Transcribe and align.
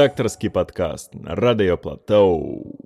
Редакторский 0.00 0.48
подкаст 0.48 1.12
на 1.14 1.34
Радио 1.34 1.76
Платоу. 1.76 2.79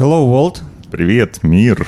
Hello, 0.00 0.26
World. 0.28 0.62
Привет, 0.90 1.42
мир. 1.42 1.86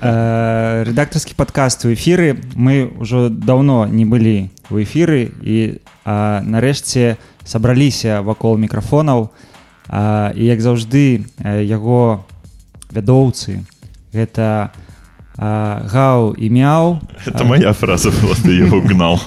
Э, 0.00 0.84
редакторский 0.86 1.34
подкаст 1.34 1.84
у 1.84 1.92
эфіры. 1.92 2.40
Мы 2.54 2.92
ўжо 2.98 3.28
давно 3.28 3.86
не 3.86 4.04
былі 4.04 4.50
у 4.70 4.78
эфіры 4.78 5.32
і 5.42 5.80
а, 6.04 6.40
нарэшце 6.40 7.16
сабраліся 7.44 8.22
вакол 8.22 8.56
мікрафонаў. 8.56 9.30
А, 9.88 10.32
і 10.34 10.44
як 10.44 10.60
заўжды 10.60 11.26
яго 11.42 12.24
вядоўцы 12.90 13.64
гэта 14.12 14.70
а, 15.36 15.82
гау 15.90 16.34
і 16.34 16.50
мяу. 16.50 17.00
Это 17.26 17.44
моя 17.44 17.72
фраза 17.72 18.10
была, 18.10 18.34
ты 18.34 18.52
его 18.52 18.80
гнал. 18.80 19.20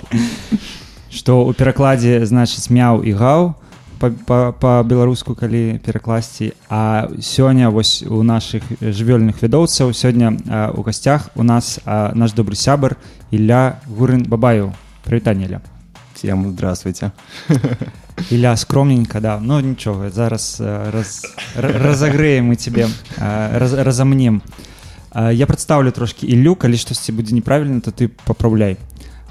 Што 1.10 1.44
ў 1.46 1.54
перакладзе 1.54 2.26
значыць 2.26 2.70
мяу 2.70 3.04
і 3.04 3.14
гау 3.14 3.56
па-беларуску 4.00 5.36
калі 5.36 5.80
перакласці 5.86 6.54
а 6.70 7.08
сёння 7.22 7.70
вось 7.70 8.04
у 8.04 8.24
наших 8.24 8.64
жывёльных 8.82 9.40
вядоўцаў 9.42 9.94
сёння 9.94 10.36
у 10.76 10.82
гасцях 10.84 11.30
у 11.36 11.44
нас 11.44 11.80
а, 11.86 12.12
наш 12.16 12.34
добры 12.34 12.56
сябар 12.56 12.98
Ілля 13.32 13.80
гурын 13.88 14.24
бабаю 14.24 14.74
прывітанне 15.06 15.62
всем 16.16 16.52
здравствуйте 16.52 17.12
Ілля 18.30 18.58
скромненько 18.58 19.20
да 19.20 19.40
ну 19.40 19.60
нічога 19.60 20.10
зараз 20.10 20.60
раз, 20.60 21.24
разагрэем 21.56 22.52
мы 22.52 22.56
тебе 22.56 22.88
раз, 23.18 23.74
разамнем 23.74 24.42
А, 25.14 25.32
я 25.32 25.46
прадстаўлю 25.46 25.92
трошкі 25.92 26.28
Ілю, 26.28 26.56
калі 26.56 26.78
штосьці 26.78 27.14
будзе 27.14 27.36
неправільна, 27.36 27.82
то 27.82 27.92
ты 27.92 28.10
папраўляй. 28.10 28.78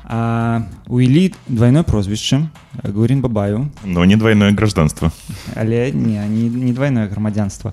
А, 0.07 0.61
у 0.89 1.01
Ілі 1.01 1.33
двойное 1.49 1.83
прозвішча 1.83 2.49
Гурін 2.95 3.21
Бабаю, 3.21 3.69
Но 3.85 4.05
не 4.05 4.17
двойное 4.17 4.53
гражданство. 4.53 5.11
але 5.57 5.93
не, 5.93 6.27
не, 6.29 6.49
не 6.49 6.73
двойное 6.73 7.09
грамадзянства. 7.09 7.73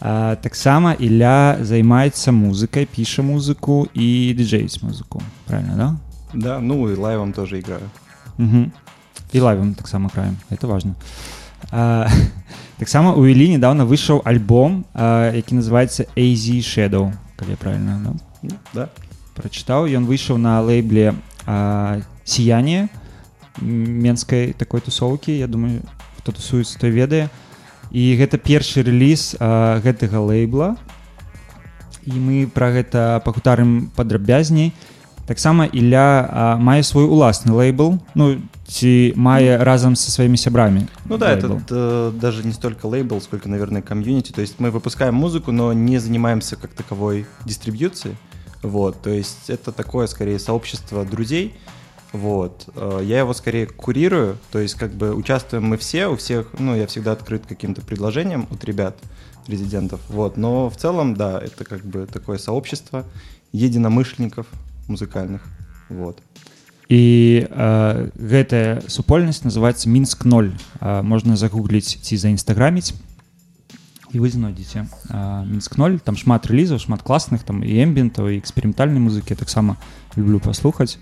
А, 0.00 0.36
таксама 0.36 0.92
Ілля 0.92 1.56
займаецца 1.60 2.32
музыкай, 2.32 2.86
піша 2.86 3.22
музыку 3.22 3.88
і 3.94 4.34
дыджэйць 4.38 4.82
музыку. 4.82 5.22
Правильно, 5.46 5.74
да? 5.76 5.96
Да, 6.34 6.60
ну 6.60 6.88
и 6.88 6.94
лайвом 6.96 7.32
тоже 7.32 7.58
играю. 7.58 7.90
Угу. 8.38 8.70
І 9.32 9.40
лайвом 9.40 9.74
таксама 9.74 10.08
краем 10.08 10.36
это 10.50 10.66
важно 10.66 10.94
а, 11.72 12.08
таксама 12.78 13.12
у 13.14 13.26
Ілі 13.26 13.48
недавно 13.48 13.84
выйшаў 13.86 14.22
альбом 14.24 14.84
а, 14.94 15.32
які 15.34 15.54
называется 15.54 16.06
AZ 16.16 16.60
Shadow 16.62 17.12
калі 17.36 17.50
я 17.50 17.56
правильно 17.56 18.00
да? 18.04 18.10
Ну, 18.42 18.50
Да. 18.74 18.88
прачытаў 19.34 19.88
ён 19.88 20.06
выйшаў 20.06 20.38
на 20.38 20.60
лейбле 20.60 21.14
а, 21.50 22.00
сіяние 22.24 22.88
менскай 23.60 24.52
такой 24.52 24.80
тусоўкі 24.80 25.32
Я 25.36 25.46
думаю 25.46 25.82
хто 26.18 26.32
тусуецца 26.32 26.78
той 26.78 26.90
ведае 26.90 27.28
і 27.90 28.02
гэта 28.18 28.38
першы 28.38 28.82
рэліз 28.82 29.36
а, 29.38 29.78
гэтага 29.80 30.20
лейбла 30.20 30.76
і 32.06 32.14
мы 32.18 32.46
пра 32.46 32.70
гэта 32.74 33.22
пагутарым 33.24 33.90
падрабязней 33.94 34.74
таксама 35.26 35.66
Ілля 35.66 36.26
а, 36.26 36.56
мае 36.58 36.82
свой 36.82 37.06
уласны 37.06 37.54
лейбл 37.54 37.98
ну 38.14 38.42
ці 38.66 39.14
мае 39.14 39.62
разам 39.62 39.94
со 39.94 40.10
сваімі 40.10 40.36
сябрамі 40.36 40.86
Ну 41.06 41.18
да, 41.18 41.34
лейбл. 41.34 41.58
это 41.58 41.64
э, 41.70 42.12
даже 42.20 42.44
не 42.44 42.52
столько 42.52 42.86
лейбл, 42.86 43.20
сколько, 43.20 43.48
наверное, 43.48 43.80
комьюнити. 43.80 44.32
То 44.32 44.40
есть 44.40 44.58
мы 44.58 44.72
выпускаем 44.72 45.14
музыку, 45.14 45.52
но 45.52 45.72
не 45.72 45.98
занимаемся 45.98 46.56
как 46.56 46.72
таковой 46.72 47.26
дистрибьюцией. 47.44 48.16
Вот, 48.62 49.00
то 49.02 49.10
есть 49.10 49.48
это 49.50 49.72
такое, 49.72 50.06
скорее, 50.06 50.38
сообщество 50.38 51.04
друзей. 51.04 51.54
Вот, 52.12 52.66
Э, 52.76 53.00
я 53.02 53.20
его 53.20 53.34
скорее 53.34 53.66
курирую, 53.66 54.38
то 54.52 54.58
есть 54.58 54.74
как 54.74 54.92
бы 54.92 55.14
участвуем 55.14 55.64
мы 55.64 55.76
все, 55.76 56.06
у 56.08 56.16
всех, 56.16 56.48
ну, 56.58 56.74
я 56.74 56.86
всегда 56.86 57.12
открыт 57.12 57.44
к 57.44 57.48
каким-то 57.48 57.80
предложениям 57.80 58.46
от 58.50 58.64
ребят, 58.64 58.96
резидентов, 59.46 60.00
вот, 60.08 60.36
но 60.36 60.68
в 60.68 60.76
целом, 60.76 61.14
да, 61.14 61.40
это 61.40 61.64
как 61.64 61.84
бы 61.84 62.06
такое 62.06 62.38
сообщество 62.38 63.04
единомышленников 63.52 64.46
музыкальных, 64.88 65.40
вот. 65.88 66.18
і 66.88 67.46
э, 67.50 68.10
гэтая 68.14 68.82
супольнасць 68.86 69.42
называется 69.42 69.88
мінск 69.90 70.24
0 70.24 70.54
э, 70.80 71.02
можна 71.02 71.36
загугліць 71.36 71.98
ці 71.98 72.16
заінстаграміць 72.16 72.94
і 74.12 74.20
вы 74.20 74.30
знойдзеце 74.30 74.86
э, 75.10 75.44
мінск 75.44 75.76
0 75.78 75.98
там 75.98 76.16
шмат 76.16 76.46
рэлізаў 76.46 76.78
шмат 76.78 77.02
класных 77.02 77.42
там 77.42 77.62
і 77.62 77.72
эмбінтаў 77.82 78.30
і 78.30 78.38
эксперыментальнай 78.38 79.02
музыкі 79.02 79.34
таксама 79.34 79.76
люблю 80.16 80.38
паслухаць 80.38 80.98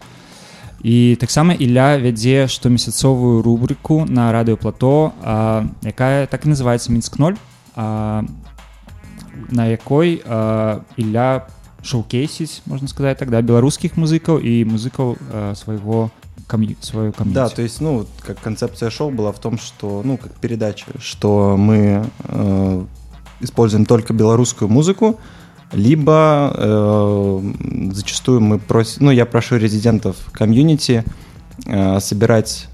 і 0.82 1.16
таксама 1.20 1.54
Ілля 1.54 1.96
вядзе 1.96 2.48
штомесяцовую 2.48 3.42
рубрыку 3.42 4.04
на 4.04 4.32
радыёплато 4.32 5.12
э, 5.22 5.69
якая 5.84 6.26
так 6.26 6.46
і 6.46 6.56
называется 6.56 6.92
мінск 6.92 7.19
0 7.19 7.36
э, 7.76 8.25
на 9.50 9.64
якой 9.66 10.22
э, 10.25 10.81
Ілля 10.96 11.46
шоукейсіць 11.84 12.62
можна 12.66 12.88
сказаць 12.88 13.19
тогда 13.19 13.42
беларускіх 13.42 13.96
музыкаў 14.00 14.40
і 14.40 14.64
музыкаў 14.64 15.16
э, 15.20 15.54
свайго 15.54 16.10
кам'ю 16.46 16.76
сваю 16.81 17.12
кам'ю 17.12 17.34
Да, 17.34 17.48
то 17.48 17.62
есть, 17.62 17.81
ну, 17.81 17.98
вот 17.98 18.08
как 18.20 18.40
концепция 18.40 18.90
шоу 18.90 19.10
была 19.10 19.32
в 19.32 19.38
том, 19.38 19.58
что, 19.58 20.02
ну, 20.04 20.16
как 20.16 20.32
передача, 20.34 20.86
что 20.98 21.56
мы 21.56 22.04
э, 22.25 22.84
используем 23.39 23.86
только 23.86 24.13
белорусскую 24.13 24.69
музыку, 24.69 25.19
либо 25.71 26.53
э, 26.56 27.51
зачастую 27.91 28.41
мы 28.41 28.59
просим, 28.59 29.06
ну, 29.06 29.12
я 29.12 29.25
прошу 29.25 29.57
резидентов 29.57 30.15
комьюнити 30.31 31.03
э, 31.65 32.00
собирать 32.00 32.68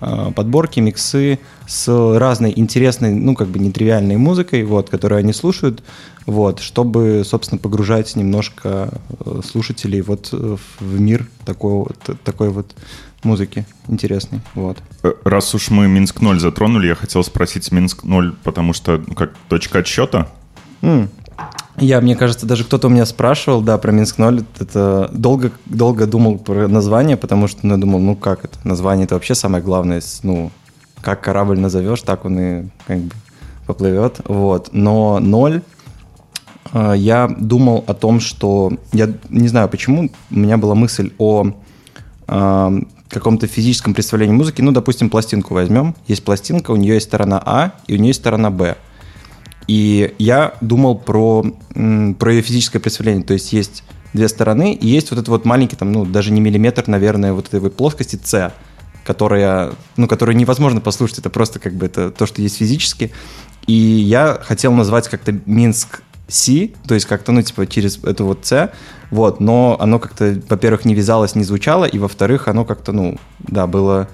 э, 0.00 0.32
подборки, 0.34 0.80
миксы 0.80 1.38
с 1.66 1.88
разной 2.18 2.52
интересной, 2.56 3.14
ну, 3.14 3.34
как 3.34 3.48
бы 3.48 3.58
нетривиальной 3.60 4.16
музыкой, 4.16 4.64
вот, 4.64 4.90
которую 4.90 5.20
они 5.20 5.32
слушают, 5.32 5.84
вот, 6.26 6.58
чтобы, 6.60 7.22
собственно, 7.24 7.60
погружать 7.60 8.16
немножко 8.16 8.90
э, 9.24 9.40
слушателей 9.48 10.00
вот 10.00 10.30
э, 10.32 10.56
в 10.80 11.00
мир 11.00 11.28
такой 11.44 11.72
вот, 11.72 11.98
такой 12.24 12.50
вот 12.50 12.74
музыки 13.24 13.64
интересной, 13.88 14.40
вот. 14.54 14.78
Э, 15.02 15.12
Раз 15.24 15.54
уж 15.54 15.70
мы 15.70 15.88
Минск-0 15.88 16.38
затронули, 16.38 16.86
я 16.88 16.94
хотел 16.94 17.22
спросить 17.24 17.70
Минск-0, 17.70 18.34
потому 18.42 18.72
что, 18.72 19.02
ну, 19.06 19.14
как 19.14 19.34
точка 19.48 19.80
отсчета, 19.80 20.28
М. 20.82 21.08
Я, 21.78 22.00
мне 22.00 22.16
кажется, 22.16 22.46
даже 22.46 22.64
кто-то 22.64 22.88
у 22.88 22.90
меня 22.90 23.06
спрашивал, 23.06 23.62
да, 23.62 23.78
про 23.78 23.92
Минск 23.92 24.18
0. 24.18 24.44
Это 24.58 25.08
долго, 25.12 25.52
долго 25.64 26.06
думал 26.06 26.38
про 26.38 26.68
название, 26.68 27.16
потому 27.16 27.48
что, 27.48 27.66
ну, 27.66 27.74
я 27.74 27.80
думал, 27.80 27.98
ну 27.98 28.14
как 28.14 28.44
это? 28.44 28.58
Название 28.64 29.06
это 29.06 29.14
вообще 29.14 29.34
самое 29.34 29.64
главное. 29.64 30.02
Ну, 30.22 30.50
как 31.00 31.22
корабль 31.22 31.58
назовешь, 31.58 32.02
так 32.02 32.24
он 32.24 32.38
и 32.38 32.64
как 32.86 32.98
бы 32.98 33.14
поплывет. 33.66 34.20
Вот. 34.26 34.70
Но 34.72 35.18
ноль 35.18 35.62
э, 36.72 36.94
я 36.96 37.28
думал 37.28 37.84
о 37.86 37.94
том, 37.94 38.20
что 38.20 38.72
я 38.92 39.10
не 39.30 39.48
знаю 39.48 39.68
почему, 39.68 40.10
у 40.30 40.36
меня 40.36 40.58
была 40.58 40.74
мысль 40.74 41.12
о 41.18 41.52
э, 42.28 42.80
каком-то 43.12 43.46
физическом 43.46 43.94
представлении 43.94 44.34
музыки. 44.34 44.60
Ну, 44.62 44.72
допустим, 44.72 45.10
пластинку 45.10 45.54
возьмем. 45.54 45.94
Есть 46.06 46.24
пластинка, 46.24 46.70
у 46.70 46.76
нее 46.76 46.94
есть 46.94 47.06
сторона 47.06 47.42
А 47.44 47.74
и 47.86 47.94
у 47.94 47.96
нее 47.96 48.08
есть 48.08 48.20
сторона 48.20 48.50
Б. 48.50 48.76
И 49.68 50.14
я 50.18 50.54
думал 50.60 50.98
про, 50.98 51.44
про 52.18 52.32
ее 52.32 52.42
физическое 52.42 52.80
представление. 52.80 53.24
То 53.24 53.34
есть 53.34 53.52
есть 53.52 53.84
две 54.12 54.28
стороны, 54.28 54.74
и 54.74 54.86
есть 54.88 55.10
вот 55.10 55.18
этот 55.18 55.28
вот 55.28 55.44
маленький, 55.44 55.76
там, 55.76 55.92
ну, 55.92 56.04
даже 56.04 56.32
не 56.32 56.40
миллиметр, 56.40 56.84
наверное, 56.88 57.32
вот 57.32 57.48
этой 57.52 57.70
плоскости 57.70 58.18
С, 58.22 58.52
которая, 59.04 59.72
ну, 59.96 60.08
которую 60.08 60.36
невозможно 60.36 60.80
послушать. 60.80 61.18
Это 61.18 61.30
просто 61.30 61.58
как 61.58 61.74
бы 61.74 61.86
это 61.86 62.10
то, 62.10 62.26
что 62.26 62.42
есть 62.42 62.56
физически. 62.56 63.12
И 63.66 63.72
я 63.72 64.38
хотел 64.42 64.72
назвать 64.72 65.08
как-то 65.08 65.32
Минск 65.46 66.02
Си, 66.32 66.74
то 66.86 66.94
есть 66.94 67.06
как-то, 67.06 67.30
ну, 67.32 67.42
типа, 67.42 67.66
через 67.66 68.02
эту 68.02 68.24
вот 68.24 68.46
С, 68.46 68.72
вот, 69.10 69.38
но 69.40 69.76
оно 69.78 69.98
как-то, 69.98 70.40
во-первых, 70.48 70.86
не 70.86 70.94
вязалось, 70.94 71.34
не 71.34 71.44
звучало, 71.44 71.84
и, 71.84 71.98
во-вторых, 71.98 72.48
оно 72.48 72.64
как-то, 72.64 72.92
ну, 72.92 73.18
да, 73.40 73.66
было 73.66 74.08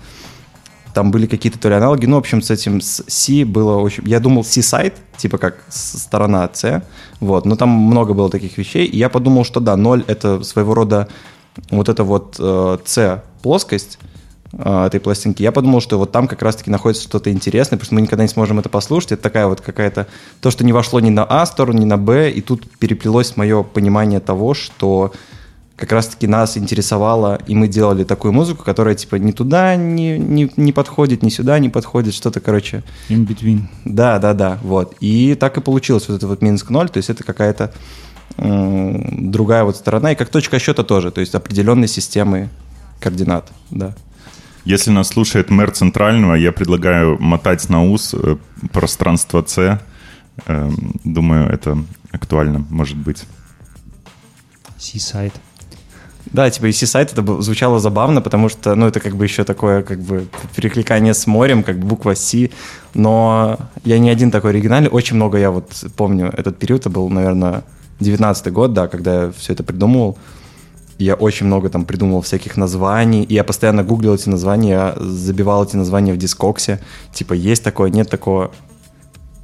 там 0.94 1.12
были 1.12 1.26
какие-то 1.26 1.60
то 1.60 1.68
ли 1.68 1.76
аналоги, 1.76 2.06
ну, 2.06 2.16
в 2.16 2.18
общем, 2.18 2.42
с 2.42 2.50
этим 2.50 2.80
с 2.80 3.04
C 3.06 3.44
было 3.44 3.76
очень... 3.76 4.02
Я 4.04 4.18
думал 4.18 4.42
C-сайт, 4.42 4.96
типа 5.16 5.38
как 5.38 5.62
сторона 5.68 6.50
C, 6.52 6.82
вот, 7.20 7.46
но 7.46 7.54
там 7.54 7.68
много 7.68 8.14
было 8.14 8.28
таких 8.28 8.58
вещей, 8.58 8.84
и 8.84 8.96
я 8.96 9.08
подумал, 9.08 9.44
что 9.44 9.60
да, 9.60 9.76
0— 9.76 10.04
это 10.08 10.42
своего 10.42 10.74
рода 10.74 11.06
вот 11.70 11.88
эта 11.88 12.02
вот 12.02 12.34
э, 12.40 12.78
C-плоскость 12.84 14.00
этой 14.52 14.98
пластинки. 15.00 15.42
Я 15.42 15.52
подумал, 15.52 15.80
что 15.80 15.98
вот 15.98 16.12
там 16.12 16.26
как 16.26 16.42
раз-таки 16.42 16.70
находится 16.70 17.04
что-то 17.04 17.30
интересное, 17.30 17.76
потому 17.76 17.86
что 17.86 17.94
мы 17.94 18.00
никогда 18.00 18.24
не 18.24 18.28
сможем 18.28 18.58
это 18.58 18.68
послушать. 18.68 19.12
Это 19.12 19.22
такая 19.22 19.46
вот 19.46 19.60
какая-то... 19.60 20.06
То, 20.40 20.50
что 20.50 20.64
не 20.64 20.72
вошло 20.72 21.00
ни 21.00 21.10
на 21.10 21.24
А 21.24 21.44
сторону, 21.44 21.80
ни 21.80 21.84
на 21.84 21.98
Б, 21.98 22.30
и 22.30 22.40
тут 22.40 22.68
переплелось 22.78 23.36
мое 23.36 23.62
понимание 23.62 24.20
того, 24.20 24.54
что 24.54 25.12
как 25.78 25.92
раз-таки 25.92 26.26
нас 26.26 26.58
интересовало, 26.58 27.38
и 27.46 27.54
мы 27.54 27.68
делали 27.68 28.02
такую 28.02 28.32
музыку, 28.32 28.64
которая 28.64 28.96
типа 28.96 29.14
ни 29.14 29.30
туда 29.30 29.76
не, 29.76 30.18
не, 30.18 30.50
не 30.56 30.72
подходит, 30.72 31.22
ни 31.22 31.28
сюда 31.28 31.60
не 31.60 31.68
подходит, 31.68 32.14
что-то, 32.14 32.40
короче, 32.40 32.82
in 33.08 33.24
between 33.24 33.60
да, 33.84 34.18
да, 34.18 34.34
да, 34.34 34.58
вот. 34.64 34.96
И 34.98 35.36
так 35.36 35.56
и 35.56 35.60
получилось 35.60 36.08
вот 36.08 36.16
это 36.16 36.26
вот 36.26 36.42
Минск 36.42 36.70
0, 36.70 36.88
то 36.88 36.96
есть 36.96 37.10
это 37.10 37.22
какая-то 37.22 37.72
другая 38.36 39.62
вот 39.62 39.76
сторона, 39.76 40.12
и 40.12 40.14
как 40.16 40.30
точка 40.30 40.58
счета 40.58 40.82
тоже, 40.82 41.12
то 41.12 41.20
есть 41.20 41.36
определенной 41.36 41.88
системы 41.88 42.48
координат, 42.98 43.48
да. 43.70 43.94
Если 44.68 44.90
нас 44.90 45.08
слушает 45.08 45.48
мэр 45.48 45.70
Центрального, 45.70 46.34
я 46.34 46.52
предлагаю 46.52 47.18
мотать 47.18 47.70
на 47.70 47.90
ус 47.90 48.12
э, 48.12 48.36
пространство 48.70 49.42
С. 49.46 49.80
Эм, 50.46 51.00
Думаю, 51.04 51.48
это 51.48 51.78
актуально, 52.12 52.66
может 52.68 52.98
быть. 52.98 53.24
C-сайт 54.76 55.32
Да, 56.26 56.50
типа 56.50 56.66
и 56.66 56.72
сайт 56.72 57.14
это 57.14 57.40
звучало 57.40 57.80
забавно, 57.80 58.20
потому 58.20 58.50
что, 58.50 58.74
ну, 58.74 58.86
это 58.86 59.00
как 59.00 59.16
бы 59.16 59.24
еще 59.24 59.44
такое, 59.44 59.82
как 59.82 60.00
бы, 60.00 60.28
перекликание 60.54 61.14
с 61.14 61.26
морем, 61.26 61.62
как 61.62 61.78
бы 61.78 61.86
буква 61.86 62.14
С, 62.14 62.50
но 62.92 63.58
я 63.84 63.98
не 63.98 64.10
один 64.10 64.30
такой 64.30 64.50
оригинальный, 64.50 64.90
очень 64.90 65.16
много 65.16 65.38
я 65.38 65.50
вот 65.50 65.72
помню 65.96 66.26
этот 66.26 66.58
период, 66.58 66.82
это 66.82 66.90
был, 66.90 67.08
наверное, 67.08 67.64
19 68.00 68.52
год, 68.52 68.74
да, 68.74 68.86
когда 68.86 69.24
я 69.24 69.32
все 69.32 69.54
это 69.54 69.64
придумывал, 69.64 70.18
я 70.98 71.14
очень 71.14 71.46
много 71.46 71.68
там 71.68 71.84
придумывал 71.84 72.22
всяких 72.22 72.56
названий, 72.56 73.22
и 73.22 73.34
я 73.34 73.44
постоянно 73.44 73.84
гуглил 73.84 74.14
эти 74.14 74.28
названия, 74.28 74.70
я 74.70 74.94
забивал 74.98 75.64
эти 75.64 75.76
названия 75.76 76.12
в 76.12 76.18
дискоксе, 76.18 76.80
типа, 77.12 77.34
есть 77.34 77.62
такое, 77.62 77.90
нет 77.90 78.10
такого. 78.10 78.50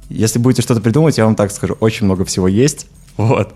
Если 0.09 0.37
будете 0.37 0.61
что-то 0.61 0.81
придумывать, 0.81 1.17
я 1.17 1.25
вам 1.25 1.35
так 1.35 1.51
скажу, 1.51 1.77
очень 1.79 2.05
много 2.05 2.25
всего 2.25 2.47
есть, 2.47 2.87
вот. 3.17 3.53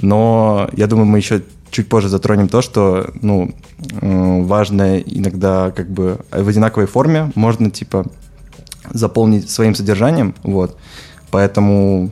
Но 0.00 0.70
я 0.72 0.86
думаю, 0.86 1.06
мы 1.06 1.18
еще 1.18 1.42
чуть 1.70 1.88
позже 1.88 2.08
затронем 2.08 2.48
то, 2.48 2.62
что, 2.62 3.12
ну, 3.20 3.54
важно 4.00 4.98
иногда 4.98 5.70
как 5.70 5.90
бы 5.90 6.20
в 6.30 6.48
одинаковой 6.48 6.86
форме 6.86 7.32
можно, 7.34 7.70
типа, 7.70 8.06
заполнить 8.90 9.50
своим 9.50 9.74
содержанием, 9.74 10.34
вот. 10.42 10.76
Поэтому 11.30 12.10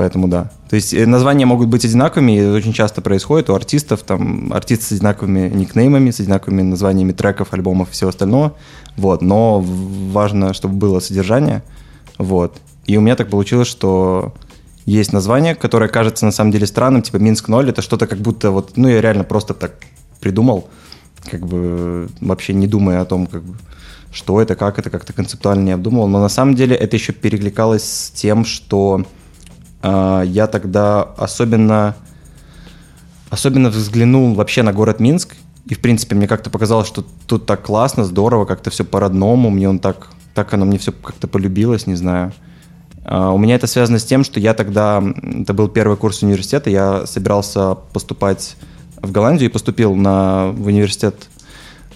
Поэтому 0.00 0.28
да. 0.28 0.50
То 0.70 0.76
есть 0.76 0.94
э, 0.94 1.04
названия 1.04 1.44
могут 1.44 1.68
быть 1.68 1.84
одинаковыми, 1.84 2.32
и 2.32 2.36
это 2.36 2.54
очень 2.54 2.72
часто 2.72 3.02
происходит 3.02 3.50
у 3.50 3.54
артистов, 3.54 4.00
там, 4.02 4.50
артисты 4.50 4.86
с 4.86 4.92
одинаковыми 4.92 5.50
никнеймами, 5.50 6.10
с 6.10 6.20
одинаковыми 6.20 6.62
названиями 6.62 7.12
треков, 7.12 7.52
альбомов 7.52 7.90
и 7.90 7.92
всего 7.92 8.08
остального, 8.08 8.56
вот, 8.96 9.20
но 9.20 9.60
важно, 9.60 10.54
чтобы 10.54 10.76
было 10.76 11.00
содержание, 11.00 11.62
вот. 12.16 12.56
И 12.86 12.96
у 12.96 13.02
меня 13.02 13.14
так 13.14 13.28
получилось, 13.28 13.68
что 13.68 14.32
есть 14.86 15.12
название, 15.12 15.54
которое 15.54 15.90
кажется 15.90 16.24
на 16.24 16.32
самом 16.32 16.50
деле 16.50 16.66
странным, 16.66 17.02
типа 17.02 17.16
Минск 17.16 17.48
0, 17.48 17.68
это 17.68 17.82
что-то 17.82 18.06
как 18.06 18.20
будто 18.20 18.50
вот, 18.50 18.78
ну, 18.78 18.88
я 18.88 19.02
реально 19.02 19.24
просто 19.24 19.52
так 19.52 19.72
придумал, 20.18 20.70
как 21.30 21.46
бы 21.46 22.08
вообще 22.22 22.54
не 22.54 22.66
думая 22.66 23.02
о 23.02 23.04
том, 23.04 23.26
как 23.26 23.42
бы, 23.42 23.54
что 24.10 24.40
это, 24.40 24.56
как 24.56 24.78
это, 24.78 24.88
как-то 24.88 25.12
концептуально 25.12 25.64
не 25.64 25.72
обдумывал. 25.72 26.08
Но 26.08 26.20
на 26.20 26.30
самом 26.30 26.54
деле 26.54 26.74
это 26.74 26.96
еще 26.96 27.12
перекликалось 27.12 27.84
с 27.84 28.10
тем, 28.12 28.46
что 28.46 29.04
я 29.82 30.48
тогда 30.50 31.02
особенно, 31.02 31.96
особенно 33.30 33.70
взглянул 33.70 34.34
вообще 34.34 34.62
на 34.62 34.72
город 34.72 35.00
Минск. 35.00 35.36
И, 35.66 35.74
в 35.74 35.80
принципе, 35.80 36.14
мне 36.16 36.26
как-то 36.26 36.50
показалось, 36.50 36.86
что 36.86 37.04
тут 37.26 37.46
так 37.46 37.62
классно, 37.62 38.04
здорово, 38.04 38.44
как-то 38.44 38.70
все 38.70 38.84
по-родному. 38.84 39.50
Мне 39.50 39.68
он 39.68 39.78
так, 39.78 40.08
так 40.34 40.52
оно 40.54 40.64
мне 40.64 40.78
все 40.78 40.92
как-то 40.92 41.28
полюбилось, 41.28 41.86
не 41.86 41.94
знаю. 41.94 42.32
Uh, 43.04 43.32
у 43.32 43.38
меня 43.38 43.54
это 43.54 43.66
связано 43.66 43.98
с 43.98 44.04
тем, 44.04 44.24
что 44.24 44.40
я 44.40 44.52
тогда, 44.52 45.02
это 45.22 45.54
был 45.54 45.68
первый 45.68 45.96
курс 45.96 46.22
университета, 46.22 46.68
я 46.68 47.06
собирался 47.06 47.74
поступать 47.74 48.56
в 49.00 49.10
Голландию 49.10 49.48
и 49.48 49.52
поступил 49.52 49.94
на, 49.94 50.48
в 50.48 50.66
университет 50.66 51.16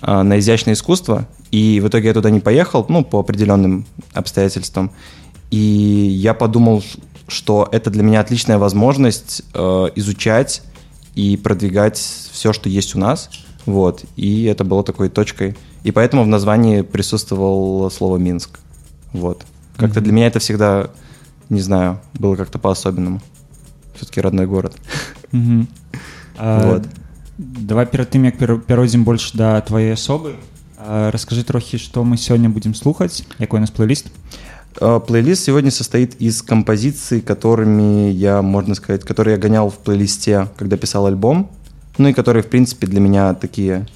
uh, 0.01 0.23
на 0.23 0.39
изящное 0.39 0.75
искусство. 0.75 1.29
И 1.51 1.81
в 1.81 1.89
итоге 1.89 2.09
я 2.09 2.15
туда 2.15 2.31
не 2.31 2.41
поехал, 2.41 2.87
ну, 2.89 3.05
по 3.05 3.21
определенным 3.21 3.87
обстоятельствам. 4.13 4.91
И 5.51 5.59
я 5.59 6.33
подумал, 6.33 6.83
что 7.29 7.69
это 7.73 7.91
для 7.91 8.03
меня 8.03 8.21
отличная 8.21 8.59
возможность 8.59 9.43
э, 9.55 9.87
изучать 9.95 10.63
и 11.15 11.37
продвигать 11.37 11.97
все, 11.97 12.53
что 12.53 12.69
есть 12.69 12.95
у 12.95 12.99
нас. 12.99 13.31
Вот. 13.67 14.05
И 14.17 14.45
это 14.45 14.65
было 14.65 14.85
такой 14.85 15.09
точкой. 15.09 15.57
И 15.85 15.93
поэтому 15.93 16.25
в 16.25 16.27
названии 16.27 16.83
присутствовало 16.83 17.89
слово 17.91 18.19
Минск. 18.19 18.59
Вот. 19.13 19.45
Как-то 19.77 20.01
mm-hmm. 20.01 20.03
для 20.03 20.13
меня 20.13 20.27
это 20.27 20.39
всегда, 20.39 20.91
не 21.49 21.61
знаю, 21.61 22.01
было 22.15 22.37
как-то 22.37 22.59
по-особенному. 22.59 23.21
Все-таки 23.95 24.21
родной 24.21 24.47
город. 24.47 24.77
Mm-hmm. 25.33 25.67
вот. 26.39 26.83
Давай 27.37 27.87
перед 27.87 28.11
тым 28.11 28.25
як 28.25 28.37
перайдзем 28.39 29.05
больш 29.05 29.33
да 29.33 29.61
твоей 29.61 29.95
асобы 29.95 30.37
Расскажи 30.87 31.45
трохи, 31.45 31.79
что 31.79 32.05
мы 32.05 32.17
сегодня 32.19 32.51
будем 32.51 32.75
слухать. 32.75 33.25
Какой 33.39 33.59
у 33.59 33.61
нас 33.61 33.71
плейлист? 33.71 34.09
Плейлист 34.75 35.45
сегодня 35.45 35.71
состоит 35.71 36.21
из 36.21 36.43
композиций, 36.43 37.21
которыми 37.21 38.11
я, 38.11 38.43
можно 38.43 38.75
сказать, 38.75 39.05
которые 39.05 39.35
я 39.35 39.41
гонял 39.41 39.71
в 39.71 39.79
плейлисте, 39.79 40.49
когда 40.57 40.77
писал 40.77 41.07
альбом. 41.07 41.51
Ну 41.97 42.09
и 42.09 42.13
которые, 42.13 42.43
в 42.43 42.49
принципе, 42.49 42.89
для 42.89 42.99
меня 42.99 43.35
такие 43.35 43.87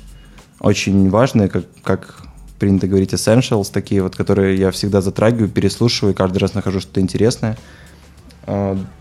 очень 0.61 1.11
важные, 1.11 1.49
как, 1.49 1.65
как 1.83 2.23
принято 2.61 2.87
говорить, 2.87 3.13
essentials, 3.13 3.73
такие 3.73 4.03
вот, 4.03 4.15
которые 4.15 4.57
я 4.57 4.71
всегда 4.71 5.01
затрагиваю, 5.01 5.49
переслушиваю, 5.49 6.15
каждый 6.15 6.39
раз 6.39 6.55
нахожу 6.55 6.81
что-то 6.81 7.01
интересное. 7.01 7.59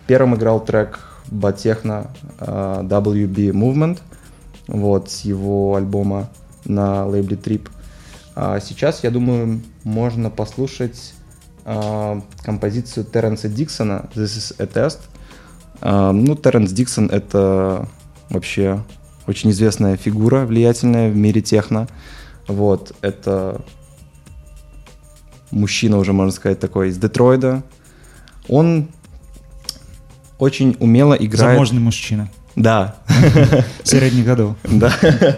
Первым 0.08 0.36
играл 0.36 0.66
трек 0.66 1.00
Батехна 1.28 2.08
WB 2.40 3.52
Movement, 3.52 4.00
вот, 4.68 5.12
с 5.12 5.22
его 5.22 5.76
альбома 5.76 6.30
на 6.66 7.06
лейбле 7.06 7.38
Trip. 7.38 7.70
А 8.36 8.60
сейчас, 8.60 9.04
я 9.04 9.12
думаю, 9.12 9.62
можно 9.84 10.32
послушать 10.32 11.14
а, 11.70 12.22
композицию 12.44 13.04
Терренса 13.04 13.50
Диксона 13.50 14.10
«This 14.16 14.38
is 14.38 14.56
a 14.58 14.66
Test». 14.66 15.00
А, 15.82 16.14
ну, 16.14 16.34
Терренс 16.36 16.72
Диксон— 16.72 17.08
это 17.12 17.90
вообще 18.30 18.86
очень 19.28 19.52
известная 19.52 19.98
фигура, 19.98 20.46
влиятельная 20.46 21.12
в 21.12 21.16
мире 21.18 21.42
техно. 21.42 21.90
Вот, 22.48 22.96
это 23.02 23.60
мужчина 25.52 25.98
уже, 25.98 26.14
можно 26.14 26.32
сказать, 26.32 26.58
такой 26.62 26.88
из 26.88 26.98
Детройда. 26.98 27.64
Он 28.48 28.88
очень 30.40 30.78
умело 30.80 31.16
играет... 31.16 31.56
Заможный 31.56 31.82
мужчина. 31.82 32.30
Да. 32.56 32.96
Средних 33.84 34.26
годов. 34.26 34.56
Да. 34.64 34.94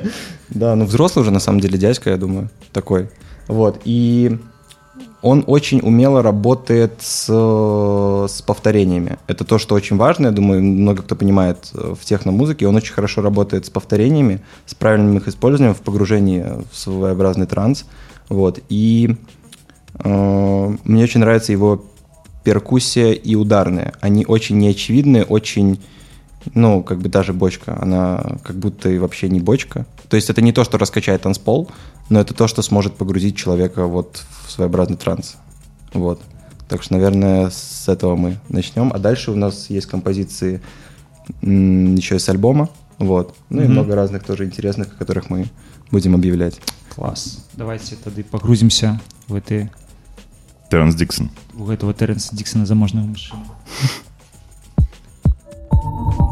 Да, 0.49 0.75
ну 0.75 0.85
взрослый 0.85 1.21
уже 1.21 1.29
на 1.29 1.39
самом 1.39 1.59
деле 1.59 1.77
дядька, 1.77 2.09
я 2.09 2.17
думаю, 2.17 2.49
такой. 2.73 3.11
Вот, 3.47 3.81
и 3.85 4.39
он 5.21 5.43
очень 5.47 5.79
умело 5.81 6.21
работает 6.21 6.93
с, 6.99 7.25
с 7.27 8.41
повторениями. 8.41 9.17
Это 9.27 9.43
то, 9.43 9.57
что 9.57 9.75
очень 9.75 9.97
важно, 9.97 10.27
я 10.27 10.31
думаю, 10.31 10.63
много 10.63 11.03
кто 11.03 11.15
понимает 11.15 11.71
э, 11.73 11.95
в 11.99 12.05
техномузыке. 12.05 12.67
Он 12.67 12.75
очень 12.75 12.93
хорошо 12.93 13.21
работает 13.21 13.65
с 13.65 13.69
повторениями, 13.69 14.41
с 14.65 14.73
правильным 14.75 15.17
их 15.17 15.27
использованием 15.27 15.75
в 15.75 15.81
погружении 15.81 16.45
в 16.71 16.77
своеобразный 16.77 17.47
транс. 17.47 17.85
Вот. 18.29 18.59
И 18.69 19.17
э, 19.95 20.75
мне 20.83 21.03
очень 21.03 21.19
нравится 21.19 21.51
его 21.51 21.83
перкуссия 22.43 23.11
и 23.11 23.35
ударные. 23.35 23.93
Они 23.99 24.25
очень 24.25 24.57
неочевидные, 24.57 25.25
очень 25.25 25.79
ну, 26.53 26.83
как 26.83 26.99
бы 26.99 27.09
даже 27.09 27.33
бочка, 27.33 27.77
она 27.81 28.37
как 28.43 28.55
будто 28.55 28.89
и 28.89 28.97
вообще 28.97 29.29
не 29.29 29.39
бочка. 29.39 29.85
То 30.07 30.15
есть 30.15 30.29
это 30.29 30.41
не 30.41 30.51
то, 30.51 30.63
что 30.63 30.77
раскачает 30.77 31.21
танцпол, 31.21 31.69
но 32.09 32.19
это 32.19 32.33
то, 32.33 32.47
что 32.47 32.61
сможет 32.61 32.95
погрузить 32.95 33.37
человека 33.37 33.85
вот 33.85 34.23
в 34.45 34.51
своеобразный 34.51 34.97
транс. 34.97 35.37
Вот. 35.93 36.21
Так 36.67 36.83
что, 36.83 36.93
наверное, 36.93 37.49
с 37.49 37.87
этого 37.87 38.15
мы 38.15 38.37
начнем. 38.49 38.91
А 38.93 38.99
дальше 38.99 39.31
у 39.31 39.35
нас 39.35 39.69
есть 39.69 39.87
композиции 39.87 40.61
еще 41.41 42.17
из 42.17 42.27
альбома. 42.29 42.69
Вот. 42.97 43.35
Ну 43.49 43.61
mm-hmm. 43.61 43.65
и 43.65 43.67
много 43.67 43.95
разных 43.95 44.23
тоже 44.23 44.45
интересных, 44.45 44.87
о 44.87 44.95
которых 44.95 45.29
мы 45.29 45.47
будем 45.91 46.15
объявлять. 46.15 46.59
Класс. 46.93 47.45
Давайте 47.53 47.95
тогда 47.95 48.23
погрузимся 48.29 48.99
в 49.27 49.35
эти... 49.35 49.71
Теренс 50.69 50.95
Диксон. 50.95 51.31
В 51.53 51.69
этого 51.69 51.93
Теренса 51.93 52.35
Диксона 52.35 52.65
заможного 52.65 53.05
мужчину. 53.05 53.43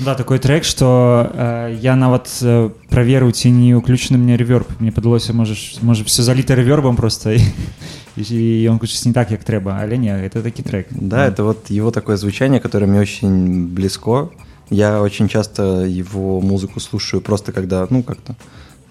Да, 0.00 0.14
такой 0.14 0.38
трек, 0.38 0.64
что 0.64 1.30
э, 1.32 1.78
я 1.80 1.96
нават 1.96 2.28
э, 2.42 2.68
праверыў 2.90 3.32
ці 3.32 3.48
не 3.48 3.72
ўключаны 3.72 4.20
мне 4.20 4.36
реверб 4.36 4.68
мне 4.78 4.92
падалося 4.92 5.32
можаш 5.32 5.80
можа 5.80 6.04
все 6.04 6.22
заліта 6.22 6.54
ревербом 6.54 6.96
просто 6.96 7.32
і, 7.32 7.40
і 8.16 8.68
он 8.68 8.76
гучыць 8.76 9.06
не 9.06 9.12
так 9.16 9.30
як 9.30 9.40
трэба 9.40 9.80
але 9.80 9.96
не 9.96 10.12
это 10.12 10.42
такі 10.42 10.62
трек 10.62 10.86
Да, 10.90 11.26
это 11.26 11.44
вот 11.44 11.70
его 11.70 11.90
такое 11.90 12.16
звучание, 12.16 12.60
которое 12.60 12.86
мне 12.86 13.00
очень 13.00 13.66
близко. 13.68 14.28
Я 14.70 15.00
очень 15.00 15.28
часто 15.28 15.86
его 15.86 16.40
музыку 16.40 16.80
слушаю 16.80 17.20
просто 17.20 17.52
когда, 17.52 17.86
ну, 17.88 18.02
как-то 18.02 18.34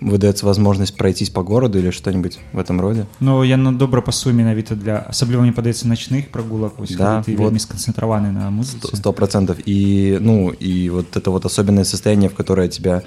выдается 0.01 0.45
возможность 0.45 0.97
пройтись 0.97 1.29
по 1.29 1.41
городу 1.43 1.79
или 1.79 1.89
что-нибудь 1.89 2.39
в 2.53 2.59
этом 2.59 2.81
роде. 2.81 3.05
Ну 3.19 3.43
яно 3.43 3.71
добра 3.71 4.01
пасуе 4.01 4.33
менавіта 4.33 4.75
для 4.75 5.05
асабліва 5.09 5.41
мне 5.41 5.51
падаецца 5.51 5.87
начных 5.87 6.29
прагулак 6.31 6.77
вось, 6.79 6.91
Да, 6.95 7.23
калі 7.23 7.23
ты 7.23 7.37
вот. 7.37 7.45
вельмі 7.45 7.59
сканцэнтраваны 7.59 8.31
на 8.31 8.63
Сто- 8.63 8.87
музыцы 8.87 8.95
Сто 8.95 9.13
процентов. 9.13 9.57
И, 9.65 10.17
ну, 10.21 10.49
и 10.51 10.89
вот 10.89 11.15
это 11.17 11.31
вот 11.31 11.45
особенное 11.45 11.85
состояние, 11.85 12.29
в 12.29 12.35
которое 12.35 12.67
тебя 12.67 13.01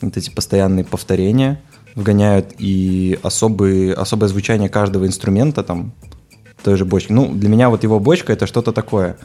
вот 0.00 0.16
эти 0.16 0.30
постоянные 0.30 0.84
повторения 0.84 1.58
вгоняют, 1.96 2.54
и 2.58 3.18
особые, 3.24 3.92
особое 3.94 4.28
звучание 4.28 4.68
каждого 4.68 5.06
инструмента, 5.06 5.62
там, 5.64 5.92
той 6.62 6.76
же 6.76 6.84
бочки. 6.84 7.12
Ну, 7.12 7.34
для 7.34 7.48
меня 7.48 7.68
вот 7.68 7.82
его 7.82 7.98
бочка — 7.98 8.34
это 8.34 8.46
что-то 8.46 8.70
такое, 8.72 9.16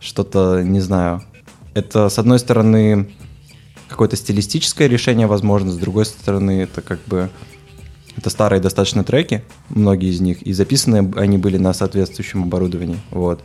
что-то, 0.00 0.62
не 0.62 0.80
знаю. 0.80 1.22
Это, 1.74 2.08
с 2.10 2.18
одной 2.18 2.38
стороны, 2.38 3.06
какое-то 3.92 4.16
стилистическое 4.16 4.88
решение, 4.88 5.26
возможно, 5.26 5.70
с 5.70 5.76
другой 5.78 6.04
стороны, 6.04 6.60
это 6.62 6.80
как 6.82 6.98
бы... 7.06 7.30
Это 8.16 8.30
старые 8.30 8.60
достаточно 8.60 9.04
треки, 9.04 9.44
многие 9.68 10.10
из 10.10 10.20
них, 10.20 10.42
и 10.42 10.52
записаны 10.52 11.12
они 11.16 11.38
были 11.38 11.56
на 11.56 11.72
соответствующем 11.72 12.42
оборудовании, 12.42 12.98
вот. 13.12 13.44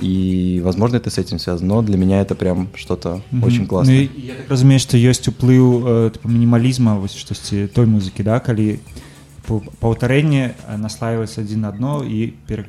И, 0.00 0.60
возможно, 0.64 0.96
это 0.96 1.10
с 1.10 1.18
этим 1.18 1.38
связано, 1.38 1.74
но 1.76 1.82
для 1.82 1.96
меня 1.96 2.20
это 2.20 2.34
прям 2.34 2.68
что-то 2.74 3.20
Мгм. 3.30 3.44
очень 3.44 3.60
Ну, 3.62 3.66
классное. 3.68 3.96
і 4.02 4.10
я 4.26 4.34
так 4.34 4.50
разумею 4.50 4.80
што 4.80 4.96
ёсць 4.96 5.28
уплыў 5.28 5.84
э, 5.86 6.10
типа, 6.10 6.28
мінімалізма 6.28 6.94
вось 6.98 7.14
штосьці 7.16 7.66
той 7.66 7.86
музыкі 7.86 8.22
да 8.24 8.40
калі 8.40 8.78
па- 9.46 9.60
паўтарэнне 9.80 10.54
э, 10.68 10.76
наслаиваецца 10.78 11.42
адзін 11.42 11.60
на 11.60 11.68
адно 11.68 12.02
і 12.02 12.32
пере... 12.48 12.64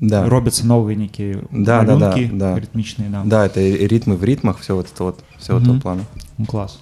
Да. 0.00 0.28
робяцца 0.28 0.66
новыя 0.66 0.96
нейкія 0.96 1.40
Да, 1.50 1.82
да, 1.82 1.96
да, 1.96 2.10
малюнкі 2.10 2.36
да. 2.38 2.56
рытмічныя 2.56 3.08
да. 3.10 3.22
Да, 3.24 3.46
это 3.46 3.60
и 3.60 3.86
ритмы 3.86 4.16
в 4.16 4.24
ритмах, 4.24 4.58
все 4.60 4.74
вот 4.74 4.86
это 4.92 5.04
вот, 5.04 5.24
все 5.38 5.54
Мгм. 5.54 5.62
этого 5.64 5.80
плана. 5.80 6.02
Ну, 6.38 6.46
клас 6.46 6.78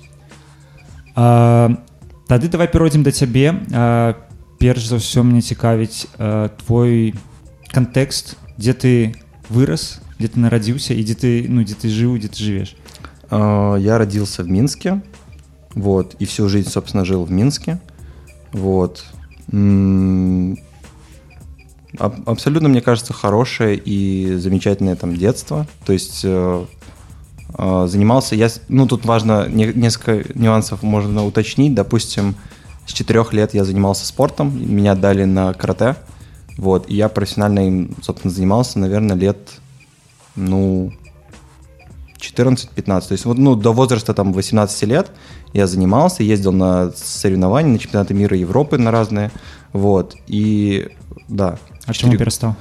а, 1.15 1.77
тады 2.29 2.49
давай 2.49 2.69
перайдзем 2.69 3.03
да 3.03 3.11
цябе 3.13 3.55
а, 3.73 4.15
перш 4.59 4.87
за 4.89 4.97
ўсё 4.97 5.23
мне 5.23 5.41
цікавіць 5.43 6.07
а, 6.19 6.49
твой 6.65 7.15
кантэкст 7.73 8.37
дзе 8.59 8.73
ты 8.73 9.15
вырас 9.49 10.01
дзе 10.19 10.29
ты 10.29 10.39
нарадзіўся 10.41 10.95
і 10.95 11.03
дзе 11.05 11.15
ты 11.15 11.31
ну 11.49 11.63
дзе 11.63 11.75
ты 11.75 11.89
жыў 11.93 12.19
дзе 12.19 12.29
ты 12.29 12.39
жывеш 12.43 12.77
А, 13.31 13.77
Я 13.77 13.97
родился 13.97 14.43
в 14.43 14.49
Минске, 14.51 15.01
вот, 15.75 16.17
и 16.19 16.27
всю 16.27 16.51
жизнь, 16.51 16.69
собственно, 16.69 17.03
жил 17.07 17.25
в 17.25 17.31
Минске, 17.31 17.79
вот. 18.53 19.05
Абсолютно, 21.98 22.70
мне 22.70 22.82
кажется, 22.82 23.14
хорошее 23.14 23.78
и 23.78 24.36
замечательное 24.36 24.96
там 24.96 25.16
детство. 25.16 25.66
То 25.86 25.94
есть 25.94 26.22
э, 26.24 26.66
э, 27.58 27.88
занимался 27.88 28.36
я, 28.36 28.50
ну 28.68 28.88
тут 28.88 29.06
важно 29.06 29.48
не- 29.48 29.74
несколько 29.74 30.24
нюансов 30.38 30.84
можно 30.84 31.26
уточнить. 31.26 31.74
Допустим, 31.74 32.36
с 32.86 32.94
четырех 32.94 33.34
лет 33.34 33.54
я 33.54 33.64
занимался 33.64 34.06
спортом, 34.06 34.54
меня 34.60 34.96
дали 34.96 35.24
на 35.24 35.54
карате, 35.54 35.96
вот, 36.58 36.90
и 36.90 36.96
я 36.96 37.10
профессионально 37.10 37.68
им, 37.68 37.96
собственно, 38.02 38.34
занимался, 38.34 38.80
наверное, 38.80 39.16
лет, 39.16 39.38
ну, 40.36 40.94
14-15. 42.20 43.08
То 43.08 43.12
есть 43.12 43.26
вот, 43.26 43.38
ну, 43.38 43.56
до 43.56 43.74
возраста 43.74 44.14
там 44.14 44.34
18 44.34 44.84
лет 44.84 45.12
я 45.54 45.68
занимался, 45.68 46.24
ездил 46.24 46.52
на 46.52 46.92
соревнования, 46.92 47.72
на 47.72 47.80
чемпионаты 47.80 48.14
мира 48.14 48.36
Европы 48.36 48.78
на 48.78 48.92
разные. 48.92 49.32
Вот. 49.74 50.16
И 50.28 50.90
да. 51.28 51.60
А 51.88 51.94
чаму 51.94 52.14
Четыре- 52.14 52.18
перастаў 52.20 52.56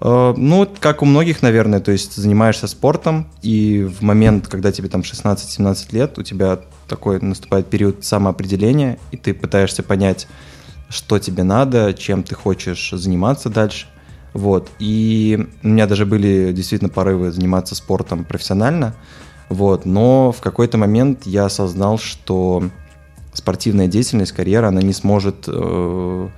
Э, 0.00 0.34
Ну, 0.36 0.68
как 0.78 1.02
у 1.02 1.04
многих, 1.04 1.42
наверное, 1.42 1.80
то 1.80 1.90
есть 1.90 2.14
занимаешься 2.14 2.68
спортом, 2.68 3.26
и 3.42 3.82
в 3.82 4.00
момент, 4.02 4.46
когда 4.46 4.70
тебе 4.70 4.88
там 4.88 5.02
16-17 5.02 5.92
лет, 5.92 6.18
у 6.18 6.22
тебя 6.22 6.60
такой 6.86 7.20
наступает 7.20 7.66
период 7.66 8.04
самоопределения, 8.04 8.98
и 9.10 9.16
ты 9.16 9.34
пытаешься 9.34 9.82
понять, 9.82 10.28
что 10.88 11.18
тебе 11.18 11.42
надо, 11.42 11.92
чем 11.94 12.22
ты 12.22 12.34
хочешь 12.34 12.90
заниматься 12.92 13.50
дальше. 13.50 13.86
Вот. 14.34 14.70
И 14.78 15.48
у 15.62 15.68
меня 15.68 15.86
даже 15.86 16.06
были 16.06 16.52
действительно 16.52 16.90
порывы 16.90 17.32
заниматься 17.32 17.74
спортом 17.74 18.24
профессионально. 18.24 18.94
Вот. 19.48 19.84
Но 19.84 20.30
в 20.32 20.40
какой-то 20.40 20.78
момент 20.78 21.26
я 21.26 21.46
осознал, 21.46 21.98
что 21.98 22.62
спортивная 23.32 23.88
деятельность, 23.88 24.32
карьера, 24.32 24.68
она 24.68 24.80
не 24.82 24.92
сможет 24.92 25.44
э, 25.48 26.28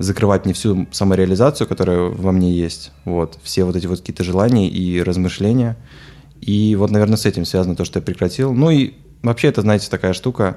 закрывать 0.00 0.46
мне 0.46 0.54
всю 0.54 0.88
самореализацию, 0.90 1.68
которая 1.68 2.08
во 2.08 2.32
мне 2.32 2.52
есть. 2.52 2.90
Вот. 3.04 3.38
Все 3.42 3.64
вот 3.64 3.76
эти 3.76 3.86
вот 3.86 4.00
какие-то 4.00 4.24
желания 4.24 4.68
и 4.68 5.02
размышления. 5.02 5.76
И 6.40 6.74
вот, 6.74 6.90
наверное, 6.90 7.18
с 7.18 7.26
этим 7.26 7.44
связано 7.44 7.76
то, 7.76 7.84
что 7.84 7.98
я 7.98 8.02
прекратил. 8.02 8.54
Ну 8.54 8.70
и 8.70 8.94
вообще 9.22 9.48
это, 9.48 9.60
знаете, 9.60 9.90
такая 9.90 10.14
штука, 10.14 10.56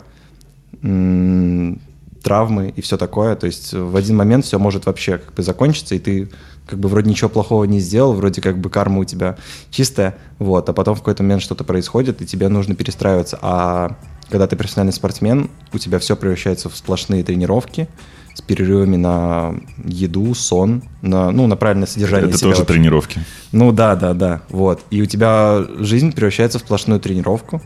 травмы 2.24 2.74
и 2.74 2.82
все 2.82 2.98
такое. 2.98 3.36
То 3.36 3.46
есть 3.46 3.74
в 3.74 3.98
один 3.98 4.16
момент 4.16 4.46
все 4.46 4.58
может 4.58 4.86
вообще 4.86 5.18
как 5.18 5.34
бы 5.34 5.44
закончиться, 5.44 5.94
и 5.96 6.00
ты 6.00 6.30
как 6.66 6.80
бы 6.80 6.88
вроде 6.88 7.10
ничего 7.10 7.30
плохого 7.30 7.66
не 7.66 7.82
сделал, 7.82 8.14
вроде 8.14 8.42
как 8.42 8.58
бы 8.58 8.70
карма 8.70 9.00
у 9.00 9.04
тебя 9.04 9.36
чистая, 9.70 10.16
вот, 10.40 10.70
а 10.70 10.74
потом 10.74 10.96
в 10.96 11.00
какой-то 11.00 11.22
момент 11.22 11.42
что-то 11.42 11.66
происходит, 11.66 12.22
и 12.22 12.26
тебе 12.26 12.48
нужно 12.48 12.76
перестраиваться. 12.76 13.38
А 13.42 13.98
когда 14.30 14.48
ты 14.48 14.56
профессиональный 14.56 14.94
спортсмен, 14.94 15.50
у 15.74 15.78
тебя 15.78 16.00
все 16.00 16.16
превращается 16.16 16.70
в 16.70 16.78
сплошные 16.78 17.26
тренировки 17.26 17.90
с 18.34 18.42
перерывами 18.42 18.96
на 18.96 19.56
еду, 19.86 20.34
сон, 20.34 20.84
на, 21.02 21.32
ну, 21.32 21.48
на 21.48 21.56
правильное 21.56 21.88
содержание 21.88 22.30
Это 22.30 22.38
себя 22.38 22.50
тоже 22.50 22.62
вообще. 22.62 22.74
тренировки. 22.74 23.20
Ну 23.52 23.72
да, 23.72 23.96
да, 23.96 24.14
да, 24.14 24.42
вот. 24.50 24.82
И 24.90 25.02
у 25.02 25.06
тебя 25.06 25.64
жизнь 25.78 26.12
превращается 26.14 26.58
в 26.58 26.62
сплошную 26.62 27.00
тренировку, 27.00 27.62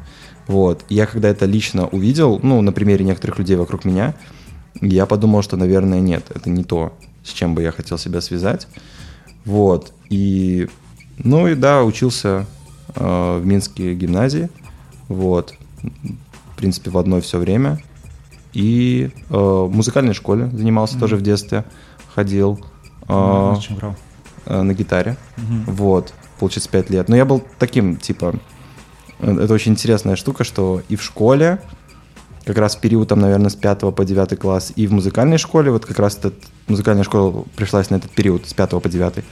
вот. 0.47 0.83
И 0.89 0.95
я 0.95 1.05
когда 1.05 1.29
это 1.29 1.45
лично 1.45 1.87
увидел, 1.87 2.39
ну, 2.43 2.61
на 2.61 2.71
примере 2.71 3.05
некоторых 3.05 3.39
людей 3.39 3.55
вокруг 3.55 3.85
меня, 3.85 4.13
я 4.81 5.05
подумал, 5.05 5.41
что, 5.41 5.55
наверное, 5.57 6.01
нет, 6.01 6.25
это 6.35 6.49
не 6.49 6.63
то, 6.63 6.93
с 7.23 7.29
чем 7.29 7.55
бы 7.55 7.61
я 7.61 7.71
хотел 7.71 7.97
себя 7.97 8.19
связать, 8.19 8.67
вот. 9.45 9.93
И, 10.09 10.67
ну 11.17 11.47
и 11.47 11.55
да, 11.55 11.83
учился 11.83 12.45
э, 12.95 13.39
в 13.41 13.45
Минской 13.45 13.95
гимназии, 13.95 14.49
вот. 15.07 15.53
В 16.53 16.57
принципе, 16.57 16.89
в 16.89 16.97
одно 16.97 17.21
все 17.21 17.37
время. 17.37 17.79
И 18.57 19.11
э, 19.29 19.35
в 19.35 19.69
музыкальной 19.69 20.15
школе 20.15 20.49
занимался 20.51 20.97
тоже 20.97 21.15
в 21.15 21.21
детстве, 21.21 21.63
ходил. 22.15 22.59
э, 23.07 23.13
На 23.53 23.61
чым 23.61 23.75
граў 23.75 23.95
э, 24.47 24.61
на 24.63 24.73
гитаре. 24.73 25.15
Мгм. 25.37 25.65
Вот, 25.67 26.11
получается, 26.39 26.67
5 26.71 26.89
лет. 26.89 27.07
Но 27.07 27.15
я 27.15 27.25
был 27.25 27.43
таким, 27.59 27.97
типа, 27.97 28.33
э, 29.19 29.37
это 29.43 29.53
очень 29.53 29.73
интересная 29.73 30.15
штука, 30.15 30.43
что 30.43 30.81
и 30.89 30.95
в 30.95 31.03
школе, 31.03 31.61
как 32.45 32.57
раз 32.57 32.75
в 32.75 32.79
период, 32.79 33.07
там, 33.09 33.19
наверное, 33.19 33.49
с 33.51 33.55
5 33.55 33.91
по 33.91 34.03
9 34.03 34.39
класс, 34.39 34.73
и 34.75 34.87
в 34.87 34.91
музыкальной 34.91 35.37
школе, 35.37 35.69
вот 35.69 35.85
как 35.85 35.99
раз 35.99 36.17
этот, 36.17 36.33
музыкальная 36.67 37.03
школа 37.03 37.45
пришлась 37.55 37.91
на 37.91 37.97
этот 37.97 38.09
период, 38.09 38.47
с 38.47 38.55
5 38.55 38.81
по 38.81 38.89
9, 38.89 39.23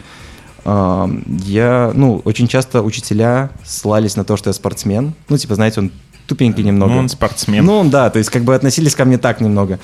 а, 0.65 1.09
я, 1.43 1.91
ну, 1.95 2.21
очень 2.25 2.47
часто 2.47 2.83
учителя 2.83 3.49
ссылались 3.63 4.15
на 4.17 4.23
то, 4.23 4.38
что 4.38 4.51
я 4.51 4.53
спортсмен. 4.53 5.13
Ну, 5.29 5.38
типа, 5.38 5.55
знаете, 5.55 5.79
он 5.79 5.91
тупенький 6.27 6.63
немного. 6.63 6.93
Ну, 6.93 6.99
он 6.99 7.09
спортсмен. 7.09 7.65
Ну, 7.65 7.89
да, 7.89 8.09
то 8.09 8.19
есть 8.19 8.29
как 8.29 8.43
бы 8.43 8.55
относились 8.55 8.95
ко 8.95 9.05
мне 9.05 9.17
так 9.17 9.41
немного. 9.41 9.79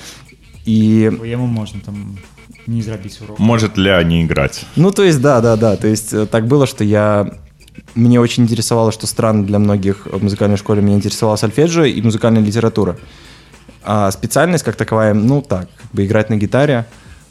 И 0.64 1.10
Бо 1.18 1.26
яму 1.26 1.46
можна 1.46 1.80
там 1.84 2.18
не 2.66 2.82
зрабіць 2.82 3.20
урок 3.22 3.38
Может 3.38 3.78
ля 3.78 4.02
не 4.02 4.22
играть. 4.22 4.66
Ну, 4.76 4.90
то 4.90 5.02
есть, 5.02 5.20
да, 5.20 5.40
да, 5.40 5.56
да. 5.56 5.76
То 5.76 5.88
есть 5.88 6.12
э, 6.12 6.26
так 6.26 6.46
было, 6.46 6.66
что 6.66 6.84
я... 6.84 7.32
Мне 7.94 8.20
очень 8.20 8.44
интересовало, 8.44 8.92
что 8.92 9.06
странно 9.06 9.44
для 9.44 9.58
многих 9.58 10.06
в 10.06 10.22
музыкальной 10.22 10.56
школе, 10.56 10.82
меня 10.82 10.96
интересовала 10.96 11.36
сольфеджио 11.36 11.84
и 11.84 12.02
музыкальная 12.02 12.42
литература. 12.42 12.96
А 13.82 14.10
специальность 14.10 14.64
как 14.64 14.76
таковая, 14.76 15.14
ну 15.14 15.42
так, 15.42 15.68
как 15.76 15.90
бы 15.92 16.04
играть 16.04 16.30
на 16.30 16.36
гитаре. 16.36 16.86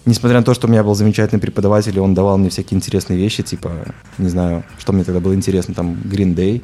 Несмотря 0.06 0.40
на 0.40 0.44
то, 0.44 0.54
что 0.56 0.68
у 0.68 0.70
меня 0.70 0.84
был 0.84 0.96
замечательный 0.96 1.40
преподаватель, 1.40 1.96
и 1.96 2.00
он 2.00 2.14
давал 2.14 2.38
мне 2.38 2.50
всякие 2.50 2.76
интересные 2.76 3.20
вещи, 3.20 3.44
типа, 3.44 3.72
не 4.18 4.30
знаю, 4.30 4.64
что 4.80 4.94
мне 4.94 5.04
тогда 5.04 5.20
было 5.20 5.36
интересно, 5.36 5.76
там, 5.76 5.94
Green 6.06 6.36
Day 6.36 6.64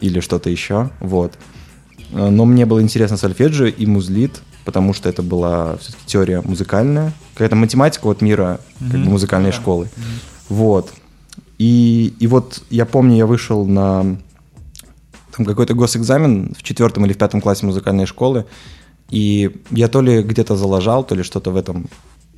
или 0.00 0.20
что-то 0.20 0.48
еще, 0.48 0.90
вот. 1.00 1.32
Э, 2.12 2.28
Но 2.30 2.44
мне 2.44 2.66
было 2.66 2.82
интересно 2.82 3.16
сольфеджио 3.16 3.66
и 3.66 3.86
музлит, 3.86 4.40
потому 4.64 4.94
что 4.94 5.08
это 5.08 5.22
была 5.22 5.76
все-таки 5.78 6.02
теория 6.06 6.42
музыкальная, 6.42 7.12
какая-то 7.34 7.56
математика 7.56 8.06
от 8.06 8.20
мира 8.22 8.60
как 8.78 8.88
бы, 8.88 9.10
музыкальной 9.10 9.52
школы. 9.52 9.88
Вот. 10.48 10.92
И, 11.58 12.14
и 12.20 12.26
вот 12.26 12.62
я 12.70 12.86
помню, 12.86 13.16
я 13.16 13.26
вышел 13.26 13.66
на 13.66 14.16
там 15.36 15.46
какой-то 15.46 15.74
госэкзамен 15.74 16.54
в 16.56 16.62
четвертом 16.62 17.04
или 17.06 17.12
в 17.12 17.18
пятом 17.18 17.40
классе 17.40 17.66
музыкальной 17.66 18.06
школы, 18.06 18.44
и 19.10 19.50
я 19.70 19.88
то 19.88 20.00
ли 20.02 20.22
где-то 20.22 20.56
залажал, 20.56 21.04
то 21.04 21.14
ли 21.14 21.22
что-то 21.22 21.50
в 21.50 21.56
этом 21.56 21.88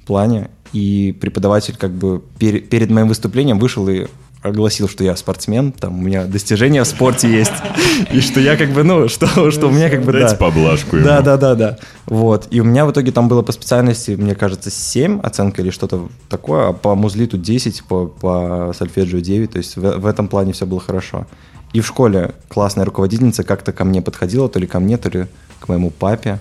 плане, 0.07 0.51
и 0.73 1.17
преподаватель 1.21 1.77
как 1.77 1.93
бы 1.93 2.23
пер- 2.39 2.61
перед 2.61 2.91
моим 2.91 3.09
выступлением 3.09 3.59
вышел 3.59 3.89
и 3.89 4.07
огласил, 4.43 4.89
что 4.89 5.05
я 5.05 5.17
спортсмен, 5.17 5.73
там 5.73 5.99
у 5.99 6.03
меня 6.03 6.25
достижения 6.25 6.83
в 6.83 6.87
спорте 6.87 7.31
есть, 7.31 7.53
и 8.13 8.21
что 8.21 8.41
я 8.41 8.57
как 8.57 8.71
бы, 8.71 8.83
ну, 8.83 9.09
что, 9.09 9.51
что 9.51 9.69
у 9.69 9.71
меня 9.71 9.91
как 9.91 10.03
бы, 10.03 10.13
да. 10.13 10.35
поблажку 10.35 10.97
ему. 10.97 11.07
Да, 11.07 11.21
да, 11.21 11.37
да, 11.37 11.55
да. 11.55 11.79
Вот. 12.07 12.49
И 12.51 12.61
у 12.61 12.65
меня 12.65 12.87
в 12.87 12.93
итоге 12.93 13.13
там 13.13 13.29
было 13.29 13.43
по 13.43 13.53
специальности, 13.53 14.13
мне 14.13 14.35
кажется, 14.35 14.71
7 14.71 15.21
оценка 15.21 15.63
или 15.63 15.71
что-то 15.71 16.09
такое, 16.29 16.69
а 16.69 16.73
по 16.73 16.95
музлиту 16.95 17.37
10, 17.37 17.85
по, 17.85 18.07
по 18.07 18.73
сольфеджио 18.77 19.21
9. 19.21 19.51
То 19.51 19.59
есть 19.59 19.77
в, 19.77 19.99
в 19.99 20.07
этом 20.07 20.29
плане 20.29 20.53
все 20.53 20.67
было 20.67 20.81
хорошо. 20.81 21.27
И 21.73 21.81
в 21.81 21.87
школе 21.87 22.35
классная 22.49 22.85
руководительница 22.85 23.45
как-то 23.45 23.73
ко 23.73 23.85
мне 23.85 24.03
подходила, 24.03 24.49
то 24.49 24.59
ли 24.59 24.67
ко 24.67 24.81
мне, 24.81 24.97
то 24.97 25.09
ли 25.09 25.27
к 25.61 25.69
моему 25.69 25.91
папе, 25.91 26.41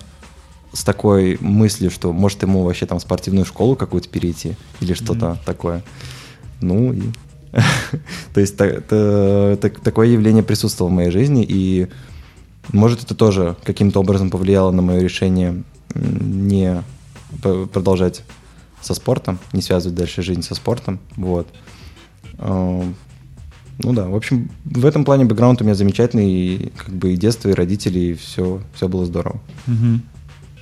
с 0.71 0.83
такой 0.83 1.38
мыслью, 1.41 1.91
что 1.91 2.13
может 2.13 2.41
ему 2.43 2.63
вообще 2.63 2.85
там 2.85 2.99
спортивную 2.99 3.45
школу 3.45 3.75
какую-то 3.75 4.07
перейти 4.07 4.55
или 4.79 4.93
что-то 4.93 5.38
такое. 5.45 5.83
Ну 6.62 6.93
и... 6.93 7.01
То 8.33 8.39
есть 8.41 8.57
та- 8.57 8.81
та- 8.81 9.57
так- 9.57 9.79
такое 9.79 10.07
явление 10.07 10.43
присутствовало 10.43 10.91
в 10.91 10.95
моей 10.95 11.12
жизни, 11.12 11.45
и 11.47 11.88
может 12.71 13.03
это 13.03 13.15
тоже 13.15 13.55
каким-то 13.63 13.99
образом 13.99 14.29
повлияло 14.29 14.71
на 14.71 14.81
мое 14.81 14.99
решение 14.99 15.63
не 15.95 16.83
продолжать 17.73 18.23
со 18.81 18.93
спортом, 18.93 19.39
не 19.53 19.62
связывать 19.62 19.97
дальше 19.97 20.21
жизнь 20.21 20.41
со 20.43 20.55
спортом. 20.55 20.99
Вот. 21.15 21.47
А, 22.38 22.83
Ну 23.83 23.93
да, 23.93 24.07
в 24.07 24.15
общем, 24.15 24.49
в 24.65 24.85
этом 24.85 25.05
плане 25.05 25.25
бэкграунд 25.25 25.62
у 25.62 25.63
меня 25.63 25.73
замечательный, 25.75 26.29
и 26.29 26.71
как 26.75 26.89
бы 26.93 27.13
и 27.13 27.17
детство, 27.17 27.49
и 27.49 27.53
родители, 27.53 27.99
и 27.99 28.13
все, 28.13 28.62
все 28.73 28.88
было 28.88 29.05
здорово. 29.05 29.39
Мгм. 29.67 30.01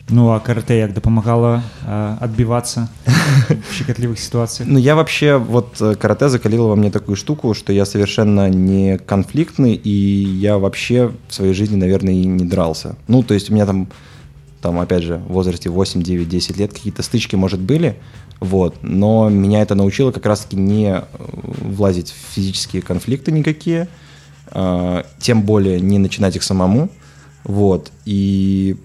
Ну 0.09 0.29
а 0.29 0.39
карате 0.39 0.77
як 0.77 0.93
дапамагала 0.93 1.63
а, 1.85 2.17
адбівацца 2.21 2.87
в 3.69 3.73
щекотливых 3.73 4.19
ситуациях? 4.19 4.69
Ну, 4.69 4.79
я 4.79 4.95
вообще, 4.95 5.35
вот 5.35 5.81
э, 5.81 5.95
карате 5.95 6.29
закалило 6.29 6.67
во 6.67 6.75
мне 6.75 6.91
такую 6.91 7.17
штуку, 7.17 7.53
что 7.53 7.73
я 7.73 7.85
совершенно 7.85 8.49
не 8.49 8.97
конфликтный, 8.99 9.73
и 9.73 9.89
я 9.89 10.57
вообще 10.57 11.11
в 11.27 11.33
своей 11.33 11.53
жизни, 11.53 11.75
наверное, 11.75 12.13
и 12.13 12.25
не 12.25 12.45
дрался. 12.45 12.95
Ну, 13.07 13.21
то 13.21 13.33
есть 13.33 13.49
у 13.49 13.53
меня 13.53 13.65
там, 13.65 13.89
там 14.61 14.79
опять 14.79 15.03
же, 15.03 15.17
в 15.17 15.33
возрасте 15.33 15.69
8, 15.69 16.01
9, 16.01 16.29
10 16.29 16.57
лет 16.57 16.73
какие-то 16.73 17.03
стычки, 17.03 17.35
может, 17.35 17.59
были, 17.59 17.97
вот, 18.39 18.77
но 18.83 19.27
меня 19.27 19.61
это 19.61 19.75
научило 19.75 20.11
как 20.11 20.25
раз-таки 20.25 20.55
не 20.55 20.89
э, 20.89 21.03
влазить 21.17 22.11
в 22.11 22.33
физические 22.33 22.81
конфликты 22.81 23.33
никакие, 23.33 23.89
а, 24.51 25.05
тем 25.19 25.41
более 25.41 25.81
не 25.81 25.99
начинать 25.99 26.37
их 26.37 26.43
самому, 26.43 26.89
вот, 27.43 27.91
и 28.05 28.77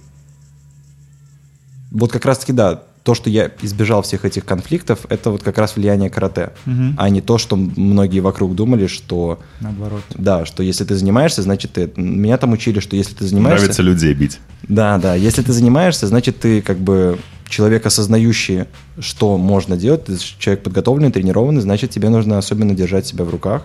вот 1.92 2.12
как 2.12 2.24
раз-таки, 2.24 2.52
да, 2.52 2.82
то, 3.02 3.14
что 3.14 3.30
я 3.30 3.50
избежал 3.62 4.02
всех 4.02 4.24
этих 4.24 4.44
конфликтов, 4.44 5.06
это 5.08 5.30
вот 5.30 5.42
как 5.42 5.58
раз 5.58 5.74
влияние 5.74 6.08
карате, 6.08 6.52
Мгм. 6.66 6.94
а 6.98 7.08
не 7.08 7.20
то, 7.20 7.36
что 7.36 7.56
многие 7.56 8.20
вокруг 8.20 8.54
думали, 8.54 8.86
что, 8.86 9.40
наоборот 9.60 10.02
да, 10.14 10.46
что 10.46 10.62
если 10.62 10.84
ты 10.84 10.94
занимаешься, 10.94 11.42
значит 11.42 11.72
ты... 11.72 11.90
Меня 11.96 12.38
там 12.38 12.52
учили, 12.52 12.78
что 12.78 12.94
если 12.94 13.14
ты 13.14 13.26
занимаешься... 13.26 13.64
Нравится 13.64 13.82
людей 13.82 14.14
бить. 14.14 14.38
Да, 14.68 14.98
да, 14.98 15.14
если 15.16 15.42
ты 15.42 15.52
занимаешься, 15.52 16.06
значит 16.06 16.38
ты 16.38 16.62
как 16.62 16.78
бы 16.78 17.18
человек, 17.48 17.84
осознающий, 17.84 18.66
что 19.00 19.36
можно 19.36 19.76
делать, 19.76 20.04
ты 20.04 20.16
человек 20.38 20.62
подготовленный, 20.62 21.10
тренированный, 21.10 21.60
значит 21.60 21.90
тебе 21.90 22.08
нужно 22.08 22.38
особенно 22.38 22.72
держать 22.72 23.06
себя 23.06 23.24
в 23.24 23.30
руках, 23.30 23.64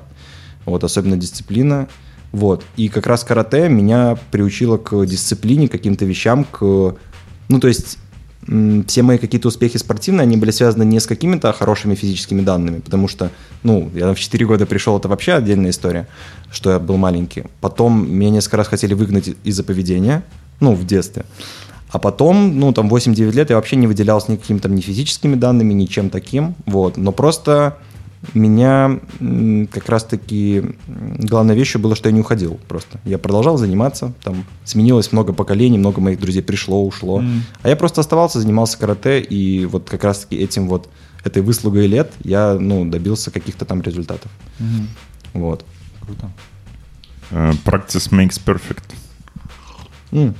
вот, 0.65 0.83
особенно 0.83 1.15
дисциплина, 1.15 1.87
вот. 2.31 2.65
И 2.75 2.89
как 2.89 3.05
раз 3.05 3.23
карате 3.23 3.69
меня 3.69 4.17
приучило 4.31 4.77
к 4.77 5.05
дисциплине, 5.05 5.67
к 5.67 5.71
каким-то 5.71 6.05
вещам, 6.05 6.43
к... 6.43 6.95
Ну, 7.49 7.59
то 7.61 7.67
есть 7.67 7.99
все 8.87 9.01
мои 9.03 9.17
какие-то 9.17 9.49
успехи 9.49 9.77
спортивные, 9.77 10.23
они 10.23 10.37
были 10.37 10.51
связаны 10.51 10.83
не 10.83 10.99
с 10.99 11.05
какими-то 11.05 11.51
хорошими 11.51 11.95
физическими 11.95 12.41
данными, 12.41 12.79
потому 12.79 13.07
что, 13.07 13.29
ну, 13.63 13.89
я 13.93 14.13
в 14.13 14.19
4 14.19 14.45
года 14.45 14.65
пришел, 14.65 14.97
это 14.97 15.07
вообще 15.07 15.33
отдельная 15.33 15.71
история, 15.71 16.07
что 16.51 16.71
я 16.71 16.79
был 16.79 16.97
маленький. 16.97 17.43
Потом 17.59 18.09
меня 18.09 18.29
несколько 18.29 18.57
раз 18.57 18.67
хотели 18.67 18.93
выгнать 18.93 19.35
из-за 19.43 19.63
поведения, 19.63 20.23
ну, 20.59 20.73
в 20.75 20.85
детстве. 20.85 21.25
А 21.89 21.99
потом, 21.99 22.59
ну, 22.59 22.73
там, 22.73 22.89
8-9 22.89 23.31
лет 23.33 23.49
я 23.49 23.55
вообще 23.57 23.75
не 23.75 23.87
выделялся 23.87 24.31
никакими 24.31 24.59
там 24.59 24.75
ни 24.75 24.81
физическими 24.81 25.35
данными, 25.35 25.73
ничем 25.73 26.09
таким, 26.09 26.55
вот. 26.65 26.97
Но 26.97 27.11
просто 27.11 27.77
меня 28.33 28.99
как 29.71 29.89
раз-таки 29.89 30.63
главной 30.87 31.55
вещью 31.55 31.81
было, 31.81 31.95
что 31.95 32.09
я 32.09 32.13
не 32.13 32.21
уходил 32.21 32.59
просто. 32.67 32.99
Я 33.05 33.17
продолжал 33.17 33.57
заниматься, 33.57 34.13
там 34.23 34.45
сменилось 34.65 35.11
много 35.11 35.33
поколений, 35.33 35.77
много 35.77 36.01
моих 36.01 36.19
друзей 36.19 36.41
пришло, 36.41 36.85
ушло. 36.85 37.19
М. 37.19 37.43
А 37.61 37.69
я 37.69 37.75
просто 37.75 38.01
оставался, 38.01 38.39
занимался 38.39 38.77
карате, 38.77 39.21
и 39.21 39.65
вот 39.65 39.89
как 39.89 40.03
раз-таки 40.03 40.35
этим 40.35 40.67
вот, 40.67 40.89
этой 41.23 41.41
выслугой 41.41 41.87
лет 41.87 42.11
я, 42.23 42.53
ну, 42.59 42.89
добился 42.89 43.31
каких-то 43.31 43.65
там 43.65 43.81
результатов. 43.81 44.31
Мгм. 44.59 44.87
Вот. 45.33 45.65
круто 46.01 46.31
Э, 47.31 47.51
Practice 47.65 48.09
makes 48.11 48.39
perfect. 48.43 48.95
М. 50.11 50.33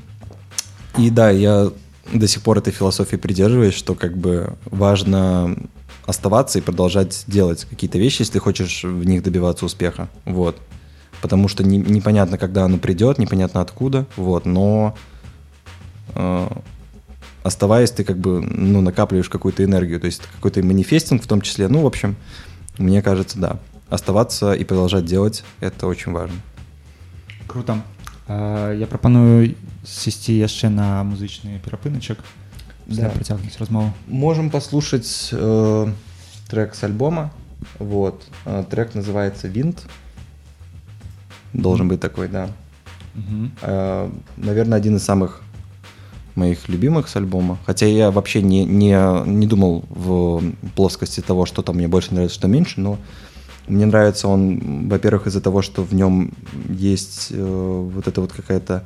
И 0.98 1.10
да, 1.10 1.30
я 1.30 1.72
до 2.14 2.28
сих 2.28 2.42
пор 2.42 2.60
этой 2.60 2.72
философии 2.72 3.18
придерживаюсь, 3.18 3.74
что 3.74 3.94
как 3.94 4.18
бы 4.18 4.54
важно 4.66 5.58
оставаться 6.08 6.58
и 6.58 6.62
продолжать 6.64 7.24
делать 7.28 7.66
какие-то 7.70 8.00
вещи, 8.00 8.22
если 8.22 8.40
хочешь 8.40 8.84
в 8.84 9.04
них 9.06 9.22
добиваться 9.22 9.66
успеха. 9.66 10.08
Вот. 10.26 10.58
Потому 11.22 11.48
что 11.48 11.64
не- 11.64 11.78
непонятно, 11.78 12.38
когда 12.38 12.66
оно 12.66 12.78
придет, 12.78 13.20
непонятно 13.20 13.62
откуда. 13.62 14.08
Вот. 14.16 14.46
Но 14.46 14.96
э, 16.16 16.48
оставаясь, 17.44 17.92
ты 17.92 18.04
как 18.04 18.18
бы 18.18 18.42
ну, 18.42 18.82
накапливаешь 18.82 19.30
какую-то 19.30 19.64
энергию, 19.64 20.00
то 20.00 20.08
есть 20.08 20.22
какой-то 20.38 20.64
манифестинг 20.64 21.24
в 21.24 21.28
том 21.28 21.42
числе. 21.42 21.68
Ну, 21.68 21.82
в 21.82 21.86
общем, 21.86 22.16
мне 22.80 23.04
кажется, 23.04 23.38
да. 23.38 23.60
Оставаться 23.90 24.54
и 24.54 24.64
продолжать 24.64 25.06
делать– 25.06 25.44
это 25.60 25.88
очень 25.88 26.12
важно. 26.12 26.36
круто 27.48 27.82
а, 28.28 28.74
я 28.74 28.86
прапаную 28.88 29.56
сесці 29.88 30.36
яшчэ 30.36 30.70
на 30.70 31.04
музычны 31.04 31.60
перапыначак 31.64 32.20
Да. 32.88 33.10
працягнуць 33.10 33.58
размову 33.60 33.92
Можем 34.08 34.50
послушать 34.50 35.30
э, 35.32 35.88
трек 36.50 36.76
с 36.76 36.84
альбома. 36.84 37.32
Вот. 37.80 38.24
Э, 38.46 38.64
трек 38.70 38.96
называется 38.96 39.48
Винт. 39.48 39.86
Должен 41.54 41.88
быть 41.88 42.00
такой, 42.00 42.28
да. 42.30 42.50
Мгм. 43.16 43.52
Э, 43.62 44.10
наверное, 44.38 44.78
один 44.78 44.96
из 44.96 45.04
самых 45.04 45.42
моих 46.36 46.70
любимых 46.70 47.10
с 47.10 47.16
альбома. 47.16 47.58
Хотя 47.66 47.88
я 47.88 48.12
вообще 48.12 48.42
не, 48.42 48.64
не, 48.64 48.96
не 49.26 49.48
думал 49.48 49.84
в 49.90 50.44
плоскости 50.76 51.22
того, 51.22 51.46
что 51.46 51.62
там 51.62 51.76
мне 51.76 51.88
больше 51.88 52.14
нравится, 52.14 52.36
что 52.36 52.48
меньше, 52.48 52.80
но 52.80 52.98
мне 53.68 53.86
нравится 53.86 54.28
он, 54.28 54.88
во-первых, 54.88 55.28
из-за 55.28 55.42
того, 55.42 55.62
что 55.62 55.84
в 55.84 55.94
нем 55.94 56.32
есть 56.70 57.28
э, 57.32 57.90
вот 57.94 58.08
эта 58.08 58.22
вот 58.22 58.32
какая-то 58.32 58.86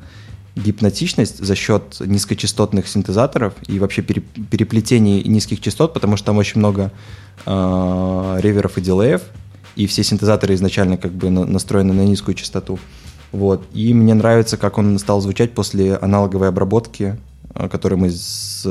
гипнотичность 0.56 1.44
за 1.44 1.56
счет 1.56 1.98
низкочастотных 2.00 2.88
синтезаторов 2.88 3.54
и 3.68 3.80
вообще 3.80 4.02
пере- 4.02 4.22
переплетений 4.22 5.24
низких 5.24 5.62
частот, 5.62 5.94
потому 5.94 6.18
что 6.18 6.28
там 6.28 6.38
очень 6.38 6.60
много 6.60 6.92
э, 7.46 8.38
реверов 8.42 8.78
и 8.78 8.82
дилеев, 8.82 9.22
и 9.76 9.88
все 9.88 10.04
синтезаторы 10.04 10.54
изначально 10.56 10.98
как 10.98 11.14
бы 11.14 11.30
на- 11.30 11.46
настроены 11.46 11.94
на 11.94 12.02
низкую 12.02 12.36
частоту. 12.36 12.80
Вот. 13.32 13.66
И 13.74 13.94
мне 13.94 14.14
нравится, 14.14 14.58
как 14.58 14.78
он 14.78 15.00
стал 15.00 15.22
звучать 15.22 15.54
после 15.54 15.96
аналоговой 15.96 16.50
обработки, 16.50 17.18
э, 17.56 17.70
которую 17.70 18.00
мы 18.00 18.12
с, 18.12 18.66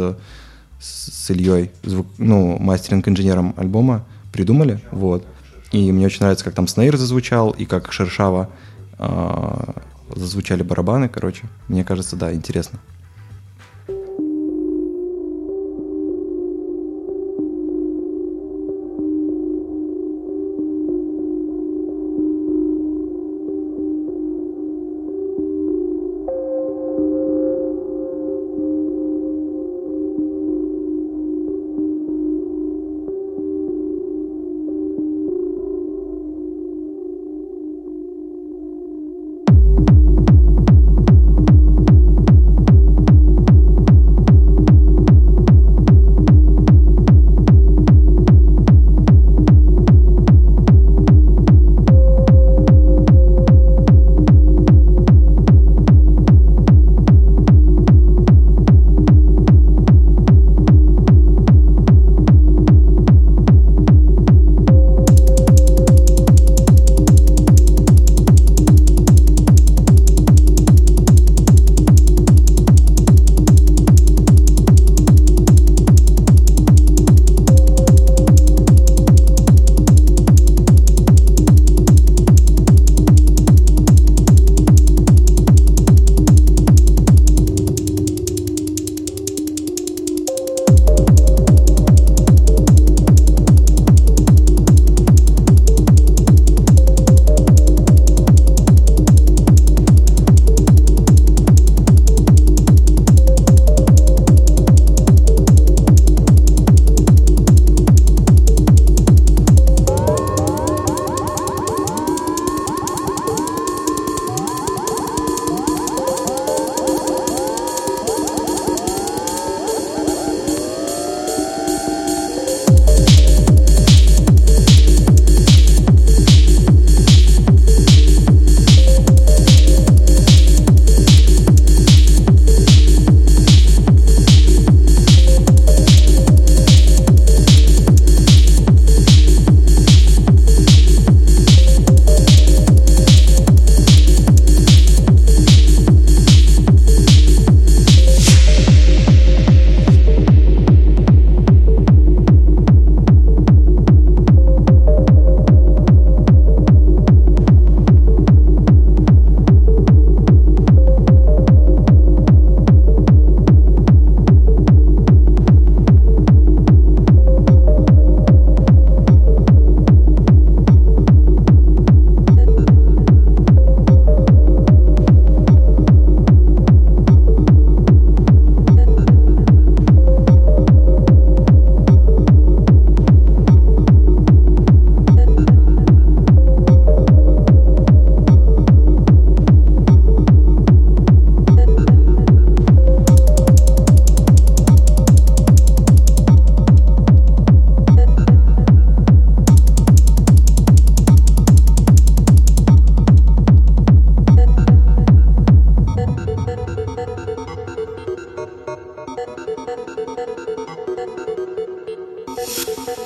с 0.78 1.30
Ильей, 1.30 1.70
звук, 1.82 2.06
ну, 2.18 2.58
мастеринг-инженером 2.58 3.54
альбома, 3.56 4.04
придумали. 4.32 4.80
Вот. 4.90 5.24
И 5.72 5.90
мне 5.92 6.06
очень 6.06 6.20
нравится, 6.20 6.44
как 6.44 6.54
там 6.54 6.66
снейр 6.68 6.96
зазвучал, 6.96 7.50
и 7.50 7.64
как 7.64 7.90
шершаво 7.92 8.50
э, 8.98 9.72
зазвучали 10.16 10.62
барабаны, 10.62 11.08
короче. 11.08 11.44
Мне 11.68 11.84
кажется, 11.84 12.16
да, 12.16 12.32
интересно. 12.32 12.78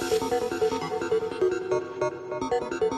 Thank 0.00 0.32
you. 2.82 2.93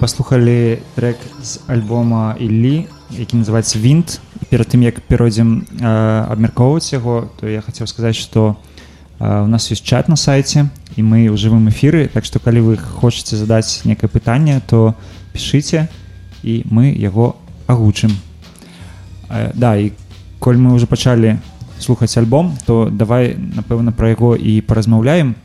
Паслухалі 0.00 0.80
трек 0.96 1.20
з 1.42 1.60
альбома 1.68 2.34
Іллі, 2.40 2.88
які 3.12 3.36
называецца 3.36 3.76
вінт. 3.76 4.20
Перад 4.48 4.72
тым 4.72 4.80
як 4.80 5.04
перайдзем 5.04 5.68
э, 5.76 5.84
абмяркоўваць 6.32 6.96
яго, 6.96 7.28
то 7.36 7.44
я 7.46 7.60
хацеў 7.60 7.86
сказаць, 7.86 8.16
што 8.16 8.56
э, 9.20 9.44
у 9.44 9.46
нас 9.46 9.68
ёсць 9.68 9.84
чат 9.84 10.08
на 10.08 10.16
сайце 10.16 10.72
і 10.96 11.04
мы 11.04 11.28
ў 11.28 11.36
жывым 11.36 11.68
эфіры. 11.68 12.08
Так 12.08 12.24
што 12.24 12.40
калі 12.40 12.64
вы 12.64 12.74
хочаце 12.80 13.36
задаць 13.36 13.84
некае 13.84 14.08
пытанне, 14.08 14.64
то 14.64 14.96
пішыце 15.36 15.92
і 16.42 16.64
мы 16.72 16.96
яго 16.96 17.36
агучым. 17.68 18.16
Э, 19.28 19.52
да 19.52 19.76
і 19.76 19.92
коль 20.40 20.56
мы 20.56 20.72
ўжо 20.72 20.88
пачалі 20.88 21.36
слухаць 21.76 22.16
альбом, 22.16 22.56
то 22.64 22.88
давай 22.88 23.36
напэўна 23.36 23.92
пра 23.92 24.16
яго 24.16 24.32
і 24.32 24.64
паразмаўляем. 24.64 25.36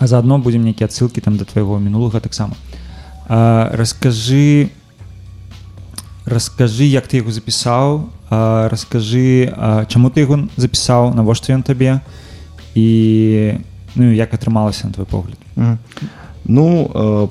А 0.00 0.08
заадно 0.08 0.40
будзем 0.40 0.64
нейкія 0.64 0.88
адсылкі 0.88 1.20
там 1.20 1.36
да 1.36 1.44
твайго 1.44 1.76
мінулага 1.76 2.24
таксама. 2.24 2.56
А, 3.29 3.69
раскажы 3.73 4.69
раскажы 6.25 6.85
як 6.85 7.07
ты 7.07 7.17
яго 7.17 7.31
запісаў 7.31 8.09
а, 8.29 8.69
раскажы 8.69 9.53
а, 9.55 9.85
чаму 9.85 10.09
ты 10.09 10.25
яго 10.25 10.45
запісаў 10.57 11.13
навошта 11.13 11.53
ён 11.53 11.63
табе 11.63 12.01
і 12.75 13.57
ну 13.95 14.11
як 14.11 14.33
атрымалася 14.33 14.87
на 14.87 14.93
твой 14.93 15.05
погляд 15.05 15.37
Мгм. 15.55 15.77
Ну, 16.45 16.91
э, 16.93 17.27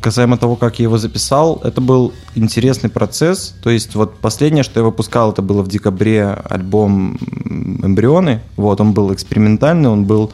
касаемо 0.00 0.36
того, 0.36 0.56
как 0.56 0.80
я 0.80 0.84
его 0.84 0.98
записал, 0.98 1.60
это 1.64 1.80
был 1.80 2.12
интересный 2.34 2.90
процесс. 2.90 3.54
То 3.62 3.70
есть 3.70 3.94
вот 3.94 4.18
последнее, 4.20 4.64
что 4.64 4.80
я 4.80 4.84
выпускал, 4.84 5.32
это 5.32 5.42
было 5.42 5.62
в 5.62 5.68
декабре 5.68 6.24
альбом 6.24 7.18
м, 7.44 7.80
«Эмбрионы». 7.84 8.40
Вот, 8.56 8.80
он 8.80 8.92
был 8.92 9.12
экспериментальный, 9.12 9.90
он 9.90 10.04
был 10.04 10.32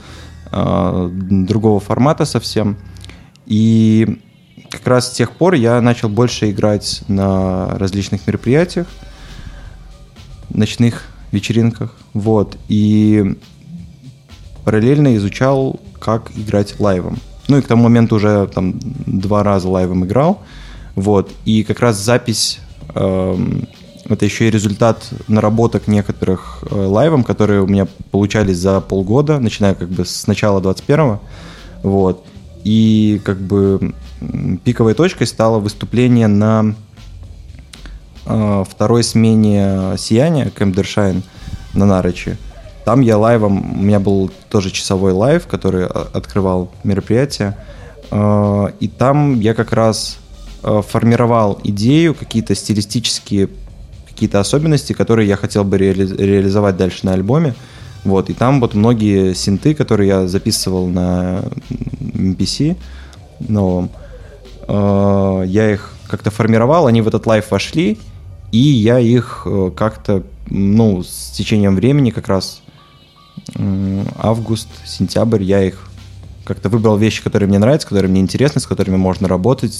э, 0.53 1.11
другого 1.31 1.81
формата 1.81 2.25
совсем. 2.25 2.77
И 3.47 4.21
как 4.72 4.88
раз 4.88 5.10
с 5.10 5.16
тех 5.16 5.32
пор 5.32 5.54
я 5.54 5.82
начал 5.82 6.10
больше 6.10 6.50
играть 6.50 7.04
на 7.08 7.78
различных 7.78 8.26
мероприятиях, 8.26 8.88
ночных 10.50 11.04
вечеринках. 11.32 11.94
Вот. 12.14 12.58
И 12.70 13.36
параллельно 14.64 15.16
изучал, 15.18 15.80
как 16.00 16.32
играть 16.36 16.80
лайвом. 16.80 17.20
Ну 17.48 17.58
и 17.58 17.62
к 17.62 17.68
тому 17.68 17.84
моменту 17.84 18.16
уже 18.16 18.48
там 18.48 18.80
два 18.80 19.44
раза 19.44 19.68
лайвом 19.68 20.06
играл. 20.06 20.42
Вот. 20.96 21.32
И 21.44 21.64
как 21.64 21.82
раз 21.82 21.98
запись 21.98 22.60
эм, 22.96 23.68
это 24.06 24.24
еще 24.26 24.48
и 24.48 24.52
результат 24.52 25.10
наработок 25.28 25.88
некоторых 25.88 26.64
э, 26.70 26.76
лайвов, 26.76 27.24
которые 27.24 27.62
у 27.62 27.68
меня 27.68 27.88
получались 28.12 28.58
за 28.58 28.80
полгода, 28.80 29.40
начиная 29.40 29.76
как 29.76 29.90
бы 29.90 30.06
с 30.06 30.28
начала 30.28 30.62
21-го. 30.62 31.22
Вот. 31.84 32.26
И 32.64 33.22
как 33.26 33.40
бы 33.42 33.94
пиковой 34.64 34.94
точкой 34.94 35.28
стало 35.28 35.60
выступление 35.60 36.28
на 36.28 36.76
э, 38.26 38.64
второй 38.70 39.04
смене 39.04 39.96
«Сияния» 39.98 40.50
Кэмдершайн 40.50 41.24
на 41.74 41.86
Нарочи. 41.86 42.38
Там 42.86 43.02
я 43.02 43.18
лайвом, 43.18 43.80
у 43.80 43.84
меня 43.84 44.00
был 44.00 44.32
тоже 44.50 44.72
часовой 44.72 45.12
лайв, 45.12 45.48
который 45.48 45.86
а, 45.86 46.10
открывал 46.14 46.72
мероприятие. 46.84 47.58
Э, 48.12 48.68
И 48.80 48.88
там 48.88 49.40
я 49.40 49.54
как 49.54 49.72
раз 49.74 50.18
э, 50.64 50.82
формировал 50.88 51.60
идею, 51.64 52.14
какие-то 52.14 52.56
стилистические 52.56 53.50
какие-то 54.08 54.40
особенности, 54.40 54.94
которые 54.94 55.28
я 55.28 55.36
хотел 55.36 55.64
бы 55.64 55.80
реали- 55.80 56.16
реализовать 56.16 56.78
дальше 56.78 57.06
на 57.06 57.14
альбоме. 57.14 57.56
Вот, 58.04 58.30
и 58.30 58.34
там 58.34 58.60
вот 58.60 58.74
многие 58.74 59.34
синты, 59.34 59.74
которые 59.74 60.08
я 60.08 60.28
записывал 60.28 60.88
на 60.88 61.44
MPC 61.70 62.76
новом, 63.40 63.90
э, 64.72 65.44
я 65.48 65.72
их 65.72 65.94
как-то 66.08 66.32
формировал, 66.32 66.88
они 66.88 67.02
в 67.02 67.08
этот 67.08 67.26
лайв 67.26 67.52
вошли, 67.52 68.00
и 68.52 68.58
я 68.58 69.00
их 69.00 69.44
э, 69.46 69.72
как-то, 69.76 70.24
ну, 70.50 71.04
с 71.04 71.32
течением 71.32 71.76
времени 71.76 72.12
как 72.12 72.28
раз 72.28 72.62
август, 74.18 74.68
сентябрь, 74.86 75.44
я 75.44 75.64
их 75.64 75.90
как-то 76.44 76.70
выбрал 76.70 76.98
вещи, 76.98 77.24
которые 77.24 77.48
мне 77.48 77.60
нравятся, 77.60 77.88
которые 77.88 78.10
мне 78.10 78.22
интересны, 78.22 78.62
с 78.62 78.68
которыми 78.68 78.98
можно 78.98 79.28
работать, 79.28 79.78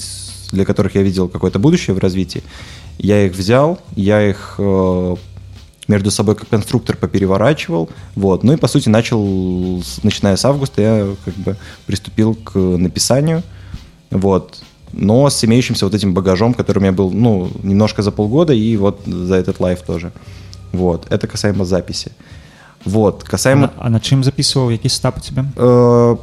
для 0.52 0.64
которых 0.64 0.94
я 0.94 1.02
видел 1.02 1.28
какое-то 1.28 1.58
будущее 1.58 1.94
в 1.94 1.98
развитии. 1.98 2.42
Я 2.98 3.26
их 3.26 3.34
взял, 3.34 3.78
я 3.96 4.22
их 4.28 4.54
э, 4.58 5.16
между 5.88 6.10
собой 6.10 6.36
как 6.36 6.48
конструктор 6.48 6.96
попереворачивал, 6.96 7.90
вот. 8.14 8.44
Ну 8.44 8.52
и, 8.52 8.56
по 8.56 8.68
сути, 8.68 8.88
начал, 8.88 9.82
начиная 10.02 10.36
с 10.36 10.44
августа, 10.44 10.82
я 10.82 11.16
как 11.24 11.34
бы 11.34 11.56
приступил 11.86 12.34
к 12.34 12.56
написанию, 12.58 13.42
вот. 14.10 14.62
Но 14.92 15.30
с 15.30 15.44
имеющимся 15.44 15.86
вот 15.86 15.94
этим 15.94 16.14
багажом, 16.14 16.54
который 16.54 16.78
у 16.78 16.80
меня 16.82 16.92
был, 16.92 17.10
ну, 17.10 17.50
немножко 17.62 18.02
за 18.02 18.10
полгода, 18.10 18.52
и 18.52 18.76
вот 18.76 19.00
за 19.06 19.34
этот 19.36 19.60
лайв 19.60 19.80
тоже. 19.82 20.12
Вот. 20.72 21.06
Это 21.10 21.26
касаемо 21.26 21.64
записи. 21.64 22.12
Вот. 22.84 23.24
Касаемо... 23.24 23.70
А, 23.76 23.86
а 23.86 23.90
на 23.90 24.00
чим 24.00 24.24
записывал? 24.24 24.70
Який 24.70 24.90
стап 24.90 25.18
у 25.18 25.20
тебя? 25.20 25.46
Э, 25.56 26.16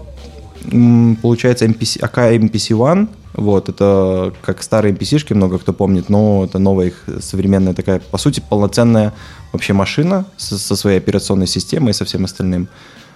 получается 1.22 1.66
MPC, 1.66 2.00
АК 2.02 2.18
MPC 2.18 2.76
One. 2.76 3.08
Вот, 3.34 3.70
это 3.70 4.34
как 4.42 4.64
старые 4.64 4.94
MPC-шки, 4.94 5.36
много 5.36 5.60
кто 5.60 5.72
помнит, 5.72 6.10
но 6.10 6.46
это 6.46 6.60
новая 6.60 6.88
их 6.88 7.04
современная 7.22 7.74
такая, 7.74 8.00
по 8.00 8.18
сути, 8.18 8.42
полноценная 8.50 9.14
вообще 9.54 9.74
машина 9.74 10.26
со, 10.36 10.58
со 10.58 10.76
своей 10.76 10.98
операционной 10.98 11.48
системой 11.48 11.92
и 11.92 11.94
со 11.94 12.06
всем 12.06 12.26
остальным. 12.26 12.68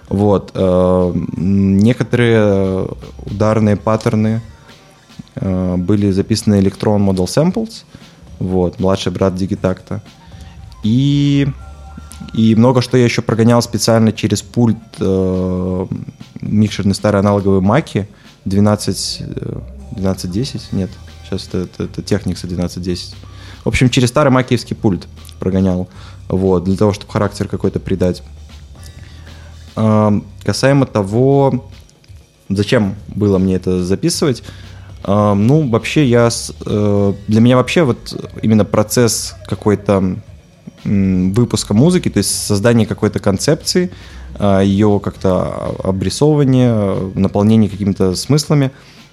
Вот. 0.08 0.52
э, 0.54 1.12
некоторые 1.36 2.88
ударные 3.26 3.76
паттерны 3.76 4.40
были 5.40 6.10
записаны 6.10 6.54
Electron 6.60 6.98
Model 6.98 7.26
Samples, 7.26 7.84
вот, 8.38 8.78
младший 8.78 9.12
брат 9.12 9.34
Digitacta. 9.34 10.00
И 10.82 11.48
и 12.32 12.54
много 12.54 12.80
что 12.82 12.96
я 12.96 13.04
еще 13.04 13.22
прогонял 13.22 13.60
специально 13.62 14.12
через 14.12 14.42
пульт 14.42 14.78
э, 14.98 15.86
микшерный 16.40 16.94
старый 16.94 17.20
аналоговый 17.20 17.60
Маки 17.60 18.08
12, 18.44 19.18
э, 19.20 19.60
1210, 19.92 20.72
нет, 20.72 20.90
сейчас 21.24 21.48
это, 21.48 21.58
это, 21.58 21.84
это 21.84 22.00
Technics 22.00 22.44
1210. 22.44 23.14
В 23.64 23.68
общем, 23.68 23.88
через 23.88 24.08
старый 24.08 24.30
макиевский 24.32 24.76
пульт 24.76 25.06
прогонял, 25.38 25.88
вот, 26.28 26.64
для 26.64 26.76
того, 26.76 26.92
чтобы 26.92 27.12
характер 27.12 27.48
какой-то 27.48 27.80
придать. 27.80 28.22
Эм, 29.76 30.24
касаемо 30.44 30.86
того, 30.86 31.70
зачем 32.48 32.94
было 33.08 33.38
мне 33.38 33.54
это 33.54 33.82
записывать, 33.82 34.42
ну, 35.06 35.68
вообще 35.68 36.06
я, 36.06 36.30
э, 36.66 37.12
для 37.28 37.40
меня 37.40 37.56
вообще 37.56 37.82
вот 37.82 38.32
именно 38.42 38.64
процесс 38.64 39.34
какой-то 39.46 40.16
выпуска 40.84 41.74
музыки, 41.74 42.10
то 42.10 42.18
есть 42.18 42.46
создание 42.46 42.86
какой-то 42.86 43.18
концепции, 43.18 43.90
а, 44.38 44.60
ее 44.60 45.00
как-то 45.02 45.74
обрисовывание, 45.82 47.12
наполнение 47.14 47.70
какими-то 47.70 48.14
смыслами, 48.14 48.70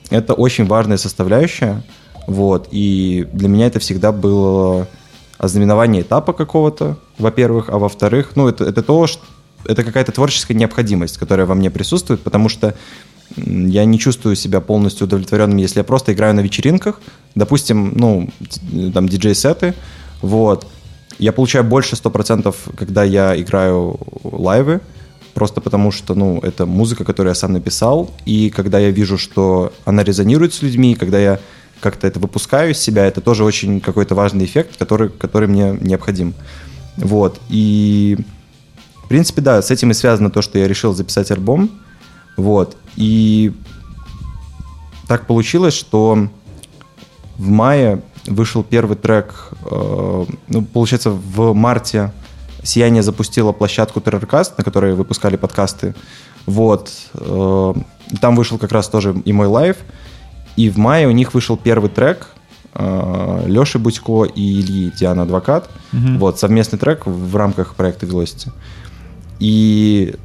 это 0.10 0.34
очень 0.34 0.66
важная 0.66 0.98
составляющая, 0.98 1.84
вот, 2.28 2.68
и 2.72 3.28
для 3.32 3.48
меня 3.48 3.68
это 3.68 3.80
всегда 3.80 4.12
было 4.12 4.88
ознаменование 5.38 6.02
этапа 6.02 6.34
какого-то, 6.34 6.98
во-первых, 7.18 7.70
а 7.70 7.80
во-вторых, 7.80 8.32
ну, 8.36 8.48
это, 8.48 8.66
это 8.66 8.84
то, 8.84 9.08
что 9.08 9.24
это 9.66 9.84
какая-то 9.84 10.12
творческая 10.12 10.56
необходимость, 10.56 11.18
которая 11.18 11.46
во 11.46 11.56
мне 11.56 11.70
присутствует, 11.70 12.22
потому 12.22 12.50
что 12.50 12.76
я 13.38 13.86
не 13.86 14.00
чувствую 14.00 14.36
себя 14.36 14.62
полностью 14.62 15.08
удовлетворенным, 15.08 15.58
если 15.58 15.80
я 15.80 15.84
просто 15.84 16.14
играю 16.14 16.34
на 16.36 16.42
вечеринках, 16.42 17.00
допустим, 17.36 17.94
ну, 17.96 18.30
там, 18.94 19.08
диджей-сеты, 19.08 19.74
вот, 20.22 20.68
я 21.20 21.32
получаю 21.32 21.64
больше 21.64 21.96
100%, 21.96 22.56
когда 22.76 23.04
я 23.04 23.40
играю 23.40 24.00
лайвы, 24.24 24.82
просто 25.34 25.62
потому 25.62 25.92
что, 25.92 26.16
ну, 26.16 26.40
это 26.40 26.66
музыка, 26.66 27.04
которую 27.04 27.32
я 27.32 27.36
сам 27.36 27.54
написал, 27.54 28.12
и 28.26 28.50
когда 28.50 28.80
я 28.80 28.92
вижу, 28.92 29.18
что 29.18 29.72
она 29.86 30.04
резонирует 30.04 30.54
с 30.54 30.62
людьми, 30.62 30.96
когда 30.96 31.20
я 31.20 31.40
как-то 31.80 32.08
это 32.08 32.20
выпускаю 32.20 32.72
из 32.72 32.80
себя, 32.80 33.06
это 33.06 33.22
тоже 33.22 33.44
очень 33.44 33.82
какой-то 33.82 34.16
важный 34.16 34.46
эффект, 34.46 34.78
который, 34.78 35.10
который 35.10 35.48
мне 35.48 35.78
необходим. 35.82 36.34
Вот, 36.98 37.40
и 37.50 38.18
в 39.04 39.08
принципе, 39.08 39.42
да, 39.42 39.62
с 39.62 39.72
этим 39.72 39.92
и 39.92 39.94
связано 39.94 40.30
то, 40.30 40.42
что 40.42 40.60
я 40.60 40.68
решил 40.68 40.94
записать 40.94 41.32
альбом, 41.32 41.70
вот, 42.38 42.78
и 42.96 43.54
так 45.08 45.28
получилось, 45.28 45.74
что 45.74 46.30
в 47.38 47.50
мае 47.50 48.02
вышел 48.28 48.64
первый 48.64 48.96
трек, 48.96 49.50
э, 49.70 50.26
ну, 50.48 50.62
получается, 50.62 51.10
в 51.10 51.54
марте 51.54 52.14
«Сияние» 52.64 53.04
запустила 53.04 53.52
площадку 53.52 54.00
Terrorcast, 54.00 54.54
на 54.58 54.64
которой 54.64 54.94
выпускали 54.94 55.36
подкасты. 55.36 55.96
Вот. 56.46 56.92
э, 57.14 57.74
там 58.20 58.36
вышел 58.36 58.58
как 58.58 58.72
раз 58.72 58.88
тоже 58.88 59.16
и 59.26 59.34
мой 59.34 59.48
лайв. 59.48 59.78
И 60.56 60.70
в 60.70 60.78
мае 60.78 61.08
у 61.08 61.12
них 61.12 61.34
вышел 61.34 61.58
первый 61.58 61.90
трек 61.90 62.28
э, 62.74 63.44
Леши 63.48 63.80
Будько 63.80 64.24
и 64.24 64.62
Ильи 64.62 64.92
Диана 64.92 65.24
Адвокат. 65.24 65.70
Вот, 66.18 66.40
совместный 66.40 66.80
трек 66.80 67.06
в 67.06 67.36
рамках 67.36 67.76
проекта 67.76 68.06
Velocity. 68.06 68.52
И 69.40 70.16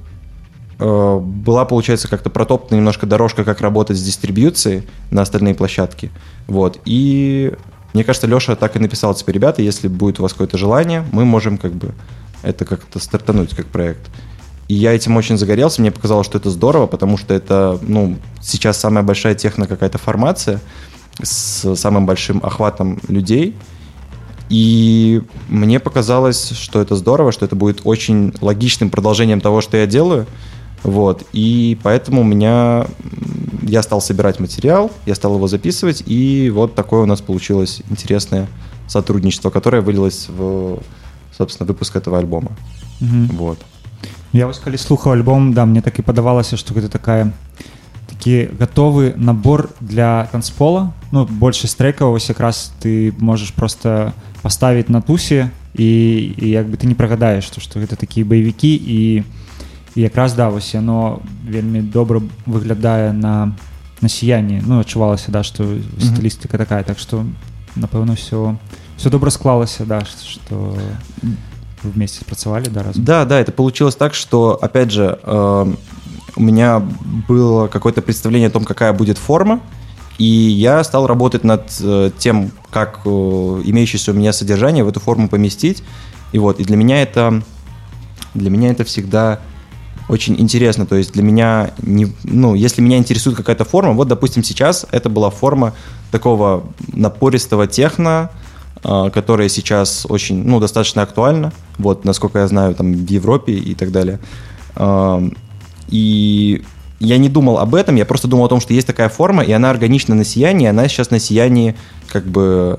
была, 0.78 1.64
получается, 1.64 2.08
как-то 2.08 2.30
протоптана 2.30 2.78
немножко 2.78 3.06
дорожка, 3.06 3.44
как 3.44 3.60
работать 3.60 3.96
с 3.96 4.02
дистрибьюцией 4.02 4.86
на 5.10 5.22
остальные 5.22 5.54
площадки. 5.54 6.10
Вот. 6.46 6.80
И 6.84 7.52
мне 7.94 8.04
кажется, 8.04 8.26
Леша 8.26 8.56
так 8.56 8.76
и 8.76 8.78
написал, 8.78 9.14
типа, 9.14 9.30
ребята, 9.30 9.62
если 9.62 9.88
будет 9.88 10.20
у 10.20 10.22
вас 10.22 10.32
какое-то 10.32 10.58
желание, 10.58 11.04
мы 11.12 11.24
можем 11.24 11.56
как 11.56 11.72
бы 11.72 11.94
это 12.42 12.64
как-то 12.64 12.98
стартануть 12.98 13.56
как 13.56 13.66
проект. 13.66 14.02
И 14.68 14.74
я 14.74 14.92
этим 14.92 15.16
очень 15.16 15.38
загорелся, 15.38 15.80
мне 15.80 15.90
показалось, 15.90 16.26
что 16.26 16.38
это 16.38 16.50
здорово, 16.50 16.86
потому 16.86 17.16
что 17.16 17.32
это, 17.32 17.78
ну, 17.82 18.16
сейчас 18.42 18.78
самая 18.78 19.04
большая 19.04 19.34
техно 19.34 19.66
какая-то 19.66 19.98
формация 19.98 20.60
с 21.22 21.74
самым 21.76 22.04
большим 22.04 22.40
охватом 22.44 23.00
людей, 23.08 23.56
и 24.48 25.22
мне 25.48 25.80
показалось, 25.80 26.50
что 26.50 26.80
это 26.80 26.94
здорово, 26.96 27.32
что 27.32 27.44
это 27.44 27.56
будет 27.56 27.80
очень 27.84 28.34
логичным 28.40 28.90
продолжением 28.90 29.40
того, 29.40 29.60
что 29.60 29.76
я 29.76 29.86
делаю. 29.86 30.26
Вот. 30.85 31.23
И 31.33 31.77
поэтому 31.83 32.21
у 32.21 32.23
меня 32.23 32.85
м, 33.03 33.59
я 33.63 33.83
стал 33.83 34.01
собирать 34.01 34.39
материал, 34.39 34.91
я 35.05 35.15
стал 35.15 35.35
его 35.35 35.47
записывать, 35.47 36.03
и 36.05 36.49
вот 36.53 36.75
такое 36.75 37.01
у 37.01 37.05
нас 37.05 37.21
получилось 37.21 37.81
интересное 37.89 38.47
сотрудничество, 38.87 39.49
которое 39.49 39.81
вылилось 39.81 40.27
в, 40.29 40.79
собственно, 41.37 41.67
выпуск 41.67 41.95
этого 41.95 42.17
альбома. 42.17 42.51
Мгм. 42.99 43.27
Вот. 43.37 43.59
Я 44.33 44.47
ось 44.47 44.59
калі 44.63 44.79
слухаў 44.79 45.11
альбом 45.11 45.51
да 45.53 45.65
мне 45.65 45.81
так 45.83 45.99
і 45.99 46.07
падавалася 46.07 46.55
што 46.55 46.71
гэта 46.71 46.87
такая 46.87 47.33
такі 48.07 48.47
гатовы 48.55 49.11
набор 49.17 49.69
для 49.81 50.29
танцпола 50.31 50.93
ну 51.11 51.25
большасць 51.27 51.75
трекаў 51.75 52.15
вось 52.15 52.29
якраз 52.31 52.71
ты 52.79 53.11
можаш 53.19 53.51
просто 53.51 54.13
паставіць 54.41 54.87
на 54.87 55.01
тусе 55.01 55.51
і, 55.75 55.83
і 56.39 56.47
як 56.47 56.71
бы 56.71 56.79
ты 56.79 56.87
не 56.87 56.95
прагадаеш 56.95 57.43
то 57.51 57.59
што 57.59 57.83
гэта 57.83 57.99
такія 57.99 58.23
баевікі 58.23 58.71
і, 58.71 59.23
і 59.95 60.01
якраз 60.01 60.33
да 60.33 60.49
вось 60.49 60.73
яно 60.73 61.19
вельмі 61.45 61.81
добра 61.81 62.21
выглядае 62.45 63.11
на 63.13 63.53
на 64.01 64.09
сіянні 64.09 64.63
ну 64.65 64.79
адчувалася 64.79 65.31
да 65.31 65.43
што 65.43 65.63
стылістыка 65.99 66.57
такая 66.57 66.83
так 66.83 66.99
што 66.99 67.25
напэўна 67.75 68.15
все 68.15 68.55
все 68.97 69.09
добра 69.09 69.31
склалася 69.31 69.85
да 69.85 70.05
што 70.05 70.75
вы 71.21 71.35
вместе 71.83 72.25
працавалі 72.25 72.69
да 72.69 72.83
разам 72.83 73.03
Да, 73.03 73.25
да, 73.25 73.39
это 73.39 73.51
получилось 73.51 73.95
так, 73.95 74.13
что, 74.13 74.57
опять 74.61 74.91
же, 74.91 75.19
э, 75.23 75.73
у 76.35 76.41
меня 76.41 76.81
было 77.27 77.67
какое-то 77.67 78.01
представление 78.01 78.47
о 78.47 78.51
том, 78.51 78.63
какая 78.63 78.93
будет 78.93 79.17
форма, 79.17 79.59
и 80.17 80.25
я 80.25 80.83
стал 80.83 81.07
работать 81.07 81.43
над 81.43 81.63
э, 81.81 82.11
тем, 82.17 82.51
как 82.69 83.01
э, 83.05 83.09
имеющееся 83.09 84.11
у 84.11 84.15
меня 84.15 84.33
содержание 84.33 84.83
в 84.83 84.89
эту 84.89 84.99
форму 84.99 85.27
поместить. 85.29 85.83
И 86.31 86.39
вот, 86.39 86.59
и 86.59 86.63
для 86.63 86.77
меня 86.77 87.01
это, 87.01 87.41
для 88.33 88.49
меня 88.49 88.69
это 88.69 88.83
всегда 88.83 89.39
очень 90.08 90.40
интересно. 90.40 90.86
То 90.86 90.96
есть 90.96 91.12
для 91.12 91.22
меня, 91.22 91.70
не, 91.82 92.12
ну, 92.24 92.54
если 92.54 92.82
меня 92.82 92.98
интересует 92.98 93.36
какая-то 93.36 93.64
форма, 93.64 93.92
вот, 93.92 94.08
допустим, 94.08 94.42
сейчас 94.44 94.86
это 94.90 95.08
была 95.08 95.30
форма 95.30 95.74
такого 96.10 96.64
напористого 96.92 97.66
техно, 97.66 98.30
а, 98.84 99.10
которая 99.10 99.48
сейчас 99.48 100.06
очень, 100.08 100.44
ну, 100.44 100.60
достаточно 100.60 101.02
актуальна, 101.02 101.52
вот, 101.78 102.04
насколько 102.04 102.38
я 102.38 102.48
знаю, 102.48 102.74
там, 102.74 102.92
в 102.92 103.10
Европе 103.10 103.52
и 103.52 103.74
так 103.74 103.90
далее. 103.90 104.20
И 105.88 106.62
я 106.98 107.18
не 107.18 107.28
думал 107.28 107.58
об 107.58 107.74
этом, 107.74 107.96
я 107.96 108.04
просто 108.04 108.28
думал 108.28 108.46
о 108.46 108.48
том, 108.48 108.60
что 108.60 108.72
есть 108.72 108.86
такая 108.86 109.08
форма, 109.08 109.42
и 109.42 109.52
она 109.52 109.70
органична 109.70 110.14
на 110.14 110.24
сиянии, 110.24 110.66
она 110.66 110.88
сейчас 110.88 111.10
на 111.10 111.18
сиянии, 111.18 111.76
как 112.08 112.26
бы, 112.26 112.78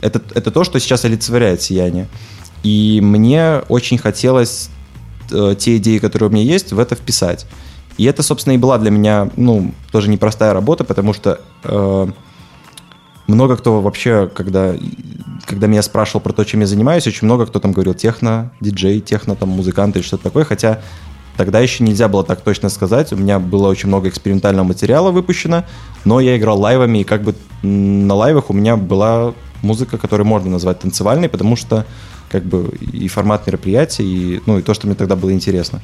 это, 0.00 0.20
это 0.34 0.50
то, 0.50 0.64
что 0.64 0.78
сейчас 0.78 1.04
олицетворяет 1.04 1.62
сияние. 1.62 2.08
И 2.62 3.00
мне 3.02 3.62
очень 3.68 3.98
хотелось 3.98 4.70
те 5.28 5.76
идеи, 5.76 5.98
которые 5.98 6.28
у 6.28 6.32
меня 6.32 6.44
есть, 6.44 6.72
в 6.72 6.78
это 6.78 6.94
вписать. 6.94 7.46
И 7.98 8.04
это, 8.04 8.22
собственно, 8.22 8.54
и 8.54 8.58
была 8.58 8.78
для 8.78 8.90
меня, 8.90 9.28
ну, 9.36 9.72
тоже 9.90 10.08
непростая 10.08 10.52
работа, 10.52 10.84
потому 10.84 11.12
что 11.12 11.40
э, 11.64 12.06
много 13.26 13.56
кто 13.56 13.80
вообще, 13.80 14.30
когда, 14.32 14.74
когда 15.44 15.66
меня 15.66 15.82
спрашивал 15.82 16.20
про 16.20 16.32
то, 16.32 16.44
чем 16.44 16.60
я 16.60 16.66
занимаюсь, 16.66 17.06
очень 17.08 17.26
много 17.26 17.46
кто 17.46 17.58
там 17.58 17.72
говорил 17.72 17.94
техно, 17.94 18.52
диджей, 18.60 19.00
техно, 19.00 19.34
там, 19.34 19.48
музыкант 19.48 19.96
или 19.96 20.04
что-то 20.04 20.22
такое, 20.22 20.44
хотя 20.44 20.80
тогда 21.36 21.58
еще 21.58 21.82
нельзя 21.82 22.06
было 22.08 22.22
так 22.22 22.40
точно 22.40 22.68
сказать. 22.68 23.12
У 23.12 23.16
меня 23.16 23.40
было 23.40 23.68
очень 23.68 23.88
много 23.88 24.08
экспериментального 24.08 24.64
материала 24.64 25.10
выпущено, 25.10 25.64
но 26.04 26.20
я 26.20 26.36
играл 26.36 26.60
лайвами, 26.60 26.98
и 26.98 27.04
как 27.04 27.22
бы 27.22 27.34
на 27.62 28.14
лайвах 28.14 28.50
у 28.50 28.52
меня 28.52 28.76
была 28.76 29.34
музыка, 29.62 29.98
которую 29.98 30.26
можно 30.26 30.50
назвать 30.50 30.78
танцевальной, 30.78 31.28
потому 31.28 31.56
что 31.56 31.84
как 32.29 32.43
бы 32.43 32.69
и 32.81 33.07
формат 33.07 33.45
мероприятия, 33.47 34.03
и, 34.03 34.41
ну, 34.45 34.57
и 34.57 34.61
то, 34.61 34.73
что 34.73 34.87
мне 34.87 34.95
тогда 34.95 35.15
было 35.15 35.31
интересно. 35.31 35.81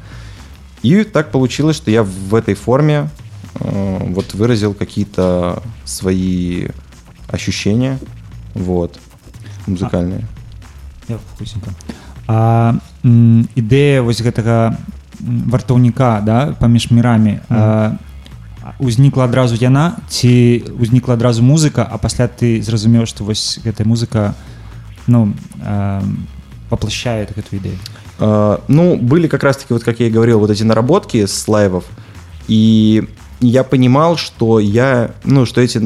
И 0.81 1.03
так 1.03 1.31
получилось, 1.31 1.75
что 1.75 1.91
я 1.91 2.03
в 2.03 2.33
этой 2.33 2.55
форме 2.55 3.09
э, 3.55 3.97
вот 4.07 4.33
выразил 4.33 4.73
какие-то 4.73 5.61
свои 5.85 6.69
ощущения, 7.27 7.99
вот, 8.53 8.99
музыкальные. 9.67 10.25
Я 11.07 11.17
вкусненько. 11.17 11.71
А 12.27 12.75
м, 13.03 13.49
ідэя 13.55 14.01
вось 14.01 14.21
гэтага 14.21 14.77
м, 15.19 15.49
вартаўніка 15.49 16.21
да 16.21 16.53
паміж 16.59 16.91
мірамі 16.91 17.39
а, 17.49 17.97
узнікла 18.77 19.25
адразу 19.25 19.57
яна 19.57 19.97
ці 20.09 20.61
узнікла 20.77 21.17
адразу 21.17 21.41
музыка 21.41 21.81
а 21.81 21.97
пасля 21.97 22.29
ты 22.29 22.61
зразумеў 22.61 23.09
што 23.09 23.25
вось 23.25 23.57
гэтая 23.65 23.87
музыка 23.89 24.35
ну 25.06 25.32
а, 25.62 26.02
воплощает 26.70 27.36
эту 27.36 27.56
идею 27.56 27.78
А, 28.18 28.62
ну, 28.68 28.96
были 28.96 29.28
как 29.28 29.42
раз-таки, 29.42 29.72
вот 29.72 29.84
как 29.84 30.00
я 30.00 30.06
и 30.06 30.10
говорил, 30.10 30.38
вот 30.38 30.50
эти 30.50 30.62
наработки 30.62 31.26
с 31.26 31.48
лайвов, 31.48 31.84
и 32.48 33.08
я 33.40 33.64
понимал, 33.64 34.16
что 34.16 34.60
я, 34.60 35.14
ну, 35.24 35.46
что 35.46 35.60
эти, 35.60 35.78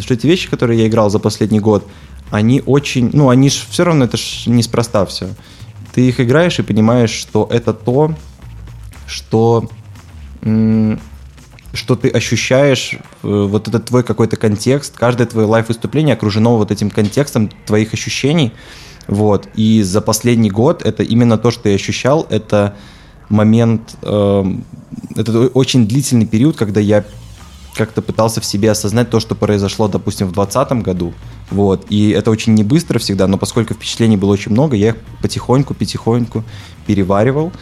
что 0.00 0.14
эти 0.14 0.26
вещи, 0.26 0.48
которые 0.48 0.80
я 0.80 0.86
играл 0.88 1.10
за 1.10 1.18
последний 1.18 1.60
год, 1.60 1.86
они 2.30 2.62
очень, 2.64 3.10
ну, 3.12 3.28
они 3.28 3.50
же 3.50 3.58
все 3.68 3.84
равно, 3.84 4.04
это 4.04 4.16
ж 4.16 4.44
неспроста 4.46 5.04
все. 5.06 5.28
Ты 5.92 6.08
их 6.08 6.20
играешь 6.20 6.58
и 6.58 6.62
понимаешь, 6.62 7.10
что 7.10 7.48
это 7.50 7.74
то, 7.74 8.14
что, 9.06 9.68
что 11.72 11.96
ты 11.96 12.08
ощущаешь, 12.08 12.94
э, 12.94 12.98
вот 13.22 13.68
этот 13.68 13.86
твой 13.86 14.02
какой-то 14.02 14.36
контекст, 14.36 14.96
каждое 14.96 15.26
твое 15.26 15.46
лайв-выступление 15.46 16.14
окружено 16.14 16.56
вот 16.56 16.70
этим 16.70 16.90
контекстом 16.90 17.50
твоих 17.66 17.94
ощущений, 17.94 18.52
вот. 19.06 19.48
И 19.56 19.82
за 19.82 20.00
последний 20.00 20.50
год 20.50 20.82
это 20.82 21.02
именно 21.02 21.38
то, 21.38 21.50
что 21.50 21.68
я 21.68 21.74
ощущал, 21.74 22.26
это 22.30 22.76
момент, 23.28 23.96
эм, 24.02 24.64
это 25.16 25.48
очень 25.48 25.86
длительный 25.86 26.26
период, 26.26 26.56
когда 26.56 26.80
я 26.80 27.04
как-то 27.74 28.02
пытался 28.02 28.40
в 28.40 28.44
себе 28.44 28.70
осознать 28.70 29.10
то, 29.10 29.20
что 29.20 29.34
произошло, 29.34 29.88
допустим, 29.88 30.26
в 30.26 30.32
2020 30.32 30.82
году. 30.82 31.14
Вот. 31.50 31.86
И 31.88 32.10
это 32.10 32.30
очень 32.30 32.54
не 32.54 32.64
быстро 32.64 32.98
всегда, 32.98 33.26
но 33.26 33.38
поскольку 33.38 33.74
впечатлений 33.74 34.16
было 34.16 34.32
очень 34.32 34.52
много, 34.52 34.76
я 34.76 34.88
их 34.88 34.96
потихоньку, 35.22 35.74
потихоньку 35.74 36.44
переваривал. 36.86 37.52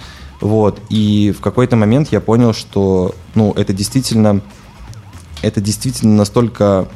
Вот. 0.41 0.80
И 0.89 1.34
в 1.36 1.41
какой-то 1.41 1.76
момент 1.76 2.09
я 2.12 2.20
понял, 2.20 2.53
что 2.53 3.14
ну, 3.34 3.53
это 3.57 3.72
действительно 3.72 4.41
это 5.43 5.61
действительно 5.61 6.16
настолько 6.16 6.89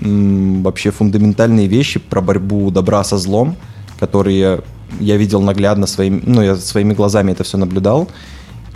м, 0.00 0.62
вообще 0.62 0.90
фундаментальные 0.90 1.66
вещи 1.66 1.98
про 1.98 2.20
борьбу 2.20 2.70
добра 2.70 3.04
со 3.04 3.18
злом, 3.18 3.56
которые 3.98 4.62
я 5.00 5.16
видел 5.16 5.42
наглядно 5.42 5.86
своими, 5.86 6.22
ну, 6.24 6.42
я 6.42 6.56
своими 6.56 6.94
глазами 6.94 7.32
это 7.32 7.44
все 7.44 7.58
наблюдал. 7.58 8.08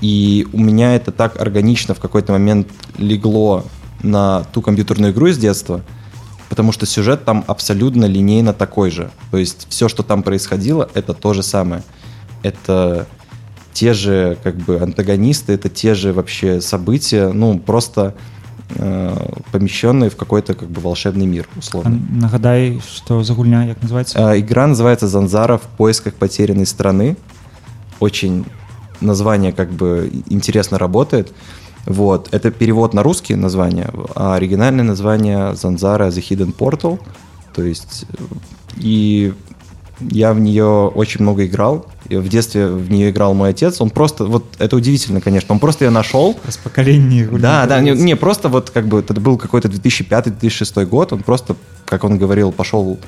И 0.01 0.47
у 0.53 0.59
меня 0.59 0.97
это 0.97 1.13
так 1.13 1.41
органично 1.41 1.95
в 1.95 2.01
какой-то 2.01 2.33
момент 2.33 2.69
легло 2.99 3.65
на 4.03 4.45
ту 4.53 4.61
компьютерную 4.61 5.13
игру 5.13 5.29
из 5.29 5.39
детства, 5.39 5.83
потому 6.49 6.73
что 6.73 6.87
сюжет 6.87 7.25
там 7.25 7.45
абсолютно 7.47 8.05
линейно 8.07 8.53
такой 8.53 8.91
же. 8.91 9.11
То 9.31 9.37
есть 9.37 9.67
все, 9.69 9.89
что 9.89 10.03
там 10.03 10.25
происходило, 10.25 10.91
это 10.95 11.15
то 11.15 11.33
же 11.35 11.45
самое. 11.45 11.85
Это 12.43 13.07
те 13.73 13.93
же 13.93 14.39
как 14.43 14.57
бы 14.57 14.79
антагонисты, 14.79 15.53
это 15.53 15.69
те 15.69 15.95
же 15.95 16.13
вообще 16.13 16.61
события, 16.61 17.29
ну 17.29 17.59
просто 17.59 18.15
э, 18.71 19.33
помещенные 19.51 20.11
в 20.11 20.17
какой-то 20.17 20.55
как 20.55 20.69
бы 20.69 20.81
волшебный 20.81 21.27
мир, 21.27 21.49
а, 21.55 21.59
условно. 21.59 22.01
нагадай 22.11 22.81
что 22.87 23.23
за 23.23 23.35
гульня 23.35 23.67
як 23.67 23.83
называется 23.83 24.31
А, 24.31 24.39
Игра 24.39 24.67
называется 24.67 25.09
«Занзара 25.09 25.59
в 25.59 25.63
поисках 25.63 26.15
потерянной 26.15 26.67
страны». 26.67 27.17
Очень 28.01 28.45
название 29.01 29.53
как 29.53 29.71
бы 29.71 30.11
интересно 30.29 30.79
работает. 30.79 31.33
Вот. 31.87 32.29
Это 32.33 32.51
перевод 32.51 32.95
на 32.95 33.03
русский 33.03 33.35
название, 33.35 33.91
а 34.15 34.37
оригинальное 34.37 34.85
название 34.85 35.55
«Занзара 35.55 36.09
The 36.09 36.23
Hidden 36.23 36.55
Portal». 36.57 37.01
То 37.55 37.63
есть 37.63 38.07
э, 38.09 38.23
и 38.77 39.35
я 40.11 40.33
в 40.33 40.41
нее 40.41 40.65
очень 40.65 41.23
много 41.23 41.47
играл. 41.47 41.87
В 42.09 42.29
детстве 42.29 42.67
в 42.67 42.91
нее 42.91 43.11
играл 43.11 43.35
мой 43.35 43.51
отец. 43.51 43.81
Он 43.81 43.91
просто, 43.91 44.25
вот 44.25 44.45
это 44.59 44.77
удивительно, 44.77 45.21
конечно, 45.21 45.55
он 45.55 45.61
просто 45.61 45.85
ее 45.85 45.91
нашел, 45.91 46.39
С 46.49 46.57
поколений 46.57 47.27
да, 47.39 47.67
да, 47.67 47.81
не, 47.81 47.93
не, 47.93 48.17
просто 48.17 48.49
вот 48.49 48.71
как 48.71 48.87
бы 48.87 49.01
это 49.01 49.15
был 49.15 49.39
какой-то 49.39 49.69
2005-2006 49.69 50.85
год, 50.87 51.13
он 51.13 51.23
просто, 51.23 51.57
как 51.85 52.05
он 52.05 52.19
говорил, 52.19 52.53
пошел 52.53 52.99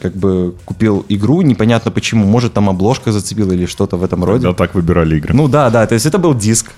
как 0.00 0.14
бы 0.16 0.54
купил 0.64 1.04
игру, 1.08 1.42
непонятно 1.42 1.90
почему, 1.90 2.24
может 2.24 2.54
там 2.54 2.70
обложка 2.70 3.12
зацепила 3.12 3.52
или 3.52 3.66
что-то 3.66 3.96
в 3.96 4.04
этом 4.04 4.24
роде. 4.24 4.48
Да, 4.48 4.54
так 4.54 4.74
выбирали 4.74 5.18
игры. 5.18 5.34
Ну 5.34 5.46
да, 5.46 5.70
да, 5.70 5.86
то 5.86 5.94
есть 5.94 6.06
это 6.06 6.18
был 6.18 6.34
диск. 6.34 6.72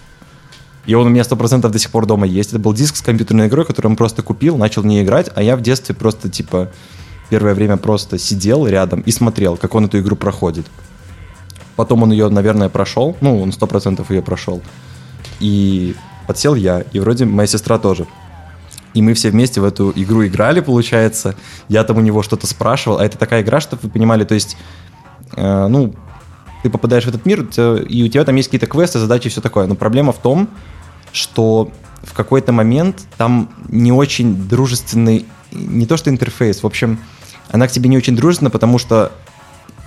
И 0.85 0.95
он 0.95 1.07
у 1.07 1.11
меня 1.11 1.23
100% 1.23 1.69
до 1.69 1.79
сих 1.79 1.91
пор 1.91 2.07
дома 2.07 2.27
есть. 2.27 2.51
Это 2.51 2.59
был 2.59 2.73
диск 2.73 2.97
с 2.97 3.03
компьютерной 3.03 3.47
игрой, 3.47 3.65
который 3.65 3.87
он 3.87 3.97
просто 3.97 4.23
купил, 4.23 4.57
начал 4.57 4.83
в 4.83 4.87
ней 4.87 5.05
играть, 5.05 5.31
а 5.35 5.43
я 5.43 5.57
в 5.57 5.63
детстве 5.63 5.95
просто, 5.95 6.29
типа, 6.29 6.73
первое 7.31 7.55
время 7.55 7.77
просто 7.77 8.19
сидел 8.19 8.67
рядом 8.67 9.01
и 9.01 9.11
смотрел, 9.11 9.57
как 9.57 9.75
он 9.75 9.87
эту 9.87 9.99
игру 9.99 10.17
проходит. 10.17 10.67
Потом 11.77 12.03
он 12.03 12.13
ее, 12.13 12.29
наверное, 12.29 12.69
прошел, 12.69 13.17
ну, 13.21 13.41
он 13.41 13.51
100% 13.51 14.05
ее 14.11 14.23
прошел. 14.23 14.63
И 15.41 15.97
подсел 16.27 16.55
я, 16.55 16.85
и 16.93 17.01
вроде 17.01 17.25
моя 17.25 17.47
сестра 17.47 17.79
тоже. 17.79 18.07
И 18.95 19.01
мы 19.01 19.15
все 19.15 19.31
вместе 19.31 19.61
в 19.61 19.65
эту 19.65 19.93
игру 19.97 20.27
играли, 20.27 20.61
получается. 20.61 21.35
Я 21.69 21.83
там 21.85 21.97
у 21.97 22.01
него 22.01 22.23
что-то 22.23 22.47
спрашивал. 22.47 22.99
А 22.99 23.05
это 23.05 23.17
такая 23.17 23.43
игра, 23.43 23.61
чтобы 23.61 23.83
вы 23.85 23.91
понимали, 23.91 24.25
то 24.25 24.35
есть, 24.35 24.57
э, 25.35 25.67
ну, 25.69 25.95
ты 26.63 26.71
попадаешь 26.71 27.05
в 27.05 27.09
этот 27.09 27.25
мир, 27.27 27.41
и 27.41 28.05
у 28.05 28.09
тебя 28.09 28.25
там 28.25 28.37
есть 28.37 28.49
какие-то 28.49 28.67
квесты, 28.67 28.99
задачи 28.99 29.27
и 29.27 29.31
все 29.31 29.41
такое. 29.41 29.67
Но 29.67 29.75
проблема 29.75 30.13
в 30.13 30.19
том, 30.19 30.49
что 31.13 31.71
в 32.03 32.15
какой-то 32.15 32.53
момент 32.53 33.03
там 33.17 33.51
не 33.69 33.93
очень 33.93 34.49
дружественный, 34.49 35.27
не 35.53 35.87
то 35.87 35.97
что 35.97 36.11
интерфейс, 36.11 36.63
в 36.63 36.67
общем, 36.67 36.99
она 37.51 37.69
к 37.69 37.73
тебе 37.73 37.89
не 37.89 37.97
очень 37.97 38.17
дружественна, 38.17 38.51
потому 38.51 38.79
что 38.79 39.13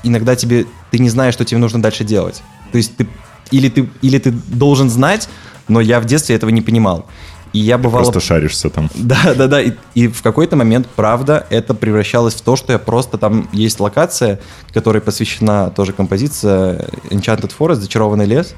иногда 0.04 0.36
тебе, 0.36 0.66
ты 0.92 1.00
не 1.00 1.10
знаешь, 1.10 1.34
что 1.34 1.46
тебе 1.46 1.60
нужно 1.60 1.82
дальше 1.82 2.04
делать. 2.04 2.42
То 2.72 2.78
есть 2.78 2.96
ты 2.96 3.08
или 3.52 3.70
ты, 3.70 3.90
или 4.02 4.18
ты 4.18 4.32
должен 4.32 4.90
знать, 4.90 5.30
но 5.68 5.82
я 5.82 6.00
в 6.00 6.06
детстве 6.06 6.36
этого 6.36 6.50
не 6.50 6.62
понимал. 6.62 7.06
И 7.54 7.60
я 7.60 7.78
бывало... 7.78 8.04
Просто 8.04 8.20
шаришься 8.20 8.70
там. 8.70 8.90
Да, 8.96 9.34
да, 9.34 9.48
да. 9.48 9.62
И, 9.62 9.74
и 9.94 10.08
в 10.08 10.22
какой-то 10.22 10.56
момент, 10.56 10.88
правда, 10.96 11.46
это 11.50 11.74
превращалось 11.74 12.34
в 12.34 12.42
то, 12.42 12.56
что 12.56 12.74
я 12.74 12.80
просто 12.80 13.18
там 13.18 13.48
есть 13.54 13.80
локация, 13.80 14.42
которой 14.74 15.02
посвящена 15.02 15.70
тоже 15.70 15.94
композиция 15.94 16.86
Enchanted 17.10 17.52
Forest, 17.58 17.76
зачарованный 17.76 18.26
лес. 18.26 18.56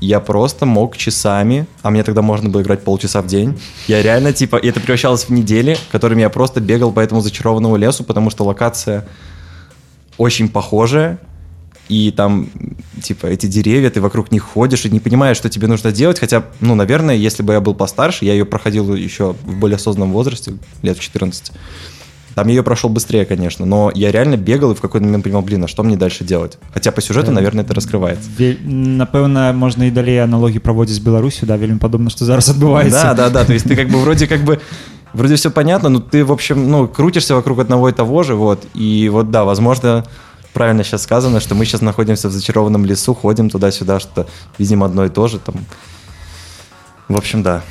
Я 0.00 0.20
просто 0.20 0.66
мог 0.66 0.96
часами, 0.96 1.66
а 1.82 1.90
мне 1.90 2.02
тогда 2.02 2.20
можно 2.20 2.50
было 2.50 2.62
играть 2.62 2.84
полчаса 2.84 3.22
в 3.22 3.26
день. 3.26 3.58
Я 3.88 4.02
реально, 4.02 4.32
типа, 4.32 4.56
и 4.56 4.68
это 4.68 4.80
превращалось 4.80 5.24
в 5.24 5.30
недели, 5.30 5.78
которыми 5.90 6.20
я 6.20 6.28
просто 6.28 6.60
бегал 6.60 6.92
по 6.92 7.00
этому 7.00 7.22
зачарованному 7.22 7.76
лесу, 7.76 8.04
потому 8.04 8.30
что 8.30 8.44
локация 8.44 9.08
очень 10.18 10.48
похожая. 10.48 11.18
И 11.88 12.10
там, 12.10 12.50
типа, 13.00 13.26
эти 13.26 13.46
деревья, 13.46 13.90
ты 13.90 14.00
вокруг 14.00 14.32
них 14.32 14.42
ходишь 14.42 14.84
и 14.84 14.90
не 14.90 14.98
понимаешь, 14.98 15.36
что 15.36 15.48
тебе 15.48 15.68
нужно 15.68 15.92
делать. 15.92 16.18
Хотя, 16.18 16.44
ну, 16.60 16.74
наверное, 16.74 17.14
если 17.14 17.42
бы 17.42 17.52
я 17.52 17.60
был 17.60 17.74
постарше, 17.74 18.24
я 18.24 18.32
ее 18.32 18.44
проходил 18.44 18.94
еще 18.94 19.34
в 19.44 19.56
более 19.56 19.76
осознанном 19.76 20.12
возрасте, 20.12 20.54
лет 20.82 20.98
в 20.98 21.00
14. 21.00 21.52
Там 22.35 22.47
я 22.47 22.53
ее 22.55 22.63
прошел 22.63 22.89
быстрее, 22.89 23.25
конечно, 23.25 23.65
но 23.65 23.91
я 23.93 24.09
реально 24.09 24.37
бегал 24.37 24.71
и 24.71 24.75
в 24.75 24.79
какой-то 24.79 25.05
момент 25.05 25.23
понимал, 25.25 25.41
блин, 25.41 25.63
а 25.65 25.67
что 25.67 25.83
мне 25.83 25.97
дальше 25.97 26.23
делать? 26.23 26.57
Хотя 26.73 26.91
по 26.91 27.01
сюжету, 27.01 27.31
наверное, 27.31 27.65
это 27.65 27.73
раскрывается. 27.73 28.29
Ве- 28.39 28.57
напэўна 28.65 29.51
можна 29.53 29.85
і 29.85 29.91
далей 29.91 30.17
аналогі 30.23 30.59
праводзіць 30.59 30.95
з 30.95 30.99
беларусю 31.03 31.45
да 31.45 31.57
вельмі 31.57 31.77
падобна 31.79 32.09
што 32.09 32.23
зараз 32.25 32.49
адбываецца 32.49 33.03
Да, 33.03 33.13
да, 33.13 33.29
да, 33.29 33.43
то 33.45 33.53
есть 33.53 33.65
ты 33.67 33.75
как 33.75 33.89
бы 33.89 33.99
вроде 33.99 34.27
как 34.27 34.43
бы 34.45 34.59
вроде 35.13 35.35
все 35.35 35.51
понятно, 35.51 35.89
но 35.89 35.99
ты, 35.99 36.23
в 36.23 36.31
общем, 36.31 36.69
ну, 36.71 36.87
крутишься 36.87 37.35
вокруг 37.35 37.59
одного 37.59 37.89
и 37.89 37.91
того 37.91 38.23
же, 38.23 38.35
вот, 38.35 38.65
и 38.73 39.09
вот, 39.09 39.29
да, 39.29 39.43
возможно, 39.43 40.05
правильно 40.53 40.85
сейчас 40.85 41.03
сказано, 41.03 41.41
что 41.41 41.53
мы 41.53 41.65
сейчас 41.65 41.81
находимся 41.81 42.29
в 42.29 42.31
зачарованном 42.31 42.85
лесу, 42.85 43.13
ходим 43.13 43.49
туда-сюда, 43.49 43.99
что 43.99 44.25
видим 44.57 44.83
одно 44.83 45.03
и 45.05 45.09
то 45.09 45.27
же, 45.27 45.39
там, 45.39 45.55
в 47.09 47.17
общем, 47.17 47.43
да. 47.43 47.61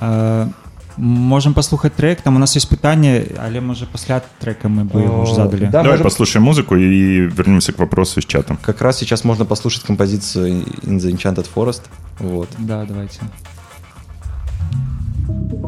А, 0.00 0.48
можем 0.97 1.53
паслухаць 1.53 1.93
трек 1.93 2.21
там 2.21 2.35
у 2.35 2.39
нас 2.39 2.55
есть 2.55 2.69
пытанне 2.69 3.25
але 3.37 3.59
можа 3.61 3.85
пасля 3.85 4.21
трека 4.39 4.69
мы 4.69 4.85
бы 4.85 5.01
О, 5.03 5.23
уже 5.23 5.35
задали 5.35 5.65
да. 5.65 5.83
Давай 5.83 5.91
может- 5.91 6.03
послушаем 6.03 6.43
музыку 6.45 6.75
и 6.75 7.19
вернемся 7.27 7.73
к 7.73 7.79
вопросу 7.79 8.19
из 8.19 8.25
чата. 8.25 8.57
Как 8.61 8.81
раз 8.81 8.97
сейчас 8.97 9.23
можно 9.23 9.45
послушать 9.45 9.83
композицию 9.83 10.63
In 10.83 10.97
the 10.99 11.11
Enchanted 11.11 11.47
Forest, 11.53 11.81
вот. 12.19 12.49
да 12.57 12.85
давайте 12.85 13.19
Thank 15.27 15.64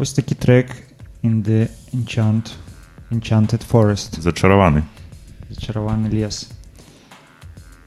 вось 0.00 0.12
такі 0.12 0.34
трек 0.34 0.66
in 1.24 1.44
the 1.44 1.68
enchant, 1.94 2.52
enchanted 3.10 3.62
forest. 3.70 4.20
Зачарованы. 4.20 4.84
Зачараваны 5.50 6.08
лес. 6.08 6.48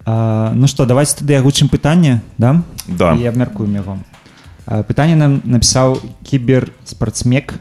А, 0.05 0.51
ну 0.55 0.67
што, 0.67 0.85
давайте 0.85 1.15
тады 1.15 1.35
агучым 1.35 1.69
пытанне, 1.69 2.21
да? 2.37 2.61
Да. 2.87 3.15
І 3.15 3.25
абмяркуем 3.25 3.75
яго. 3.75 3.99
А, 4.65 4.83
пытанне 4.83 5.15
нам 5.15 5.41
напісаў 5.45 6.01
кіберспортсмек 6.23 7.53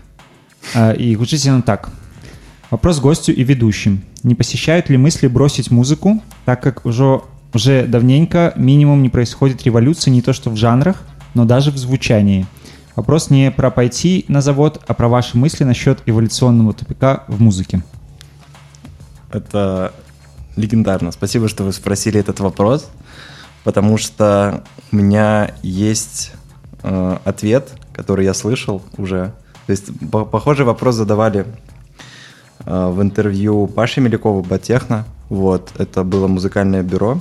а, 0.75 0.93
і 0.93 1.17
гучыць 1.17 1.47
яно 1.47 1.63
так. 1.63 1.91
Вопрос 2.71 2.99
гостю 2.99 3.33
и 3.33 3.45
ведущим. 3.45 4.03
Не 4.23 4.35
посещают 4.35 4.91
ли 4.91 4.97
мысли 4.97 5.27
бросить 5.29 5.71
музыку, 5.71 6.23
так 6.45 6.61
как 6.61 6.85
уже, 6.85 7.21
уже 7.55 7.87
давненько 7.87 8.53
минимум 8.57 9.03
не 9.03 9.09
происходит 9.09 9.63
революции 9.65 10.11
не 10.11 10.23
то 10.23 10.33
что 10.33 10.51
в 10.51 10.57
жанрах, 10.57 11.03
но 11.35 11.45
даже 11.45 11.71
в 11.71 11.79
звучании? 11.79 12.47
Вопрос 12.96 13.32
не 13.32 13.50
про 13.50 13.72
пойти 13.72 14.26
на 14.28 14.42
завод, 14.42 14.84
а 14.88 14.94
про 14.94 15.08
ваши 15.08 15.36
мысли 15.36 15.64
насчет 15.64 16.02
эволюционного 16.06 16.74
тупика 16.74 17.24
в 17.28 17.42
музыке. 17.42 17.82
Это 19.32 19.94
легендарно. 20.56 21.12
Спасибо, 21.12 21.50
что 21.50 21.64
вы 21.64 21.74
спросили 21.74 22.20
этот 22.20 22.40
вопрос, 22.40 22.90
потому 23.64 23.98
что 23.98 24.64
у 24.92 24.96
меня 24.96 25.56
есть 25.64 26.34
э, 26.84 27.18
ответ, 27.26 27.72
который 27.94 28.26
я 28.26 28.36
слышал 28.36 28.84
уже. 28.98 29.34
То 29.66 29.72
есть 29.72 29.86
по- 30.12 30.26
похожий 30.26 30.64
вопрос 30.64 30.94
задавали 30.94 31.48
э, 32.66 32.90
в 32.90 33.02
интервью 33.02 33.66
Паши 33.66 34.02
Мелякова 34.02 34.44
Батехна. 34.44 35.06
Вот, 35.30 35.72
это 35.80 36.04
было 36.04 36.28
музыкальное 36.28 36.84
бюро. 36.84 37.20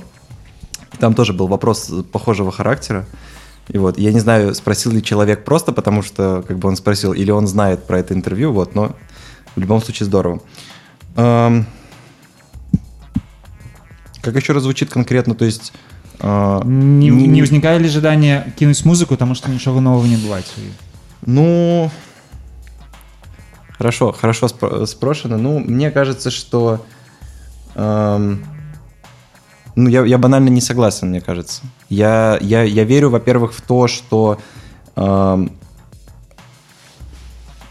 Там 0.99 1.15
тоже 1.15 1.33
был 1.33 1.47
вопрос 1.47 1.91
похожего 2.11 2.51
характера. 2.51 3.05
И 3.69 3.77
вот, 3.77 3.97
я 3.97 4.11
не 4.11 4.19
знаю, 4.19 4.53
спросил 4.55 4.91
ли 4.91 5.01
человек 5.01 5.45
просто, 5.45 5.71
потому 5.71 6.01
что, 6.01 6.43
как 6.47 6.57
бы 6.57 6.67
он 6.67 6.75
спросил, 6.75 7.13
или 7.13 7.31
он 7.31 7.47
знает 7.47 7.87
про 7.87 7.99
это 7.99 8.13
интервью, 8.13 8.51
вот, 8.51 8.75
но 8.75 8.95
в 9.55 9.59
любом 9.59 9.81
случае 9.81 10.05
здорово. 10.05 10.41
Эм, 11.15 11.65
как 14.21 14.35
еще 14.35 14.53
раз 14.53 14.63
звучит 14.63 14.89
конкретно, 14.89 15.33
то 15.33 15.45
есть... 15.45 15.71
э, 16.19 16.61
Не, 16.65 17.09
не 17.09 17.41
возникает 17.41 17.81
ли 17.81 17.87
желание 17.87 18.53
кинуть 18.57 18.83
музыку, 18.83 19.13
потому 19.13 19.33
что 19.35 19.49
ничего 19.49 19.79
нового 19.79 20.05
не 20.05 20.17
бывает? 20.17 20.45
Ну, 21.25 21.89
хорошо, 23.77 24.11
хорошо 24.11 24.47
спро- 24.47 24.85
спрошено. 24.85 25.37
Ну, 25.37 25.59
мне 25.59 25.89
кажется, 25.89 26.31
что... 26.31 26.85
эм, 27.75 28.43
ну, 29.75 29.89
я, 29.89 30.05
я 30.05 30.17
банально 30.17 30.49
не 30.49 30.61
согласен, 30.61 31.09
мне 31.09 31.21
кажется. 31.21 31.61
Я, 31.89 32.37
я, 32.41 32.63
я 32.63 32.83
верю, 32.83 33.09
во-первых, 33.09 33.53
в 33.53 33.61
то, 33.61 33.87
что... 33.87 34.39
эм, 34.95 35.51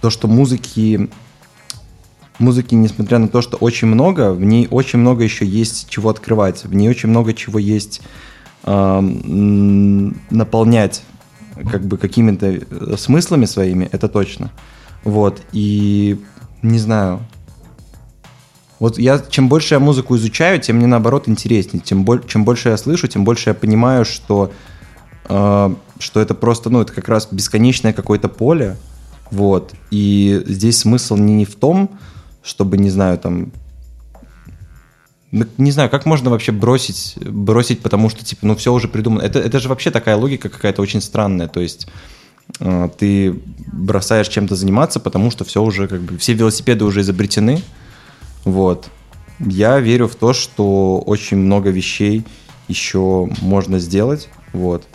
то, 0.00 0.10
что 0.10 0.28
музыки... 0.28 1.10
Музыки, 2.38 2.74
несмотря 2.74 3.18
на 3.18 3.28
то, 3.28 3.40
что 3.40 3.56
очень 3.56 3.86
много, 3.86 4.32
в 4.32 4.42
ней 4.42 4.66
очень 4.70 4.98
много 4.98 5.22
еще 5.22 5.46
есть 5.46 5.88
чего 5.88 6.10
открывать. 6.10 6.64
В 6.64 6.74
ней 6.74 6.88
очень 6.88 7.08
много 7.08 7.34
чего 7.34 7.58
есть 7.58 8.00
м, 8.64 10.16
наполнять 10.30 11.02
как 11.70 11.84
бы 11.84 11.98
какими-то 11.98 12.46
э, 12.46 12.96
смыслами 12.96 13.44
своими, 13.44 13.88
это 13.92 14.08
точно. 14.08 14.50
Вот, 15.04 15.40
и 15.52 16.18
не 16.62 16.78
знаю. 16.78 17.20
Вот 18.82 18.98
я, 18.98 19.20
чем 19.30 19.48
больше 19.48 19.74
я 19.74 19.78
музыку 19.78 20.16
изучаю, 20.16 20.60
тем 20.60 20.78
мне 20.78 20.88
наоборот 20.88 21.28
интереснее. 21.28 21.80
Тем 21.80 22.04
боль, 22.04 22.20
чем 22.26 22.44
больше 22.44 22.70
я 22.70 22.76
слышу, 22.76 23.06
тем 23.06 23.22
больше 23.22 23.50
я 23.50 23.54
понимаю, 23.54 24.04
что, 24.04 24.50
э, 25.28 25.74
что 26.00 26.20
это 26.20 26.34
просто, 26.34 26.68
ну, 26.68 26.80
это 26.80 26.92
как 26.92 27.08
раз 27.08 27.28
бесконечное 27.30 27.92
какое-то 27.92 28.28
поле. 28.28 28.76
Вот. 29.30 29.72
И 29.92 30.42
здесь 30.46 30.78
смысл 30.78 31.14
не, 31.14 31.44
в 31.44 31.54
том, 31.54 31.90
чтобы, 32.42 32.76
не 32.76 32.90
знаю, 32.90 33.18
там, 33.18 33.52
ну, 35.30 35.46
не 35.58 35.70
знаю, 35.70 35.88
как 35.88 36.04
можно 36.04 36.30
вообще 36.30 36.50
бросить, 36.50 37.16
бросить, 37.24 37.82
потому 37.82 38.10
что, 38.10 38.24
типа, 38.24 38.48
ну, 38.48 38.56
все 38.56 38.72
уже 38.72 38.88
придумано. 38.88 39.22
Это, 39.22 39.38
это 39.38 39.60
же 39.60 39.68
вообще 39.68 39.92
такая 39.92 40.16
логика 40.16 40.48
какая-то 40.48 40.82
очень 40.82 41.00
странная. 41.00 41.46
То 41.46 41.60
есть 41.60 41.86
э, 42.58 42.88
ты 42.98 43.40
бросаешь 43.72 44.26
чем-то 44.26 44.56
заниматься, 44.56 44.98
потому 44.98 45.30
что 45.30 45.44
все 45.44 45.62
уже, 45.62 45.86
как 45.86 46.00
бы, 46.00 46.18
все 46.18 46.32
велосипеды 46.32 46.84
уже 46.84 47.02
изобретены. 47.02 47.62
Вот. 48.44 48.88
Я 49.38 49.78
верю 49.80 50.08
в 50.08 50.14
то, 50.14 50.32
что 50.32 50.98
очень 51.00 51.36
много 51.36 51.70
вещей 51.70 52.24
еще 52.68 53.28
можно 53.40 53.78
сделать. 53.78 54.28
Вот. 54.52 54.86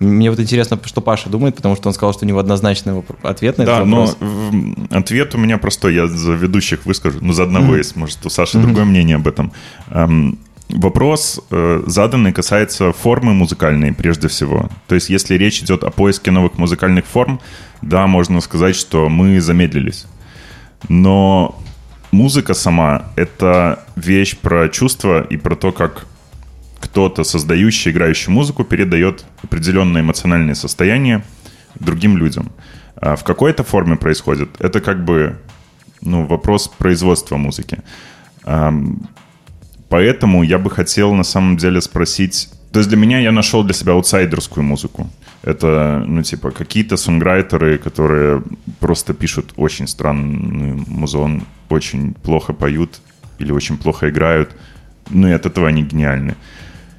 Мне 0.00 0.30
вот 0.30 0.38
интересно, 0.38 0.78
что 0.84 1.00
Паша 1.00 1.28
думает, 1.28 1.56
потому 1.56 1.74
что 1.74 1.88
он 1.88 1.94
сказал, 1.94 2.12
что 2.14 2.24
у 2.24 2.28
него 2.28 2.38
однозначный 2.38 3.02
ответ 3.22 3.58
на 3.58 3.64
Да, 3.64 3.76
этот 3.76 3.86
но 3.88 4.06
вопрос. 4.06 4.16
м, 4.20 4.88
ответ 4.90 5.34
у 5.34 5.38
меня 5.38 5.58
простой. 5.58 5.94
Я 5.94 6.06
за 6.06 6.32
ведущих 6.32 6.86
выскажу. 6.86 7.18
Ну, 7.20 7.32
за 7.32 7.42
одного 7.42 7.74
есть. 7.76 7.96
Может, 7.96 8.24
у 8.24 8.30
Саши 8.30 8.58
другое 8.58 8.84
мнение 8.84 9.16
об 9.16 9.26
этом. 9.26 9.52
Эм, 9.90 10.38
Вопрос 10.70 11.40
э, 11.50 11.82
заданный 11.86 12.30
касается 12.34 12.92
формы 12.92 13.32
музыкальной 13.32 13.94
прежде 13.94 14.28
всего. 14.28 14.68
То 14.86 14.94
есть, 14.96 15.08
если 15.08 15.34
речь 15.34 15.62
идет 15.62 15.82
о 15.82 15.90
поиске 15.90 16.30
новых 16.30 16.58
музыкальных 16.58 17.06
форм, 17.06 17.40
да, 17.80 18.06
можно 18.06 18.42
сказать, 18.42 18.76
что 18.76 19.08
мы 19.08 19.40
замедлились. 19.40 20.04
Но 20.90 21.58
музыка 22.10 22.54
сама— 22.54 23.06
это 23.16 23.84
вещь 23.96 24.36
про 24.36 24.68
чувства 24.68 25.22
и 25.22 25.36
про 25.36 25.56
то, 25.56 25.72
как 25.72 26.06
кто-то, 26.80 27.24
создающий, 27.24 27.90
играющий 27.90 28.32
музыку, 28.32 28.64
передает 28.64 29.24
определенное 29.42 30.02
эмоциональное 30.02 30.54
состояние 30.54 31.22
другим 31.80 32.16
людям. 32.16 32.50
А 32.96 33.16
в 33.16 33.24
какой 33.24 33.50
это 33.50 33.64
форме 33.64 33.96
происходит? 33.96 34.48
Это 34.60 34.80
как 34.80 35.04
бы 35.04 35.38
ну, 36.00 36.26
вопрос 36.26 36.68
производства 36.68 37.36
музыки. 37.36 37.82
Поэтому 39.88 40.42
я 40.42 40.58
бы 40.58 40.70
хотел 40.70 41.14
на 41.14 41.24
самом 41.24 41.56
деле 41.56 41.80
спросить... 41.80 42.48
То 42.72 42.80
есть 42.80 42.90
для 42.90 42.98
меня 42.98 43.18
я 43.20 43.32
нашел 43.32 43.64
для 43.64 43.74
себя 43.74 43.92
аутсайдерскую 43.92 44.62
музыку. 44.62 45.08
Это, 45.42 46.04
ну, 46.06 46.22
типа, 46.22 46.50
какие-то 46.50 46.96
сонграйтеры, 46.96 47.78
которые 47.78 48.42
просто 48.80 49.14
пишут 49.14 49.52
очень 49.56 49.86
странный 49.86 50.84
музон, 50.86 51.44
очень 51.68 52.14
плохо 52.14 52.52
поют 52.52 53.00
или 53.38 53.52
очень 53.52 53.78
плохо 53.78 54.08
играют. 54.08 54.54
Ну 55.10 55.28
и 55.28 55.32
от 55.32 55.46
этого 55.46 55.68
они 55.68 55.82
гениальны. 55.82 56.34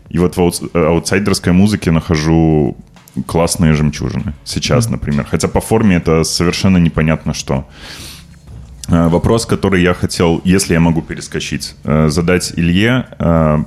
И 0.10 0.18
вот 0.18 0.36
в 0.36 0.40
аутс- 0.40 0.70
аутсайдерской 0.74 1.54
музыке 1.54 1.92
нахожу 1.92 2.76
классные 3.26 3.74
жемчужины. 3.74 4.34
Сейчас, 4.44 4.90
например. 4.90 5.26
Хотя 5.30 5.48
по 5.48 5.62
форме 5.62 5.98
это 5.98 6.24
совершенно 6.24 6.78
непонятно 6.78 7.34
что. 7.34 7.68
Э, 8.88 9.08
Вопрос, 9.08 9.46
который 9.46 9.82
я 9.82 9.94
хотел, 9.94 10.42
если 10.44 10.74
я 10.74 10.80
могу 10.80 11.02
перескочить, 11.02 11.76
э, 11.84 12.10
задать 12.10 12.54
Илье 12.56 13.08
э, 13.20 13.58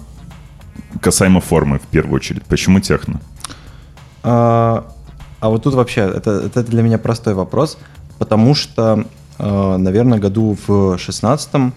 касаемо 1.00 1.40
формы 1.40 1.78
в 1.78 1.86
первую 1.86 2.16
очередь. 2.16 2.44
Почему 2.44 2.80
техно? 2.80 3.20
А, 4.22 4.86
а 5.40 5.48
вот 5.48 5.62
тут 5.62 5.74
вообще, 5.74 6.00
это, 6.02 6.30
это 6.30 6.62
для 6.62 6.82
меня 6.82 6.98
простой 6.98 7.34
вопрос, 7.34 7.78
потому 8.18 8.54
что, 8.54 9.00
э, 9.00 9.04
наверное, 9.42 10.18
году 10.18 10.56
в 10.66 10.96
шестнадцатом 10.98 11.74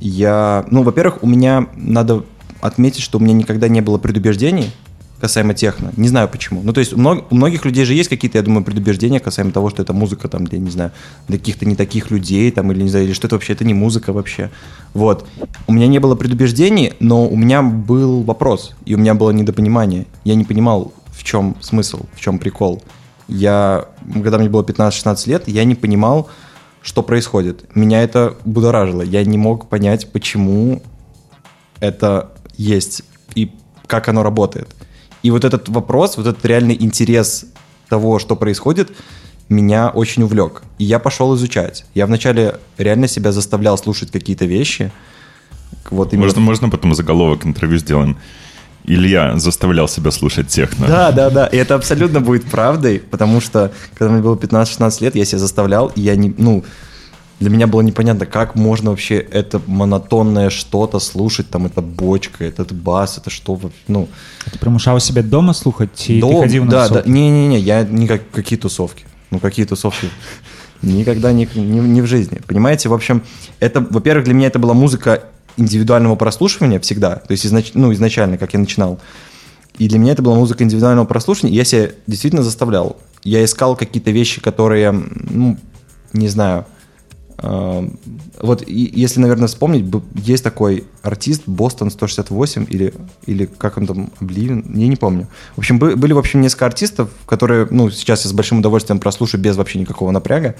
я... 0.00 0.64
Ну, 0.70 0.82
во-первых, 0.82 1.22
у 1.22 1.26
меня 1.26 1.66
надо 1.76 2.24
отметить, 2.60 3.02
что 3.02 3.18
у 3.18 3.20
меня 3.20 3.34
никогда 3.34 3.68
не 3.68 3.80
было 3.80 3.98
предубеждений 3.98 4.72
касаемо 5.24 5.54
техно. 5.54 5.90
Не 5.96 6.08
знаю 6.08 6.28
почему. 6.28 6.60
Ну, 6.62 6.74
то 6.74 6.80
есть 6.80 6.92
у, 6.92 6.98
мног- 6.98 7.24
у 7.30 7.34
многих 7.34 7.64
людей 7.64 7.86
же 7.86 7.94
есть 7.94 8.10
какие-то, 8.10 8.36
я 8.36 8.44
думаю, 8.44 8.62
предубеждения 8.62 9.20
касаемо 9.20 9.52
того, 9.52 9.70
что 9.70 9.82
это 9.82 9.94
музыка 9.94 10.28
там 10.28 10.46
для, 10.46 10.58
не 10.58 10.70
знаю, 10.70 10.90
для 11.28 11.38
каких-то 11.38 11.64
не 11.64 11.76
таких 11.76 12.10
людей, 12.10 12.50
там, 12.50 12.70
или 12.72 12.82
не 12.82 12.90
знаю, 12.90 13.06
или 13.06 13.14
что 13.14 13.26
это 13.26 13.36
вообще, 13.36 13.54
это 13.54 13.64
не 13.64 13.72
музыка 13.72 14.12
вообще. 14.12 14.50
Вот. 14.92 15.26
У 15.66 15.72
меня 15.72 15.86
не 15.86 15.98
было 15.98 16.14
предубеждений, 16.14 16.92
но 17.00 17.26
у 17.26 17.36
меня 17.36 17.62
был 17.62 18.22
вопрос, 18.22 18.72
и 18.84 18.94
у 18.94 18.98
меня 18.98 19.14
было 19.14 19.30
недопонимание. 19.30 20.04
Я 20.24 20.34
не 20.34 20.44
понимал, 20.44 20.92
в 21.06 21.24
чем 21.24 21.56
смысл, 21.60 22.02
в 22.12 22.20
чем 22.20 22.38
прикол. 22.38 22.82
Я, 23.26 23.86
когда 24.12 24.36
мне 24.36 24.50
было 24.50 24.62
15-16 24.62 25.28
лет, 25.30 25.48
я 25.48 25.64
не 25.64 25.74
понимал, 25.74 26.28
что 26.84 27.02
происходит. 27.02 27.74
Меня 27.74 28.02
это 28.02 28.36
будоражило. 28.44 29.02
Я 29.02 29.24
не 29.24 29.38
мог 29.38 29.68
понять, 29.68 30.12
почему 30.12 30.82
это 31.80 32.30
есть 32.56 33.02
и 33.34 33.50
как 33.86 34.08
оно 34.08 34.22
работает. 34.22 34.68
И 35.22 35.30
вот 35.30 35.44
этот 35.44 35.70
вопрос, 35.70 36.18
вот 36.18 36.26
этот 36.26 36.44
реальный 36.44 36.76
интерес 36.78 37.46
того, 37.88 38.18
что 38.18 38.36
происходит, 38.36 38.92
меня 39.48 39.88
очень 39.88 40.22
увлек. 40.22 40.62
И 40.78 40.84
я 40.84 40.98
пошел 40.98 41.34
изучать. 41.36 41.86
Я 41.94 42.06
вначале 42.06 42.60
реально 42.76 43.08
себя 43.08 43.32
заставлял 43.32 43.78
слушать 43.78 44.10
какие-то 44.10 44.44
вещи. 44.44 44.92
Вот 45.90 46.12
именно... 46.12 46.26
можно, 46.26 46.40
можно 46.40 46.68
потом 46.68 46.94
заголовок 46.94 47.46
интервью 47.46 47.78
сделаем. 47.78 48.18
Илья 48.84 49.38
заставлял 49.38 49.88
себя 49.88 50.10
слушать 50.10 50.48
техно. 50.48 50.86
Да, 50.86 51.10
да, 51.12 51.30
да. 51.30 51.46
И 51.46 51.56
это 51.56 51.74
абсолютно 51.74 52.20
будет 52.20 52.44
правдой, 52.44 52.98
потому 52.98 53.40
что, 53.40 53.72
когда 53.94 54.12
мне 54.12 54.22
было 54.22 54.36
15-16 54.36 55.02
лет, 55.02 55.16
я 55.16 55.24
себя 55.24 55.38
заставлял, 55.38 55.88
и 55.94 56.02
я 56.02 56.16
не, 56.16 56.34
ну, 56.36 56.64
для 57.40 57.50
меня 57.50 57.66
было 57.66 57.80
непонятно, 57.80 58.26
как 58.26 58.54
можно 58.54 58.90
вообще 58.90 59.16
это 59.16 59.60
монотонное 59.66 60.50
что-то 60.50 60.98
слушать, 60.98 61.48
там, 61.50 61.66
это 61.66 61.80
бочка, 61.80 62.44
этот 62.44 62.72
бас, 62.72 63.18
это 63.18 63.30
что, 63.30 63.58
ну... 63.88 64.08
Ты 64.52 64.58
примушал 64.58 65.00
себя 65.00 65.22
дома 65.22 65.54
слухать, 65.54 66.08
и 66.08 66.20
Дом, 66.20 66.34
ты 66.34 66.40
ходил 66.42 66.64
на 66.64 66.70
Да, 66.70 66.88
тусовки? 66.88 67.06
да, 67.06 67.12
не-не-не, 67.12 67.58
я 67.58 67.82
не 67.82 68.06
как, 68.06 68.30
какие 68.30 68.58
тусовки, 68.58 69.04
ну, 69.30 69.38
какие 69.40 69.64
тусовки, 69.64 70.08
никогда 70.82 71.32
не, 71.32 71.48
не, 71.54 71.80
не 71.80 72.02
в 72.02 72.06
жизни, 72.06 72.40
понимаете, 72.46 72.88
в 72.88 72.94
общем, 72.94 73.22
это, 73.60 73.80
во-первых, 73.80 74.26
для 74.26 74.34
меня 74.34 74.48
это 74.48 74.58
была 74.58 74.74
музыка 74.74 75.24
индивидуального 75.56 76.16
прослушивания 76.16 76.80
всегда, 76.80 77.16
то 77.16 77.32
есть 77.32 77.46
изнач, 77.46 77.72
ну, 77.74 77.92
изначально, 77.92 78.38
как 78.38 78.52
я 78.52 78.58
начинал. 78.58 78.98
И 79.78 79.88
для 79.88 79.98
меня 79.98 80.12
это 80.12 80.22
была 80.22 80.36
музыка 80.36 80.62
индивидуального 80.62 81.06
прослушивания, 81.06 81.52
и 81.52 81.56
я 81.56 81.64
себя 81.64 81.90
действительно 82.06 82.42
заставлял. 82.42 82.96
Я 83.24 83.44
искал 83.44 83.76
какие-то 83.76 84.10
вещи, 84.12 84.40
которые, 84.40 84.92
ну, 84.92 85.56
не 86.12 86.28
знаю, 86.28 86.66
э, 87.38 87.88
вот 88.40 88.68
если, 88.68 89.18
наверное, 89.18 89.48
вспомнить, 89.48 89.92
есть 90.14 90.44
такой 90.44 90.84
артист 91.02 91.42
Бостон 91.46 91.90
168 91.90 92.66
или, 92.70 92.94
или 93.26 93.46
как 93.46 93.76
он 93.76 93.86
там, 93.88 94.10
Обливин, 94.20 94.76
я 94.76 94.86
не 94.86 94.96
помню. 94.96 95.26
В 95.56 95.58
общем, 95.58 95.80
были, 95.80 96.12
в 96.12 96.18
общем, 96.18 96.40
несколько 96.40 96.66
артистов, 96.66 97.10
которые, 97.26 97.66
ну, 97.68 97.90
сейчас 97.90 98.24
я 98.24 98.30
с 98.30 98.32
большим 98.32 98.60
удовольствием 98.60 99.00
прослушаю 99.00 99.40
без 99.40 99.56
вообще 99.56 99.80
никакого 99.80 100.12
напряга, 100.12 100.54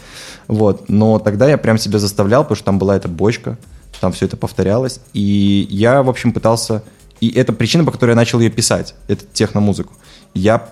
вот, 0.49 0.89
но 0.89 1.21
тогда 1.21 1.49
я 1.49 1.57
прям 1.57 1.79
себя 1.79 2.01
заставлял, 2.01 2.43
потому 2.43 2.57
что 2.57 2.65
там 2.65 2.79
была 2.81 2.97
эта 2.97 3.07
бочка, 3.07 3.59
там 4.05 4.13
все 4.13 4.27
это 4.27 4.37
повторялось. 4.37 5.01
И 5.15 5.67
я, 5.71 6.03
в 6.03 6.11
общем, 6.11 6.35
пытался... 6.35 6.83
И 7.21 7.31
это 7.31 7.55
причина, 7.55 7.87
по 7.87 7.91
которой 7.91 8.11
я 8.11 8.17
начал 8.17 8.39
ее 8.39 8.51
писать, 8.51 8.95
эту 9.09 9.25
техномузыку. 9.33 9.95
Я 10.35 10.69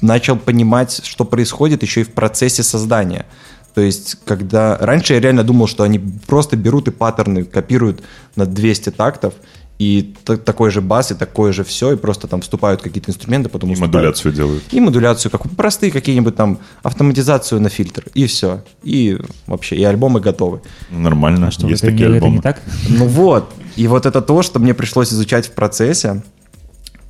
начал 0.00 0.36
понимать, 0.36 1.00
что 1.02 1.24
происходит 1.24 1.82
еще 1.82 2.02
и 2.02 2.04
в 2.04 2.12
процессе 2.12 2.62
создания. 2.62 3.26
То 3.74 3.80
есть, 3.80 4.18
когда... 4.24 4.78
Раньше 4.78 5.14
я 5.14 5.20
реально 5.20 5.42
думал, 5.42 5.66
что 5.66 5.82
они 5.82 5.98
просто 5.98 6.56
берут 6.56 6.86
и 6.86 6.92
паттерны 6.92 7.44
копируют 7.44 8.04
на 8.36 8.46
200 8.46 8.90
тактов, 8.90 9.34
и 9.78 10.14
такой 10.24 10.70
же 10.70 10.80
бас, 10.80 11.10
и 11.10 11.14
такое 11.14 11.52
же 11.52 11.62
все, 11.62 11.92
и 11.92 11.96
просто 11.96 12.26
там 12.28 12.40
вступают 12.40 12.80
какие-то 12.80 13.10
инструменты, 13.10 13.50
потом 13.50 13.70
И 13.70 13.72
уступают. 13.74 13.94
модуляцию 13.94 14.32
делают. 14.32 14.64
И 14.72 14.80
модуляцию, 14.80 15.30
как 15.30 15.50
простые 15.50 15.92
какие-нибудь 15.92 16.34
там, 16.34 16.58
автоматизацию 16.82 17.60
на 17.60 17.68
фильтр, 17.68 18.04
и 18.14 18.26
все. 18.26 18.62
И 18.82 19.18
вообще, 19.46 19.76
и 19.76 19.84
альбомы 19.84 20.20
готовы. 20.20 20.62
Нормально, 20.90 21.48
а 21.48 21.50
что, 21.50 21.68
есть 21.68 21.82
такие 21.82 22.06
альбомы. 22.06 22.36
не 22.36 22.40
так? 22.40 22.62
Ну 22.88 23.06
вот, 23.06 23.52
и 23.76 23.86
вот 23.86 24.06
это 24.06 24.22
то, 24.22 24.42
что 24.42 24.58
мне 24.60 24.72
пришлось 24.72 25.12
изучать 25.12 25.46
в 25.48 25.52
процессе, 25.52 26.22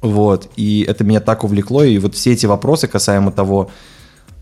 вот, 0.00 0.50
и 0.56 0.84
это 0.88 1.04
меня 1.04 1.20
так 1.20 1.44
увлекло, 1.44 1.84
и 1.84 1.98
вот 1.98 2.16
все 2.16 2.32
эти 2.32 2.46
вопросы 2.46 2.88
касаемо 2.88 3.30
того, 3.30 3.70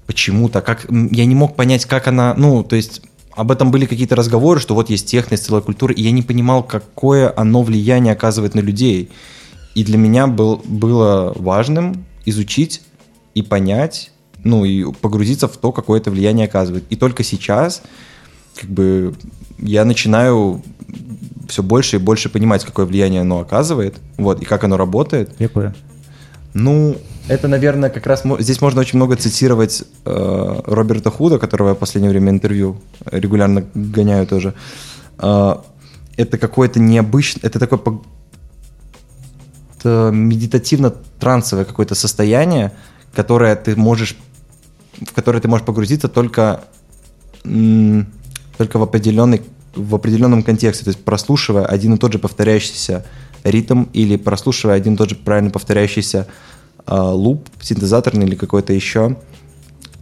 почему-то, 0.07 0.62
как, 0.62 0.87
я 0.91 1.25
не 1.27 1.35
мог 1.35 1.57
понять, 1.57 1.85
как 1.85 2.09
она, 2.09 2.35
ну, 2.37 2.62
то 2.62 2.77
есть 2.77 3.03
об 3.37 3.51
этом 3.51 3.70
были 3.70 3.87
какие-то 3.87 4.16
разговоры, 4.16 4.61
что 4.61 4.74
вот 4.74 4.91
есть 4.91 5.07
техно, 5.07 5.37
целая 5.37 5.62
культура, 5.62 5.93
и 5.93 6.03
я 6.03 6.11
не 6.11 6.22
понимал, 6.22 6.62
какое 6.62 7.32
оно 7.37 7.62
влияние 7.62 8.12
оказывает 8.12 8.55
на 8.55 8.61
людей. 8.61 9.11
И 9.74 9.85
для 9.85 9.99
меня 9.99 10.26
был, 10.26 10.62
было 10.64 11.32
важным 11.37 12.05
изучить 12.24 12.82
и 13.35 13.43
понять, 13.43 14.12
ну 14.45 14.64
и 14.64 14.93
погрузиться 14.93 15.49
в 15.49 15.57
то, 15.57 15.72
какое 15.72 16.01
это 16.01 16.11
влияние 16.11 16.47
оказывает. 16.47 16.85
И 16.91 16.97
только 16.97 17.24
сейчас 17.24 17.82
как 18.57 18.70
бы 18.70 19.14
я 19.59 19.85
начинаю 19.85 20.62
все 21.49 21.62
больше 21.62 21.97
и 21.97 21.99
больше 21.99 22.28
понимать, 22.28 22.64
какое 22.64 22.87
влияние 22.87 23.22
оно 23.22 23.41
оказывает, 23.41 23.97
вот, 24.16 24.41
и 24.41 24.45
как 24.45 24.64
оно 24.64 24.76
работает. 24.76 25.35
Какое? 25.37 25.74
Ну, 26.53 26.97
это, 27.29 27.49
наверное, 27.49 27.91
как 27.91 28.07
раз 28.07 28.22
здесь 28.39 28.61
можно 28.61 28.81
очень 28.81 28.99
много 28.99 29.16
цитировать 29.16 29.85
э, 30.05 30.61
Роберта 30.66 31.11
Худа, 31.11 31.39
которого 31.39 31.68
я 31.68 31.75
в 31.75 31.79
последнее 31.79 32.11
время 32.11 32.31
интервью 32.31 32.81
регулярно 33.07 33.64
гоняю 33.75 34.27
тоже. 34.27 34.55
Э, 35.18 35.57
это 36.16 36.39
какое-то 36.39 36.81
необычное, 36.81 37.43
это 37.43 37.59
такое 37.59 37.81
это 39.79 40.11
медитативно-трансовое 40.12 41.64
какое-то 41.64 41.95
состояние, 41.95 42.72
которое 43.14 43.57
ты 43.57 43.75
можешь, 43.77 44.16
в 45.01 45.12
которое 45.12 45.41
ты 45.41 45.49
можешь 45.49 45.66
погрузиться 45.66 46.09
только, 46.09 46.64
только 47.43 48.79
в 48.79 48.83
определенный 48.83 49.43
в 49.75 49.97
определенном 49.97 50.45
контексте, 50.45 50.85
то 50.85 50.91
есть 50.91 51.05
прослушивая 51.05 51.66
один 51.66 51.95
и 51.95 51.99
тот 51.99 52.12
же 52.12 52.20
повторяющийся 52.20 53.05
ритм 53.43 53.85
или 53.93 54.16
прослушивая 54.16 54.77
один 54.77 54.95
и 54.95 54.97
тот 54.97 55.11
же 55.11 55.16
правильно 55.16 55.51
повторяющийся 55.51 56.29
э, 56.29 56.54
луп 56.87 57.49
синтезаторный 57.61 58.26
или 58.26 58.35
какой-то 58.35 58.72
еще. 58.72 59.16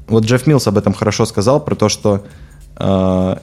Вот 0.08 0.24
Джефф 0.24 0.46
Милс 0.46 0.66
об 0.66 0.78
этом 0.78 0.92
хорошо 0.92 1.24
сказал, 1.26 1.64
про 1.64 1.74
то, 1.74 1.88
что 1.88 2.24
э, 2.76 3.36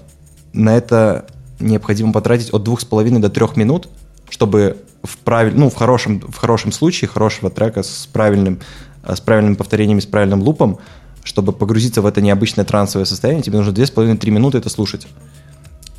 на 0.53 0.77
это 0.77 1.25
необходимо 1.59 2.13
потратить 2.13 2.53
от 2.53 2.63
двух 2.63 2.81
с 2.81 2.85
половиной 2.85 3.19
до 3.19 3.29
трех 3.29 3.55
минут, 3.55 3.89
чтобы 4.29 4.77
в 5.03 5.17
правиль, 5.19 5.53
ну 5.55 5.69
в 5.69 5.75
хорошем 5.75 6.19
в 6.19 6.35
хорошем 6.35 6.71
случае 6.71 7.07
хорошего 7.07 7.49
трека 7.49 7.83
с 7.83 8.07
правильным 8.11 8.59
э, 9.03 9.15
с 9.15 9.21
правильным 9.21 9.55
повторением 9.55 10.01
с 10.01 10.05
правильным 10.05 10.41
лупом, 10.41 10.79
чтобы 11.23 11.53
погрузиться 11.53 12.01
в 12.01 12.05
это 12.05 12.21
необычное 12.21 12.65
трансовое 12.65 13.05
состояние, 13.05 13.43
тебе 13.43 13.57
нужно 13.57 13.71
две 13.71 13.85
с 13.85 13.91
половиной 13.91 14.17
три 14.17 14.31
минуты 14.31 14.57
это 14.57 14.69
слушать. 14.69 15.07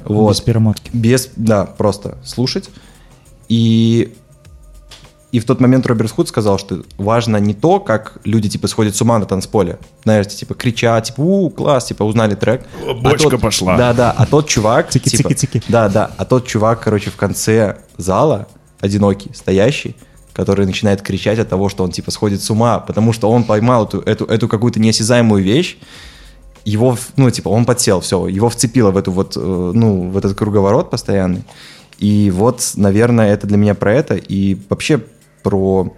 Вот. 0.04 0.30
Без 0.30 0.40
перемотки. 0.40 0.90
Без, 0.92 1.30
да, 1.36 1.66
просто 1.66 2.18
слушать. 2.24 2.70
И, 3.48 4.14
и 5.32 5.38
в 5.38 5.44
тот 5.44 5.60
момент 5.60 5.86
Роберт 5.86 6.10
Худ 6.10 6.28
сказал, 6.28 6.58
что 6.58 6.82
важно 6.98 7.36
не 7.36 7.54
то, 7.54 7.78
как 7.78 8.18
люди, 8.24 8.48
типа, 8.48 8.66
сходят 8.66 8.96
с 8.96 9.02
ума 9.02 9.18
на 9.18 9.26
танцполе, 9.26 9.78
знаешь, 10.02 10.26
типа, 10.26 10.54
кричат, 10.54 11.04
типа, 11.04 11.20
у, 11.20 11.50
класс, 11.50 11.86
типа, 11.86 12.02
узнали 12.02 12.34
трек. 12.34 12.66
Бочка 13.00 13.28
а 13.28 13.30
тот, 13.30 13.40
пошла. 13.40 13.76
Да-да, 13.76 14.10
а 14.10 14.26
тот 14.26 14.48
чувак, 14.48 14.90
тики, 14.90 15.08
типа, 15.08 15.30
да-да, 15.68 16.10
а 16.16 16.24
тот 16.24 16.46
чувак, 16.46 16.80
короче, 16.80 17.10
в 17.10 17.16
конце 17.16 17.78
зала, 17.96 18.48
одинокий, 18.80 19.30
стоящий, 19.32 19.94
который 20.32 20.66
начинает 20.66 21.02
кричать 21.02 21.38
от 21.38 21.48
того, 21.48 21.68
что 21.68 21.84
он, 21.84 21.92
типа, 21.92 22.10
сходит 22.10 22.42
с 22.42 22.50
ума, 22.50 22.80
потому 22.80 23.12
что 23.12 23.30
он 23.30 23.44
поймал 23.44 23.86
эту, 23.86 24.00
эту, 24.00 24.24
эту 24.24 24.48
какую-то 24.48 24.80
неосязаемую 24.80 25.44
вещь, 25.44 25.78
его, 26.64 26.98
ну, 27.16 27.30
типа, 27.30 27.48
он 27.48 27.64
подсел, 27.64 28.00
все, 28.00 28.26
его 28.26 28.48
вцепило 28.48 28.90
в 28.90 28.96
эту 28.96 29.12
вот, 29.12 29.36
э, 29.36 29.40
ну, 29.40 30.10
в 30.10 30.16
этот 30.16 30.36
круговорот 30.36 30.90
постоянный, 30.90 31.44
и 32.00 32.30
вот, 32.30 32.72
наверное, 32.76 33.32
это 33.32 33.46
для 33.46 33.58
меня 33.58 33.74
про 33.74 33.94
это. 33.94 34.14
И 34.16 34.56
вообще 34.70 35.02
про... 35.42 35.94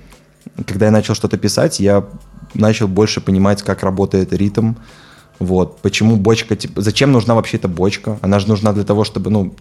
Когда 0.66 0.86
я 0.86 0.92
начал 0.92 1.14
что-то 1.14 1.38
писать, 1.38 1.80
я 1.80 2.04
начал 2.54 2.88
больше 2.88 3.20
понимать, 3.20 3.62
как 3.62 3.82
работает 3.82 4.32
ритм, 4.32 4.74
вот. 5.38 5.80
Почему 5.80 6.16
бочка, 6.16 6.54
типа, 6.54 6.80
зачем 6.80 7.10
нужна 7.10 7.34
вообще 7.34 7.56
эта 7.56 7.66
бочка? 7.66 8.16
Она 8.22 8.38
же 8.38 8.46
нужна 8.46 8.72
для 8.72 8.84
того, 8.84 9.02
чтобы, 9.02 9.28
ну, 9.28 9.54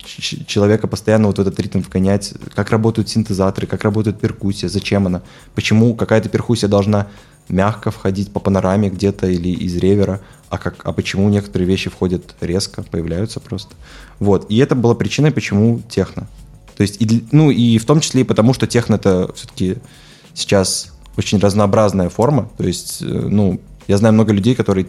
человека 0.46 0.88
постоянно 0.88 1.28
вот 1.28 1.40
этот 1.40 1.60
ритм 1.60 1.80
вгонять. 1.80 2.36
Как 2.54 2.70
работают 2.70 3.10
синтезаторы, 3.10 3.66
как 3.66 3.84
работает 3.84 4.20
перкуссия, 4.20 4.70
зачем 4.70 5.08
она? 5.08 5.24
Почему 5.56 5.96
какая-то 5.96 6.30
перкуссия 6.30 6.70
должна 6.70 7.08
мягко 7.50 7.90
входить 7.90 8.32
по 8.32 8.40
панораме 8.40 8.90
где-то 8.90 9.28
или 9.28 9.50
из 9.50 9.76
ревера, 9.76 10.22
а, 10.50 10.58
как, 10.60 10.86
а 10.86 10.94
почему 10.94 11.30
некоторые 11.30 11.68
вещи 11.68 11.90
входят 11.90 12.36
резко, 12.42 12.84
появляются 12.84 13.40
просто. 13.40 13.74
Вот, 14.20 14.46
и 14.50 14.58
это 14.58 14.76
была 14.76 14.94
причиной, 14.94 15.32
почему 15.32 15.82
техно. 15.90 16.28
То 16.82 16.84
есть, 16.84 17.00
и, 17.00 17.28
ну 17.32 17.52
и 17.52 17.78
в 17.78 17.86
том 17.86 18.00
числе 18.00 18.22
и 18.22 18.24
потому, 18.24 18.56
что 18.56 18.66
техно 18.66 18.96
это 18.96 19.32
все-таки 19.36 19.78
сейчас 20.34 20.92
очень 21.16 21.38
разнообразная 21.38 22.10
форма. 22.10 22.50
То 22.58 22.64
есть, 22.64 23.04
э, 23.04 23.06
ну, 23.06 23.62
я 23.88 23.98
знаю 24.00 24.16
много 24.16 24.34
людей, 24.34 24.56
которые 24.56 24.88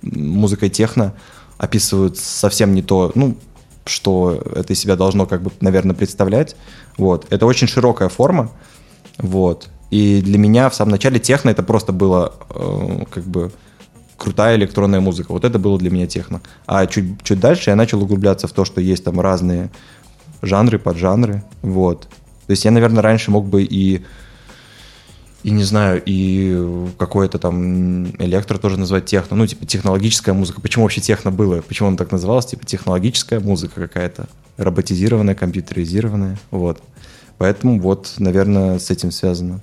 музыкой 0.00 0.70
техно 0.70 1.12
описывают 1.58 2.16
совсем 2.16 2.74
не 2.74 2.80
то, 2.80 3.12
ну, 3.14 3.36
что 3.84 4.42
это 4.54 4.72
из 4.72 4.80
себя 4.80 4.96
должно, 4.96 5.26
как 5.26 5.42
бы, 5.42 5.50
наверное, 5.60 5.94
представлять. 5.94 6.56
Вот. 6.96 7.26
Это 7.28 7.44
очень 7.44 7.68
широкая 7.68 8.08
форма. 8.08 8.50
Вот. 9.18 9.68
И 9.90 10.22
для 10.22 10.38
меня 10.38 10.70
в 10.70 10.74
самом 10.74 10.92
начале 10.92 11.20
техно 11.20 11.50
это 11.50 11.62
просто 11.62 11.92
было 11.92 12.32
э, 12.48 13.04
как 13.10 13.24
бы 13.24 13.52
крутая 14.16 14.56
электронная 14.56 15.00
музыка. 15.00 15.32
Вот 15.32 15.44
это 15.44 15.58
было 15.58 15.78
для 15.78 15.90
меня 15.90 16.06
техно. 16.06 16.40
А 16.64 16.86
чуть, 16.86 17.22
чуть 17.24 17.40
дальше 17.40 17.68
я 17.68 17.76
начал 17.76 18.02
углубляться 18.02 18.48
в 18.48 18.52
то, 18.52 18.64
что 18.64 18.80
есть 18.80 19.04
там 19.04 19.20
разные 19.20 19.68
жанры, 20.41 20.79
поджанры. 20.79 21.43
Вот. 21.61 22.07
То 22.47 22.51
есть 22.51 22.65
я, 22.65 22.71
наверное, 22.71 23.01
раньше 23.01 23.31
мог 23.31 23.45
бы 23.45 23.63
и 23.63 24.03
и 25.43 25.49
не 25.49 25.63
знаю, 25.63 26.01
и 26.05 26.87
какое-то 26.99 27.39
там 27.39 28.05
электро 28.17 28.59
тоже 28.59 28.77
назвать 28.77 29.05
техно, 29.05 29.35
ну, 29.35 29.47
типа 29.47 29.65
технологическая 29.65 30.33
музыка. 30.33 30.61
Почему 30.61 30.83
вообще 30.83 31.01
техно 31.01 31.31
было? 31.31 31.61
Почему 31.61 31.89
он 31.89 31.97
так 31.97 32.11
назывался? 32.11 32.49
Типа 32.49 32.63
технологическая 32.63 33.39
музыка 33.39 33.81
какая-то, 33.81 34.27
роботизированная, 34.57 35.33
компьютеризированная, 35.33 36.37
вот. 36.51 36.83
Поэтому 37.39 37.79
вот, 37.79 38.13
наверное, 38.19 38.77
с 38.77 38.91
этим 38.91 39.09
связано. 39.09 39.61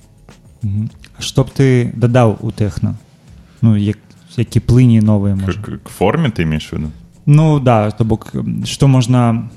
Што 1.19 1.43
б 1.43 1.51
ты 1.55 1.91
дадаў 1.95 2.37
у 2.41 2.51
тэхна 2.51 2.97
Ну 3.61 3.75
як, 3.75 3.97
які 4.37 4.59
плыні 4.59 5.01
новыя 5.01 5.35
можа 5.35 5.59
К, 5.59 5.79
к 5.83 5.89
форме 5.89 6.29
ты 6.29 6.43
имеешь 6.43 6.69
в 6.71 6.73
виду? 6.73 6.91
Ну 7.25 7.59
да 7.59 7.91
то 7.91 8.03
бок 8.03 8.31
м, 8.35 8.65
што 8.65 8.87
можна 8.87 9.49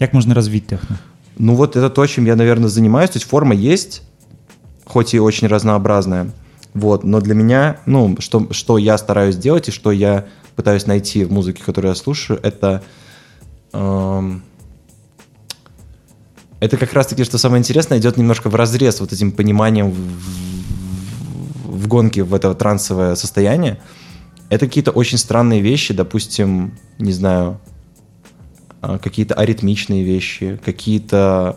як 0.00 0.14
можна 0.14 0.34
развіць 0.34 0.66
тэхна 0.66 0.98
Ну 1.38 1.54
вот 1.54 1.76
это 1.76 1.88
то, 1.88 2.06
чем 2.06 2.26
я, 2.26 2.34
наверное, 2.36 2.68
занимаюсь. 2.68 3.10
То 3.10 3.18
есть 3.18 3.28
форма 3.28 3.54
есть, 3.54 4.02
хоть 4.84 5.14
и 5.14 5.20
очень 5.20 5.46
разнообразная. 5.48 6.32
Вот, 6.74 7.04
но 7.04 7.20
для 7.20 7.34
меня, 7.34 7.76
ну, 7.86 8.16
что, 8.18 8.48
что 8.50 8.76
я 8.76 8.98
стараюсь 8.98 9.36
делать 9.36 9.68
и 9.68 9.70
что 9.70 9.92
я 9.92 10.24
пытаюсь 10.56 10.86
найти 10.86 11.24
в 11.24 11.30
музыке, 11.32 11.62
которую 11.64 11.90
я 11.90 11.94
слушаю, 11.94 12.40
это... 12.42 12.82
эм, 13.72 14.42
это 16.60 16.76
как 16.76 16.92
раз-таки, 16.92 17.22
что 17.24 17.38
самое 17.38 17.60
интересное, 17.60 17.98
идет 17.98 18.16
немножко 18.16 18.50
в 18.50 18.54
разрез 18.56 19.00
вот 19.00 19.12
этим 19.12 19.30
пониманием 19.30 19.90
в, 19.90 19.94
в- 19.94 21.82
в 21.82 21.86
гонке 21.86 22.24
в 22.24 22.34
это 22.34 22.52
трансовое 22.54 23.14
состояние. 23.14 23.78
Это 24.50 24.66
какие-то 24.66 24.90
очень 24.90 25.18
странные 25.18 25.60
вещи, 25.60 25.94
допустим, 25.94 26.72
не 26.98 27.12
знаю, 27.12 27.60
какие-то 28.80 29.34
аритмичные 29.34 30.04
вещи, 30.04 30.60
какие-то, 30.64 31.56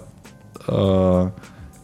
э, 0.68 1.32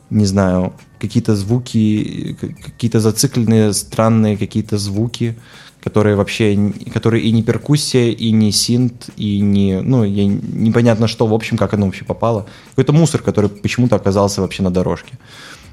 не 0.10 0.26
знаю, 0.26 0.74
какие-то 1.00 1.36
звуки, 1.36 2.38
какие-то 2.64 3.00
зацикленные 3.00 3.74
странные 3.74 4.38
какие-то 4.38 4.78
звуки, 4.78 5.38
которые 5.84 6.16
вообще, 6.16 6.74
которые 6.94 7.24
и 7.24 7.32
не 7.32 7.44
перкуссия, 7.44 8.12
и 8.12 8.32
не 8.32 8.52
синт, 8.52 9.10
и 9.16 9.40
не, 9.40 9.82
ну, 9.82 10.04
я 10.04 10.26
непонятно 10.26 11.08
что, 11.08 11.28
в 11.28 11.34
общем, 11.34 11.58
как 11.58 11.74
оно 11.74 11.86
вообще 11.86 12.04
попало. 12.04 12.46
Какой-то 12.72 12.94
мусор, 12.94 13.22
который 13.22 13.50
почему-то 13.50 13.96
оказался 13.96 14.42
вообще 14.42 14.64
на 14.64 14.72
дорожке. 14.72 15.18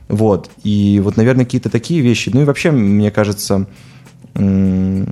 Вот. 0.09 0.51
И 0.63 1.01
вот, 1.03 1.17
наверное, 1.17 1.45
какие-то 1.45 1.71
такие 1.71 2.01
вещи. 2.01 2.31
Ну 2.33 2.43
и 2.43 2.45
вообще, 2.45 2.71
мне 2.71 3.11
кажется, 3.11 3.67
не 4.35 5.07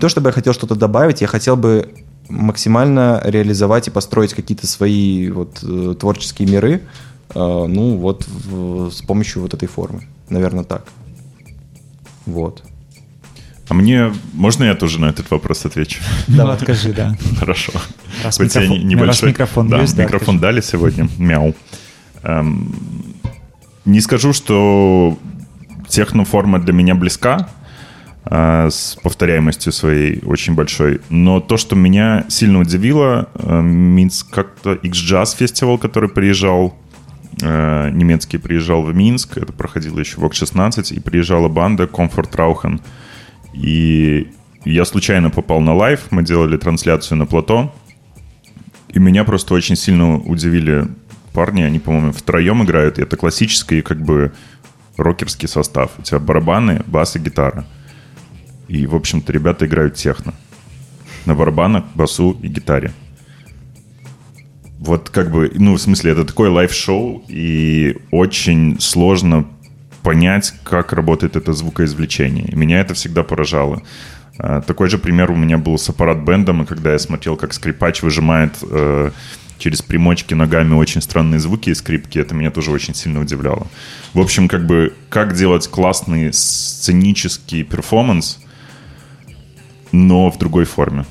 то 0.00 0.08
чтобы 0.08 0.28
я 0.28 0.32
хотел 0.32 0.52
что-то 0.52 0.74
добавить, 0.74 1.20
я 1.20 1.26
хотел 1.26 1.56
бы 1.56 2.04
максимально 2.28 3.20
реализовать 3.24 3.88
и 3.88 3.90
построить 3.90 4.34
какие-то 4.34 4.66
свои 4.66 5.30
вот 5.30 5.60
э, 5.62 5.94
творческие 5.98 6.48
миры, 6.48 6.82
э, 7.34 7.38
ну 7.38 7.96
вот 7.96 8.26
в- 8.28 8.90
с 8.90 9.02
помощью 9.02 9.42
вот 9.42 9.54
этой 9.54 9.66
формы, 9.68 10.06
наверное, 10.28 10.64
так. 10.64 10.84
Вот. 12.26 12.62
А 13.68 13.74
мне... 13.74 14.12
Можно 14.32 14.64
я 14.64 14.74
тоже 14.74 14.98
на 15.00 15.06
этот 15.06 15.30
вопрос 15.30 15.64
отвечу? 15.66 16.00
Ну 16.26 16.48
адкажы 16.48 16.92
да 16.94 17.16
Хорошо. 17.38 17.72
Раз 18.24 18.38
Хоть 18.38 18.54
микрофон- 18.54 18.68
не- 18.78 18.84
небольшой... 18.84 19.06
раз 19.06 19.22
микрофон 19.22 19.68
да, 19.68 19.80
есть, 19.82 19.96
да, 19.96 20.04
микрофон 20.04 20.38
дали 20.38 20.60
сегодня. 20.62 21.08
Мяу. 21.18 21.54
Эм, 22.22 22.74
не 23.84 24.00
скажу, 24.00 24.32
что 24.32 25.18
техноформа 25.86 26.58
для 26.60 26.72
меня 26.72 26.94
близка 26.94 27.48
с 28.30 28.98
повторяемостью 29.02 29.72
своей 29.72 30.20
очень 30.24 30.54
большой, 30.54 31.00
но 31.08 31.40
то, 31.40 31.56
что 31.56 31.74
меня 31.76 32.26
сильно 32.28 32.60
удивило, 32.60 33.30
э, 33.34 33.60
Минск 33.62 34.28
как-то 34.30 34.74
XJazz 34.74 35.34
фестивал, 35.34 35.78
который 35.78 36.10
приезжал, 36.10 36.76
э, 37.40 37.90
немецкий 37.90 38.36
приезжал 38.36 38.82
в 38.82 38.94
Минск, 38.94 39.38
это 39.38 39.52
проходило 39.52 39.98
еще 39.98 40.20
в 40.20 40.24
ОК-16, 40.24 40.94
и 40.94 41.00
приезжала 41.00 41.48
банда 41.48 41.84
Komfortrauschen. 41.84 42.82
И 43.54 44.28
я 44.66 44.84
случайно 44.84 45.30
попал 45.30 45.60
на 45.60 45.74
лайв, 45.74 46.08
мы 46.10 46.22
делали 46.22 46.58
трансляцию 46.58 47.16
на 47.16 47.24
плато, 47.24 47.74
и 48.88 48.98
меня 48.98 49.24
просто 49.24 49.54
очень 49.54 49.76
сильно 49.76 50.16
удивили 50.16 50.86
парни, 51.32 51.62
они, 51.62 51.78
по-моему, 51.78 52.12
втроем 52.12 52.62
играют, 52.62 52.98
и 52.98 53.02
это 53.02 53.16
классический 53.16 53.80
как 53.80 54.02
бы 54.02 54.32
рокерский 54.98 55.48
состав. 55.48 55.92
У 55.98 56.02
тебя 56.02 56.18
барабаны, 56.18 56.82
бас 56.86 57.16
и 57.16 57.18
гитара. 57.18 57.64
И, 58.68 58.86
в 58.86 58.94
общем-то, 58.94 59.32
ребята 59.32 59.66
играют 59.66 59.94
техно. 59.94 60.34
На 61.26 61.34
барабанах, 61.34 61.84
басу 61.94 62.38
и 62.42 62.48
гитаре. 62.48 62.92
Вот 64.78 65.10
как 65.10 65.32
бы, 65.32 65.50
ну, 65.54 65.74
в 65.74 65.80
смысле, 65.80 66.12
это 66.12 66.24
такое 66.24 66.50
лайв-шоу, 66.50 67.24
и 67.28 67.96
очень 68.12 68.78
сложно 68.78 69.46
понять, 70.02 70.54
как 70.62 70.92
работает 70.92 71.34
это 71.34 71.52
звукоизвлечение. 71.52 72.46
И 72.46 72.54
меня 72.54 72.80
это 72.80 72.94
всегда 72.94 73.24
поражало. 73.24 73.82
А, 74.38 74.60
Такой 74.60 74.88
же 74.88 74.98
пример 74.98 75.30
у 75.30 75.36
меня 75.36 75.58
был 75.58 75.78
с 75.78 75.88
аппарат-бендом, 75.88 76.62
и 76.62 76.66
когда 76.66 76.92
я 76.92 76.98
смотрел, 76.98 77.36
как 77.36 77.52
скрипач 77.52 78.02
выжимает 78.02 78.52
э, 78.62 79.10
через 79.58 79.82
примочки 79.82 80.34
ногами 80.34 80.74
очень 80.74 81.02
странные 81.02 81.40
звуки 81.40 81.70
из 81.70 81.78
скрипки, 81.78 82.18
это 82.18 82.34
меня 82.34 82.50
тоже 82.50 82.70
очень 82.70 82.94
сильно 82.94 83.20
удивляло. 83.20 83.66
В 84.14 84.20
общем, 84.20 84.48
как 84.48 84.66
бы, 84.66 84.94
как 85.08 85.34
делать 85.34 85.66
классный 85.68 86.32
сценический 86.32 87.64
перформанс, 87.64 88.38
но 89.91 90.29
в 90.29 90.37
другой 90.37 90.65
форме. 90.65 91.05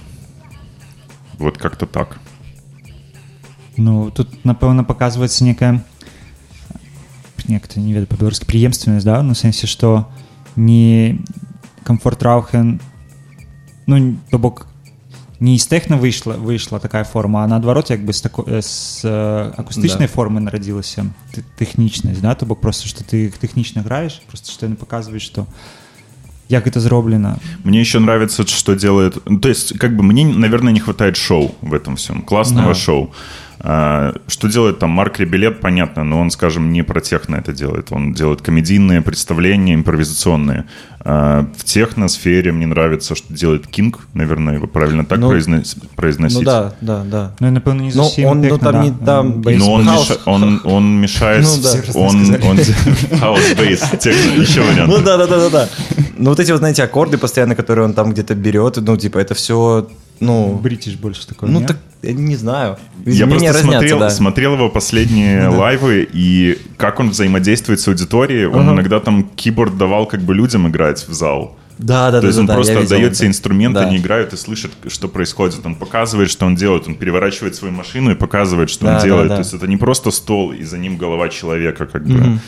Вот 1.38 1.58
как-то 1.58 1.86
так. 1.86 2.18
Ну 3.76 4.10
тут 4.10 4.44
напэўна 4.44 4.84
паказваецца 4.84 5.44
некая 5.44 5.84
як 7.48 7.66
то 7.66 7.80
не 7.80 7.92
ведаю 7.92 8.06
па-беларускі 8.06 8.46
прыемственнасць 8.46 9.04
да 9.04 9.22
ну 9.22 9.34
сэнсе 9.34 9.66
што 9.66 10.08
не 10.56 11.18
комфорт 11.82 12.22
раухен 12.22 12.80
ну 13.86 14.16
то 14.30 14.38
бок 14.38 14.66
не 15.40 15.58
з 15.58 15.66
тэхна 15.66 15.96
выйшла 15.98 16.34
выйшла 16.38 16.78
такая 16.78 17.02
форма 17.04 17.42
а 17.42 17.48
наадварот 17.48 17.90
як 17.90 18.04
бы 18.04 18.12
з 18.12 18.20
тако 18.22 18.44
з 18.46 19.02
э, 19.02 19.52
акустычнай 19.58 20.06
Да. 20.06 20.12
формы 20.14 20.38
нарадзілася 20.38 21.06
т- 21.34 21.42
тэхнічнасць 21.58 22.20
да 22.22 22.34
то 22.34 22.46
бок 22.46 22.60
просто 22.60 22.86
што 22.86 23.02
ты 23.02 23.32
тэхнічна 23.32 23.82
граеш 23.82 24.22
просто 24.28 24.52
што 24.52 24.66
яны 24.66 24.76
паказваюць 24.76 25.22
што 25.26 25.46
як 26.49 26.67
это 26.67 26.79
зроблена 26.79 27.37
Мне 27.63 27.79
еще 27.79 27.99
нравится, 27.99 28.45
что 28.47 28.73
делает... 28.75 29.17
ну, 29.25 29.39
То 29.39 29.49
есть, 29.49 29.77
как 29.79 29.95
бы 29.95 30.03
мне, 30.03 30.25
наверное, 30.25 30.73
не 30.73 30.79
хватает 30.79 31.17
шоу 31.17 31.55
в 31.61 31.73
этом 31.73 31.95
всем. 31.95 32.21
Классного 32.21 32.69
Да. 32.69 32.73
шоу. 32.75 33.11
А, 33.59 34.13
что 34.27 34.47
делает 34.47 34.79
там 34.79 34.91
Марк 34.91 35.19
Ребелет, 35.19 35.59
понятно, 35.61 36.03
но 36.03 36.19
он, 36.19 36.29
скажем, 36.29 36.71
не 36.71 36.83
про 36.83 37.01
техно 37.01 37.37
это 37.37 37.53
делает. 37.53 37.91
Он 37.91 38.13
делает 38.13 38.41
комедийные 38.41 39.01
представления, 39.01 39.73
импровизационные. 39.73 40.65
А, 41.06 41.44
в 41.56 41.64
техносфере 41.64 42.52
мне 42.52 42.66
нравится, 42.66 43.14
что 43.14 43.34
делает 43.34 43.66
Кинг, 43.66 43.98
наверное, 44.14 44.54
его 44.54 44.66
правильно 44.68 45.04
так 45.04 45.18
Ну, 45.18 45.32
произнос- 45.32 45.76
произносить. 45.96 46.38
Ну 46.38 46.44
да, 46.44 46.72
да, 46.80 47.02
да. 47.10 47.30
ну 47.40 47.48
і 47.48 47.50
напэўна 47.50 47.82
не 47.82 47.92
Ну, 47.94 48.04
зусім 48.04 48.28
он, 48.28 48.40
ну, 48.40 48.48
тэхна, 48.48 48.72
там 48.72 48.82
не- 48.82 48.90
да. 48.90 49.06
там 49.06 49.26
М, 49.26 49.42
бейс- 49.42 49.58
Но 49.58 49.72
он, 49.72 49.86
Хаус. 49.86 50.10
меша- 50.10 50.18
он, 50.26 50.60
он 50.64 51.00
мешает... 51.00 51.42
Ну 51.44 51.62
да. 51.62 51.68
с- 51.68 51.96
он, 51.96 52.36
он, 52.48 52.58
хаус, 53.20 53.52
бейс, 53.58 53.80
техно, 53.98 54.42
еще 54.42 54.60
вариант. 54.62 54.88
Ну 54.92 54.98
да, 55.02 55.16
да, 55.16 55.26
да, 55.26 55.36
да, 55.38 55.50
да. 55.50 55.68
Ну 56.18 56.30
вот 56.30 56.40
эти 56.40 56.52
вот, 56.52 56.58
знаете, 56.58 56.84
аккорды 56.84 57.18
постоянно, 57.18 57.54
которые 57.56 57.84
он 57.84 57.94
там 57.94 58.12
где-то 58.12 58.34
берет, 58.34 58.76
ну 58.76 58.96
типа 58.96 59.18
это 59.18 59.34
все, 59.34 59.88
ну, 60.20 60.54
бритиш 60.62 60.94
больше 60.94 61.26
такое 61.26 61.50
ну 61.50 61.60
не? 61.60 61.66
так, 61.66 61.76
я 62.02 62.12
не 62.12 62.36
знаю. 62.36 62.76
Я 63.06 63.26
Мнения 63.26 63.50
просто 63.50 63.62
разнятся, 63.62 63.62
смотрел, 63.78 63.98
да. 63.98 64.10
смотрел 64.10 64.54
его 64.54 64.68
последние 64.70 65.48
лайвы, 65.48 66.08
и 66.16 66.58
как 66.76 67.00
он 67.00 67.10
взаимодействует 67.10 67.80
с 67.80 67.88
аудиторией. 67.88 68.46
Он 68.46 68.60
Ага. 68.60 68.72
иногда 68.74 69.00
там 69.00 69.24
киборд 69.36 69.76
давал 69.78 70.06
как 70.06 70.20
бы 70.20 70.34
людям 70.34 70.68
играть 70.68 70.95
в 71.05 71.13
зал. 71.13 71.57
Да, 71.77 72.09
да, 72.09 72.17
То 72.17 72.21
да. 72.21 72.27
есть 72.27 72.37
да, 72.37 72.41
он 72.41 72.47
да, 72.47 72.53
просто 72.55 72.79
отдает 72.79 73.15
все 73.15 73.27
инструменты, 73.27 73.79
Да. 73.81 73.85
они 73.87 73.97
играют 73.97 74.33
и 74.33 74.37
слышат, 74.37 74.71
что 74.87 75.07
происходит. 75.07 75.63
Он 75.65 75.75
показывает, 75.75 76.31
что 76.31 76.45
он 76.47 76.55
делает. 76.55 76.87
Он 76.87 76.95
переворачивает 76.95 77.55
свою 77.55 77.73
машину 77.73 78.11
и 78.11 78.15
показывает, 78.15 78.69
что 78.71 78.85
Да, 78.85 78.93
он 78.93 78.97
да, 78.99 79.03
делает. 79.05 79.27
да. 79.29 79.35
То 79.35 79.41
есть 79.41 79.53
это 79.53 79.67
не 79.67 79.77
просто 79.77 80.09
стол, 80.11 80.51
и 80.53 80.63
за 80.63 80.77
ним 80.79 80.97
голова 80.97 81.29
человека 81.29 81.85
как 81.85 82.05
бы. 82.05 82.39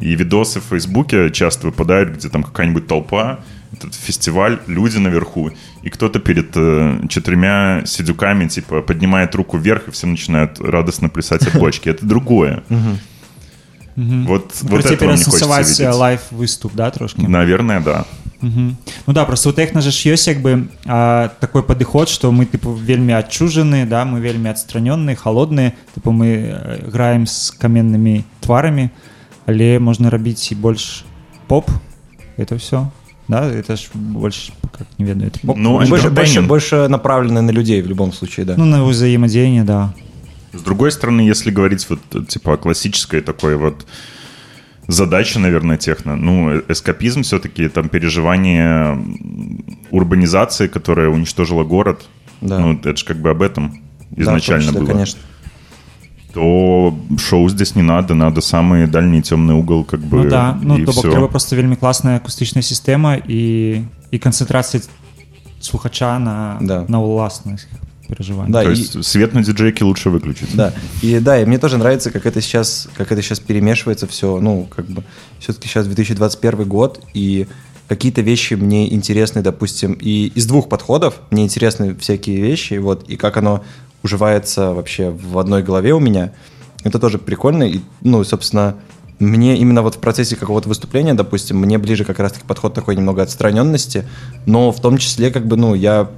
И 0.00 0.14
видосы 0.14 0.60
в 0.60 0.64
Фейсбуке 0.64 1.30
часто 1.30 1.66
выпадают, 1.68 2.10
где 2.10 2.28
там 2.28 2.42
какая-нибудь 2.44 2.86
толпа, 2.86 3.40
этот 3.72 3.94
фестиваль, 3.94 4.58
люди 4.66 4.98
наверху, 4.98 5.50
и 5.82 5.88
кто-то 5.90 6.18
перед 6.20 6.50
э, 6.54 7.00
четырьмя 7.08 7.82
сидюками, 7.86 8.46
типа, 8.46 8.82
поднимает 8.82 9.34
руку 9.34 9.56
вверх, 9.56 9.88
и 9.88 9.90
все 9.90 10.06
начинают 10.06 10.60
радостно 10.60 11.08
плясать 11.08 11.42
от 11.46 11.54
бочки. 11.58 11.88
Это 11.88 12.06
другое. 12.06 12.62
Вот, 13.95 14.51
вот 14.61 14.69
Короче, 14.69 14.95
этого 14.95 15.09
мне 15.09 15.17
хочется 15.23 15.45
перасэнсаваць 15.45 15.79
видеть. 15.79 15.95
лайф 15.95 16.21
выступ 16.31 16.71
да 16.75 16.89
трошки 16.91 17.21
Наверное, 17.21 17.81
да. 17.81 18.05
Мгм. 18.41 18.77
Ну 19.05 19.13
да 19.13 19.25
просто 19.25 19.49
у 19.49 19.51
тэхна 19.53 19.81
же 19.81 19.91
ж 19.91 20.09
ёсць 20.13 20.27
як 20.27 20.41
бы 20.41 20.67
а, 20.87 21.29
такой 21.39 21.61
падыход 21.61 22.09
што 22.09 22.31
мы 22.31 22.45
тыпу 22.45 22.73
вельмі 22.73 23.13
адчужаны 23.13 23.85
да 23.85 24.03
мы 24.05 24.19
вельмі 24.19 24.49
адстранённыя 24.49 25.15
холодныя 25.15 25.73
тыпу 25.93 26.09
мы 26.11 26.25
э, 26.25 26.89
граем 26.89 27.27
з 27.27 27.51
каменнымі 27.51 28.23
тварамі 28.39 28.89
але 29.45 29.77
можна 29.79 30.09
рабіць 30.09 30.51
і 30.51 30.55
больш 30.55 31.05
поп 31.47 31.69
это 32.37 32.57
все 32.57 32.87
да 33.27 33.45
это 33.45 33.75
ж 33.75 33.89
больш 33.93 34.51
как 34.71 34.87
не 34.97 35.05
ведаю 35.05 35.29
это 35.29 35.39
поп 35.45 35.57
Ну, 35.57 35.77
Ну, 35.77 35.77
больше, 35.85 36.09
больше, 36.09 36.39
entertaining. 36.39 36.47
больше 36.47 36.87
направлены 36.89 37.41
на 37.41 37.51
людей 37.51 37.81
в 37.83 37.87
любом 37.87 38.11
случае, 38.13 38.45
да. 38.47 38.55
ну 38.57 38.65
на 38.65 38.83
взаимодействие 38.83 39.63
да 39.63 39.93
С 40.55 40.61
другой 40.61 40.91
стороны, 40.91 41.21
если 41.21 41.49
говорить 41.51 41.87
вот 41.89 41.99
э, 42.13 42.25
типа 42.27 42.53
о 42.53 42.57
классической 42.57 43.21
такой 43.21 43.55
вот 43.55 43.85
задаче, 44.87 45.39
наверное, 45.39 45.77
техно, 45.77 46.15
ну, 46.15 46.49
э- 46.51 46.61
эскапизм 46.69 47.21
все-таки, 47.21 47.69
там 47.69 47.87
переживание 47.89 48.91
м, 48.93 49.63
урбанизации, 49.91 50.67
которая 50.67 51.09
уничтожила 51.09 51.63
город, 51.63 52.05
Да. 52.41 52.59
ну, 52.59 52.73
это 52.73 52.95
же 52.97 53.05
как 53.05 53.17
бы 53.17 53.29
об 53.29 53.41
этом 53.41 53.69
Да, 53.69 53.77
в 53.77 54.15
том 54.15 54.23
изначально 54.23 54.63
числе, 54.67 54.79
было. 54.79 54.87
Конечно. 54.87 55.19
то 56.33 56.97
шоу 57.17 57.49
здесь 57.49 57.75
не 57.75 57.81
надо, 57.81 58.13
надо 58.15 58.39
самый 58.41 58.87
дальний 58.87 59.21
темный 59.21 59.53
угол, 59.55 59.83
как 59.83 59.99
бы. 59.99 60.23
Ну 60.23 60.29
да, 60.29 60.57
ну 60.61 60.77
і 60.77 60.85
то 60.85 60.91
бок 60.91 61.05
всё. 61.05 61.11
трэба 61.11 61.27
просто 61.27 61.55
вельмі 61.55 61.75
класная 61.75 62.17
акустычная 62.19 62.61
сістэма 62.63 63.15
і 63.27 63.81
і 64.11 64.17
канцэнтрацыя 64.19 64.81
слухача 65.59 66.19
на 66.19 66.57
Да. 66.61 66.85
на 66.87 66.99
ўласных 66.99 67.67
перажываннях 68.06 68.50
Да, 68.52 68.62
То 68.62 68.70
и- 68.70 68.76
есть 68.76 69.04
свет 69.04 69.34
на 69.34 69.42
диджейке 69.42 69.84
лучше 69.84 70.10
выключить. 70.10 70.54
Да, 70.54 70.72
и 71.02 71.18
да, 71.18 71.40
и 71.40 71.44
мне 71.44 71.58
тоже 71.58 71.78
нравится, 71.78 72.10
как 72.10 72.26
это 72.26 72.40
сейчас, 72.40 72.88
как 72.96 73.12
это 73.12 73.22
сейчас 73.22 73.40
перемешивается 73.40 74.06
все. 74.06 74.40
Ну, 74.40 74.66
как 74.74 74.86
бы 74.86 75.02
все-таки 75.38 75.68
сейчас 75.68 75.86
2021 75.86 76.64
год, 76.64 77.00
и 77.14 77.46
какие-то 77.88 78.20
вещи 78.20 78.54
мне 78.54 78.92
интересны, 78.92 79.42
допустим, 79.42 79.92
и 79.92 80.26
из 80.34 80.46
двух 80.46 80.68
подходов 80.68 81.20
мне 81.30 81.44
интересны 81.44 81.94
всякие 81.96 82.40
вещи, 82.40 82.74
вот, 82.74 83.08
и 83.08 83.16
как 83.16 83.36
оно 83.36 83.62
уживается 84.02 84.72
вообще 84.72 85.10
в 85.10 85.38
одной 85.38 85.62
голове 85.62 85.92
у 85.94 86.00
меня. 86.00 86.32
Это 86.84 86.98
тоже 86.98 87.18
прикольно, 87.18 87.64
и, 87.64 87.80
ну, 88.02 88.22
собственно, 88.24 88.76
мне 89.18 89.56
именно 89.56 89.82
вот 89.82 89.94
в 89.94 89.98
процессе 89.98 90.36
какого-то 90.36 90.68
выступления, 90.68 91.14
допустим, 91.14 91.56
мне 91.58 91.78
ближе 91.78 92.04
как 92.04 92.18
раз-таки 92.20 92.44
подход 92.46 92.74
такой 92.74 92.96
немного 92.96 93.22
отстраненности, 93.22 94.06
но 94.44 94.70
в 94.72 94.80
том 94.80 94.98
числе, 94.98 95.30
как 95.30 95.46
бы, 95.46 95.56
ну, 95.56 95.74
я 95.74 96.10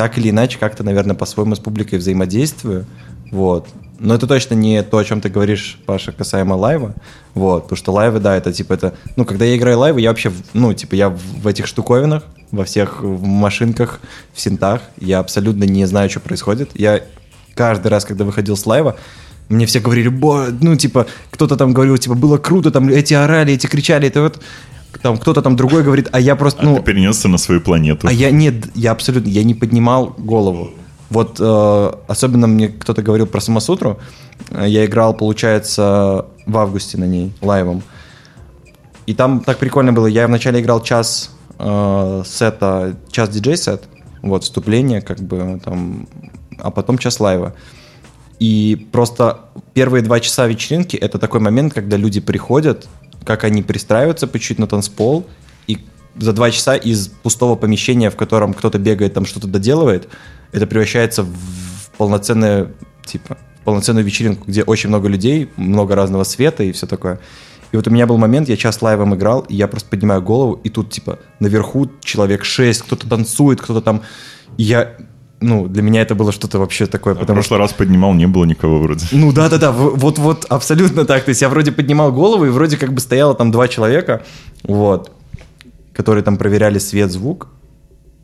так 0.00 0.16
или 0.16 0.30
иначе 0.30 0.56
как-то, 0.58 0.82
наверное, 0.82 1.14
по-своему 1.14 1.54
с 1.54 1.58
публикой 1.58 1.98
взаимодействую, 1.98 2.86
вот. 3.30 3.68
Но 3.98 4.14
это 4.14 4.26
точно 4.26 4.54
не 4.54 4.82
то, 4.82 4.96
о 4.96 5.04
чем 5.04 5.20
ты 5.20 5.28
говоришь, 5.28 5.78
Паша, 5.84 6.10
касаемо 6.10 6.54
лайва, 6.54 6.94
вот, 7.34 7.64
потому 7.64 7.76
что 7.76 7.92
лайвы, 7.92 8.18
да, 8.18 8.34
это 8.34 8.50
типа 8.50 8.72
это, 8.72 8.94
ну, 9.16 9.26
когда 9.26 9.44
я 9.44 9.58
играю 9.58 9.78
лайвы, 9.78 10.00
я 10.00 10.08
вообще, 10.08 10.32
ну, 10.54 10.72
типа, 10.72 10.94
я 10.94 11.10
в 11.10 11.46
этих 11.46 11.66
штуковинах, 11.66 12.22
во 12.50 12.64
всех 12.64 13.02
в 13.02 13.24
машинках, 13.24 14.00
в 14.32 14.40
синтах, 14.40 14.80
я 14.98 15.18
абсолютно 15.18 15.64
не 15.64 15.84
знаю, 15.84 16.08
что 16.08 16.20
происходит. 16.20 16.70
Я 16.72 17.02
каждый 17.54 17.88
раз, 17.88 18.06
когда 18.06 18.24
выходил 18.24 18.56
с 18.56 18.64
лайва, 18.64 18.96
мне 19.50 19.66
все 19.66 19.80
говорили, 19.80 20.08
ну, 20.08 20.76
типа, 20.76 21.08
кто-то 21.30 21.58
там 21.58 21.74
говорил, 21.74 21.98
типа, 21.98 22.14
было 22.14 22.38
круто, 22.38 22.70
там, 22.70 22.88
эти 22.88 23.12
орали, 23.12 23.52
эти 23.52 23.66
кричали, 23.66 24.08
это 24.08 24.22
вот, 24.22 24.40
там, 24.98 25.18
кто-то 25.18 25.42
там 25.42 25.56
другой 25.56 25.82
говорит, 25.82 26.08
а 26.12 26.20
я 26.20 26.36
просто, 26.36 26.62
А 26.62 26.64
ну, 26.64 26.76
ты 26.76 26.82
перенесся 26.82 27.28
на 27.28 27.38
свою 27.38 27.60
планету. 27.60 28.06
а 28.08 28.12
я 28.12 28.30
нет, 28.30 28.66
я 28.74 28.92
абсолютно, 28.92 29.28
я 29.28 29.44
не 29.44 29.54
поднимал 29.54 30.14
голову. 30.18 30.70
Вот 31.10 31.38
э, 31.40 31.92
особенно 32.08 32.46
мне 32.46 32.68
кто-то 32.68 33.02
говорил 33.02 33.26
про 33.26 33.40
Самосутру. 33.40 33.98
Э, 34.50 34.64
Я 34.68 34.84
играл, 34.84 35.14
получается, 35.16 36.26
в 36.46 36.56
августе 36.56 36.98
на 36.98 37.04
ней 37.04 37.32
лайвом. 37.40 37.82
И 39.06 39.14
там 39.14 39.40
так 39.40 39.58
прикольно 39.58 39.92
было. 39.92 40.06
Я 40.06 40.26
вначале 40.26 40.60
играл 40.60 40.82
час 40.82 41.30
э, 41.58 42.22
сета, 42.24 42.96
час 43.10 43.28
диджей 43.30 43.56
сет, 43.56 43.84
вот 44.22 44.44
вступление, 44.44 45.00
как 45.00 45.18
бы 45.20 45.60
там, 45.64 46.06
а 46.58 46.70
потом 46.70 46.96
час 46.98 47.18
лайва. 47.18 47.54
И 48.38 48.86
просто 48.92 49.40
первые 49.74 50.02
два 50.02 50.20
часа 50.20 50.46
вечеринки 50.46 50.96
это 50.96 51.18
такой 51.18 51.40
момент, 51.40 51.74
когда 51.74 51.96
люди 51.96 52.20
приходят, 52.20 52.88
как 53.24 53.44
они 53.44 53.62
пристраиваются 53.62 54.26
по 54.26 54.38
чуть-чуть 54.38 54.58
на 54.58 54.66
танцпол, 54.66 55.26
и 55.66 55.78
за 56.16 56.32
два 56.32 56.50
часа 56.50 56.76
из 56.76 57.08
пустого 57.08 57.56
помещения, 57.56 58.10
в 58.10 58.16
котором 58.16 58.54
кто-то 58.54 58.78
бегает, 58.78 59.14
там 59.14 59.24
что-то 59.24 59.46
доделывает, 59.46 60.08
это 60.52 60.66
превращается 60.66 61.22
в 61.22 61.90
полноценное, 61.96 62.72
типа, 63.04 63.38
полноценную 63.64 64.04
вечеринку, 64.04 64.44
где 64.46 64.62
очень 64.62 64.88
много 64.88 65.08
людей, 65.08 65.50
много 65.56 65.94
разного 65.94 66.24
света 66.24 66.64
и 66.64 66.72
все 66.72 66.86
такое. 66.86 67.20
И 67.72 67.76
вот 67.76 67.86
у 67.86 67.90
меня 67.90 68.06
был 68.06 68.16
момент, 68.16 68.48
я 68.48 68.56
час 68.56 68.82
лайвом 68.82 69.14
играл, 69.14 69.40
и 69.42 69.54
я 69.54 69.68
просто 69.68 69.88
поднимаю 69.88 70.22
голову, 70.22 70.60
и 70.64 70.70
тут, 70.70 70.90
типа, 70.90 71.20
наверху 71.38 71.90
человек 72.02 72.44
шесть, 72.44 72.82
кто-то 72.82 73.08
танцует, 73.08 73.60
кто-то 73.60 73.80
там... 73.80 74.02
И 74.56 74.64
я... 74.64 74.96
Ну, 75.40 75.68
для 75.68 75.82
меня 75.82 76.02
это 76.02 76.14
было 76.14 76.32
что-то 76.32 76.58
вообще 76.58 76.86
такое, 76.86 77.14
А 77.14 77.16
в 77.16 77.20
потому 77.20 77.40
что... 77.42 77.48
прошлый 77.50 77.60
раз 77.60 77.72
поднимал, 77.72 78.12
не 78.14 78.26
было 78.26 78.44
никого 78.44 78.78
вроде. 78.78 79.06
Ну 79.12 79.32
да, 79.32 79.48
да, 79.48 79.56
да, 79.58 79.72
вот-вот 79.72 80.44
абсолютно 80.50 81.04
так. 81.06 81.24
То 81.24 81.30
есть 81.30 81.40
я 81.42 81.48
вроде 81.48 81.72
поднимал 81.72 82.12
голову, 82.12 82.44
и 82.46 82.50
вроде 82.50 82.76
как 82.76 82.92
бы 82.92 83.00
стояло 83.00 83.34
там 83.34 83.50
два 83.50 83.66
человека, 83.68 84.22
вот, 84.64 85.10
которые 85.94 86.22
там 86.22 86.36
проверяли 86.36 86.78
свет, 86.78 87.10
звук, 87.10 87.48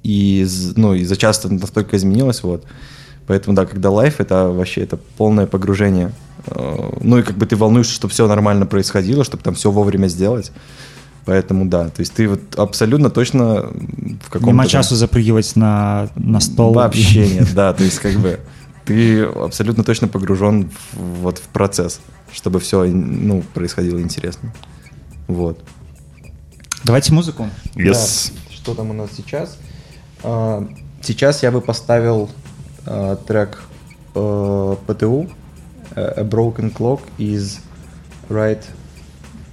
и, 0.03 0.47
ну, 0.77 0.95
и 0.95 1.05
за 1.05 1.17
час 1.17 1.39
это 1.39 1.55
настолько 1.55 1.97
изменилось, 1.97 2.43
вот. 2.43 2.64
Поэтому, 3.27 3.57
да, 3.57 3.67
когда 3.67 3.91
лайф, 3.91 4.21
это 4.21 4.49
вообще 4.51 4.83
это 4.83 4.99
полное 5.17 5.47
погружение. 5.47 6.12
Э, 6.47 6.91
Ну 7.01 7.19
и 7.19 7.23
как 7.23 7.37
бы 7.37 7.47
ты 7.47 7.57
волнуешься, 7.57 7.95
чтобы 7.95 8.12
все 8.12 8.29
нормально 8.29 8.67
происходило, 8.67 9.25
чтобы 9.25 9.43
там 9.43 9.55
все 9.55 9.71
вовремя 9.71 10.07
сделать. 10.09 10.53
Поэтому 11.27 11.66
да, 11.66 11.89
то 11.89 12.01
есть 12.01 12.14
ты 12.14 12.29
вот 12.29 12.57
абсолютно 12.57 13.11
точно 13.11 13.62
в 13.62 14.31
каком-то... 14.31 14.47
Нема 14.47 14.62
там- 14.62 14.70
часу 14.70 14.95
запрыгивать 14.95 15.57
на, 15.57 16.09
на 16.14 16.41
стол. 16.41 16.72
Вообще 16.72 17.27
нет, 17.35 17.53
да, 17.53 17.74
то 17.74 17.83
есть 17.83 17.99
как 17.99 18.14
бы 18.14 18.39
ты 18.85 19.24
абсолютно 19.24 19.83
точно 19.83 20.07
погружен 20.07 20.70
в, 20.93 21.22
вот 21.22 21.39
в 21.39 21.49
процесс, 21.49 22.01
чтобы 22.33 22.61
все, 22.61 22.85
ну, 22.85 23.43
происходило 23.55 24.01
интересно. 24.01 24.55
Вот. 25.27 25.61
Давайте 26.85 27.12
музыку. 27.12 27.49
Yes. 27.74 28.31
Да, 28.33 28.55
Что 28.55 28.74
там 28.74 28.91
у 28.91 28.93
нас 28.93 29.11
сейчас? 29.16 29.59
А, 30.22 30.66
Сейчас 31.03 31.43
я 31.43 31.51
бы 31.51 31.61
поставил 31.61 32.31
а, 32.85 33.16
трек 33.16 33.62
э, 34.14 34.77
ПТУ 34.87 35.29
э, 35.95 36.01
A 36.16 36.22
Broken 36.22 36.72
Clock 36.72 37.01
is 37.18 37.61
right 38.29 38.62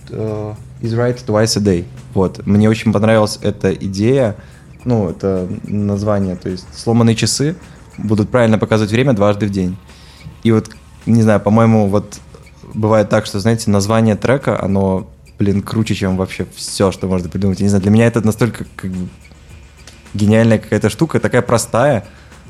э, 0.10 0.54
is 0.84 0.94
right 0.94 1.18
twice 1.26 1.58
a 1.58 1.62
day. 1.62 1.86
Вот. 2.14 2.46
Мне 2.46 2.70
очень 2.70 2.94
понравилась 2.94 3.40
эта 3.42 3.74
идея, 3.74 4.36
ну, 4.86 5.10
это 5.10 5.48
название, 5.64 6.36
то 6.36 6.50
есть 6.50 6.68
сломанные 6.76 7.16
часы 7.16 7.56
будут 7.98 8.30
правильно 8.30 8.60
показывать 8.60 8.92
время 8.92 9.14
дважды 9.14 9.48
в 9.48 9.50
день. 9.50 9.78
И 10.44 10.52
вот, 10.52 10.70
не 11.06 11.22
знаю, 11.22 11.40
по-моему, 11.40 11.88
вот 11.88 12.20
бывает 12.74 13.10
так, 13.10 13.26
что, 13.26 13.40
знаете, 13.40 13.72
название 13.72 14.16
трека, 14.16 14.62
оно, 14.62 15.10
блин, 15.40 15.62
круче, 15.62 15.96
чем 15.96 16.18
вообще 16.18 16.46
все, 16.54 16.92
что 16.92 17.08
можно 17.08 17.30
придумать. 17.30 17.60
Я 17.60 17.64
не 17.64 17.70
знаю, 17.70 17.82
для 17.82 17.92
меня 17.92 18.08
это 18.08 18.22
настолько 18.26 18.66
как 18.76 18.92
гениальная 20.14 20.60
какая-то 20.60 20.90
штука, 20.90 21.20
такая 21.22 21.42
простая, 21.42 22.06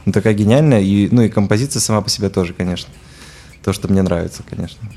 но 0.06 0.12
такая 0.12 0.34
гениальная, 0.34 0.82
и, 0.82 1.08
ну 1.12 1.22
и 1.22 1.30
композиция 1.30 1.82
сама 1.82 2.02
по 2.02 2.10
себе 2.10 2.30
тоже, 2.30 2.54
конечно. 2.54 2.92
То, 3.64 3.74
что 3.74 3.88
мне 3.88 4.02
нравится, 4.02 4.44
конечно. 4.50 4.90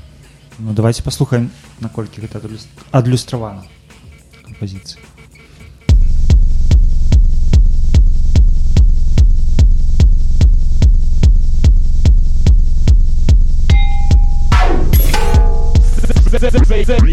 Ну, 0.58 0.72
давайте 0.72 1.02
паслухаем, 1.02 1.50
наколькі 1.80 2.20
гэта 2.20 2.38
адлюс- 2.38 2.68
адлюстравана 2.92 3.64
кампазіцыі. 4.44 5.00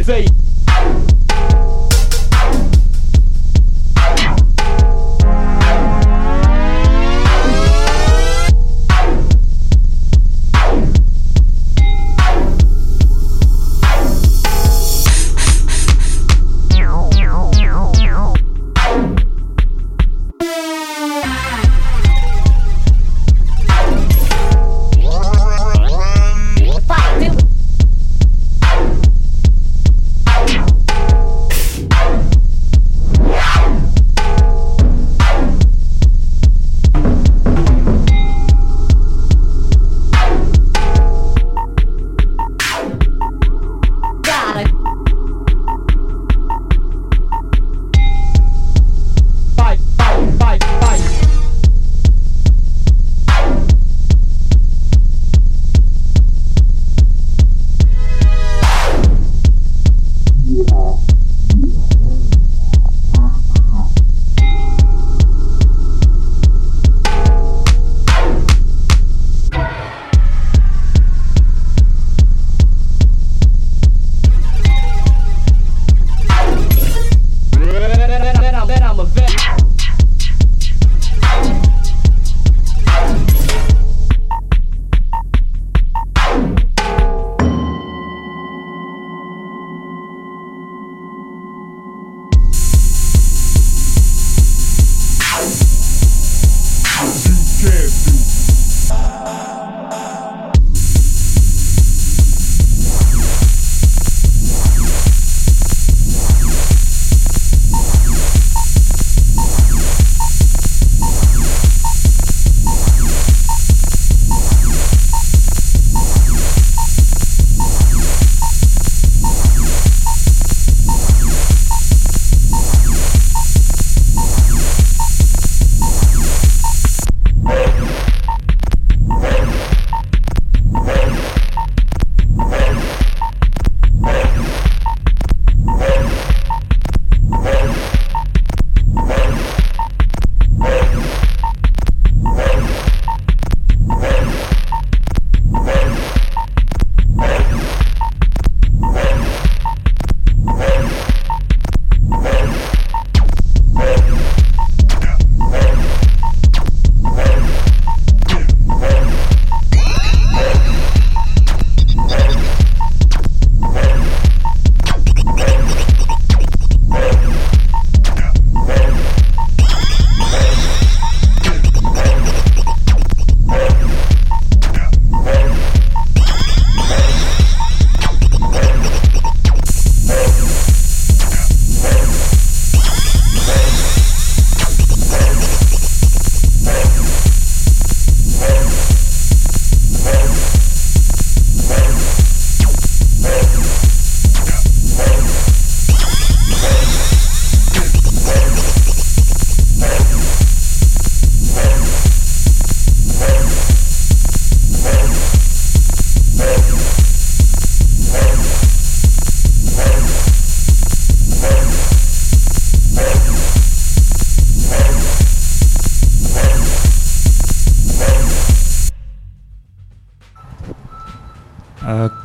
Fight. 0.09 1.22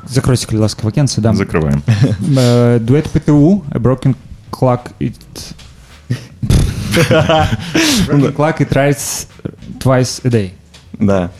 Закройте, 0.09 0.47
будь 0.51 0.61
ласка, 0.61 0.81
вакансію, 0.85 1.23
да. 1.23 1.31
Закрываем. 1.33 1.81
Е, 2.39 2.79
Дует 2.79 3.09
ПТУ, 3.09 3.63
A 3.71 3.79
Broken 3.81 4.15
Clock 4.51 4.79
It... 5.01 5.15
Broken 8.07 8.33
Clock 8.37 8.61
It 8.61 8.73
Writes 8.73 9.27
Twice 9.81 10.27
a 10.27 10.31
Day. 10.31 10.51
Да. 11.01 11.31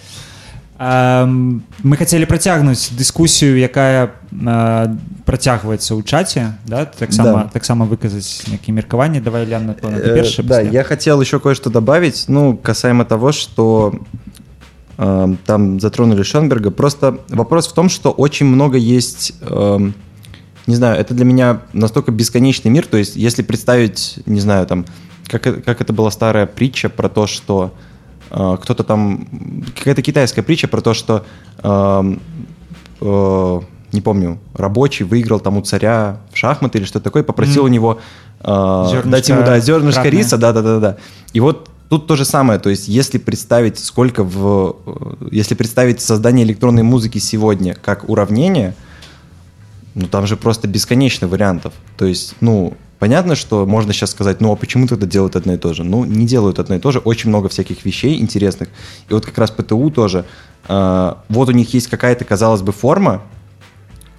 Ем, 0.79 1.63
Ми 1.83 1.97
хотіли 1.97 2.27
протягнути 2.27 2.81
дискусію, 2.99 3.59
яка 3.59 4.09
е, 4.47 4.91
протягується 5.25 5.95
у 5.95 6.03
чаті, 6.03 6.43
да? 6.67 6.85
так, 6.85 7.13
само, 7.15 7.33
Да. 7.33 7.51
так 7.53 7.65
само 7.65 7.85
виказати 7.85 8.27
які 8.53 8.73
міркування. 8.73 9.21
Давай, 9.21 9.49
Лян, 9.51 9.67
напевно, 9.67 9.99
ти 9.99 10.05
Э, 10.11 10.15
перший. 10.15 10.45
Да, 10.45 10.59
після. 10.63 10.73
я 10.79 10.83
хотел 10.85 11.23
еще 11.23 11.39
кое-что 11.39 11.71
добавить, 11.71 12.25
ну, 12.29 12.57
касаемо 12.63 13.05
того, 13.05 13.33
что 13.33 13.89
э, 13.91 13.99
там 15.46 15.80
затронули 15.80 16.24
Шенберга. 16.24 16.72
Просто 16.72 17.20
вопрос 17.30 17.68
в 17.68 17.74
том, 17.74 17.88
что 17.88 18.12
очень 18.12 18.46
много 18.48 18.78
есть, 18.78 19.34
эм, 19.42 19.94
не 20.68 20.76
знаю, 20.76 21.00
это 21.00 21.14
для 21.14 21.24
меня 21.24 21.62
настолько 21.72 22.12
бесконечный 22.12 22.70
мир, 22.70 22.86
то 22.86 22.98
есть 22.98 23.16
если 23.16 23.42
представить, 23.42 24.20
не 24.26 24.42
знаю, 24.42 24.68
там, 24.68 24.86
как, 25.28 25.48
это- 25.48 25.62
как 25.62 25.80
это 25.82 25.94
была 25.94 26.12
старая 26.12 26.46
притча 26.48 26.90
про 26.90 27.08
то, 27.10 27.28
что 27.28 27.72
э, 28.32 28.58
кто-то 28.62 28.84
там, 28.84 29.26
какая-то 29.78 30.02
китайская 30.04 30.44
притча 30.44 30.68
про 30.68 30.82
то, 30.82 30.94
что 30.94 31.26
эм, 31.64 32.22
э, 33.02 33.60
не 33.92 34.02
помню, 34.02 34.38
рабочий 34.54 35.04
выиграл 35.06 35.40
там 35.40 35.58
у 35.58 35.62
царя 35.62 36.18
в 36.32 36.38
шахматы 36.38 36.78
или 36.78 36.86
что-то 36.86 37.06
такое, 37.06 37.24
попросил 37.24 37.64
Мгм. 37.64 37.72
у 37.72 37.74
него 37.74 38.00
э, 38.42 38.46
Зернышко 38.92 39.10
дать 39.10 39.30
ему 39.30 39.42
да, 39.44 39.60
зернышко 39.60 40.02
кратное. 40.02 40.20
риса, 40.20 40.38
да, 40.38 40.54
да, 40.54 40.62
да, 40.62 40.80
да. 40.80 40.98
И 41.34 41.40
вот 41.40 41.70
тут 41.90 42.06
то 42.08 42.16
же 42.16 42.24
самое, 42.24 42.60
то 42.60 42.70
есть 42.70 42.88
если 42.88 43.18
представить 43.18 43.80
сколько 43.80 44.24
в, 44.24 44.78
э, 44.86 45.28
если 45.32 45.56
представить 45.56 46.00
создание 46.02 46.46
электронной 46.46 46.84
музыки 46.84 47.18
сегодня 47.18 47.76
как 47.76 48.08
уравнение, 48.08 48.76
ну 49.96 50.08
там 50.08 50.28
же 50.28 50.38
просто 50.38 50.68
бесконечно 50.68 51.28
вариантов. 51.28 51.74
То 51.98 52.06
есть, 52.06 52.36
ну, 52.42 52.78
понятно, 53.00 53.36
что 53.36 53.66
можно 53.66 53.92
сейчас 53.92 54.12
сказать, 54.12 54.40
ну 54.40 54.52
а 54.52 54.56
почему 54.56 54.88
тогда 54.88 55.08
делают 55.08 55.36
одно 55.36 55.54
и 55.54 55.58
то 55.58 55.74
же? 55.74 55.84
Ну, 55.84 56.06
не 56.06 56.28
делают 56.28 56.60
одно 56.60 56.76
и 56.76 56.80
то 56.80 56.92
же, 56.92 57.00
очень 57.00 57.30
много 57.30 57.50
всяких 57.50 57.84
вещей 57.84 58.20
интересных. 58.22 58.70
И 59.10 59.14
вот 59.14 59.26
как 59.26 59.38
раз 59.38 59.50
ПТУ 59.50 59.90
тоже. 59.90 60.26
э, 60.68 61.14
вот 61.28 61.50
у 61.50 61.52
них 61.52 61.74
есть 61.74 61.88
какая-то, 61.88 62.24
казалось 62.24 62.62
бы, 62.62 62.72
форма, 62.72 63.24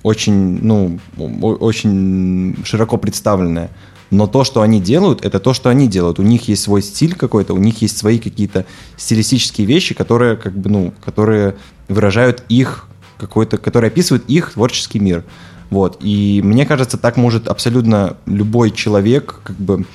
очень, 0.02 0.64
ну, 0.64 0.98
очень 1.18 2.56
широко 2.64 2.96
представленная. 2.96 3.70
Но 4.10 4.26
то, 4.26 4.44
что 4.44 4.62
они 4.62 4.80
делают, 4.80 5.24
это 5.24 5.38
то, 5.38 5.54
что 5.54 5.70
они 5.70 5.86
делают. 5.86 6.18
У 6.18 6.22
них 6.22 6.48
есть 6.48 6.62
свой 6.62 6.82
стиль 6.82 7.14
какой-то, 7.14 7.54
у 7.54 7.58
них 7.58 7.80
есть 7.82 7.96
свои 7.96 8.18
какие-то 8.18 8.66
стилистические 8.96 9.66
вещи, 9.66 9.94
которые, 9.94 10.36
как 10.36 10.56
бы, 10.56 10.68
ну, 10.68 10.94
которые 11.04 11.56
выражают 11.88 12.44
их 12.48 12.86
какой-то, 13.18 13.58
которые 13.58 13.88
описывают 13.88 14.24
их 14.28 14.52
творческий 14.52 14.98
мир. 14.98 15.24
Вот. 15.70 15.98
И 16.00 16.40
мне 16.44 16.66
кажется, 16.66 16.98
так 16.98 17.16
может 17.16 17.46
абсолютно 17.46 18.16
любой 18.26 18.72
человек, 18.72 19.40
как 19.44 19.56
бы, 19.56 19.86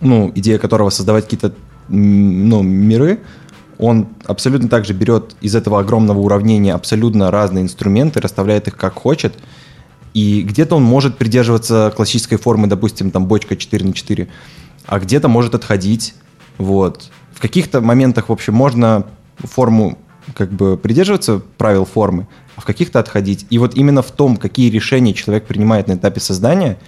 ну, 0.00 0.32
идея 0.34 0.58
которого 0.58 0.88
создавать 0.90 1.24
какие-то 1.24 1.52
ну, 1.88 2.62
миры, 2.62 3.20
он 3.78 4.08
абсолютно 4.24 4.68
также 4.68 4.92
берет 4.92 5.36
из 5.40 5.54
этого 5.54 5.80
огромного 5.80 6.18
уравнения 6.18 6.74
абсолютно 6.74 7.30
разные 7.30 7.62
инструменты, 7.62 8.20
расставляет 8.20 8.68
их 8.68 8.76
как 8.76 8.94
хочет, 8.94 9.34
и 10.14 10.42
где-то 10.42 10.76
он 10.76 10.82
может 10.82 11.16
придерживаться 11.16 11.92
классической 11.94 12.38
формы, 12.38 12.66
допустим, 12.66 13.10
там 13.10 13.26
бочка 13.26 13.56
4 13.56 13.86
на 13.86 13.92
4, 13.92 14.28
а 14.86 14.98
где-то 14.98 15.28
может 15.28 15.54
отходить, 15.54 16.14
вот. 16.56 17.10
В 17.32 17.40
каких-то 17.40 17.80
моментах, 17.80 18.28
в 18.28 18.32
общем, 18.32 18.54
можно 18.54 19.06
форму 19.38 19.98
как 20.34 20.52
бы 20.52 20.76
придерживаться 20.76 21.40
правил 21.56 21.84
формы, 21.84 22.26
а 22.56 22.60
в 22.60 22.64
каких-то 22.64 22.98
отходить. 22.98 23.46
И 23.50 23.58
вот 23.58 23.76
именно 23.76 24.02
в 24.02 24.10
том, 24.10 24.36
какие 24.36 24.70
решения 24.70 25.14
человек 25.14 25.46
принимает 25.46 25.86
на 25.86 25.94
этапе 25.94 26.20
создания, 26.20 26.78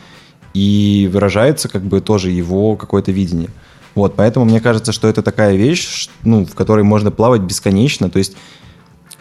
и 0.55 1.09
выражается 1.13 1.69
как 1.69 1.83
бы 1.83 2.01
тоже 2.01 2.31
его 2.31 2.77
какое-то 2.77 3.13
видение. 3.13 3.51
Вот, 3.95 4.15
поэтому 4.17 4.45
мне 4.45 4.61
кажется, 4.61 4.93
что 4.93 5.09
это 5.09 5.23
такая 5.23 5.57
вещь, 5.57 6.09
ну, 6.23 6.45
в 6.45 6.55
которой 6.55 6.85
можно 6.85 7.11
плавать 7.11 7.43
бесконечно. 7.43 8.09
То 8.11 8.19
есть 8.19 8.37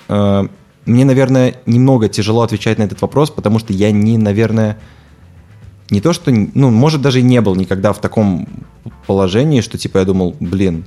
э, 0.08 0.48
мне, 0.90 1.06
наверное, 1.06 1.56
немного 1.66 2.10
тяжело 2.10 2.42
отвечать 2.42 2.78
на 2.80 2.84
этот 2.84 3.02
вопрос, 3.02 3.30
потому 3.30 3.60
что 3.60 3.74
я 3.74 3.92
не, 3.92 4.18
наверное, 4.18 4.78
не 5.90 6.02
то 6.02 6.14
что, 6.14 6.32
ну, 6.32 6.70
может, 6.70 7.02
даже 7.02 7.20
и 7.20 7.24
не 7.24 7.42
был 7.42 7.56
никогда 7.56 7.94
в 7.94 8.02
таком 8.02 8.48
положении, 9.08 9.62
что, 9.62 9.78
типа, 9.78 10.00
я 10.00 10.06
думал, 10.06 10.36
блин, 10.40 10.86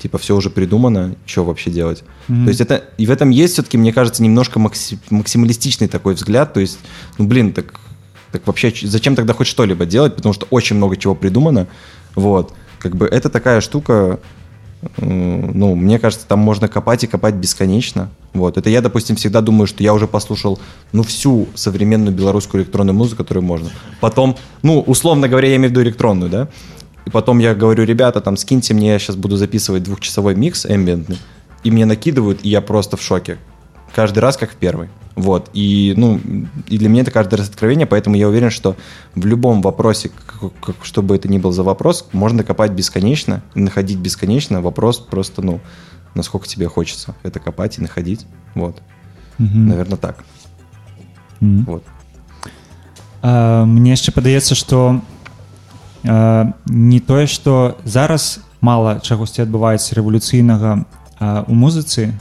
типа, 0.00 0.18
все 0.18 0.36
уже 0.36 0.50
придумано, 0.50 1.14
что 1.24 1.44
вообще 1.44 1.70
делать? 1.70 2.04
Мгм. 2.28 2.44
То 2.44 2.48
есть 2.48 2.60
это, 2.60 2.84
и 2.98 3.06
в 3.06 3.10
этом 3.10 3.30
есть 3.30 3.54
все-таки, 3.54 3.78
мне 3.78 3.92
кажется, 3.92 4.22
немножко 4.22 4.58
макси- 4.58 4.98
максималистичный 5.10 5.88
такой 5.88 6.14
взгляд, 6.14 6.52
то 6.52 6.60
есть, 6.60 6.78
ну, 7.18 7.26
блин, 7.26 7.52
так, 7.52 7.80
так 8.32 8.46
вообще 8.46 8.72
зачем 8.82 9.14
тогда 9.14 9.34
хоть 9.34 9.46
что-либо 9.46 9.86
делать, 9.86 10.16
потому 10.16 10.32
что 10.32 10.46
очень 10.50 10.76
много 10.76 10.96
чего 10.96 11.14
придумано, 11.14 11.68
вот, 12.14 12.52
как 12.78 12.96
бы 12.96 13.06
это 13.06 13.30
такая 13.30 13.60
штука, 13.60 14.18
ну, 14.96 15.74
мне 15.74 15.98
кажется, 15.98 16.26
там 16.26 16.38
можно 16.38 16.68
копать 16.68 17.04
и 17.04 17.06
копать 17.06 17.34
бесконечно. 17.34 18.10
Вот. 18.32 18.58
Это 18.58 18.70
я, 18.70 18.80
допустим, 18.80 19.16
всегда 19.16 19.40
думаю, 19.40 19.66
что 19.66 19.82
я 19.82 19.94
уже 19.94 20.06
послушал, 20.06 20.58
ну, 20.92 21.02
всю 21.02 21.48
современную 21.54 22.14
белорусскую 22.14 22.62
электронную 22.62 22.94
музыку, 22.94 23.18
которую 23.18 23.44
можно. 23.44 23.70
Потом, 24.00 24.36
ну, 24.62 24.80
условно 24.80 25.28
говоря, 25.28 25.48
я 25.48 25.56
имею 25.56 25.68
в 25.68 25.72
виду 25.72 25.82
электронную, 25.82 26.30
да? 26.30 26.48
и 27.06 27.10
потом 27.10 27.38
я 27.38 27.54
говорю, 27.54 27.84
ребята, 27.84 28.20
там, 28.20 28.36
скиньте 28.36 28.74
мне, 28.74 28.92
я 28.92 28.98
сейчас 28.98 29.16
буду 29.16 29.36
записывать 29.36 29.82
двухчасовой 29.82 30.34
микс 30.34 30.66
эмбиентный, 30.66 31.18
и 31.62 31.70
мне 31.70 31.86
накидывают, 31.86 32.40
и 32.42 32.48
я 32.48 32.60
просто 32.60 32.96
в 32.96 33.02
шоке. 33.02 33.38
Каждый 33.94 34.18
раз, 34.18 34.36
как 34.36 34.50
в 34.50 34.56
первый. 34.56 34.88
Вот. 35.14 35.50
И, 35.52 35.94
ну, 35.96 36.20
и 36.66 36.78
для 36.78 36.88
меня 36.88 37.02
это 37.02 37.12
каждый 37.12 37.36
раз 37.36 37.48
откровение, 37.48 37.86
поэтому 37.86 38.16
я 38.16 38.28
уверен, 38.28 38.50
что 38.50 38.76
в 39.14 39.24
любом 39.24 39.62
вопросе, 39.62 40.10
как, 40.10 40.52
как, 40.60 40.76
что 40.82 41.00
бы 41.00 41.14
это 41.14 41.28
ни 41.28 41.38
был 41.38 41.52
за 41.52 41.62
вопрос, 41.62 42.08
можно 42.12 42.42
копать 42.42 42.72
бесконечно, 42.72 43.42
находить 43.54 43.98
бесконечно. 43.98 44.60
Вопрос 44.60 44.98
просто, 44.98 45.42
ну, 45.42 45.60
насколько 46.14 46.48
тебе 46.48 46.68
хочется 46.68 47.14
это 47.22 47.38
копать 47.38 47.78
и 47.78 47.82
находить. 47.82 48.26
Вот. 48.56 48.82
Мгм. 49.38 49.68
Наверное, 49.68 49.98
так. 49.98 50.24
Мгм. 51.38 51.64
Вот. 51.64 51.84
А, 53.22 53.64
мне 53.64 53.92
яшчэ 53.92 54.10
падаецца 54.10 54.56
што 54.58 55.00
а, 56.04 56.52
не 56.66 56.98
тое 56.98 57.26
што 57.26 57.78
зараз 57.84 58.40
мала 58.60 58.98
чагосьці 58.98 59.46
адбываецца 59.46 59.94
рэвалюцыйнага 59.94 60.84
а, 61.20 61.44
у 61.46 61.54
музыцы 61.54 62.12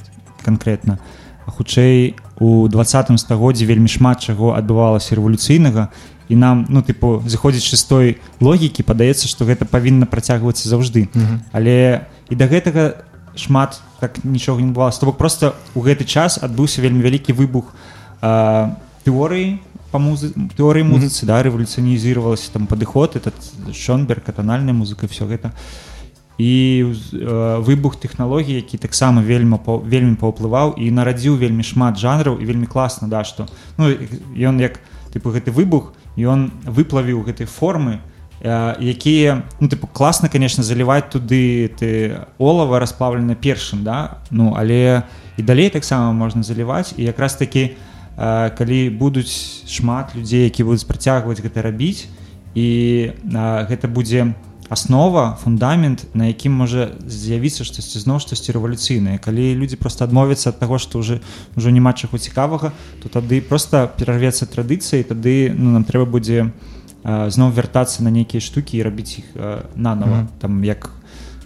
канкрэтна 0.46 1.00
а 1.02 1.23
хутчэй 1.48 2.16
у 2.40 2.68
двадцатым 2.68 3.18
стагоддзі 3.18 3.66
вельмі 3.66 3.88
шмат 3.88 4.22
чаго 4.24 4.54
адбывалася 4.56 5.16
рэвалюцыйнага. 5.16 5.90
І 6.30 6.36
нам 6.40 6.66
ну 6.70 6.82
тыпу 6.82 7.22
зыходзячы 7.28 7.76
з 7.76 7.84
той 7.84 8.08
логікі 8.40 8.84
падаецца 8.84 9.28
што 9.28 9.46
гэта 9.46 9.66
павінна 9.66 10.06
працягвацца 10.06 10.70
заўжды. 10.70 11.10
Але 11.52 12.08
і 12.30 12.36
да 12.36 12.48
гэтага 12.48 13.04
шмат 13.36 13.82
так 14.00 14.24
нічога 14.24 14.62
не 14.62 14.70
адбывалася. 14.72 15.00
То 15.00 15.06
бок 15.08 15.18
просто 15.18 15.56
у 15.76 15.82
гэты 15.82 16.06
час 16.06 16.40
адбыўся 16.42 16.82
вельмі 16.82 17.04
вялікі 17.04 17.34
выбух 17.34 17.76
а, 18.22 18.76
тэорыі 19.04 19.60
по 19.92 20.00
музы 20.00 20.34
тэорыі 20.58 20.88
музыцы 20.90 21.28
да 21.30 21.44
рэволюцыянізировалася 21.46 22.50
там 22.54 22.66
падыход 22.66 23.16
этот 23.16 23.36
шонберг 23.78 24.26
атанальная 24.26 24.74
музыка 24.74 25.08
все 25.08 25.28
гэта 25.30 25.54
і 26.38 26.86
э, 27.14 27.60
выбух 27.62 28.00
тэхналогій 28.00 28.56
які 28.56 28.78
таксама 28.78 29.22
вельмі 29.22 29.58
паў- 29.62 29.84
вельмі 29.86 30.16
паўплываў 30.16 30.74
і 30.78 30.92
нарадзіў 30.92 31.38
вельмі 31.38 31.64
шмат 31.64 31.98
жанраў 31.98 32.42
і 32.42 32.46
вельмі 32.46 32.66
класна 32.66 33.08
да 33.08 33.24
што 33.24 33.48
ну 33.78 33.94
ён 34.36 34.60
як 34.62 34.80
тыпу 35.14 35.30
гэты 35.30 35.52
выбух 35.52 35.94
ён 36.18 36.52
выплавіў 36.66 37.22
гэтай 37.24 37.46
формы 37.46 38.02
э, 38.42 38.76
якія 38.82 39.44
ну 39.60 39.70
тыпу 39.70 39.86
класна 39.88 40.30
конечно 40.30 40.64
заліваць 40.64 41.14
туды 41.14 41.70
ты 41.80 42.26
олава 42.38 42.80
расплавлена 42.80 43.36
першым 43.36 43.84
да 43.84 44.18
ну 44.32 44.54
але 44.58 45.04
і 45.38 45.44
далей 45.44 45.70
таксама 45.70 46.12
можна 46.12 46.44
заліваць. 46.44 46.94
І 46.98 47.04
якраз 47.04 47.36
такі 47.36 47.70
э, 48.18 48.58
калі 48.58 48.90
будуць 48.90 49.66
шмат 49.68 50.16
людзей 50.16 50.44
які 50.44 50.64
будуць 50.64 50.84
працягваць 50.84 51.42
гэта 51.42 51.62
рабіць 51.62 52.06
і 52.54 52.68
э, 53.10 53.68
гэта 53.70 53.88
будзе 53.88 54.34
аснова 54.69 55.39
фундамент 55.43 56.05
на 56.15 56.29
якім 56.29 56.53
можа 56.53 56.93
з'явіцца 57.09 57.65
штосьці 57.65 58.05
зноў 58.05 58.21
штосьці 58.21 58.53
рэвалюцыйнае 58.53 59.17
калі 59.17 59.57
людзі 59.57 59.81
просто 59.81 60.05
адмовяцца 60.05 60.53
ад 60.53 60.61
таго 60.61 60.77
што 60.77 61.01
уже 61.01 61.21
ўжо 61.57 61.73
няма 61.73 61.97
чаго 61.97 62.21
цікавага 62.21 62.73
то 63.01 63.09
тады 63.09 63.41
просто 63.41 63.89
перарвецца 63.89 64.45
традыцыі 64.45 65.09
тады 65.09 65.55
ну, 65.57 65.73
нам 65.73 65.89
трэба 65.89 66.05
будзе 66.05 66.53
э, 67.05 67.31
зноў 67.33 67.57
вяртацца 67.57 68.05
на 68.05 68.13
нейкія 68.13 68.45
штукі 68.45 68.77
і 68.77 68.85
рабіць 68.85 69.25
іх 69.25 69.27
э, 69.35 69.65
нанова 69.75 70.29
Мгм. 70.29 70.29
там 70.39 70.65
як 70.65 70.93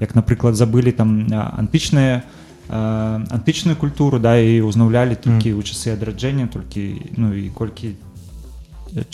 як 0.00 0.18
напрыклад 0.18 0.58
забылі 0.58 0.90
там 0.90 1.30
э, 1.30 1.38
антычныя 1.38 2.26
э, 2.68 3.26
антычную 3.30 3.78
культуру 3.78 4.18
да 4.18 4.34
і 4.34 4.66
ўзнаўлялі 4.66 5.14
толькі 5.14 5.54
ў 5.54 5.62
часы 5.62 5.94
адраджэння 5.94 6.50
толькі 6.50 7.14
ну 7.14 7.30
і 7.30 7.54
колькі 7.54 7.94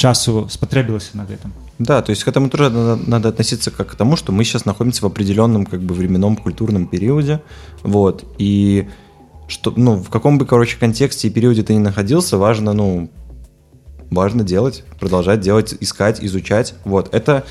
часу 0.00 0.48
спатрэбілася 0.48 1.20
на 1.20 1.28
гэтым 1.28 1.52
да, 1.83 2.01
то 2.01 2.11
есть 2.11 2.23
к 2.23 2.27
этому 2.29 2.49
тоже 2.49 2.69
надо, 2.69 3.09
надо 3.09 3.29
относиться 3.29 3.69
как 3.69 3.91
к 3.91 3.95
тому, 3.95 4.15
что 4.15 4.31
мы 4.31 4.45
сейчас 4.45 4.63
находимся 4.63 5.01
в 5.01 5.05
определенном 5.05 5.65
как 5.65 5.81
бы 5.81 5.93
временном 5.93 6.37
культурном 6.37 6.87
периоде, 6.87 7.41
вот, 7.83 8.23
и 8.37 8.87
что, 9.49 9.73
ну, 9.75 9.97
в 9.97 10.09
каком 10.09 10.37
бы, 10.37 10.45
короче, 10.45 10.77
контексте 10.79 11.27
и 11.27 11.31
периоде 11.31 11.61
ты 11.61 11.73
ни 11.73 11.79
находился, 11.79 12.37
важно, 12.37 12.71
ну, 12.71 13.11
важно 14.09 14.45
делать, 14.45 14.85
продолжать 14.97 15.41
делать, 15.41 15.75
искать, 15.77 16.23
изучать, 16.23 16.73
вот, 16.85 17.13
это, 17.13 17.43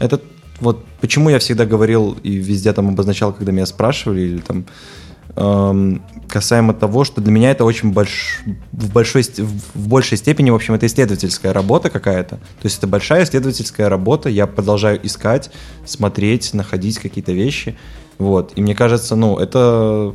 это 0.00 0.20
вот 0.60 0.84
почему 1.00 1.30
я 1.30 1.38
всегда 1.38 1.64
говорил 1.64 2.18
и 2.22 2.32
везде 2.32 2.74
там 2.74 2.88
обозначал, 2.88 3.32
когда 3.32 3.52
меня 3.52 3.64
спрашивали 3.64 4.20
или 4.20 4.38
там 4.38 4.66
касаемо 6.28 6.74
того, 6.74 7.04
что 7.04 7.20
для 7.20 7.32
меня 7.32 7.50
это 7.50 7.64
очень 7.64 7.92
больш... 7.92 8.40
в, 8.72 8.92
большой... 8.92 9.22
в 9.22 9.88
большей 9.88 10.18
степени, 10.18 10.50
в 10.50 10.54
общем, 10.54 10.74
это 10.74 10.86
исследовательская 10.86 11.52
работа 11.52 11.90
какая-то. 11.90 12.36
То 12.36 12.64
есть 12.64 12.78
это 12.78 12.86
большая 12.86 13.24
исследовательская 13.24 13.88
работа, 13.88 14.28
я 14.28 14.46
продолжаю 14.46 15.04
искать, 15.06 15.50
смотреть, 15.84 16.54
находить 16.54 16.98
какие-то 16.98 17.32
вещи. 17.32 17.76
Вот. 18.18 18.52
И 18.56 18.62
мне 18.62 18.74
кажется, 18.74 19.16
ну, 19.16 19.38
это 19.38 20.14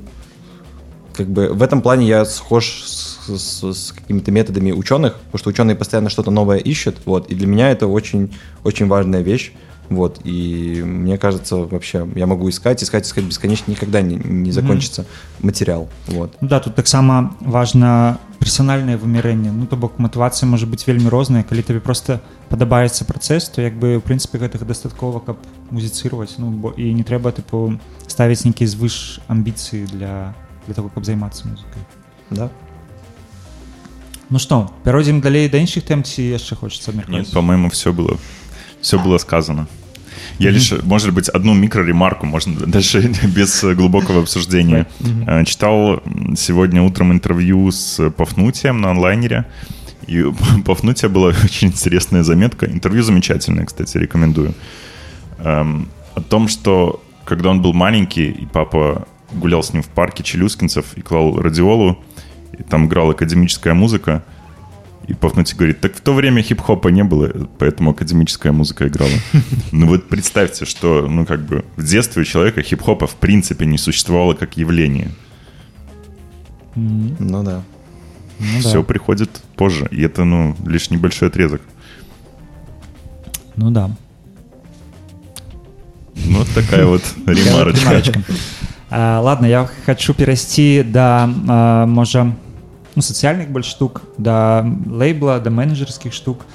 как 1.14 1.30
бы 1.30 1.50
в 1.54 1.62
этом 1.62 1.82
плане 1.82 2.08
я 2.08 2.26
схож 2.26 2.84
с, 2.86 3.28
с- 3.28 3.74
с 3.74 3.92
какими-то 3.92 4.32
методами 4.32 4.72
ученых, 4.72 5.16
потому 5.16 5.40
что 5.40 5.50
ученые 5.50 5.76
постоянно 5.76 6.10
что-то 6.10 6.32
новое 6.32 6.58
ищут, 6.58 6.98
вот, 7.06 7.30
и 7.30 7.36
для 7.36 7.48
меня 7.48 7.70
это 7.70 7.88
очень, 7.88 8.34
очень 8.64 8.88
важная 8.88 9.22
вещь, 9.22 9.54
вот, 9.89 10.21
и 10.25 10.83
мне 10.85 11.17
кажется, 11.17 11.57
вообще, 11.57 12.07
я 12.15 12.27
могу 12.27 12.49
искать, 12.51 12.83
искать, 12.83 13.07
искать 13.07 13.25
бесконечно, 13.25 13.71
никогда 13.71 14.03
не, 14.03 14.17
не 14.17 14.53
закончится 14.53 15.07
материал, 15.41 15.89
вот. 16.07 16.37
Ну 16.41 16.49
да 16.49 16.61
тут 16.61 16.75
таксама 16.75 17.35
важна 17.41 18.19
персанальнае 18.39 18.97
вымярэнне 18.97 19.51
ну 19.51 19.67
то 19.67 19.77
бок 19.77 19.99
матывацыя 19.99 20.49
можа 20.49 20.67
быць 20.67 20.87
вельмі 20.87 21.11
розная 21.11 21.43
калі 21.43 21.63
табе 21.63 21.81
просто 21.81 22.23
падабаецца 22.49 23.05
працэс 23.05 23.51
то 23.51 23.63
як 23.63 23.75
бы 23.75 23.99
у 23.99 24.01
прынцыпе 24.01 24.39
гэтага 24.39 24.65
дастаткова 24.65 25.21
каб 25.21 25.43
музіцыраваць 25.75 26.39
ну 26.39 26.51
бо 26.51 26.71
і 26.71 26.95
не 26.95 27.03
трэба 27.03 27.35
тыпу 27.35 27.77
ставіць 28.07 28.47
нейкія 28.47 28.71
звыш 28.71 29.21
амбіцыі 29.27 29.91
для 29.91 30.35
для 30.67 30.75
того 30.75 30.89
каб 30.89 31.05
займацца 31.05 31.51
музыкай 31.51 31.83
Да? 32.31 32.51
Ну 34.31 34.39
што 34.39 34.71
пяройдзем 34.85 35.21
далей 35.21 35.49
да 35.49 35.59
іншых 35.59 35.85
тэм 35.85 36.05
ці 36.05 36.23
яшчэ 36.23 36.55
хочацца 36.55 36.93
Нет, 36.93 37.05
абмеркаваць 37.05 37.35
по-моему, 37.35 37.71
все 37.71 37.93
было, 37.93 38.19
все 38.84 39.00
было 39.00 39.18
сказано. 39.18 39.68
Я 40.40 40.52
лишь, 40.52 40.74
может 40.84 41.14
быть, 41.14 41.30
одну 41.30 41.54
микроремарку, 41.54 42.26
можно 42.26 42.54
дальше 42.68 43.12
без 43.24 43.64
глубокого 43.64 44.22
обсуждения. 44.22 44.86
Э, 45.26 45.44
Читал 45.46 46.04
сегодня 46.36 46.84
утром 46.84 47.12
интервью 47.12 47.72
с 47.72 48.10
Пафнутием 48.12 48.82
на 48.82 48.92
онлайнере. 48.92 49.46
И 50.06 50.24
Пафнутия 50.66 51.10
была 51.10 51.30
очень 51.44 51.70
интересная 51.70 52.24
заметка. 52.24 52.66
Интервью 52.66 53.04
замечательное, 53.04 53.66
кстати, 53.66 53.98
рекомендую. 53.98 54.54
Эм, 55.40 55.88
О 56.16 56.22
том, 56.22 56.48
что 56.50 57.02
когда 57.26 57.50
он 57.50 57.62
был 57.62 57.74
маленький, 57.74 58.30
и 58.32 58.46
папа 58.46 59.08
гулял 59.32 59.64
с 59.64 59.72
ним 59.74 59.82
в 59.82 59.88
парке 59.88 60.24
челюскинцев 60.24 60.98
и 60.98 61.02
клал 61.02 61.40
радиолу, 61.42 62.04
и 62.60 62.64
там 62.64 62.86
играла 62.86 63.14
академическая 63.14 63.74
музыка, 63.74 64.24
и 65.08 65.14
Пафнутий 65.14 65.58
говорит, 65.58 65.82
так 65.82 65.96
в 65.96 66.02
то 66.02 66.14
время 66.14 66.42
хип-хопа 66.42 66.88
не 66.90 67.04
было, 67.04 67.48
поэтому 67.58 67.92
академическая 67.92 68.52
музыка 68.52 68.88
играла. 68.88 69.12
Ну 69.72 69.88
вот 69.88 70.08
представьте, 70.08 70.66
что, 70.66 71.08
ну 71.08 71.26
как 71.26 71.42
бы, 71.46 71.66
в 71.76 71.84
детстве 71.84 72.22
у 72.22 72.26
человека 72.26 72.62
хип-хопа 72.62 73.08
в 73.08 73.16
принципе 73.16 73.66
не 73.66 73.78
существовало 73.78 74.34
как 74.34 74.58
явление. 74.58 75.12
Ну 76.76 77.44
да. 77.44 77.64
ну 78.40 78.46
да. 78.54 78.60
Все 78.60 78.84
приходит 78.84 79.30
позже, 79.56 79.88
и 79.92 80.02
это, 80.02 80.24
ну, 80.24 80.56
лишь 80.66 80.90
небольшой 80.90 81.28
отрезок. 81.30 81.62
ну 83.56 83.70
да 83.70 83.90
Ну, 86.26 86.40
вот 86.40 86.48
такая 86.56 86.86
вот 86.86 87.02
ремарочка. 87.28 88.02
А, 88.90 89.20
ладно 89.22 89.48
я 89.48 89.68
хочу 89.86 90.14
перайсці 90.14 90.84
да 90.84 91.30
а, 91.48 91.86
можа 91.86 92.34
ну, 92.95 93.03
сацыяльных 93.03 93.51
больш 93.51 93.67
штук 93.67 94.03
да 94.19 94.65
лейбла 94.87 95.39
да 95.41 95.51
менеджерскіх 95.51 96.13
штук 96.13 96.47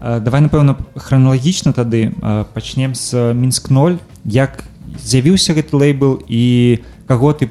а, 0.00 0.20
давай 0.20 0.40
напэўна 0.40 0.76
храналагічна 0.96 1.72
тады 1.72 2.12
а, 2.22 2.44
пачнем 2.54 2.94
з 2.94 3.32
мінск 3.34 3.70
0 3.70 3.98
як 4.24 4.64
з'явіўся 4.98 5.54
гэты 5.54 5.76
лейбл 5.76 6.22
і 6.28 6.80
каго 7.06 7.32
ты 7.32 7.48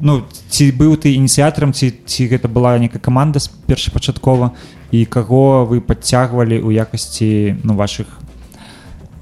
ну 0.00 0.22
ці 0.48 0.70
быў 0.72 0.96
ты 0.96 1.14
ініцыятарам 1.14 1.72
ці 1.72 1.94
ці 2.04 2.28
гэта 2.28 2.48
была 2.48 2.78
нейкая 2.78 3.00
каманда 3.00 3.38
з 3.38 3.48
першапачаткова 3.48 4.52
і 4.90 5.04
каго 5.06 5.64
вы 5.64 5.80
падцягвалі 5.80 6.60
ў 6.60 6.76
якасці 6.76 7.58
ну 7.64 7.74
ваших 7.74 8.06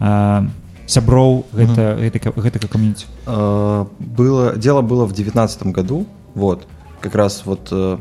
а, 0.00 0.44
сяброў 0.86 1.46
гэта 1.54 1.96
гэтага 2.02 2.34
гэтага 2.36 2.66
кам'юніці 2.68 3.06
Э, 3.26 3.86
было, 3.98 4.56
дело 4.56 4.82
было 4.82 5.06
в 5.06 5.12
девятнадцатом 5.12 5.72
году, 5.72 6.06
вот, 6.34 6.66
как 7.00 7.14
раз 7.14 7.42
вот, 7.44 7.68
э, 7.70 7.74
од- 7.94 8.00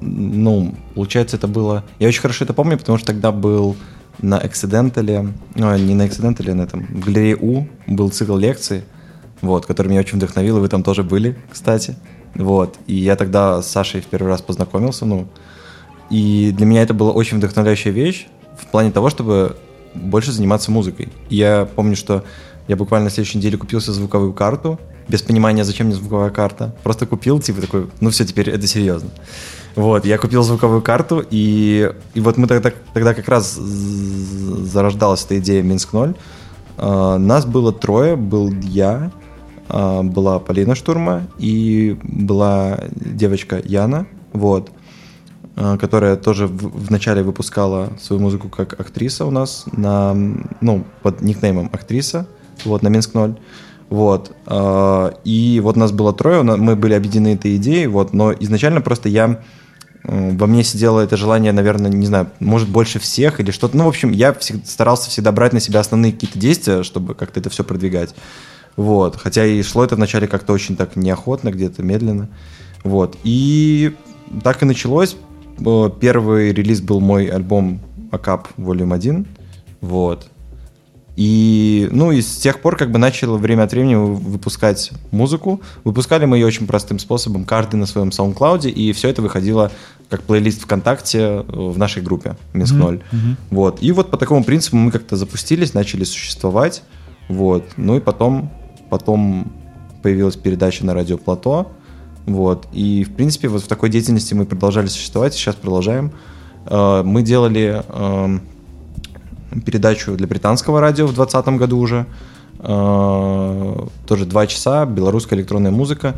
ну, 0.00 0.74
получается, 0.94 1.36
это 1.36 1.48
было, 1.48 1.84
я 1.98 2.08
очень 2.08 2.20
хорошо 2.20 2.44
это 2.44 2.54
помню, 2.54 2.78
потому 2.78 2.98
что 2.98 3.08
тогда 3.08 3.32
был 3.32 3.76
на 4.20 4.40
Эксидентале, 4.44 5.32
ну, 5.54 5.76
не 5.76 5.94
на 5.94 6.06
Эксидентале, 6.06 6.54
на 6.54 6.62
этом, 6.62 6.86
в 6.86 7.00
галерее 7.00 7.36
У 7.36 7.66
был 7.86 8.10
цикл 8.10 8.36
лекций, 8.36 8.82
вот, 9.40 9.66
который 9.66 9.88
меня 9.88 10.00
очень 10.00 10.18
вдохновил, 10.18 10.58
и 10.58 10.60
вы 10.60 10.68
там 10.68 10.82
тоже 10.82 11.02
были, 11.02 11.36
кстати, 11.50 11.96
вот, 12.34 12.78
и 12.86 12.94
я 12.94 13.16
тогда 13.16 13.62
с 13.62 13.68
Сашей 13.68 14.00
в 14.00 14.06
первый 14.06 14.28
раз 14.28 14.42
познакомился, 14.42 15.06
ну, 15.06 15.26
и 16.10 16.52
для 16.56 16.66
меня 16.66 16.82
это 16.82 16.92
была 16.92 17.12
очень 17.12 17.38
вдохновляющая 17.38 17.92
вещь 17.92 18.26
в 18.58 18.66
плане 18.66 18.90
того, 18.90 19.10
чтобы 19.10 19.56
больше 19.94 20.32
заниматься 20.32 20.70
музыкой. 20.70 21.08
Я 21.28 21.68
помню, 21.74 21.96
что 21.96 22.24
Я 22.70 22.76
буквально 22.76 23.06
на 23.06 23.10
следующей 23.10 23.38
неделе 23.38 23.58
купил 23.58 23.80
себе 23.80 23.94
звуковую 23.94 24.32
карту, 24.32 24.78
без 25.10 25.22
понимания, 25.22 25.64
зачем 25.64 25.88
мне 25.88 25.96
звуковая 25.96 26.30
карта. 26.30 26.74
Просто 26.82 27.06
купил, 27.06 27.40
типа 27.40 27.60
такой, 27.60 27.90
ну 28.00 28.10
все, 28.10 28.24
теперь 28.24 28.48
это 28.50 28.66
серьезно. 28.66 29.10
Вот, 29.76 30.04
я 30.04 30.18
купил 30.18 30.42
звуковую 30.42 30.82
карту, 30.82 31.24
и, 31.30 31.92
и 32.14 32.20
вот 32.20 32.36
мы 32.36 32.46
тогда, 32.46 32.72
тогда 32.92 33.14
как 33.14 33.28
раз 33.28 33.54
зарождалась 33.54 35.24
эта 35.24 35.38
идея 35.38 35.62
Минск 35.62 35.92
0. 35.92 36.14
Uh, 36.76 37.18
нас 37.18 37.44
было 37.44 37.72
трое, 37.72 38.16
был 38.16 38.50
я, 38.62 39.12
uh, 39.68 40.02
была 40.02 40.38
Полина 40.38 40.74
Штурма 40.74 41.26
и 41.38 41.98
была 42.02 42.80
девочка 42.94 43.60
Яна, 43.62 44.06
вот, 44.32 44.70
uh, 45.56 45.76
которая 45.76 46.16
тоже 46.16 46.46
в, 46.46 46.86
вначале 46.86 47.22
выпускала 47.22 47.92
свою 48.00 48.22
музыку 48.22 48.48
как 48.48 48.80
актриса 48.80 49.26
у 49.26 49.30
нас 49.30 49.64
на, 49.72 50.14
ну, 50.62 50.84
под 51.02 51.20
никнеймом 51.20 51.68
актриса, 51.70 52.26
вот, 52.64 52.82
на 52.82 52.88
Минск 52.88 53.12
0. 53.12 53.36
Вот. 53.90 54.34
И 55.24 55.60
вот 55.62 55.76
нас 55.76 55.92
было 55.92 56.12
трое, 56.14 56.42
мы 56.42 56.76
были 56.76 56.94
объединены 56.94 57.34
этой 57.34 57.56
идеей, 57.56 57.88
вот, 57.88 58.14
но 58.14 58.32
изначально 58.32 58.80
просто 58.80 59.08
я 59.08 59.42
во 60.02 60.46
мне 60.46 60.64
сидело 60.64 61.00
это 61.00 61.18
желание, 61.18 61.52
наверное, 61.52 61.90
не 61.90 62.06
знаю, 62.06 62.30
может, 62.40 62.70
больше 62.70 62.98
всех 62.98 63.38
или 63.38 63.50
что-то. 63.50 63.76
Ну, 63.76 63.84
в 63.84 63.88
общем, 63.88 64.12
я 64.12 64.34
старался 64.64 65.10
всегда 65.10 65.30
брать 65.30 65.52
на 65.52 65.60
себя 65.60 65.80
основные 65.80 66.12
какие-то 66.12 66.38
действия, 66.38 66.82
чтобы 66.84 67.14
как-то 67.14 67.40
это 67.40 67.50
все 67.50 67.64
продвигать. 67.64 68.14
Вот. 68.76 69.16
Хотя 69.16 69.44
и 69.44 69.62
шло 69.62 69.84
это 69.84 69.96
вначале 69.96 70.26
как-то 70.26 70.54
очень 70.54 70.76
так 70.76 70.96
неохотно, 70.96 71.50
где-то 71.50 71.82
медленно. 71.82 72.28
Вот. 72.82 73.18
И 73.24 73.94
так 74.42 74.62
и 74.62 74.64
началось. 74.64 75.16
Первый 76.00 76.52
релиз 76.54 76.80
был 76.80 77.00
мой 77.00 77.26
альбом 77.26 77.80
Акап 78.10 78.48
Volume 78.56 78.94
1. 78.94 79.26
Вот. 79.82 80.28
И, 81.20 81.86
ну, 81.92 82.12
и 82.12 82.22
с 82.22 82.38
тех 82.38 82.62
пор 82.62 82.76
как 82.76 82.90
бы 82.90 82.98
начал 82.98 83.36
время 83.36 83.64
от 83.64 83.72
времени 83.72 83.94
выпускать 83.94 84.90
музыку. 85.10 85.60
Выпускали 85.84 86.24
мы 86.24 86.38
ее 86.38 86.46
очень 86.46 86.66
простым 86.66 86.98
способом, 86.98 87.44
каждый 87.44 87.76
на 87.76 87.84
своем 87.84 88.08
SoundCloud, 88.08 88.70
и 88.70 88.92
все 88.94 89.10
это 89.10 89.20
выходило 89.20 89.70
как 90.08 90.22
плейлист 90.22 90.62
ВКонтакте 90.62 91.18
э, 91.18 91.42
в 91.46 91.76
нашей 91.76 92.02
группе 92.02 92.38
Минск 92.54 92.72
0. 92.72 92.94
Mm-hmm. 92.94 93.00
Mm-hmm. 93.02 93.36
Вот. 93.50 93.82
И 93.82 93.92
вот 93.92 94.10
по 94.10 94.16
такому 94.16 94.44
принципу 94.44 94.78
мы 94.78 94.90
как-то 94.90 95.16
запустились, 95.16 95.74
начали 95.74 96.04
существовать. 96.04 96.82
Вот. 97.28 97.64
Ну 97.76 97.98
и 97.98 98.00
потом, 98.00 98.50
потом 98.88 99.52
появилась 100.02 100.36
передача 100.36 100.86
на 100.86 100.94
радио 100.94 101.18
Плато. 101.18 101.70
Вот. 102.24 102.66
И, 102.72 103.04
в 103.04 103.12
принципе, 103.12 103.48
вот 103.48 103.62
в 103.62 103.66
такой 103.66 103.90
деятельности 103.90 104.32
мы 104.32 104.46
продолжали 104.46 104.86
существовать, 104.86 105.34
сейчас 105.34 105.54
продолжаем. 105.54 106.12
Э, 106.64 107.02
мы 107.04 107.20
делали 107.20 107.84
эм, 107.90 108.40
передачу 109.64 110.16
для 110.16 110.26
британского 110.26 110.80
радио 110.80 111.06
в 111.06 111.14
2020 111.14 111.58
году 111.58 111.78
уже. 111.78 112.06
Э, 112.58 113.86
тоже 114.06 114.26
два 114.26 114.46
часа, 114.46 114.84
белорусская 114.84 115.36
электронная 115.36 115.70
музыка. 115.70 116.14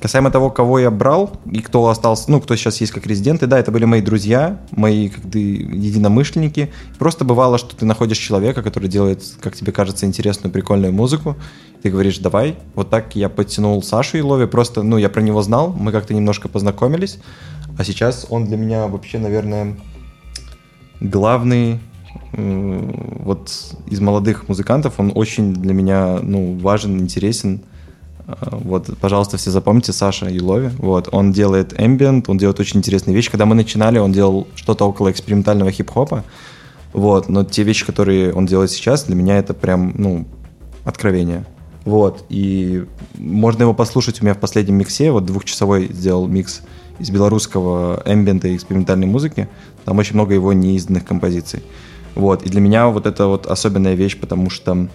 Касаемо 0.00 0.30
того, 0.30 0.50
кого 0.50 0.78
я 0.78 0.92
брал 0.92 1.32
и 1.50 1.58
кто 1.58 1.88
остался, 1.88 2.30
ну, 2.30 2.40
кто 2.40 2.54
сейчас 2.54 2.80
есть 2.80 2.92
как 2.92 3.04
резиденты, 3.06 3.48
да, 3.48 3.58
это 3.58 3.72
были 3.72 3.84
мои 3.84 4.00
друзья, 4.00 4.60
мои 4.70 5.08
как 5.08 5.24
бы, 5.24 5.38
единомышленники. 5.40 6.70
Просто 6.98 7.24
бывало, 7.24 7.58
что 7.58 7.74
ты 7.74 7.84
находишь 7.84 8.18
человека, 8.18 8.62
который 8.62 8.88
делает, 8.88 9.24
как 9.40 9.56
тебе 9.56 9.72
кажется, 9.72 10.06
интересную, 10.06 10.52
прикольную 10.52 10.92
музыку. 10.92 11.36
Ты 11.82 11.90
говоришь, 11.90 12.18
давай. 12.18 12.56
Вот 12.76 12.90
так 12.90 13.16
я 13.16 13.28
подтянул 13.28 13.82
Сашу 13.82 14.18
Илови. 14.18 14.46
Просто, 14.46 14.84
ну, 14.84 14.98
я 14.98 15.08
про 15.08 15.20
него 15.20 15.42
знал, 15.42 15.72
мы 15.72 15.90
как-то 15.90 16.14
немножко 16.14 16.48
познакомились. 16.48 17.18
А 17.76 17.82
сейчас 17.82 18.26
он 18.30 18.44
для 18.46 18.56
меня 18.56 18.86
вообще, 18.86 19.18
наверное, 19.18 19.76
главный 21.00 21.80
вот 22.32 23.50
из 23.86 24.00
молодых 24.00 24.48
музыкантов 24.48 24.94
он 24.98 25.12
очень 25.14 25.54
для 25.54 25.72
меня 25.72 26.18
ну, 26.22 26.58
важен, 26.58 26.98
интересен. 26.98 27.62
А, 28.26 28.58
вот, 28.58 28.90
пожалуйста, 29.00 29.38
все 29.38 29.50
запомните 29.50 29.92
Саша 29.92 30.28
Юлови. 30.28 30.70
Вот, 30.78 31.08
он 31.12 31.32
делает 31.32 31.72
ambient, 31.72 32.24
он 32.28 32.36
делает 32.36 32.60
очень 32.60 32.78
интересные 32.78 33.14
вещи. 33.14 33.30
Когда 33.30 33.46
мы 33.46 33.54
начинали, 33.54 33.98
он 33.98 34.12
делал 34.12 34.46
что-то 34.54 34.86
около 34.86 35.10
экспериментального 35.10 35.70
хип-хопа. 35.70 36.24
Вот, 36.92 37.28
но 37.28 37.44
те 37.44 37.62
вещи, 37.62 37.86
которые 37.86 38.32
он 38.34 38.46
делает 38.46 38.70
сейчас, 38.70 39.04
для 39.04 39.14
меня 39.14 39.38
это 39.38 39.54
прям, 39.54 39.94
ну, 39.96 40.26
откровение. 40.84 41.44
Вот, 41.84 42.24
и 42.28 42.84
можно 43.14 43.62
его 43.62 43.72
послушать 43.72 44.20
у 44.20 44.24
меня 44.24 44.34
в 44.34 44.38
последнем 44.38 44.74
миксе, 44.74 45.10
вот 45.10 45.24
двухчасовой 45.24 45.90
сделал 45.90 46.26
микс 46.26 46.60
из 46.98 47.10
белорусского 47.10 48.02
эмбиента 48.04 48.48
и 48.48 48.56
экспериментальной 48.56 49.06
музыки. 49.06 49.48
Там 49.84 49.96
очень 49.98 50.14
много 50.14 50.34
его 50.34 50.52
неизданных 50.52 51.04
композиций. 51.04 51.62
Вот, 52.14 52.42
и 52.42 52.48
для 52.48 52.60
меня 52.60 52.88
вот 52.88 53.06
это 53.06 53.26
вот 53.26 53.46
особенная 53.46 53.94
вещь, 53.94 54.18
потому 54.18 54.50
что 54.50 54.88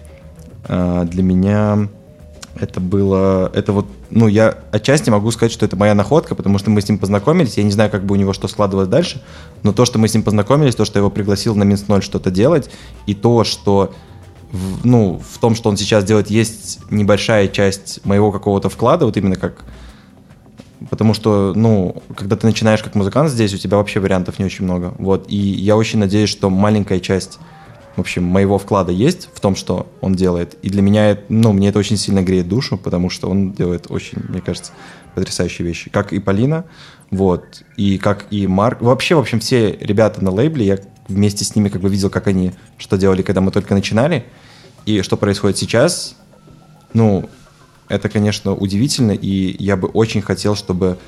э, 0.68 1.04
для 1.10 1.22
меня 1.22 1.88
это 2.60 2.80
было, 2.80 3.50
это 3.54 3.72
вот, 3.72 3.86
ну, 4.10 4.28
я 4.28 4.58
отчасти 4.70 5.10
могу 5.10 5.30
сказать, 5.30 5.52
что 5.52 5.66
это 5.66 5.76
моя 5.76 5.94
находка, 5.94 6.34
потому 6.34 6.58
что 6.58 6.70
мы 6.70 6.80
с 6.80 6.88
ним 6.88 6.98
познакомились, 6.98 7.56
я 7.56 7.64
не 7.64 7.72
знаю, 7.72 7.90
как 7.90 8.04
бы 8.04 8.14
у 8.14 8.16
него 8.16 8.32
что 8.32 8.46
складывалось 8.48 8.88
дальше, 8.88 9.22
но 9.62 9.72
то, 9.72 9.84
что 9.84 9.98
мы 9.98 10.08
с 10.08 10.14
ним 10.14 10.22
познакомились, 10.22 10.74
то, 10.74 10.84
что 10.84 10.98
я 10.98 11.00
его 11.00 11.10
пригласил 11.10 11.56
на 11.56 11.64
Минск 11.64 11.88
0 11.88 12.02
что-то 12.02 12.30
делать, 12.30 12.70
и 13.06 13.14
то, 13.14 13.44
что 13.44 13.92
в, 14.52 14.86
ну, 14.86 15.20
в 15.28 15.38
том, 15.38 15.56
что 15.56 15.68
он 15.68 15.76
сейчас 15.76 16.04
делает, 16.04 16.30
есть 16.30 16.78
небольшая 16.90 17.48
часть 17.48 18.04
моего 18.04 18.30
какого-то 18.30 18.68
вклада, 18.68 19.04
вот 19.06 19.16
именно 19.16 19.36
как 19.36 19.64
потому 20.90 21.14
что, 21.14 21.52
ну, 21.54 22.02
когда 22.16 22.36
ты 22.36 22.46
начинаешь 22.46 22.82
как 22.82 22.94
музыкант 22.94 23.30
здесь, 23.30 23.54
у 23.54 23.58
тебя 23.58 23.76
вообще 23.76 24.00
вариантов 24.00 24.38
не 24.38 24.44
очень 24.44 24.64
много. 24.64 24.94
Вот, 24.98 25.26
и 25.28 25.36
я 25.36 25.76
очень 25.76 25.98
надеюсь, 25.98 26.30
что 26.30 26.50
маленькая 26.50 27.00
часть, 27.00 27.38
в 27.96 28.00
общем, 28.00 28.24
моего 28.24 28.58
вклада 28.58 28.92
есть 28.92 29.28
в 29.32 29.40
том, 29.40 29.56
что 29.56 29.86
он 30.00 30.14
делает. 30.14 30.56
И 30.62 30.70
для 30.70 30.82
меня, 30.82 31.18
ну, 31.28 31.52
мне 31.52 31.68
это 31.68 31.78
очень 31.78 31.96
сильно 31.96 32.22
греет 32.22 32.48
душу, 32.48 32.76
потому 32.76 33.10
что 33.10 33.28
он 33.28 33.52
делает 33.52 33.86
очень, 33.90 34.18
мне 34.28 34.40
кажется, 34.40 34.72
потрясающие 35.14 35.66
вещи. 35.66 35.90
Как 35.90 36.12
и 36.12 36.18
Полина, 36.18 36.64
вот, 37.10 37.62
и 37.76 37.98
как 37.98 38.26
и 38.30 38.46
Марк. 38.46 38.82
Вообще, 38.82 39.14
в 39.14 39.20
общем, 39.20 39.40
все 39.40 39.72
ребята 39.80 40.22
на 40.24 40.30
лейбле, 40.30 40.66
я 40.66 40.78
вместе 41.08 41.44
с 41.44 41.54
ними 41.54 41.68
как 41.68 41.80
бы 41.80 41.88
видел, 41.88 42.10
как 42.10 42.26
они 42.26 42.52
что 42.78 42.96
делали, 42.96 43.22
когда 43.22 43.40
мы 43.40 43.50
только 43.50 43.74
начинали, 43.74 44.24
и 44.86 45.02
что 45.02 45.16
происходит 45.16 45.58
сейчас. 45.58 46.16
Ну, 46.92 47.28
это, 47.88 48.08
конечно, 48.08 48.54
удивительно, 48.54 49.12
и 49.12 49.62
я 49.62 49.76
бы 49.76 49.88
очень 49.88 50.22
хотел, 50.22 50.54
чтобы... 50.54 50.98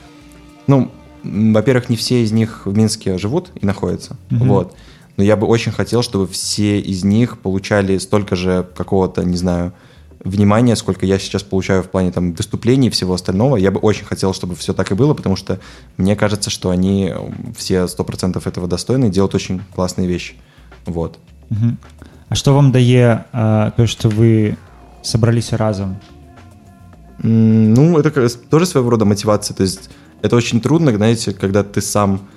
Ну, 0.67 0.91
во-первых, 1.23 1.89
не 1.89 1.97
все 1.97 2.23
из 2.23 2.33
них 2.33 2.67
в 2.67 2.77
Минске 2.77 3.19
живут 3.19 3.51
и 3.55 3.67
находятся, 3.67 4.17
mm-hmm. 4.31 4.47
вот. 4.47 4.75
Но 5.17 5.25
я 5.25 5.37
бы 5.37 5.47
очень 5.47 5.73
хотел, 5.73 6.03
чтобы 6.03 6.27
все 6.27 6.79
из 6.79 7.05
них 7.05 7.39
получали 7.39 7.99
столько 7.99 8.37
же 8.37 8.67
какого-то, 8.77 9.25
не 9.25 9.37
знаю, 9.37 9.73
внимания, 10.23 10.77
сколько 10.77 11.07
я 11.07 11.19
сейчас 11.19 11.43
получаю 11.43 11.83
в 11.83 11.89
плане 11.89 12.11
там 12.11 12.33
выступлений 12.33 12.89
и 12.89 12.91
всего 12.91 13.15
остального. 13.15 13.57
Я 13.57 13.71
бы 13.71 13.79
очень 13.79 14.05
хотел, 14.05 14.35
чтобы 14.35 14.55
все 14.57 14.75
так 14.75 14.91
и 14.91 14.95
было, 14.95 15.15
потому 15.15 15.37
что 15.37 15.61
мне 15.97 16.17
кажется, 16.17 16.51
что 16.51 16.71
они 16.71 17.13
все 17.57 17.87
сто 17.89 18.05
процентов 18.05 18.47
этого 18.47 18.67
достойны 18.67 19.09
делают 19.09 19.35
очень 19.35 19.63
классные 19.75 20.07
вещи. 20.09 20.35
Вот. 20.85 21.19
Угу. 21.51 21.77
А 22.29 22.35
что 22.35 22.55
вам 22.55 22.73
дае 22.73 23.25
э, 23.33 23.71
то, 23.77 23.87
что 23.87 24.09
вы 24.09 24.57
собрались 25.03 25.53
разом? 25.53 25.97
Ну, 27.23 27.99
это 27.99 28.29
тоже 28.29 28.67
своего 28.67 28.91
рода 28.91 29.05
мотивация. 29.05 29.55
То 29.55 29.63
есть 29.63 29.91
это 30.23 30.37
очень 30.37 30.61
трудно, 30.61 30.95
знаете, 30.95 31.33
когда 31.33 31.63
ты 31.63 31.81
сам 31.81 32.29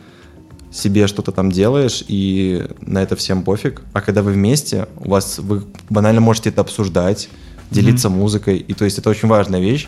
себе 0.72 1.08
что-то 1.08 1.32
там 1.32 1.52
делаешь, 1.52 2.04
и 2.08 2.68
на 2.82 3.02
это 3.02 3.16
всем 3.16 3.44
пофиг. 3.44 3.82
А 3.94 4.02
когда 4.02 4.22
вы 4.22 4.34
вместе, 4.34 4.88
у 4.98 5.10
вас 5.10 5.40
вы 5.40 5.64
банально 5.90 6.22
можете 6.22 6.50
это 6.50 6.62
обсуждать, 6.62 7.30
делиться 7.72 8.08
mm-hmm. 8.08 8.12
музыкой. 8.12 8.58
И 8.58 8.74
то 8.74 8.86
есть 8.86 9.00
это 9.00 9.10
очень 9.10 9.28
важная 9.28 9.60
вещь. 9.60 9.88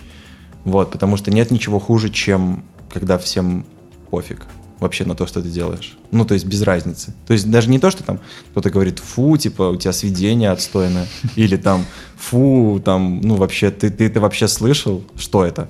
Вот, 0.65 0.91
потому 0.91 1.17
что 1.17 1.31
нет 1.31 1.51
ничего 1.51 1.79
хуже, 1.79 2.09
чем 2.09 2.63
когда 2.89 3.17
всем 3.17 3.65
пофиг 4.09 4.45
вообще 4.81 5.05
на 5.05 5.15
то, 5.15 5.27
что 5.27 5.41
ты 5.41 5.47
делаешь. 5.47 5.95
Ну, 6.11 6.25
то 6.25 6.33
есть 6.33 6.45
без 6.45 6.63
разницы. 6.63 7.13
То 7.27 7.33
есть 7.33 7.49
даже 7.49 7.69
не 7.69 7.79
то, 7.79 7.91
что 7.91 8.03
там 8.03 8.19
кто-то 8.49 8.71
говорит, 8.71 8.99
фу, 8.99 9.37
типа, 9.37 9.69
у 9.69 9.75
тебя 9.77 9.93
сведение 9.93 10.49
отстойное, 10.49 11.05
или 11.35 11.55
там, 11.55 11.85
фу, 12.17 12.81
там, 12.83 13.21
ну, 13.21 13.35
вообще, 13.35 13.69
ты, 13.69 13.91
ты 13.91 14.07
это 14.07 14.19
вообще 14.19 14.47
слышал? 14.47 15.03
Что 15.15 15.45
это? 15.45 15.69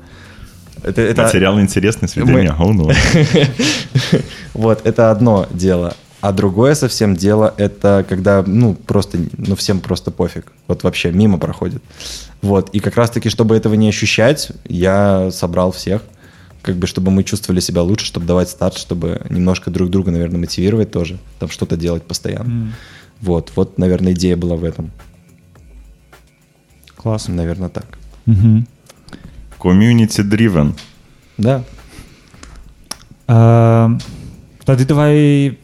Это, 0.82 1.02
это... 1.02 1.24
Материал 1.24 1.60
интересный, 1.60 2.08
сведение, 2.08 2.56
Мы... 2.58 2.66
oh, 2.66 2.94
no. 4.14 4.24
Вот, 4.54 4.88
это 4.88 5.12
одно 5.12 5.46
дело. 5.52 5.94
А 6.22 6.32
другое 6.32 6.74
совсем 6.76 7.16
дело, 7.16 7.54
это 7.58 8.06
когда, 8.08 8.44
ну, 8.48 8.76
просто, 8.76 9.18
ну, 9.38 9.56
всем 9.58 9.82
просто 9.82 10.12
пофиг. 10.12 10.54
Вот 10.68 10.84
вообще 10.84 11.12
мимо 11.12 11.38
проходит. 11.38 11.84
Вот, 12.42 12.70
и 12.70 12.80
как 12.80 12.96
раз-таки, 12.96 13.30
чтобы 13.30 13.58
этого 13.58 13.74
не 13.74 13.90
ощущать, 13.90 14.52
я 14.70 15.32
собрал 15.32 15.74
всех– 15.74 16.02
как 16.63 16.77
бы, 16.77 16.87
чтобы 16.87 17.11
мы 17.11 17.23
чувствовали 17.25 17.61
себя 17.61 17.83
лучше, 17.83 18.07
чтобы 18.07 18.27
давать 18.27 18.49
старт, 18.49 18.77
чтобы 18.77 19.25
немножко 19.31 19.71
друг 19.71 19.91
друга, 19.91 20.11
наверное, 20.11 20.41
мотивировать 20.41 20.91
тоже, 20.91 21.19
там 21.39 21.49
что-то 21.49 21.77
делать 21.77 22.03
постоянно. 22.03 22.49
Mm. 22.49 22.71
Вот, 23.21 23.53
вот, 23.57 23.79
наверное, 23.79 24.13
идея 24.13 24.37
была 24.37 24.57
в 24.57 24.65
этом. 24.65 24.91
Классно. 26.97 27.35
Наверное, 27.35 27.69
так. 27.69 27.87
Mm-hmm. 28.27 28.67
Community 29.61 30.23
driven. 30.29 30.75
Да. 31.39 31.63
А, 33.29 33.97
Тады 34.65 34.85
давай 34.85 35.59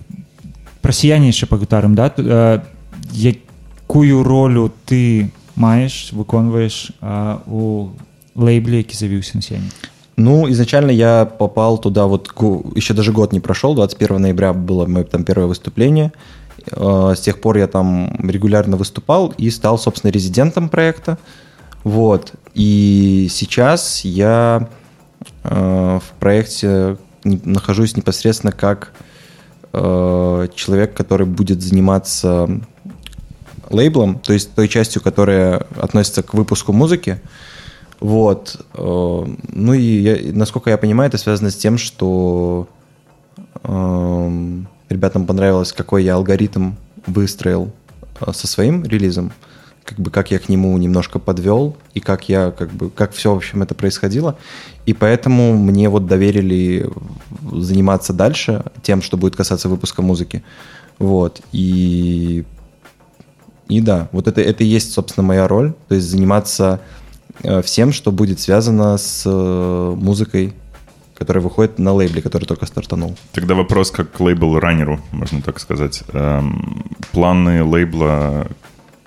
про 0.81 0.93
сияние 0.93 1.28
яшчэ 1.28 1.47
пагутарым 1.47 1.94
да 1.94 2.62
якую 3.11 4.23
ролю 4.23 4.73
ты 4.86 5.31
маеш 5.57 6.12
выконваеш 6.12 6.93
а, 7.01 7.43
у 7.47 7.90
лейбле 8.35 8.78
які 8.78 8.97
завіўся 8.97 9.32
на 9.35 9.43
сене 9.43 9.70
Ну, 10.18 10.49
изначально 10.49 10.89
я 10.89 11.26
попал 11.26 11.77
туда, 11.77 12.07
вот 12.07 12.30
еще 12.76 12.95
даже 12.95 13.11
год 13.11 13.34
не 13.34 13.39
прошел, 13.39 13.76
21 13.76 14.19
ноября 14.19 14.52
было 14.52 14.88
мое 14.88 15.03
там 15.03 15.23
первое 15.23 15.45
выступление. 15.45 16.11
Э, 16.72 17.14
с 17.15 17.22
тех 17.22 17.39
пор 17.39 17.57
я 17.57 17.68
там 17.68 18.18
регулярно 18.27 18.77
выступал 18.77 19.34
и 19.38 19.52
стал, 19.52 19.77
собственно, 19.77 20.10
резидентом 20.11 20.69
проекта. 20.69 21.19
Вот. 21.84 22.34
И 22.56 23.27
сейчас 23.30 24.03
я 24.03 24.68
э, 25.44 25.99
в 26.03 26.19
проекте 26.19 26.98
нахожусь 27.23 27.95
непосредственно 27.95 28.52
как 28.52 28.94
э, 29.72 30.48
человек, 30.56 30.95
который 30.95 31.27
будет 31.27 31.61
заниматься 31.61 32.49
лейблом, 33.69 34.18
то 34.18 34.34
есть 34.34 34.56
той 34.56 34.68
частью, 34.68 35.02
которая 35.03 35.68
относится 35.80 36.23
к 36.23 36.34
выпуску 36.34 36.73
музыки. 36.73 37.22
Вот. 37.99 38.65
Э, 38.74 39.26
ну 39.53 39.74
и, 39.74 39.82
я, 39.82 40.34
насколько 40.34 40.69
я 40.69 40.78
понимаю, 40.78 41.10
это 41.10 41.18
связано 41.18 41.49
с 41.49 41.56
тем, 41.56 41.78
что 41.78 42.68
э, 43.64 44.64
ребятам 44.90 45.26
понравилось, 45.26 45.74
какой 45.74 46.03
я 46.03 46.15
алгоритм 46.15 46.74
выстроил 47.06 47.72
э, 48.22 48.32
со 48.34 48.48
своим 48.48 48.84
релизом, 48.84 49.32
как 49.84 49.99
бы 49.99 50.11
как 50.11 50.32
я 50.32 50.40
к 50.40 50.49
нему 50.49 50.78
немножко 50.78 51.18
подвел 51.18 51.76
и 51.94 51.99
как 51.99 52.30
я 52.30 52.52
как 52.52 52.72
бы 52.72 52.90
как 52.90 53.14
все 53.14 53.34
в 53.34 53.38
общем 53.38 53.64
это 53.64 53.74
происходило, 53.74 54.38
и 54.86 54.94
поэтому 54.94 55.57
мне 55.57 55.90
вот 55.90 56.07
доверили 56.07 56.90
заниматься 57.52 58.14
дальше 58.14 58.65
тем, 58.84 59.02
что 59.02 59.18
будет 59.18 59.36
касаться 59.36 59.69
выпуска 59.69 60.02
музыки, 60.02 60.44
вот. 60.99 61.41
И 61.52 62.45
и 63.69 63.82
да, 63.82 64.07
вот 64.11 64.28
это 64.28 64.41
это 64.41 64.64
и 64.64 64.68
есть 64.68 64.94
собственно 64.94 65.26
моя 65.26 65.48
роль, 65.48 65.74
то 65.88 65.95
есть 65.95 66.07
заниматься 66.07 66.80
всем, 67.64 67.91
что 67.93 68.11
будет 68.11 68.39
связано 68.39 68.97
с 68.97 69.23
э, 69.26 69.95
музыкой, 69.97 70.53
которая 71.15 71.43
выходит 71.43 71.80
на 71.80 71.93
лейбле, 71.93 72.22
который 72.22 72.45
только 72.45 72.65
стартанул. 72.65 73.15
Тогда 73.31 73.55
вопрос 73.55 73.91
как 73.91 74.11
к 74.11 74.19
лейбл-раннеру, 74.19 74.99
можно 75.11 75.41
так 75.41 75.59
сказать. 75.59 76.03
Эм, 76.14 76.85
планы 77.11 77.64
лейбла 77.64 78.47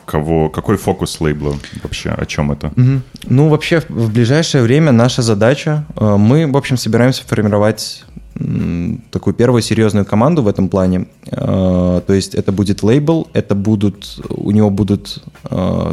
кого, 0.07 0.49
какой 0.49 0.77
фокус 0.77 1.21
лейбла 1.21 1.55
вообще, 1.83 2.11
о 2.11 2.27
чем 2.27 2.51
это? 2.51 2.69
Угу. 2.69 3.01
Ну, 3.29 3.49
вообще, 3.49 3.81
в 3.89 4.13
ближайшее 4.13 4.65
время 4.65 4.91
наша 4.93 5.23
задача, 5.23 5.85
э, 5.97 6.17
мы, 6.17 6.51
в 6.51 6.57
общем, 6.57 6.77
собираемся 6.77 7.23
формировать 7.25 8.05
такую 9.11 9.35
первую 9.35 9.61
серьезную 9.61 10.07
команду 10.07 10.43
в 10.43 10.49
этом 10.49 10.71
плане. 10.71 11.09
То 11.31 12.05
есть 12.09 12.35
это 12.35 12.53
будет 12.53 12.83
лейбл, 12.83 13.29
это 13.35 13.55
будут, 13.55 14.19
у 14.31 14.51
него 14.51 14.71
будут 14.71 15.23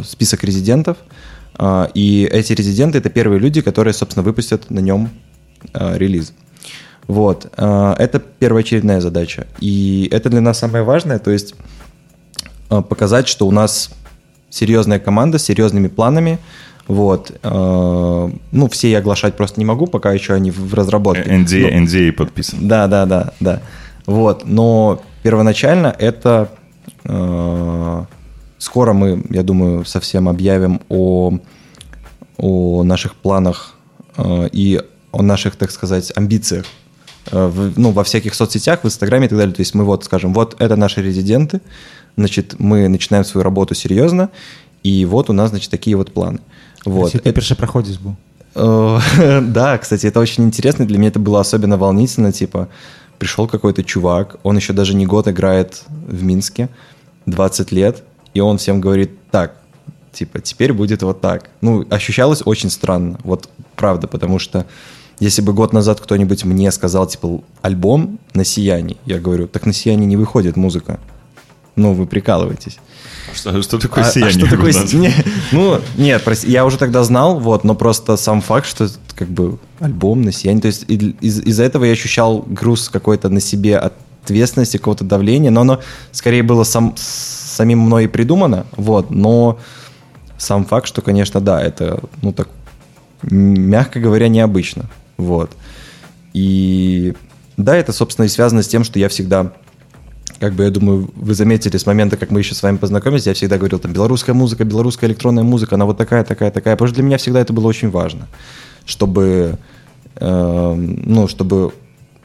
список 0.05 0.45
резидентов, 0.45 0.97
и 1.94 2.30
эти 2.32 2.54
резиденты— 2.54 2.98
это 3.00 3.10
первые 3.10 3.40
люди, 3.40 3.62
которые, 3.62 3.94
собственно, 3.94 4.24
выпустят 4.24 4.70
на 4.70 4.80
нем 4.80 5.10
а, 5.74 5.98
релиз. 5.98 6.34
Вот. 7.08 7.52
А, 7.58 7.96
это 7.98 8.20
первоочередная 8.20 9.02
задача. 9.02 9.48
И 9.60 10.08
это 10.12 10.30
для 10.30 10.42
нас 10.42 10.60
самое 10.60 10.84
важное, 10.84 11.20
то 11.20 11.32
есть 11.32 11.56
показать, 12.68 13.28
что 13.28 13.48
у 13.48 13.52
нас 13.52 13.92
серьезная 14.50 15.00
команда 15.00 15.38
с 15.38 15.44
серьезными 15.44 15.88
планами, 15.88 16.38
вот. 16.88 17.38
Ну, 17.44 18.70
все 18.72 18.92
я 18.92 19.00
оглашать 19.00 19.36
просто 19.36 19.60
не 19.60 19.66
могу, 19.66 19.88
пока 19.88 20.14
еще 20.14 20.34
они 20.34 20.52
в 20.52 20.74
разработке. 20.74 21.30
NDA, 21.30 21.62
Но... 21.62 21.84
NDA 21.84 22.12
подписан. 22.14 22.68
Да, 22.68 22.88
да, 22.88 23.06
да, 23.06 23.34
да. 23.42 23.62
Вот. 24.06 24.44
Но 24.46 25.02
первоначально 25.22 25.94
это 26.00 26.50
Скоро 28.68 28.91
мы, 28.91 29.23
я 29.30 29.44
думаю, 29.44 29.85
совсем 29.85 30.27
объявим 30.27 30.81
о, 30.89 31.39
о 32.38 32.84
наших 32.84 33.15
планах 33.15 33.76
э, 34.18 34.49
и 34.52 34.81
о 35.14 35.22
наших, 35.22 35.56
так 35.56 35.72
сказать, 35.72 36.11
амбициях 36.18 36.65
э, 37.31 37.48
в, 37.48 37.80
ну, 37.80 37.91
во 37.91 38.03
всяких 38.03 38.34
соцсетях, 38.34 38.84
в 38.84 38.85
Инстаграме 38.85 39.27
и 39.27 39.30
так 39.30 39.38
далее. 39.38 39.56
То 39.56 39.61
есть 39.61 39.73
мы 39.73 39.85
вот 39.85 40.03
скажем, 40.03 40.34
вот 40.34 40.57
это 40.60 40.76
наши 40.76 41.02
резиденты, 41.02 41.61
значит, 42.18 42.60
мы 42.60 42.89
начинаем 42.89 43.23
свою 43.23 43.45
работу 43.45 43.73
серьезно, 43.73 44.31
и 44.84 45.06
вот 45.06 45.30
у 45.30 45.34
нас, 45.34 45.52
значит, 45.52 45.72
такие 45.72 45.95
вот 45.95 46.11
планы. 46.11 46.39
Вот. 46.84 47.15
Это 47.15 47.56
проходец 47.56 47.95
был. 47.95 48.18
Э, 48.53 48.99
да, 49.44 49.77
кстати, 49.77 50.07
это 50.07 50.19
очень 50.19 50.44
интересно. 50.44 50.85
Для 50.85 50.98
меня 50.98 51.07
это 51.07 51.19
было 51.19 51.39
особенно 51.39 51.77
волнительно. 51.77 52.34
Типа, 52.34 52.68
пришел 53.18 53.48
какой-то 53.48 53.81
чувак, 53.85 54.35
он 54.44 54.57
еще 54.57 54.73
даже 54.73 54.94
не 54.94 55.06
год 55.06 55.30
играет 55.30 55.84
в 55.88 56.22
Минске, 56.22 56.68
20 57.27 57.72
лет, 57.72 58.03
и 58.34 58.40
он 58.40 58.58
всем 58.58 58.82
говорит 58.82 59.12
так, 59.32 59.58
типа, 60.14 60.40
теперь 60.40 60.74
будет 60.74 61.04
вот 61.04 61.22
так. 61.22 61.49
Ну, 61.62 61.86
ощущалось 61.90 62.41
очень 62.45 62.70
странно, 62.70 63.20
вот 63.24 63.49
правда, 63.76 64.08
потому 64.08 64.40
что 64.40 64.66
если 65.20 65.41
бы 65.41 65.54
год 65.54 65.74
назад 65.74 65.99
кто-нибудь 65.99 66.44
мне 66.45 66.72
сказал, 66.72 67.08
типа, 67.08 67.41
альбом 67.62 68.20
на 68.34 68.44
«Сиянии», 68.45 68.98
я 69.06 69.20
говорю, 69.20 69.48
так 69.48 69.66
на 69.66 69.74
«Сиянии» 69.74 70.06
не 70.06 70.18
выходит 70.18 70.56
музыка. 70.56 70.99
Ну, 71.76 71.94
вы 71.94 72.08
прикалываетесь. 72.08 72.78
Что, 73.36 73.62
что 73.62 73.78
такое 73.78 74.04
а, 74.04 74.12
«Сияние»? 74.12 74.44
А 74.45 74.48
что 74.48 74.49
такое 74.56 74.74
не, 74.94 75.12
Ну, 75.52 75.80
нет, 75.98 76.24
прости, 76.24 76.49
я 76.52 76.66
уже 76.66 76.78
тогда 76.78 77.04
знал, 77.04 77.40
вот, 77.40 77.64
но 77.64 77.76
просто 77.76 78.18
сам 78.18 78.41
факт, 78.41 78.68
что 78.68 78.88
как 79.16 79.28
бы 79.28 79.58
альбом 79.80 80.22
на 80.22 80.32
«Сиянии», 80.32 80.62
то 80.62 80.68
есть 80.68 80.86
из- 80.88 81.40
из-за 81.41 81.64
этого 81.64 81.86
я 81.86 81.94
ощущал 81.94 82.40
груз 82.48 82.90
какой-то 82.90 83.30
на 83.30 83.40
себе 83.40 83.78
ответственности, 83.78 84.78
какого-то 84.78 85.04
давления, 85.04 85.52
но 85.52 85.62
оно 85.62 85.80
скорее 86.12 86.44
было 86.44 86.64
сам, 86.64 86.94
самим 87.58 87.80
мной 87.80 88.08
придумано, 88.08 88.66
вот, 88.76 89.12
но 89.12 89.60
сам 90.38 90.64
факт, 90.66 90.88
что, 90.88 91.02
конечно, 91.02 91.42
да, 91.42 91.62
это, 91.62 92.00
ну, 92.22 92.32
так, 92.32 92.48
мягко 93.24 94.00
говоря, 94.00 94.28
необычно, 94.30 94.86
вот. 95.18 95.52
И 96.34 97.14
да, 97.58 97.76
это, 97.76 97.92
собственно, 97.92 98.26
и 98.26 98.30
связано 98.30 98.62
с 98.62 98.68
тем, 98.68 98.84
что 98.84 99.00
я 99.00 99.10
всегда, 99.10 99.52
как 100.40 100.54
бы, 100.54 100.64
я 100.64 100.70
думаю, 100.70 101.10
вы 101.16 101.34
заметили 101.34 101.78
с 101.78 101.86
момента, 101.86 102.16
как 102.16 102.30
мы 102.30 102.40
еще 102.40 102.54
с 102.54 102.62
вами 102.62 102.78
познакомились, 102.78 103.26
я 103.26 103.34
всегда 103.34 103.58
говорил, 103.58 103.80
там, 103.80 103.92
белорусская 103.92 104.34
музыка, 104.34 104.64
белорусская 104.64 105.08
электронная 105.08 105.44
музыка, 105.44 105.76
она 105.76 105.86
вот 105.86 105.98
такая, 105.98 106.24
такая, 106.24 106.52
такая, 106.52 106.76
потому 106.76 106.88
что 106.88 106.96
для 106.96 107.04
меня 107.04 107.18
всегда 107.18 107.42
это 107.42 107.54
было 107.54 107.68
очень 107.68 107.90
важно, 107.90 108.28
чтобы, 108.86 109.58
э, 110.16 110.74
ну, 110.76 111.28
чтобы 111.28 111.74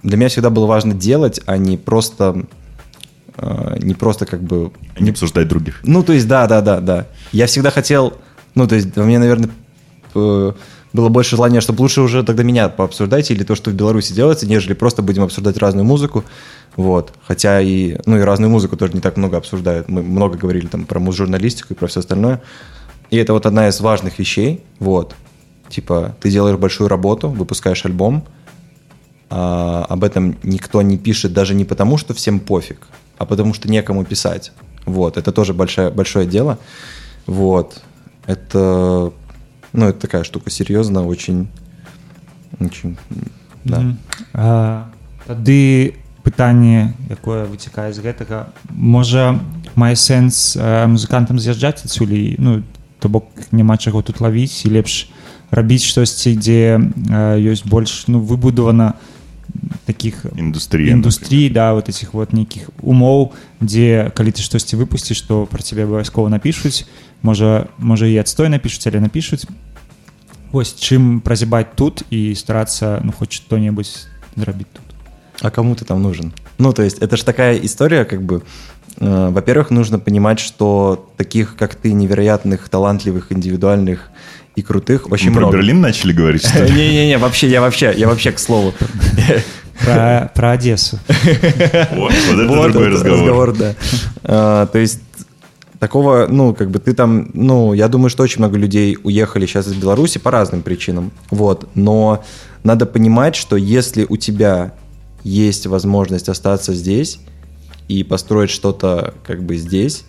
для 0.02 0.16
меня 0.18 0.28
всегда 0.28 0.50
было 0.50 0.66
важно 0.66 0.92
делать, 0.92 1.40
а 1.46 1.56
не 1.56 1.78
просто 1.78 2.44
не 3.78 3.94
просто 3.94 4.26
как 4.26 4.42
бы... 4.42 4.72
Не 4.98 5.10
обсуждать 5.10 5.48
других. 5.48 5.80
Ну, 5.84 6.02
то 6.02 6.12
есть, 6.12 6.28
да, 6.28 6.46
да, 6.46 6.60
да, 6.60 6.80
да. 6.80 7.06
Я 7.32 7.46
всегда 7.46 7.70
хотел, 7.70 8.14
ну, 8.54 8.66
то 8.66 8.74
есть, 8.74 8.96
у 8.96 9.04
меня, 9.04 9.18
наверное, 9.18 9.50
было 10.14 11.08
больше 11.08 11.36
желания, 11.36 11.60
чтобы 11.60 11.80
лучше 11.80 12.02
уже 12.02 12.22
тогда 12.22 12.42
меня 12.42 12.68
пообсуждайте 12.68 13.32
или 13.32 13.44
то, 13.44 13.54
что 13.54 13.70
в 13.70 13.74
Беларуси 13.74 14.12
делается, 14.12 14.46
нежели 14.46 14.74
просто 14.74 15.00
будем 15.00 15.22
обсуждать 15.22 15.56
разную 15.56 15.86
музыку. 15.86 16.24
Вот. 16.76 17.14
Хотя 17.26 17.60
и, 17.60 17.96
ну, 18.04 18.18
и 18.18 18.20
разную 18.20 18.50
музыку 18.50 18.76
тоже 18.76 18.92
не 18.92 19.00
так 19.00 19.16
много 19.16 19.38
обсуждают. 19.38 19.88
Мы 19.88 20.02
много 20.02 20.36
говорили 20.36 20.66
там 20.66 20.84
про 20.84 21.00
муз-журналистику 21.00 21.72
и 21.72 21.76
про 21.76 21.86
все 21.86 22.00
остальное. 22.00 22.42
И 23.10 23.16
это 23.16 23.32
вот 23.32 23.46
одна 23.46 23.68
из 23.68 23.80
важных 23.80 24.18
вещей. 24.18 24.62
Вот. 24.78 25.14
Типа, 25.70 26.14
ты 26.20 26.30
делаешь 26.30 26.58
большую 26.58 26.88
работу, 26.88 27.30
выпускаешь 27.30 27.84
альбом, 27.86 28.26
а 29.30 29.86
об 29.88 30.04
этом 30.04 30.36
никто 30.42 30.82
не 30.82 30.98
пишет 30.98 31.32
даже 31.32 31.54
не 31.54 31.64
потому, 31.64 31.96
что 31.96 32.12
всем 32.12 32.38
пофиг, 32.38 32.86
а 33.17 33.25
потому 33.25 33.53
что 33.53 33.69
некому 33.69 34.05
писать. 34.05 34.51
Вот, 34.85 35.17
это 35.17 35.31
тоже 35.31 35.53
большое, 35.53 35.89
большое 35.89 36.25
дело. 36.25 36.57
Вот, 37.25 37.81
это, 38.25 39.11
ну, 39.73 39.85
это 39.87 39.99
такая 39.99 40.23
штука 40.23 40.49
серьезная, 40.49 41.03
очень, 41.03 41.47
очень, 42.59 42.97
да. 43.63 43.77
Mm 43.77 43.91
-hmm. 43.91 43.95
а, 44.33 44.85
тады 45.27 45.93
пытанне 46.27 46.91
якое 47.09 47.47
выцікае 47.47 47.93
з 47.95 48.03
гэтага 48.03 48.51
можа 48.67 49.39
мае 49.79 49.95
сэнс 49.95 50.59
музыкантам 50.91 51.39
з'язджаць 51.39 51.87
адсюль 51.87 52.35
ну 52.37 52.63
то 52.99 53.07
бок 53.07 53.31
няма 53.51 53.77
чаго 53.77 54.01
тут 54.01 54.19
лавіць 54.19 54.67
і 54.67 54.75
лепш 54.75 55.07
рабіць 55.51 55.87
штосьці 55.87 56.35
дзе 56.35 56.83
ёсць 57.39 57.63
больш 57.63 58.11
ну 58.11 58.19
выбудавана 58.19 58.99
таких 59.85 60.25
індустрій 60.37 60.87
індустрій 60.87 61.49
да 61.49 61.73
вот 61.73 61.89
этих 61.89 62.13
вот 62.13 62.33
нейкіх 62.33 62.69
умоў 62.83 63.31
дзе 63.61 64.11
калі 64.11 64.31
ты 64.35 64.41
штосьці 64.43 64.75
выпусціш 64.75 65.23
то 65.23 65.45
про 65.45 65.63
цябе 65.63 65.83
абавязкова 65.83 66.29
напішуць 66.29 66.85
можа 67.23 67.67
можа 67.79 68.05
і 68.07 68.17
адстой 68.17 68.49
напішуць 68.49 68.87
але 68.87 68.99
напішуць 68.99 69.47
вось 70.51 70.75
чым 70.75 71.21
празябаць 71.21 71.75
тут 71.75 72.03
і 72.11 72.35
старацца 72.35 72.99
ну 73.03 73.11
хоць 73.11 73.31
что-небудзь 73.31 74.07
зрабіць 74.35 74.71
тут 74.73 74.87
а 75.41 75.49
кому 75.49 75.75
ты 75.75 75.85
там 75.85 76.01
нужен 76.03 76.33
ну 76.57 76.73
то 76.73 76.83
есть 76.83 76.99
это 76.99 77.15
ж 77.17 77.23
такая 77.23 77.57
история 77.57 78.05
как 78.05 78.21
бы 78.21 78.43
э, 78.99 79.29
во-первых 79.31 79.71
нужно 79.71 79.99
понимать 79.99 80.39
что 80.39 81.07
таких 81.17 81.55
как 81.55 81.75
ты 81.75 81.93
невероятных 81.93 82.69
талантливых 82.69 83.31
индивидуальных 83.31 84.09
и 84.09 84.40
крутых 84.60 85.10
очень 85.10 85.30
Мы 85.30 85.38
много. 85.38 85.52
про 85.52 85.58
Берлин 85.58 85.80
начали 85.80 86.12
говорить, 86.12 86.46
что 86.46 86.68
Не-не-не, 86.70 87.16
вообще, 87.16 87.48
я 87.48 87.62
вообще, 87.62 87.94
я 87.96 88.06
вообще 88.06 88.32
к 88.32 88.38
слову. 88.38 88.74
Про, 89.80 90.30
про 90.34 90.50
Одессу. 90.52 90.98
Вот, 91.92 92.12
вот 92.12 92.38
это 92.38 92.46
вот 92.46 92.72
другой 92.72 92.88
это 92.88 92.90
разговор. 92.90 93.48
разговор 93.48 93.56
да. 93.56 93.74
А, 94.24 94.66
то 94.66 94.78
есть 94.78 95.00
такого, 95.78 96.28
ну, 96.30 96.54
как 96.54 96.70
бы 96.70 96.78
ты 96.78 96.92
там, 96.92 97.30
ну, 97.34 97.72
я 97.72 97.88
думаю, 97.88 98.10
что 98.10 98.22
очень 98.22 98.38
много 98.38 98.56
людей 98.58 98.98
уехали 99.02 99.46
сейчас 99.46 99.66
из 99.66 99.74
Беларуси 99.74 100.18
по 100.18 100.30
разным 100.30 100.62
причинам, 100.62 101.10
вот, 101.30 101.68
но 101.74 102.22
надо 102.62 102.86
понимать, 102.86 103.34
что 103.34 103.56
если 103.56 104.06
у 104.08 104.16
тебя 104.16 104.74
есть 105.24 105.66
возможность 105.66 106.28
остаться 106.28 106.74
здесь 106.74 107.18
и 107.88 108.04
построить 108.04 108.50
что-то 108.50 109.14
как 109.26 109.42
бы 109.42 109.56
здесь, 109.56 110.04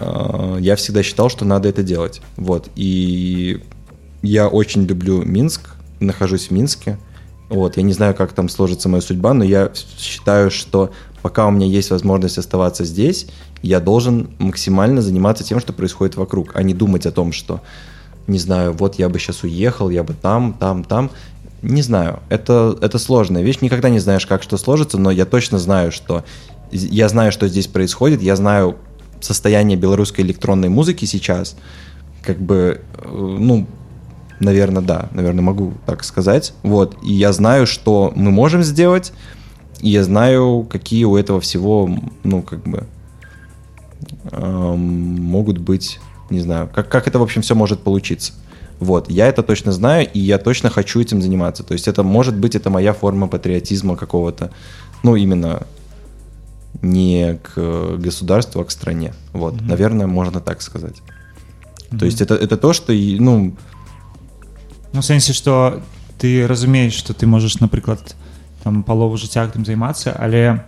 я 0.00 0.76
всегда 0.76 1.02
считал, 1.02 1.28
что 1.30 1.44
надо 1.44 1.68
это 1.68 1.82
делать, 1.82 2.20
вот, 2.36 2.68
и 2.76 3.62
я 4.22 4.48
очень 4.48 4.84
люблю 4.84 5.22
Минск, 5.22 5.70
нахожусь 6.00 6.48
в 6.48 6.50
Минске, 6.50 6.98
вот, 7.48 7.76
я 7.76 7.82
не 7.82 7.92
знаю, 7.92 8.14
как 8.14 8.32
там 8.32 8.48
сложится 8.48 8.88
моя 8.88 9.00
судьба, 9.00 9.32
но 9.32 9.44
я 9.44 9.70
считаю, 9.98 10.50
что 10.50 10.90
пока 11.22 11.46
у 11.46 11.50
меня 11.50 11.66
есть 11.66 11.90
возможность 11.90 12.38
оставаться 12.38 12.84
здесь, 12.84 13.28
я 13.62 13.80
должен 13.80 14.28
максимально 14.38 15.02
заниматься 15.02 15.44
тем, 15.44 15.60
что 15.60 15.72
происходит 15.72 16.16
вокруг, 16.16 16.54
а 16.54 16.62
не 16.62 16.74
думать 16.74 17.06
о 17.06 17.12
том, 17.12 17.32
что, 17.32 17.60
не 18.26 18.38
знаю, 18.38 18.72
вот 18.72 18.96
я 18.96 19.08
бы 19.08 19.18
сейчас 19.18 19.42
уехал, 19.42 19.90
я 19.90 20.02
бы 20.02 20.14
там, 20.14 20.54
там, 20.54 20.84
там. 20.84 21.10
Не 21.62 21.82
знаю, 21.82 22.20
это, 22.28 22.76
это 22.80 22.98
сложная 22.98 23.42
вещь, 23.42 23.58
никогда 23.60 23.88
не 23.88 23.98
знаешь, 23.98 24.26
как 24.26 24.42
что 24.42 24.56
сложится, 24.56 24.98
но 24.98 25.10
я 25.10 25.24
точно 25.24 25.58
знаю, 25.58 25.90
что 25.90 26.22
я 26.70 27.08
знаю, 27.08 27.32
что 27.32 27.48
здесь 27.48 27.66
происходит, 27.66 28.22
я 28.22 28.36
знаю 28.36 28.76
состояние 29.26 29.76
белорусской 29.76 30.24
электронной 30.24 30.68
музыки 30.68 31.04
сейчас, 31.04 31.56
как 32.22 32.38
бы, 32.40 32.80
э, 32.94 33.08
ну, 33.08 33.66
наверное, 34.40 34.82
да, 34.82 35.08
наверное, 35.12 35.42
могу 35.42 35.74
так 35.84 36.04
сказать, 36.04 36.54
вот, 36.62 36.96
и 37.02 37.12
я 37.12 37.32
знаю, 37.32 37.66
что 37.66 38.12
мы 38.16 38.30
можем 38.30 38.62
сделать, 38.62 39.12
и 39.80 39.90
я 39.90 40.04
знаю, 40.04 40.66
какие 40.70 41.04
у 41.04 41.16
этого 41.16 41.40
всего, 41.40 41.90
ну, 42.24 42.42
как 42.42 42.62
бы, 42.62 42.86
могут 44.32 45.58
быть, 45.58 46.00
не 46.30 46.40
знаю, 46.40 46.68
как, 46.74 46.88
как 46.88 47.08
это, 47.08 47.18
в 47.18 47.22
общем, 47.22 47.42
все 47.42 47.54
может 47.54 47.80
получиться. 47.80 48.32
Вот, 48.78 49.10
я 49.10 49.28
это 49.28 49.42
точно 49.42 49.72
знаю, 49.72 50.08
и 50.12 50.18
я 50.18 50.38
точно 50.38 50.68
хочу 50.70 51.00
этим 51.00 51.22
заниматься. 51.22 51.62
То 51.62 51.72
есть 51.72 51.88
это, 51.88 52.02
может 52.02 52.36
быть, 52.36 52.54
это 52.54 52.68
моя 52.68 52.92
форма 52.92 53.26
патриотизма 53.26 53.96
какого-то, 53.96 54.50
ну, 55.02 55.16
именно 55.16 55.62
не 56.82 57.38
к 57.42 57.96
государству, 57.96 58.60
а 58.60 58.64
к 58.64 58.70
стране. 58.70 59.14
Вот, 59.32 59.54
mm-hmm. 59.54 59.68
наверное, 59.68 60.06
можно 60.06 60.40
так 60.40 60.62
сказать. 60.62 60.96
Mm-hmm. 60.96 61.98
То 61.98 62.04
есть 62.06 62.20
это, 62.20 62.34
это 62.34 62.56
то, 62.56 62.72
что, 62.72 62.92
ну... 62.92 63.56
Ну, 64.92 65.00
в 65.00 65.04
сенсе, 65.04 65.32
что 65.32 65.82
ты 66.18 66.46
разумеешь, 66.46 66.94
что 66.94 67.12
ты 67.12 67.26
можешь, 67.26 67.60
наприклад, 67.60 68.16
там, 68.62 68.82
палову 68.82 69.16
жыцця 69.16 69.46
гэтым 69.46 69.64
займацца, 69.64 70.12
але 70.12 70.64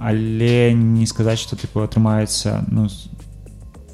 але 0.00 0.72
не 0.72 1.06
сказаць 1.06 1.38
что 1.38 1.56
типа 1.56 1.84
атрымаецца 1.84 2.64
ну 2.68 2.88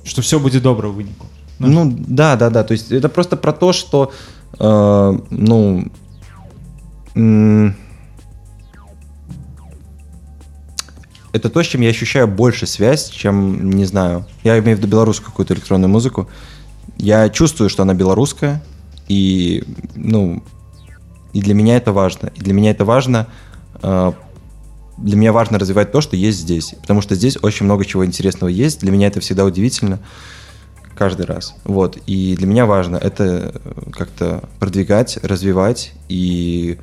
что 0.05 0.23
все 0.23 0.39
будет 0.39 0.63
добра 0.63 0.87
ў 0.87 0.95
выніку 1.03 1.27
ну, 1.59 1.67
ну 1.67 1.91
да 1.91 2.37
да 2.37 2.49
да 2.49 2.63
то 2.63 2.73
есть 2.73 2.93
это 2.93 3.09
просто 3.09 3.37
про 3.37 3.53
то 3.53 3.73
что 3.73 4.13
э, 4.59 5.19
ну 5.31 5.91
это 11.33 11.51
то, 11.51 11.63
с 11.63 11.67
чем 11.67 11.81
я 11.81 11.91
ощущаю 11.91 12.29
больше 12.29 12.67
связь, 12.67 13.09
чем, 13.09 13.71
не 13.71 13.85
знаю, 13.85 14.27
я 14.45 14.59
имею 14.59 14.77
в 14.77 14.81
виду 14.81 14.89
белорусскую 14.89 15.31
какую-то 15.31 15.55
электронную 15.55 15.91
музыку. 15.91 16.29
Я 16.97 17.29
чувствую, 17.29 17.69
что 17.69 17.83
она 17.83 17.95
белорусская, 17.95 18.63
и, 19.09 19.65
ну, 19.95 20.43
и 21.33 21.41
для 21.41 21.55
меня 21.55 21.77
это 21.77 21.93
важно. 21.93 22.31
И 22.35 22.41
для 22.41 22.55
меня 22.55 22.71
это 22.71 22.85
важно 22.85 23.27
э, 23.83 24.13
для 24.99 25.17
меня 25.17 25.33
важно 25.33 25.59
развивать 25.59 25.93
то, 25.93 26.01
что 26.01 26.17
есть 26.17 26.39
здесь. 26.39 26.75
Потому 26.81 27.01
что 27.01 27.15
здесь 27.15 27.37
очень 27.43 27.67
много 27.67 27.85
чего 27.85 28.05
интересного 28.05 28.49
есть. 28.49 28.81
Для 28.81 28.91
меня 28.91 29.09
это 29.09 29.21
всегда 29.21 29.45
удивительно. 29.45 30.01
Каждый 30.95 31.27
раз. 31.27 31.55
Вот. 31.65 31.99
И 32.07 32.37
для 32.37 32.47
меня 32.47 32.65
важно 32.65 32.97
это 32.97 33.61
как-то 33.93 34.49
продвигать, 34.59 35.19
развивать. 35.23 35.93
И 36.09 36.79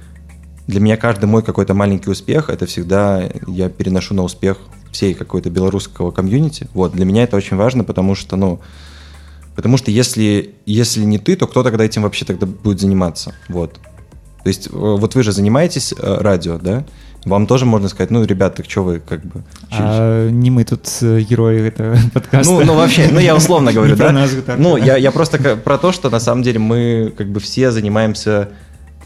для 0.68 0.80
меня 0.80 0.98
каждый 0.98 1.26
мой 1.26 1.44
какой-то 1.44 1.73
маленький 1.73 2.10
успех, 2.10 2.49
это 2.49 2.65
всегда 2.65 3.30
я 3.48 3.69
переношу 3.69 4.14
на 4.14 4.23
успех 4.23 4.57
всей 4.91 5.14
какой-то 5.14 5.49
белорусского 5.49 6.11
комьюнити. 6.11 6.68
Вот. 6.73 6.94
Для 6.94 7.06
меня 7.06 7.23
это 7.23 7.35
очень 7.35 7.57
важно, 7.57 7.84
потому 7.84 8.15
что, 8.15 8.35
ну, 8.35 8.60
потому 9.56 9.77
что 9.77 9.91
если, 9.91 10.53
если 10.65 11.03
не 11.03 11.18
ты, 11.18 11.35
то 11.35 11.48
кто 11.48 11.64
тогда 11.64 11.84
этим 11.84 12.03
вообще 12.03 12.26
тогда 12.26 12.45
будет 12.45 12.80
заниматься? 12.80 13.34
Вот. 13.49 13.80
То 14.44 14.48
есть 14.49 14.69
вот 14.72 15.15
вы 15.15 15.23
же 15.23 15.31
занимаетесь 15.31 15.94
э, 15.98 16.18
радио, 16.19 16.57
да? 16.57 16.85
вам 17.26 17.48
тоже 17.48 17.65
можно 17.65 17.88
сказать, 17.88 18.11
ну, 18.11 18.23
ребят, 18.23 18.56
так 18.56 18.69
что 18.69 18.84
вы 18.84 18.99
как 18.99 19.23
бы... 19.23 19.44
А, 19.72 20.30
не 20.30 20.52
мы 20.52 20.64
тут 20.65 20.88
э, 21.02 21.22
герои 21.22 21.68
этого 21.68 21.98
подкаста. 22.14 22.52
Ну, 22.52 22.64
ну 22.65 22.76
вообще, 22.76 23.07
ну, 23.11 23.19
я 23.19 23.35
условно 23.35 23.72
говорю, 23.73 23.95
да? 23.95 24.27
Ну, 24.57 24.77
я, 24.77 24.98
я 24.98 25.11
просто 25.11 25.56
про 25.56 25.77
то, 25.77 25.91
что 25.91 26.10
на 26.10 26.19
самом 26.19 26.44
деле 26.44 26.60
мы 26.60 27.14
как 27.18 27.27
бы 27.30 27.40
все 27.40 27.72
занимаемся 27.72 28.49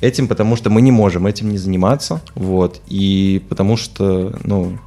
этим, 0.02 0.28
потому 0.28 0.56
что 0.56 0.70
мы 0.70 0.82
не 0.82 0.92
можем 0.92 1.28
этим 1.28 1.50
не 1.50 1.58
заниматься, 1.58 2.22
вот, 2.36 2.82
и 2.88 3.44
потому 3.50 3.78
что, 3.78 4.38
ну, 4.44 4.78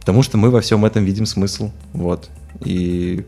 потому 0.00 0.22
что 0.22 0.38
мы 0.38 0.50
во 0.50 0.60
всем 0.60 0.84
этом 0.84 1.04
видим 1.04 1.26
смысл, 1.26 1.70
вот, 1.92 2.30
и, 2.64 3.24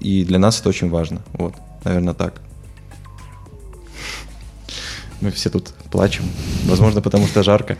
и 0.00 0.24
для 0.24 0.38
нас 0.38 0.60
это 0.60 0.68
очень 0.68 0.90
важно, 0.90 1.22
вот, 1.32 1.54
наверное, 1.84 2.14
так. 2.14 2.40
Мы 5.20 5.30
все 5.30 5.50
тут 5.50 5.72
плачем. 5.92 6.24
Возможно, 6.64 7.00
потому 7.00 7.28
что 7.28 7.44
жарко. 7.44 7.78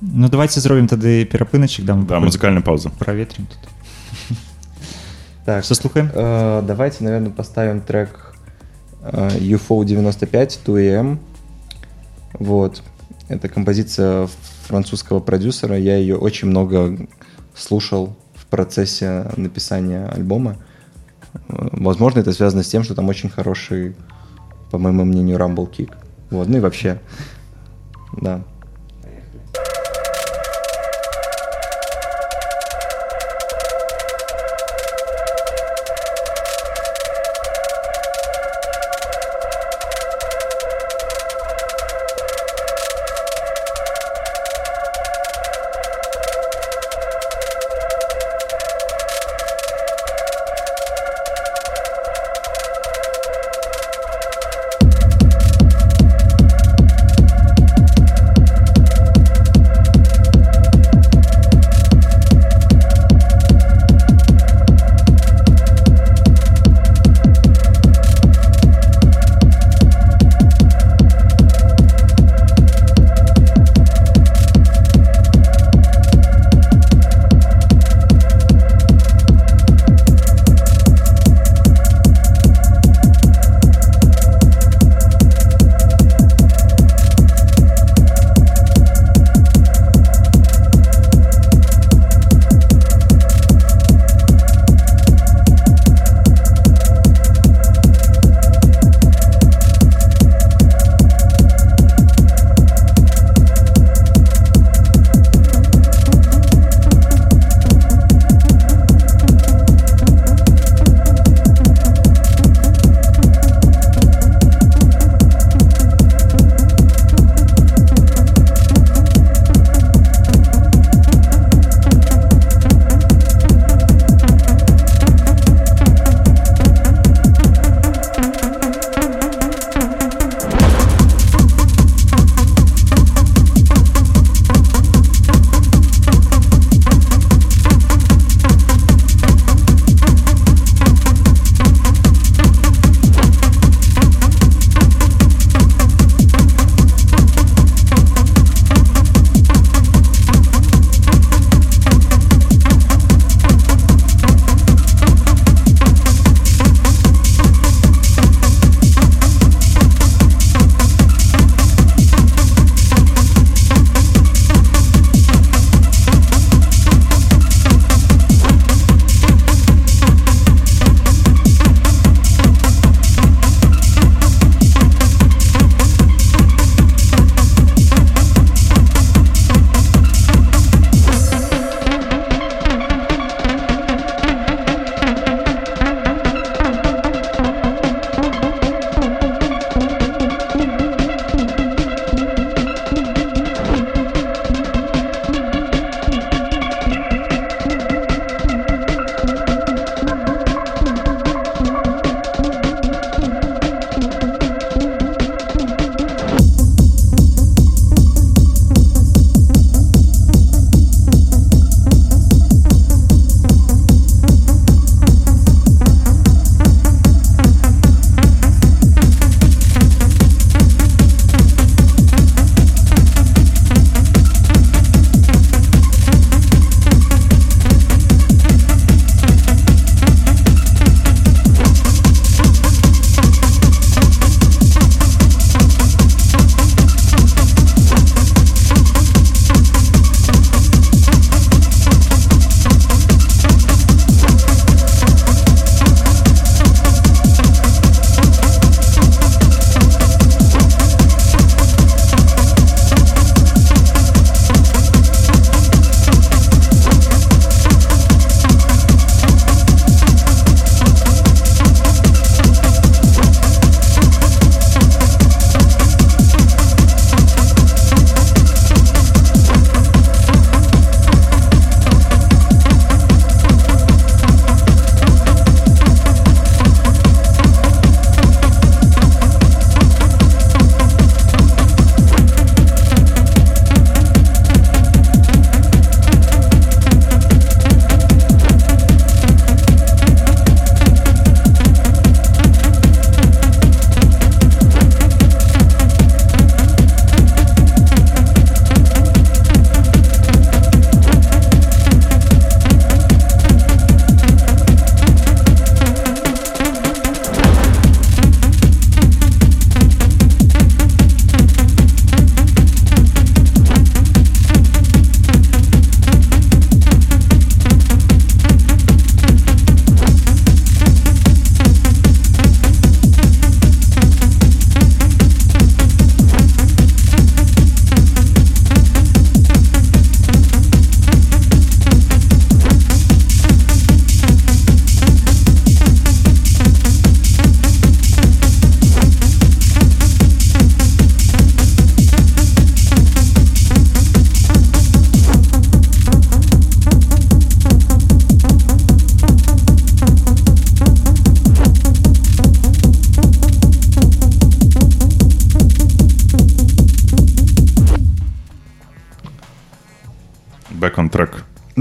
Ну, 0.00 0.28
давайте 0.28 0.60
зробім 0.60 0.86
тады 0.86 1.24
перапыначак 1.24 1.84
дам 1.84 2.06
да, 2.06 2.20
музыкальную 2.20 2.62
паузу 2.62 2.90
проветрим 2.98 3.46
тут 3.46 3.58
так 5.44 5.64
что 5.64 5.74
слухаем 5.74 6.10
э, 6.14 6.62
давайте 6.66 7.04
наверное 7.04 7.30
поставим 7.30 7.80
трек 7.80 8.10
э, 8.10 8.27
UFO 9.02 9.84
95 9.84 10.60
2am 10.64 11.18
вот. 12.34 12.82
Это 13.28 13.48
композиция 13.48 14.28
французского 14.62 15.20
продюсера. 15.20 15.78
Я 15.78 15.96
ее 15.96 16.16
очень 16.16 16.48
много 16.48 17.08
слушал 17.54 18.16
в 18.34 18.46
процессе 18.46 19.30
написания 19.36 20.06
альбома. 20.06 20.56
Э, 21.48 21.68
возможно 21.72 22.20
это 22.20 22.32
связано 22.32 22.62
с 22.62 22.68
тем 22.68 22.84
что 22.84 22.94
там 22.94 23.08
очень 23.08 23.28
хороший 23.28 23.96
по 24.70 24.78
моему 24.78 25.04
мнению, 25.04 25.38
Kick. 25.38 25.94
Вот, 26.30 26.48
ну 26.48 26.58
и 26.58 26.60
вообще, 26.60 27.00
да. 28.12 28.42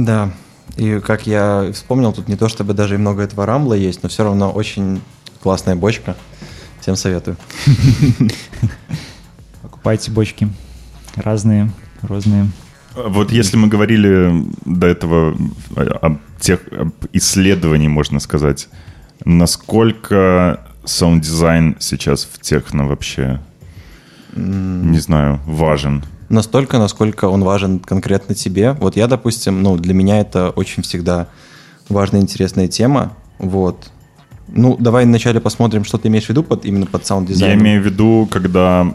Да, 0.08 0.32
и 0.78 1.02
как 1.02 1.28
я 1.28 1.70
вспомнил, 1.74 2.14
тут 2.14 2.30
не 2.30 2.38
то 2.38 2.48
чтобы 2.48 2.74
даже 2.74 2.96
и 2.96 2.98
много 2.98 3.24
этого 3.24 3.46
rumble 3.46 3.70
а 3.70 3.74
есть, 3.74 4.04
но 4.04 4.10
все 4.10 4.24
равно 4.24 4.50
очень 4.50 5.02
классная 5.44 5.76
бочка. 5.76 6.16
Всем 6.80 6.96
советую. 6.96 7.36
Покупайте 9.62 10.10
бочки. 10.12 10.48
Разные, 11.18 11.70
разные. 12.02 12.48
Вот 12.96 13.34
если 13.34 13.58
мы 13.58 13.68
говорили 13.68 14.46
до 14.64 14.88
этого 14.88 15.36
о 15.76 16.18
тех 16.40 16.62
об 16.72 16.94
исследований, 17.12 17.90
можно 17.90 18.22
сказать, 18.22 18.70
насколько 19.26 20.62
саунд-дизайн 20.86 21.76
сейчас 21.80 22.24
в 22.24 22.40
техно 22.40 22.88
вообще, 22.88 23.42
не 24.34 25.00
знаю, 25.00 25.42
важен? 25.46 26.02
Настолько, 26.30 26.78
насколько 26.78 27.26
он 27.26 27.44
важен 27.44 27.80
конкретно 27.80 28.36
тебе. 28.36 28.74
Вот 28.74 28.96
я, 28.96 29.08
допустим, 29.08 29.64
ну, 29.64 29.78
для 29.78 29.94
меня 29.94 30.20
это 30.20 30.50
очень 30.50 30.84
всегда 30.84 31.28
важная, 31.90 32.22
интересная 32.22 32.68
тема. 32.68 33.14
Вот. 33.40 33.92
Ну, 34.48 34.76
давай 34.80 35.06
вначале 35.06 35.40
посмотрим, 35.40 35.84
что 35.84 35.98
ты 35.98 36.08
имеешь 36.08 36.26
в 36.26 36.30
виду 36.30 36.44
под, 36.44 36.66
именно 36.66 36.86
под 36.86 37.06
саунд-дизайн. 37.06 37.52
Я 37.52 37.58
имею 37.58 37.82
в 37.82 37.86
виду, 37.86 38.28
когда 38.32 38.94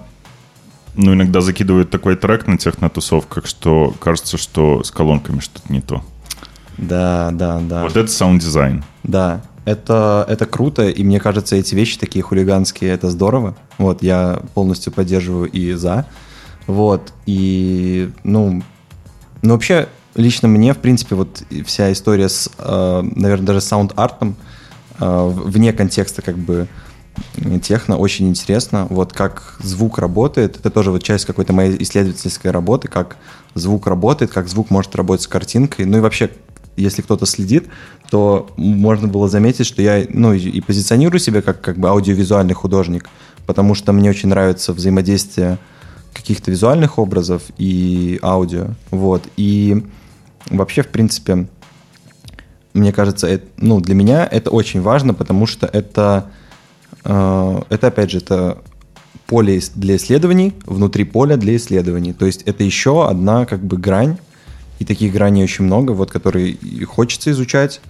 ну, 0.94 1.14
иногда 1.14 1.40
закидывают 1.40 1.90
такой 1.90 2.16
трек 2.16 2.46
на 2.46 2.58
техно-тусовках, 2.58 3.46
что 3.46 3.94
кажется, 3.98 4.36
что 4.36 4.82
с 4.82 4.90
колонками 4.90 5.40
что-то 5.40 5.72
не 5.72 5.80
то. 5.80 6.02
Да, 6.78 7.30
да, 7.32 7.60
да. 7.60 7.82
Вот 7.84 7.96
это 7.96 8.10
саунд-дизайн. 8.10 8.84
Да, 9.02 9.42
это, 9.64 10.24
это 10.28 10.46
круто, 10.46 10.88
и 10.88 11.04
мне 11.04 11.20
кажется, 11.20 11.56
эти 11.56 11.74
вещи 11.74 11.98
такие 11.98 12.22
хулиганские, 12.22 12.90
это 12.90 13.10
здорово. 13.10 13.54
Вот, 13.78 14.02
я 14.02 14.42
полностью 14.54 14.92
поддерживаю 14.92 15.50
и 15.50 15.72
за. 15.74 16.06
Вот, 16.66 17.12
и, 17.26 18.10
ну, 18.24 18.62
ну 19.42 19.52
вообще, 19.54 19.88
лично 20.14 20.48
мне, 20.48 20.74
в 20.74 20.78
принципе, 20.78 21.14
вот 21.14 21.42
вся 21.66 21.92
история 21.92 22.28
с, 22.28 22.50
э, 22.58 23.02
наверное, 23.02 23.46
даже 23.46 23.60
саунд-артом, 23.60 24.36
э, 25.00 25.30
вне 25.34 25.72
контекста 25.72 26.22
как 26.22 26.38
бы 26.38 26.68
техно 27.62 27.98
очень 27.98 28.28
интересно. 28.28 28.86
Вот 28.88 29.12
как 29.12 29.56
звук 29.60 29.98
работает, 29.98 30.56
это 30.56 30.70
тоже 30.70 30.90
вот 30.90 31.02
часть 31.02 31.24
какой-то 31.24 31.52
моей 31.52 31.82
исследовательской 31.82 32.50
работы, 32.50 32.88
как 32.88 33.16
звук 33.54 33.86
работает, 33.86 34.30
как 34.30 34.48
звук 34.48 34.70
может 34.70 34.94
работать 34.96 35.24
с 35.24 35.28
картинкой. 35.28 35.84
Ну 35.84 35.98
и 35.98 36.00
вообще, 36.00 36.30
если 36.76 37.02
кто-то 37.02 37.26
следит, 37.26 37.68
то 38.10 38.50
можно 38.56 39.08
было 39.08 39.28
заметить, 39.28 39.66
что 39.66 39.82
я 39.82 40.06
ну, 40.08 40.32
и 40.32 40.60
позиционирую 40.60 41.20
себя 41.20 41.42
как, 41.42 41.60
как 41.60 41.78
бы 41.78 41.88
аудиовизуальный 41.88 42.54
художник, 42.54 43.08
потому 43.46 43.74
что 43.74 43.92
мне 43.92 44.10
очень 44.10 44.28
нравится 44.28 44.72
взаимодействие 44.72 45.58
каких-то 46.12 46.50
визуальных 46.50 46.98
образов 46.98 47.42
и 47.58 48.18
аудио. 48.22 48.68
Вот. 48.90 49.22
И 49.36 49.84
вообще, 50.50 50.82
в 50.82 50.88
принципе, 50.88 51.46
мне 52.74 52.92
кажется, 52.92 53.26
это, 53.26 53.46
ну, 53.56 53.80
для 53.80 53.94
меня 53.94 54.26
это 54.26 54.50
очень 54.50 54.80
важно, 54.80 55.14
потому 55.14 55.46
что 55.46 55.66
это 55.66 56.30
а, 57.04 57.64
это, 57.68 57.88
опять 57.88 58.10
же, 58.10 58.18
это 58.18 58.58
поле 59.26 59.60
для 59.74 59.96
исследований, 59.96 60.54
внутри 60.66 61.04
поля 61.04 61.36
для 61.36 61.56
исследований. 61.56 62.12
То 62.12 62.26
есть 62.26 62.42
это 62.42 62.64
еще 62.64 63.08
одна 63.08 63.46
как 63.46 63.64
бы 63.64 63.76
грань, 63.76 64.18
и 64.78 64.84
таких 64.84 65.12
граней 65.12 65.44
очень 65.44 65.64
много, 65.64 65.92
вот, 65.92 66.10
которые 66.10 66.56
хочется 66.86 67.30
изучать, 67.30 67.80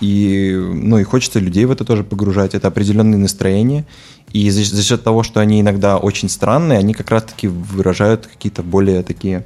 и, 0.00 0.54
ну, 0.54 0.98
и 0.98 1.04
хочется 1.04 1.38
людей 1.38 1.64
в 1.64 1.70
это 1.70 1.84
тоже 1.84 2.04
погружать. 2.04 2.54
Это 2.54 2.68
определенные 2.68 3.18
настроения. 3.18 3.84
И 4.32 4.50
за, 4.50 4.64
за 4.64 4.82
счет 4.82 5.02
того, 5.02 5.22
что 5.22 5.40
они 5.40 5.60
иногда 5.60 5.96
очень 5.96 6.28
странные, 6.28 6.78
они 6.78 6.92
как 6.94 7.10
раз-таки 7.10 7.48
выражают 7.48 8.26
какие-то 8.26 8.62
более 8.62 9.02
такие 9.02 9.44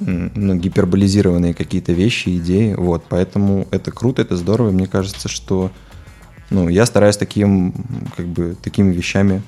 ну, 0.00 0.54
гиперболизированные 0.54 1.54
какие-то 1.54 1.92
вещи, 1.92 2.36
идеи. 2.38 2.74
Вот, 2.74 3.04
поэтому 3.08 3.66
это 3.70 3.90
круто, 3.90 4.22
это 4.22 4.36
здорово. 4.36 4.70
Мне 4.70 4.86
кажется, 4.86 5.28
что 5.28 5.70
ну, 6.50 6.68
я 6.68 6.86
стараюсь 6.86 7.16
таким, 7.16 7.74
как 8.16 8.26
бы, 8.26 8.56
такими 8.62 8.92
вещами 8.92 9.42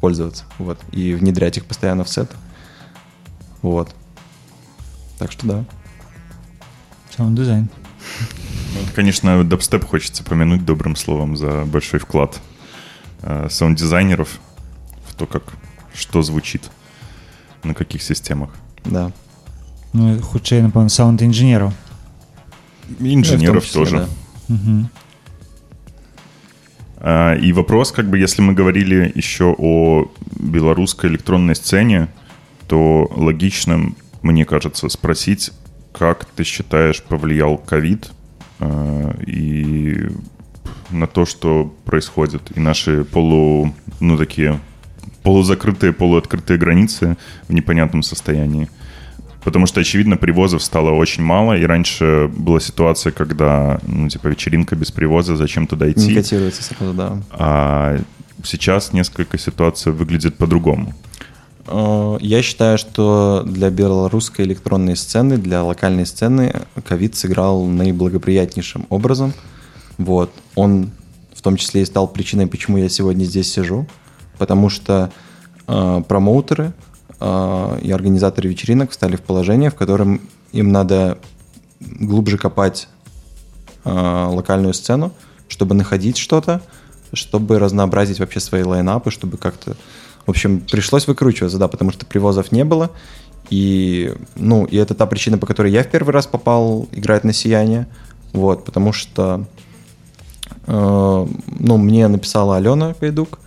пользоваться, 0.00 0.44
вот, 0.58 0.78
и 0.92 1.14
внедрять 1.14 1.56
их 1.58 1.66
постоянно 1.66 2.04
в 2.04 2.08
сет. 2.08 2.30
Вот. 3.60 3.94
Так 5.18 5.32
что 5.32 5.46
да. 5.46 5.64
Саунд-дизайн. 7.16 7.68
Ну, 8.20 8.47
конечно, 8.94 9.44
дабстеп 9.44 9.84
хочется 9.84 10.24
помянуть 10.24 10.64
добрым 10.64 10.96
словом 10.96 11.36
за 11.36 11.64
большой 11.64 12.00
вклад 12.00 12.40
э, 13.22 13.48
саунд-дизайнеров 13.50 14.40
в 15.06 15.14
то, 15.14 15.26
как 15.26 15.42
что 15.94 16.22
звучит 16.22 16.70
на 17.64 17.74
каких 17.74 18.02
системах. 18.02 18.50
Да. 18.84 19.12
Ну, 19.92 20.20
хутчэй, 20.20 20.62
напэўна, 20.62 20.88
саўнд-інжынераў. 20.88 21.72
Инженеров 23.00 23.64
числе, 23.64 23.80
тоже. 23.80 23.96
Да. 23.96 24.54
Угу. 24.54 24.88
А, 27.00 27.34
и 27.34 27.52
вопрос, 27.52 27.92
как 27.92 28.08
бы, 28.08 28.18
если 28.18 28.42
мы 28.42 28.54
говорили 28.54 29.12
еще 29.14 29.54
о 29.58 30.10
белорусской 30.36 31.10
электронной 31.10 31.54
сцене, 31.54 32.08
то 32.66 33.10
логичным, 33.14 33.96
мне 34.22 34.44
кажется, 34.44 34.88
спросить, 34.88 35.52
как 35.92 36.24
ты 36.24 36.44
считаешь, 36.44 37.02
повлиял 37.02 37.56
ковид 37.58 38.10
и 38.60 40.08
на 40.90 41.06
то, 41.06 41.26
что 41.26 41.74
происходит, 41.84 42.42
и 42.54 42.60
наши 42.60 43.04
полу, 43.04 43.74
ну, 44.00 44.16
такие 44.16 44.58
полузакрытые, 45.22 45.92
полуоткрытые 45.92 46.58
границы 46.58 47.16
в 47.48 47.52
непонятном 47.52 48.02
состоянии. 48.02 48.68
Потому 49.44 49.66
что, 49.66 49.80
очевидно, 49.80 50.16
привозов 50.16 50.62
стало 50.62 50.90
очень 50.90 51.22
мало, 51.22 51.56
и 51.56 51.64
раньше 51.64 52.30
была 52.36 52.60
ситуация, 52.60 53.12
когда, 53.12 53.80
ну, 53.86 54.08
типа, 54.08 54.28
вечеринка 54.28 54.76
без 54.76 54.90
привоза, 54.90 55.36
зачем 55.36 55.66
туда 55.66 55.90
идти? 55.90 56.08
Не 56.08 56.14
котируется 56.14 56.62
сразу, 56.62 56.92
да. 56.92 57.22
А 57.30 57.98
сейчас 58.42 58.92
несколько 58.92 59.38
ситуаций 59.38 59.92
выглядит 59.92 60.36
по-другому. 60.36 60.94
Э, 61.68 62.18
я 62.20 62.42
считаю, 62.42 62.78
что 62.78 63.44
для 63.46 63.70
белорусской 63.70 64.44
электронной 64.44 64.96
сцены, 64.96 65.36
для 65.36 65.62
локальной 65.62 66.06
сцены 66.06 66.62
ковид 66.86 67.14
сыграл 67.14 67.64
наиблагоприятнейшим 67.64 68.86
образом. 68.88 69.32
Вот. 69.98 70.30
Он 70.54 70.90
в 71.34 71.42
том 71.42 71.56
числе 71.56 71.82
и 71.82 71.84
стал 71.84 72.08
причиной, 72.08 72.46
почему 72.46 72.78
я 72.78 72.88
сегодня 72.88 73.24
здесь 73.24 73.52
сижу. 73.52 73.86
Потому 74.38 74.68
что 74.68 75.10
э, 75.66 76.02
промоутеры, 76.08 76.72
а, 77.20 77.78
и 77.78 77.90
организаторы 77.90 78.48
вечеринок 78.48 78.90
встали 78.90 79.16
в 79.16 79.22
положение, 79.22 79.70
в 79.70 79.74
котором 79.74 80.20
им 80.52 80.70
надо 80.70 81.18
глубже 81.80 82.38
копать 82.38 82.88
а, 83.84 84.28
локальную 84.28 84.74
сцену, 84.74 85.12
чтобы 85.48 85.74
находить 85.74 86.16
что-то, 86.16 86.62
чтобы 87.12 87.58
разнообразить 87.58 88.20
вообще 88.20 88.40
свои 88.40 88.62
лайнапы, 88.62 89.10
чтобы 89.10 89.36
как-то... 89.36 89.76
В 90.28 90.30
общем, 90.30 90.60
пришлось 90.60 91.06
выкручиваться, 91.06 91.56
да, 91.56 91.68
потому 91.68 91.90
что 91.90 92.04
привозов 92.04 92.52
не 92.52 92.62
было. 92.62 92.90
И, 93.48 94.12
ну, 94.36 94.66
и 94.66 94.76
это 94.76 94.94
та 94.94 95.06
причина, 95.06 95.38
по 95.38 95.46
которой 95.46 95.72
я 95.72 95.82
в 95.82 95.86
первый 95.86 96.10
раз 96.10 96.26
попал 96.26 96.86
играть 96.92 97.24
на 97.24 97.32
«Сияние». 97.32 97.86
Вот, 98.34 98.66
потому 98.66 98.92
что, 98.92 99.46
э, 100.66 101.26
ну, 101.58 101.76
мне 101.78 102.08
написала 102.08 102.58
Алена 102.58 102.94
Гайдук, 103.00 103.38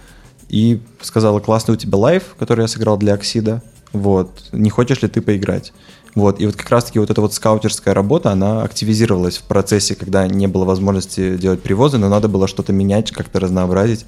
и 0.49 0.81
сказала, 1.01 1.39
классный 1.39 1.75
у 1.75 1.77
тебя 1.77 1.99
лайв, 1.99 2.35
который 2.39 2.61
я 2.61 2.67
сыграл 2.67 2.97
для 2.97 3.13
Оксида, 3.13 3.61
вот, 3.93 4.49
не 4.51 4.71
хочешь 4.71 5.03
ли 5.03 5.07
ты 5.07 5.21
поиграть? 5.21 5.73
Вот, 6.15 6.41
и 6.41 6.47
вот 6.47 6.55
как 6.55 6.71
раз-таки 6.71 6.97
вот 6.97 7.11
эта 7.11 7.21
вот 7.21 7.35
скаутерская 7.35 7.93
работа, 7.93 8.31
она 8.31 8.63
активизировалась 8.63 9.37
в 9.37 9.43
процессе, 9.43 9.93
когда 9.93 10.27
не 10.27 10.47
было 10.47 10.65
возможности 10.65 11.37
делать 11.37 11.61
привозы, 11.61 11.99
но 11.99 12.09
надо 12.09 12.27
было 12.27 12.47
что-то 12.47 12.73
менять, 12.73 13.11
как-то 13.11 13.39
разнообразить. 13.39 14.07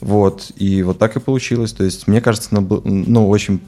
Вот, 0.00 0.52
и 0.56 0.82
вот 0.82 0.98
так 0.98 1.16
и 1.16 1.20
получилось. 1.20 1.72
То 1.72 1.84
есть, 1.84 2.06
мне 2.06 2.20
кажется, 2.20 2.50
ну, 2.52 3.28
очень 3.28 3.60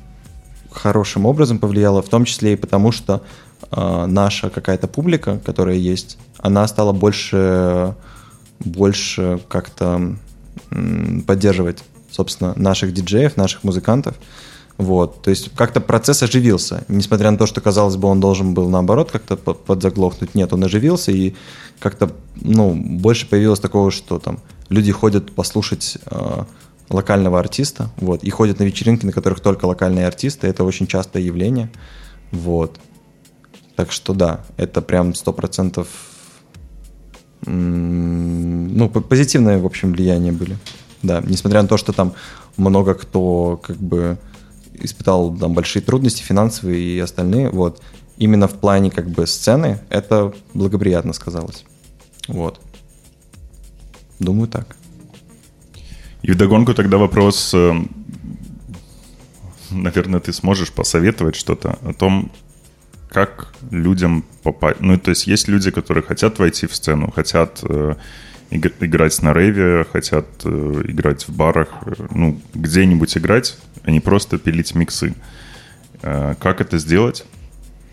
хорошим 0.71 1.27
образом 1.27 1.59
повлияло, 1.59 2.03
в 2.03 2.09
том 2.09 2.25
числе 2.25 2.53
и 2.53 2.57
потому, 2.57 2.93
что 2.93 3.23
э, 3.71 4.07
наша 4.07 4.51
какая-то 4.51 4.87
публика, 4.87 5.41
которая 5.45 5.77
есть, 5.77 6.19
она 6.39 6.69
стала 6.69 6.93
больше, 6.93 7.95
больше 8.61 9.41
как-то 9.49 10.17
поддерживать 11.27 11.83
собственно, 12.11 12.53
наших 12.57 12.93
диджеев, 12.93 13.37
наших 13.37 13.65
музыкантов. 13.65 14.17
Вот, 14.77 15.23
то 15.23 15.31
есть 15.31 15.51
как-то 15.57 15.81
процесс 15.81 16.23
оживился, 16.23 16.85
несмотря 16.87 17.33
на 17.33 17.39
то, 17.39 17.47
что, 17.47 17.61
казалось 17.61 17.97
бы, 17.97 18.07
он 18.07 18.21
должен 18.21 18.55
был, 18.55 18.69
наоборот, 18.69 19.11
как-то 19.11 19.37
подзаглохнуть. 19.37 20.37
Нет, 20.37 20.53
он 20.53 20.63
оживился, 20.63 21.11
и 21.11 21.35
как-то, 21.81 22.13
ну, 22.37 22.75
больше 22.75 23.29
появилось 23.29 23.59
такого, 23.59 23.91
что 23.91 24.21
там 24.21 24.39
люди 24.69 24.93
ходят 24.93 25.35
послушать 25.35 25.99
э, 26.07 26.45
локального 26.91 27.39
артиста, 27.39 27.91
вот, 27.97 28.23
и 28.25 28.31
ходят 28.31 28.59
на 28.59 28.65
вечеринки, 28.65 29.07
на 29.07 29.13
которых 29.13 29.41
только 29.41 29.67
локальные 29.67 30.07
артисты, 30.07 30.47
это 30.47 30.65
очень 30.65 30.87
частое 30.87 31.23
явление, 31.23 31.71
вот. 32.31 32.79
Так 33.77 33.93
что 33.93 34.13
да, 34.13 34.45
это 34.57 34.83
прям 34.83 35.15
сто 35.15 35.33
процентов, 35.33 35.89
ну, 37.45 38.89
позитивное, 38.91 39.59
в 39.59 39.67
общем, 39.67 39.93
влияние 39.93 40.33
были 40.33 40.57
да, 41.03 41.23
несмотря 41.25 41.63
на 41.63 41.69
то, 41.69 41.77
что 41.77 41.93
там 41.93 42.15
много 42.57 42.95
кто 42.95 43.61
как 43.63 43.77
бы 43.77 44.19
испытал 44.75 45.35
там 45.35 45.55
большие 45.55 45.83
трудности 45.83 46.23
финансовые 46.23 46.81
и 46.81 46.99
остальные, 46.99 47.51
вот, 47.51 47.83
именно 48.17 48.49
в 48.49 48.55
плане 48.55 48.91
как 48.91 49.09
бы 49.09 49.27
сцены 49.27 49.81
это 49.91 50.33
благоприятно 50.55 51.13
сказалось. 51.13 51.65
Вот. 52.27 52.61
Думаю, 54.19 54.49
так. 54.49 54.77
И 56.23 56.33
вдогонку 56.33 56.75
тогда 56.75 56.99
вопрос, 56.99 57.53
э, 57.55 57.75
наверное, 59.71 60.21
ты 60.21 60.33
сможешь 60.33 60.73
посоветовать 60.73 61.37
что-то 61.37 61.79
о 61.83 61.93
том, 61.93 62.31
как 63.09 63.55
людям 63.71 64.25
попасть. 64.43 64.81
Ну, 64.81 64.99
то 64.99 65.11
есть 65.11 65.27
есть 65.27 65.49
люди, 65.49 65.71
которые 65.71 66.03
хотят 66.03 66.39
войти 66.39 66.67
в 66.67 66.75
сцену, 66.75 67.11
хотят 67.11 67.61
э, 67.63 67.95
играть 68.51 69.23
на 69.23 69.33
рейве, 69.33 69.87
хотят 69.91 70.27
э, 70.45 70.83
играть 70.89 71.27
в 71.29 71.35
барах, 71.35 71.69
ну, 72.11 72.41
где-нибудь 72.55 73.17
играть, 73.17 73.57
а 73.85 73.91
не 73.91 74.01
просто 74.01 74.39
пилить 74.39 74.75
миксы. 74.75 75.15
Как 76.01 76.61
это 76.61 76.79
сделать? 76.79 77.25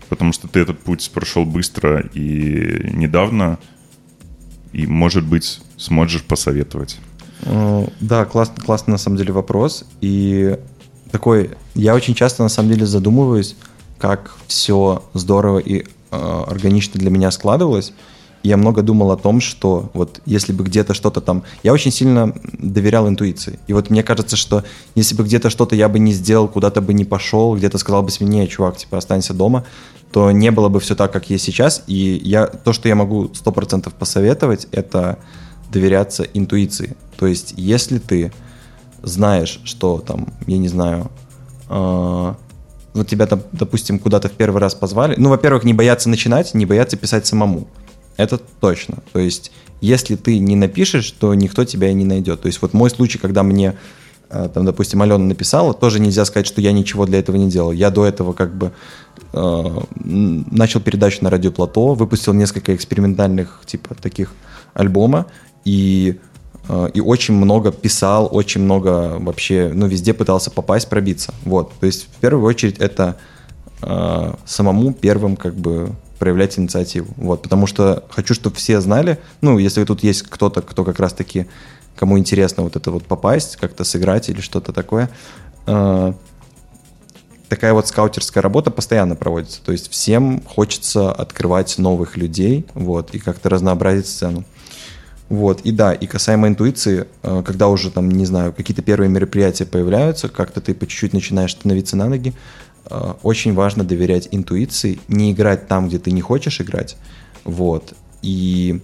Потому 0.08 0.32
что 0.32 0.46
ты 0.46 0.60
этот 0.60 0.78
путь 0.78 1.10
прошел 1.12 1.44
быстро 1.44 2.00
и 2.14 2.90
недавно, 2.92 3.58
и, 4.76 4.86
может 4.86 5.24
быть, 5.24 5.60
сможешь 5.78 6.22
посоветовать. 6.22 6.98
Э, 7.42 7.86
да, 8.00 8.26
классный, 8.26 8.62
классный 8.62 8.92
на 8.92 8.98
самом 8.98 9.16
деле 9.16 9.32
вопрос. 9.32 9.84
И 10.02 10.58
такой, 11.10 11.50
я 11.74 11.94
очень 11.94 12.14
часто 12.14 12.42
на 12.42 12.50
самом 12.50 12.72
деле 12.72 12.84
задумываюсь, 12.84 13.56
как 13.98 14.36
все 14.46 15.02
здорово 15.14 15.60
и 15.60 15.84
э, 16.10 16.44
органично 16.46 17.00
для 17.00 17.10
меня 17.10 17.30
складывалось. 17.30 17.94
я 18.42 18.58
много 18.58 18.82
думал 18.82 19.10
о 19.12 19.16
том, 19.16 19.40
что 19.40 19.90
вот 19.94 20.20
если 20.26 20.52
бы 20.52 20.62
где-то 20.62 20.92
что-то 20.92 21.22
там... 21.22 21.42
Я 21.62 21.72
очень 21.72 21.90
сильно 21.90 22.34
доверял 22.52 23.08
интуиции. 23.08 23.58
И 23.68 23.72
вот 23.72 23.88
мне 23.88 24.02
кажется, 24.02 24.36
что 24.36 24.62
если 24.94 25.14
бы 25.14 25.24
где-то 25.24 25.48
что-то 25.48 25.74
я 25.74 25.88
бы 25.88 25.98
не 25.98 26.12
сделал, 26.12 26.48
куда-то 26.48 26.82
бы 26.82 26.92
не 26.92 27.06
пошел, 27.06 27.56
где-то 27.56 27.78
сказал 27.78 28.02
бы 28.02 28.10
себе, 28.10 28.26
не, 28.26 28.46
чувак, 28.46 28.76
типа, 28.76 28.98
останься 28.98 29.32
дома, 29.32 29.64
то 30.12 30.30
не 30.30 30.50
было 30.50 30.68
бы 30.68 30.80
все 30.80 30.94
так, 30.94 31.12
как 31.12 31.30
есть 31.30 31.44
сейчас. 31.44 31.82
И 31.86 32.20
я, 32.24 32.46
то, 32.46 32.72
что 32.72 32.88
я 32.88 32.94
могу 32.94 33.26
100% 33.26 33.92
посоветовать, 33.98 34.68
это 34.72 35.18
доверяться 35.70 36.22
интуиции. 36.22 36.96
То 37.18 37.26
есть, 37.26 37.54
если 37.56 37.98
ты 37.98 38.32
знаешь, 39.02 39.60
что 39.64 39.98
там, 39.98 40.32
я 40.46 40.58
не 40.58 40.68
знаю, 40.68 41.10
э, 41.68 42.34
вот 42.94 43.08
тебя, 43.08 43.26
там, 43.26 43.42
допустим, 43.52 43.98
куда-то 43.98 44.28
в 44.28 44.32
первый 44.32 44.60
раз 44.60 44.74
позвали, 44.74 45.14
ну, 45.18 45.28
во-первых, 45.28 45.64
не 45.64 45.74
бояться 45.74 46.08
начинать, 46.08 46.54
не 46.54 46.66
бояться 46.66 46.96
писать 46.96 47.26
самому. 47.26 47.68
Это 48.16 48.38
точно. 48.38 48.98
То 49.12 49.18
есть, 49.18 49.52
если 49.80 50.16
ты 50.16 50.38
не 50.38 50.56
напишешь, 50.56 51.10
то 51.10 51.34
никто 51.34 51.64
тебя 51.64 51.90
и 51.90 51.94
не 51.94 52.04
найдет. 52.04 52.40
То 52.42 52.46
есть, 52.46 52.62
вот 52.62 52.72
мой 52.72 52.90
случай, 52.90 53.18
когда 53.18 53.42
мне, 53.42 53.76
там, 54.28 54.64
допустим, 54.64 55.02
Алена 55.02 55.18
написала, 55.18 55.74
тоже 55.74 56.00
нельзя 56.00 56.24
сказать, 56.24 56.46
что 56.46 56.60
я 56.60 56.72
ничего 56.72 57.06
для 57.06 57.18
этого 57.18 57.36
не 57.36 57.48
делал. 57.48 57.72
Я 57.72 57.90
до 57.90 58.04
этого 58.04 58.32
как 58.32 58.54
бы 58.56 58.72
э, 59.32 59.80
начал 59.94 60.80
передачу 60.80 61.22
на 61.22 61.30
радио 61.30 61.52
Плато, 61.52 61.94
выпустил 61.94 62.32
несколько 62.32 62.74
экспериментальных, 62.74 63.62
типа, 63.66 63.94
таких 63.94 64.32
альбома, 64.74 65.26
и 65.64 66.18
Э, 66.68 66.88
и 66.92 67.00
очень 67.00 67.34
много 67.34 67.72
писал, 67.72 68.28
очень 68.30 68.62
много 68.62 69.16
вообще, 69.18 69.70
ну, 69.72 69.86
везде 69.86 70.14
пытался 70.14 70.50
попасть, 70.50 70.88
пробиться. 70.88 71.34
Вот, 71.44 71.72
то 71.78 71.86
есть 71.86 72.06
в 72.06 72.20
первую 72.20 72.44
очередь 72.46 72.78
это 72.78 73.16
э, 73.82 74.34
самому 74.44 74.92
первым 74.92 75.36
как 75.36 75.54
бы 75.54 75.92
проявлять 76.18 76.58
инициативу. 76.58 77.12
Вот, 77.16 77.42
потому 77.42 77.66
что 77.66 78.04
хочу, 78.08 78.34
чтобы 78.34 78.56
все 78.56 78.80
знали, 78.80 79.18
ну, 79.40 79.58
если 79.58 79.84
тут 79.84 80.02
есть 80.02 80.22
кто-то, 80.22 80.62
кто 80.62 80.84
как 80.84 80.98
раз-таки, 80.98 81.46
кому 81.96 82.18
интересно 82.18 82.62
вот 82.62 82.76
это 82.76 82.90
вот 82.90 83.04
попасть, 83.04 83.56
как-то 83.56 83.84
сыграть 83.84 84.28
или 84.28 84.40
что-то 84.40 84.72
такое, 84.72 85.10
э, 85.66 86.12
такая 87.48 87.72
вот 87.72 87.88
скаутерская 87.88 88.42
работа 88.42 88.70
постоянно 88.70 89.16
проводится. 89.16 89.60
То 89.62 89.72
есть 89.72 89.90
всем 89.90 90.42
хочется 90.42 91.12
открывать 91.12 91.78
новых 91.78 92.16
людей, 92.16 92.66
вот, 92.74 93.14
и 93.14 93.18
как-то 93.18 93.48
разнообразить 93.48 94.06
сцену. 94.06 94.44
Вот, 95.28 95.62
и 95.62 95.72
да, 95.72 95.92
и 95.92 96.06
касаемо 96.06 96.46
интуиции, 96.46 97.08
э, 97.22 97.42
когда 97.44 97.68
уже 97.68 97.90
там, 97.90 98.08
не 98.10 98.26
знаю, 98.26 98.52
какие-то 98.52 98.82
первые 98.82 99.08
мероприятия 99.08 99.66
появляются, 99.66 100.28
как-то 100.28 100.60
ты 100.60 100.72
по 100.72 100.86
чуть-чуть 100.86 101.12
начинаешь 101.12 101.52
становиться 101.52 101.96
на 101.96 102.08
ноги, 102.08 102.32
э, 102.88 103.14
очень 103.24 103.52
важно 103.52 103.82
доверять 103.82 104.28
интуиции, 104.30 105.00
не 105.08 105.32
играть 105.32 105.66
там, 105.66 105.88
где 105.88 105.98
ты 105.98 106.12
не 106.12 106.20
хочешь 106.20 106.60
играть, 106.60 106.96
вот, 107.42 107.94
и, 108.22 108.80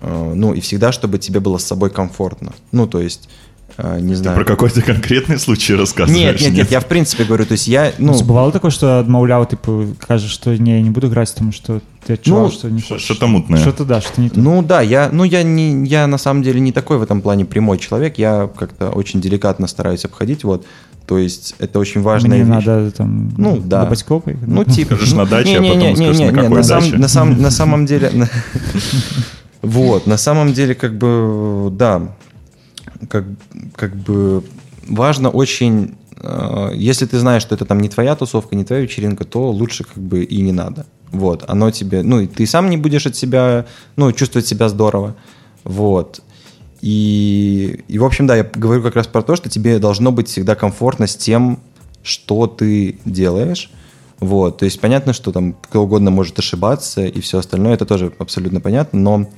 ну, 0.00 0.54
и 0.54 0.60
всегда, 0.60 0.92
чтобы 0.92 1.18
тебе 1.18 1.40
было 1.40 1.58
с 1.58 1.64
собой 1.64 1.90
комфортно, 1.90 2.52
ну, 2.72 2.86
то 2.86 3.00
есть 3.00 3.28
а, 3.80 4.00
не 4.00 4.16
знаю. 4.16 4.36
Ты 4.36 4.44
про 4.44 4.52
какой-то 4.56 4.82
конкретный 4.82 5.38
случай 5.38 5.74
рассказываешь? 5.74 6.20
Нет, 6.20 6.40
нет, 6.40 6.52
нет, 6.52 6.70
я 6.72 6.80
в 6.80 6.86
принципе 6.86 7.22
говорю, 7.22 7.46
то 7.46 7.52
есть 7.52 7.68
я, 7.68 7.92
ну... 7.98 8.12
Бывало 8.24 8.50
такое, 8.50 8.72
что 8.72 8.98
отмовлял, 8.98 9.46
типа, 9.46 9.86
кажешь, 10.00 10.32
что 10.32 10.56
не, 10.58 10.72
я 10.72 10.82
не 10.82 10.90
буду 10.90 11.06
играть, 11.06 11.32
потому 11.32 11.52
что 11.52 11.80
ты 12.04 12.14
отчувал, 12.14 12.46
ну, 12.46 12.50
что 12.50 12.70
не 12.70 12.80
хочешь. 12.80 13.04
Что-то 13.04 13.28
мутное. 13.28 13.60
Что-то, 13.60 13.84
да, 13.84 14.00
что 14.00 14.20
не 14.20 14.30
то. 14.30 14.40
Ну 14.40 14.62
да, 14.62 14.80
я, 14.80 15.10
ну 15.12 15.22
я 15.22 15.44
не, 15.44 15.86
я 15.86 16.08
на 16.08 16.18
самом 16.18 16.42
деле 16.42 16.58
не 16.58 16.72
такой 16.72 16.98
в 16.98 17.02
этом 17.02 17.22
плане 17.22 17.44
прямой 17.44 17.78
человек, 17.78 18.18
я 18.18 18.50
как-то 18.56 18.90
очень 18.90 19.20
деликатно 19.20 19.68
стараюсь 19.68 20.04
обходить, 20.04 20.42
вот, 20.42 20.66
то 21.06 21.16
есть 21.16 21.54
это 21.60 21.78
очень 21.78 22.02
важная 22.02 22.42
Мне 22.42 22.56
вещь. 22.56 22.66
надо 22.66 22.90
там 22.90 23.32
ну, 23.38 23.58
да. 23.64 23.84
добыть 23.84 24.02
копы. 24.02 24.36
Ну, 24.44 24.64
типа. 24.64 24.96
Скажешь 24.96 25.14
на 25.14 25.24
даче, 25.24 25.56
а 25.56 25.62
потом 25.62 25.96
скажешь, 25.96 26.18
на 26.18 26.32
какой 26.32 26.62
даче. 26.64 26.96
На 27.38 27.50
самом 27.50 27.86
деле... 27.86 28.10
Вот, 29.62 30.06
на 30.06 30.16
самом 30.16 30.52
деле, 30.52 30.74
как 30.74 30.96
бы, 30.96 31.68
да, 31.72 32.14
как, 33.08 33.24
как 33.74 33.96
бы 33.96 34.44
важно 34.88 35.30
очень, 35.30 35.96
э, 36.16 36.70
если 36.74 37.06
ты 37.06 37.18
знаешь, 37.18 37.42
что 37.42 37.54
это 37.54 37.64
там 37.64 37.80
не 37.80 37.88
твоя 37.88 38.14
тусовка, 38.14 38.54
не 38.54 38.64
твоя 38.64 38.82
вечеринка, 38.82 39.24
то 39.24 39.50
лучше 39.50 39.84
как 39.84 39.98
бы 39.98 40.22
и 40.22 40.40
не 40.40 40.52
надо. 40.52 40.86
Вот, 41.10 41.44
оно 41.48 41.70
тебе, 41.70 42.02
ну, 42.02 42.20
и 42.20 42.26
ты 42.26 42.46
сам 42.46 42.70
не 42.70 42.76
будешь 42.76 43.06
от 43.06 43.16
себя, 43.16 43.66
ну, 43.96 44.12
чувствовать 44.12 44.46
себя 44.46 44.68
здорово. 44.68 45.16
Вот. 45.64 46.22
И, 46.80 47.82
и, 47.88 47.98
в 47.98 48.04
общем, 48.04 48.26
да, 48.26 48.36
я 48.36 48.44
говорю 48.44 48.82
как 48.82 48.94
раз 48.94 49.06
про 49.06 49.22
то, 49.22 49.34
что 49.34 49.48
тебе 49.48 49.78
должно 49.78 50.12
быть 50.12 50.28
всегда 50.28 50.54
комфортно 50.54 51.06
с 51.06 51.16
тем, 51.16 51.58
что 52.02 52.46
ты 52.46 52.98
делаешь. 53.04 53.70
Вот, 54.20 54.58
то 54.58 54.64
есть 54.64 54.80
понятно, 54.80 55.12
что 55.12 55.30
там 55.30 55.52
кто 55.52 55.82
угодно 55.82 56.10
может 56.10 56.38
ошибаться 56.38 57.06
и 57.06 57.20
все 57.20 57.38
остальное, 57.38 57.74
это 57.74 57.86
тоже 57.86 58.12
абсолютно 58.18 58.60
понятно, 58.60 58.98
но 58.98 59.30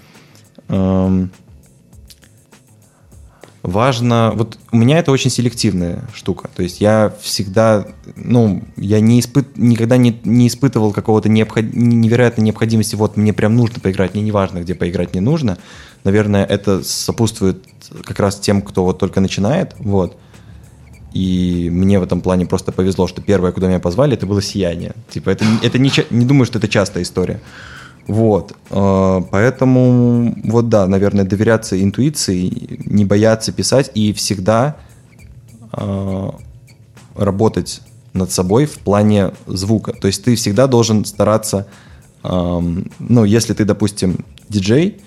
важно... 3.62 4.32
Вот 4.34 4.58
у 4.72 4.76
меня 4.76 4.98
это 4.98 5.12
очень 5.12 5.30
селективная 5.30 6.04
штука. 6.14 6.48
То 6.54 6.62
есть 6.62 6.80
я 6.80 7.14
всегда... 7.20 7.86
Ну, 8.16 8.62
я 8.76 9.00
не 9.00 9.20
испыт, 9.20 9.56
никогда 9.56 9.96
не, 9.96 10.20
не 10.24 10.48
испытывал 10.48 10.92
какого-то 10.92 11.28
необход, 11.28 11.64
невероятной 11.72 12.44
необходимости. 12.44 12.94
Вот 12.94 13.16
мне 13.16 13.32
прям 13.32 13.56
нужно 13.56 13.80
поиграть. 13.80 14.14
Мне 14.14 14.22
не 14.22 14.32
важно, 14.32 14.60
где 14.60 14.74
поиграть 14.74 15.14
не 15.14 15.20
нужно. 15.20 15.58
Наверное, 16.04 16.44
это 16.44 16.82
сопутствует 16.82 17.64
как 18.04 18.20
раз 18.20 18.38
тем, 18.40 18.62
кто 18.62 18.84
вот 18.84 18.98
только 18.98 19.20
начинает. 19.20 19.74
Вот. 19.78 20.16
И 21.12 21.68
мне 21.72 21.98
в 21.98 22.04
этом 22.04 22.20
плане 22.20 22.46
просто 22.46 22.72
повезло, 22.72 23.08
что 23.08 23.20
первое, 23.20 23.52
куда 23.52 23.66
меня 23.66 23.80
позвали, 23.80 24.14
это 24.14 24.26
было 24.26 24.40
«Сияние». 24.40 24.94
Типа, 25.10 25.30
это, 25.30 25.44
это 25.62 25.78
не, 25.78 25.90
не 26.10 26.24
думаю, 26.24 26.46
что 26.46 26.58
это 26.58 26.68
частая 26.68 27.02
история. 27.02 27.40
Вот. 28.06 28.54
Э, 28.70 29.20
поэтому, 29.30 30.34
вот 30.44 30.68
да, 30.68 30.86
наверное, 30.86 31.24
доверяться 31.24 31.80
интуиции, 31.80 32.78
не 32.84 33.04
бояться 33.04 33.52
писать 33.52 33.90
и 33.94 34.12
всегда 34.12 34.76
э, 35.72 36.30
работать 37.16 37.82
над 38.12 38.30
собой 38.30 38.66
в 38.66 38.78
плане 38.78 39.32
звука. 39.46 39.92
То 39.92 40.06
есть 40.06 40.24
ты 40.24 40.34
всегда 40.34 40.66
должен 40.66 41.04
стараться, 41.04 41.66
эм, 42.24 42.90
ну, 42.98 43.24
если 43.24 43.54
ты, 43.54 43.64
допустим, 43.64 44.24
диджей, 44.48 45.00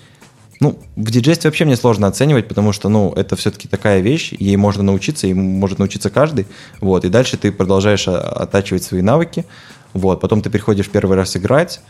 ну, 0.59 0.79
в 0.95 1.11
диджействе 1.11 1.49
вообще 1.49 1.65
мне 1.65 1.75
сложно 1.75 2.07
оценивать, 2.07 2.47
потому 2.47 2.71
что, 2.71 2.87
ну, 2.87 3.11
это 3.11 3.35
все-таки 3.35 3.67
такая 3.67 3.99
вещь, 3.99 4.33
ей 4.39 4.55
можно 4.55 4.83
научиться, 4.83 5.27
и 5.27 5.33
может 5.33 5.79
научиться 5.79 6.09
каждый, 6.09 6.47
вот, 6.79 7.03
и 7.03 7.09
дальше 7.09 7.37
ты 7.37 7.51
продолжаешь 7.51 8.07
оттачивать 8.07 8.83
свои 8.83 9.01
навыки, 9.01 9.45
вот, 9.93 10.21
потом 10.21 10.41
ты 10.41 10.49
приходишь 10.49 10.89
первый 10.89 11.15
раз 11.15 11.37
играть, 11.37 11.81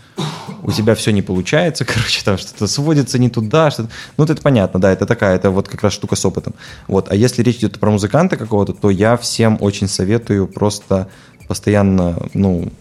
у 0.62 0.72
тебя 0.72 0.94
все 0.96 1.12
не 1.12 1.22
получается, 1.22 1.86
короче, 1.94 2.22
там 2.24 2.38
что-то 2.38 2.68
сводится 2.68 3.18
не 3.18 3.30
туда, 3.30 3.72
что 3.72 3.88
ну, 4.18 4.24
это 4.26 4.36
понятно, 4.36 4.80
да, 4.80 4.92
это 4.92 5.06
такая, 5.06 5.36
это 5.36 5.52
вот 5.52 5.68
как 5.68 5.84
раз 5.84 5.94
штука 5.94 6.16
с 6.16 6.26
опытом. 6.26 6.54
Вот, 6.88 7.12
а 7.12 7.16
если 7.16 7.44
речь 7.44 7.58
идет 7.58 7.80
про 7.80 7.92
музыканта 7.92 8.38
какого-то, 8.38 8.74
то 8.74 8.90
я 8.90 9.18
всем 9.18 9.58
очень 9.62 9.88
советую 9.88 10.48
просто 10.48 11.08
постоянно, 11.48 12.30
ну, 12.34 12.72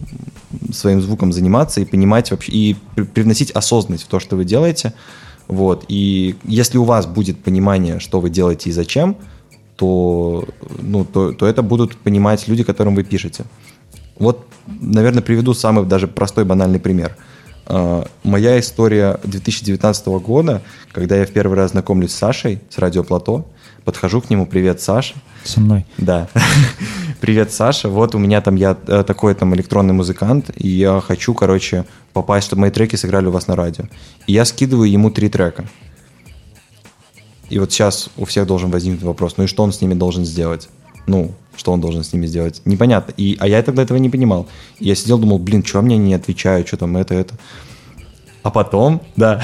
своим 0.72 1.00
звуком 1.00 1.32
заниматься 1.32 1.80
и 1.80 1.84
понимать 1.84 2.30
вообще, 2.30 2.52
и 2.52 2.76
привносить 3.14 3.50
осознанность 3.50 4.04
в 4.04 4.08
то, 4.08 4.20
что 4.20 4.36
вы 4.36 4.44
делаете, 4.44 4.92
вот, 5.48 5.84
и 5.88 6.36
если 6.44 6.78
у 6.78 6.84
вас 6.84 7.06
будет 7.06 7.42
понимание, 7.42 8.00
что 8.00 8.20
вы 8.20 8.30
делаете 8.30 8.70
и 8.70 8.72
зачем, 8.72 9.16
то, 9.76 10.48
ну, 10.80 11.04
то, 11.04 11.32
то 11.32 11.46
это 11.46 11.62
будут 11.62 11.96
понимать 11.96 12.46
люди, 12.46 12.62
которым 12.62 12.94
вы 12.94 13.02
пишете. 13.04 13.44
Вот, 14.16 14.46
наверное, 14.66 15.22
приведу 15.22 15.54
самый 15.54 15.84
даже 15.86 16.08
простой 16.08 16.44
банальный 16.44 16.80
пример. 16.80 17.16
Uh, 17.64 18.08
моя 18.24 18.58
история 18.58 19.20
2019 19.22 20.06
года, 20.06 20.62
когда 20.90 21.16
я 21.16 21.24
в 21.24 21.30
первый 21.30 21.56
раз 21.56 21.70
знакомлюсь 21.70 22.10
с 22.10 22.16
Сашей, 22.16 22.60
с 22.68 22.78
Радио 22.78 23.04
Плато, 23.04 23.46
подхожу 23.84 24.20
к 24.20 24.30
нему, 24.30 24.46
привет, 24.46 24.80
Саша. 24.80 25.14
Со 25.44 25.60
мной. 25.60 25.86
Да. 25.96 26.28
привет, 27.20 27.52
Саша, 27.52 27.88
вот 27.88 28.14
у 28.14 28.18
меня 28.18 28.40
там 28.40 28.56
я 28.56 28.76
э, 28.86 29.04
такой 29.06 29.34
там 29.34 29.54
электронный 29.54 29.94
музыкант, 29.94 30.50
и 30.56 30.68
я 30.68 31.00
хочу, 31.00 31.34
короче, 31.34 31.84
попасть, 32.12 32.46
чтобы 32.48 32.62
мои 32.62 32.70
треки 32.70 32.96
сыграли 32.96 33.26
у 33.26 33.30
вас 33.30 33.46
на 33.46 33.56
радио. 33.56 33.84
И 34.26 34.32
я 34.32 34.44
скидываю 34.44 34.90
ему 34.90 35.10
три 35.10 35.28
трека. 35.28 35.64
И 37.48 37.58
вот 37.58 37.70
сейчас 37.70 38.08
у 38.16 38.24
всех 38.24 38.46
должен 38.46 38.70
возникнуть 38.70 39.02
вопрос, 39.02 39.36
ну 39.36 39.44
и 39.44 39.46
что 39.46 39.62
он 39.62 39.72
с 39.72 39.80
ними 39.80 39.94
должен 39.94 40.24
сделать? 40.24 40.68
Ну, 41.06 41.32
что 41.56 41.72
он 41.72 41.80
должен 41.80 42.02
с 42.02 42.12
ними 42.12 42.26
сделать? 42.26 42.62
Непонятно. 42.64 43.12
И, 43.16 43.36
а 43.40 43.46
я 43.46 43.62
тогда 43.62 43.82
этого 43.82 43.98
не 43.98 44.10
понимал. 44.10 44.48
Я 44.78 44.94
сидел, 44.94 45.18
думал, 45.18 45.38
блин, 45.38 45.64
что 45.64 45.82
мне 45.82 45.96
не 45.96 46.14
отвечают, 46.14 46.68
что 46.68 46.76
там 46.76 46.96
это, 46.96 47.14
это. 47.14 47.34
А 48.42 48.50
потом, 48.50 49.00
да, 49.16 49.40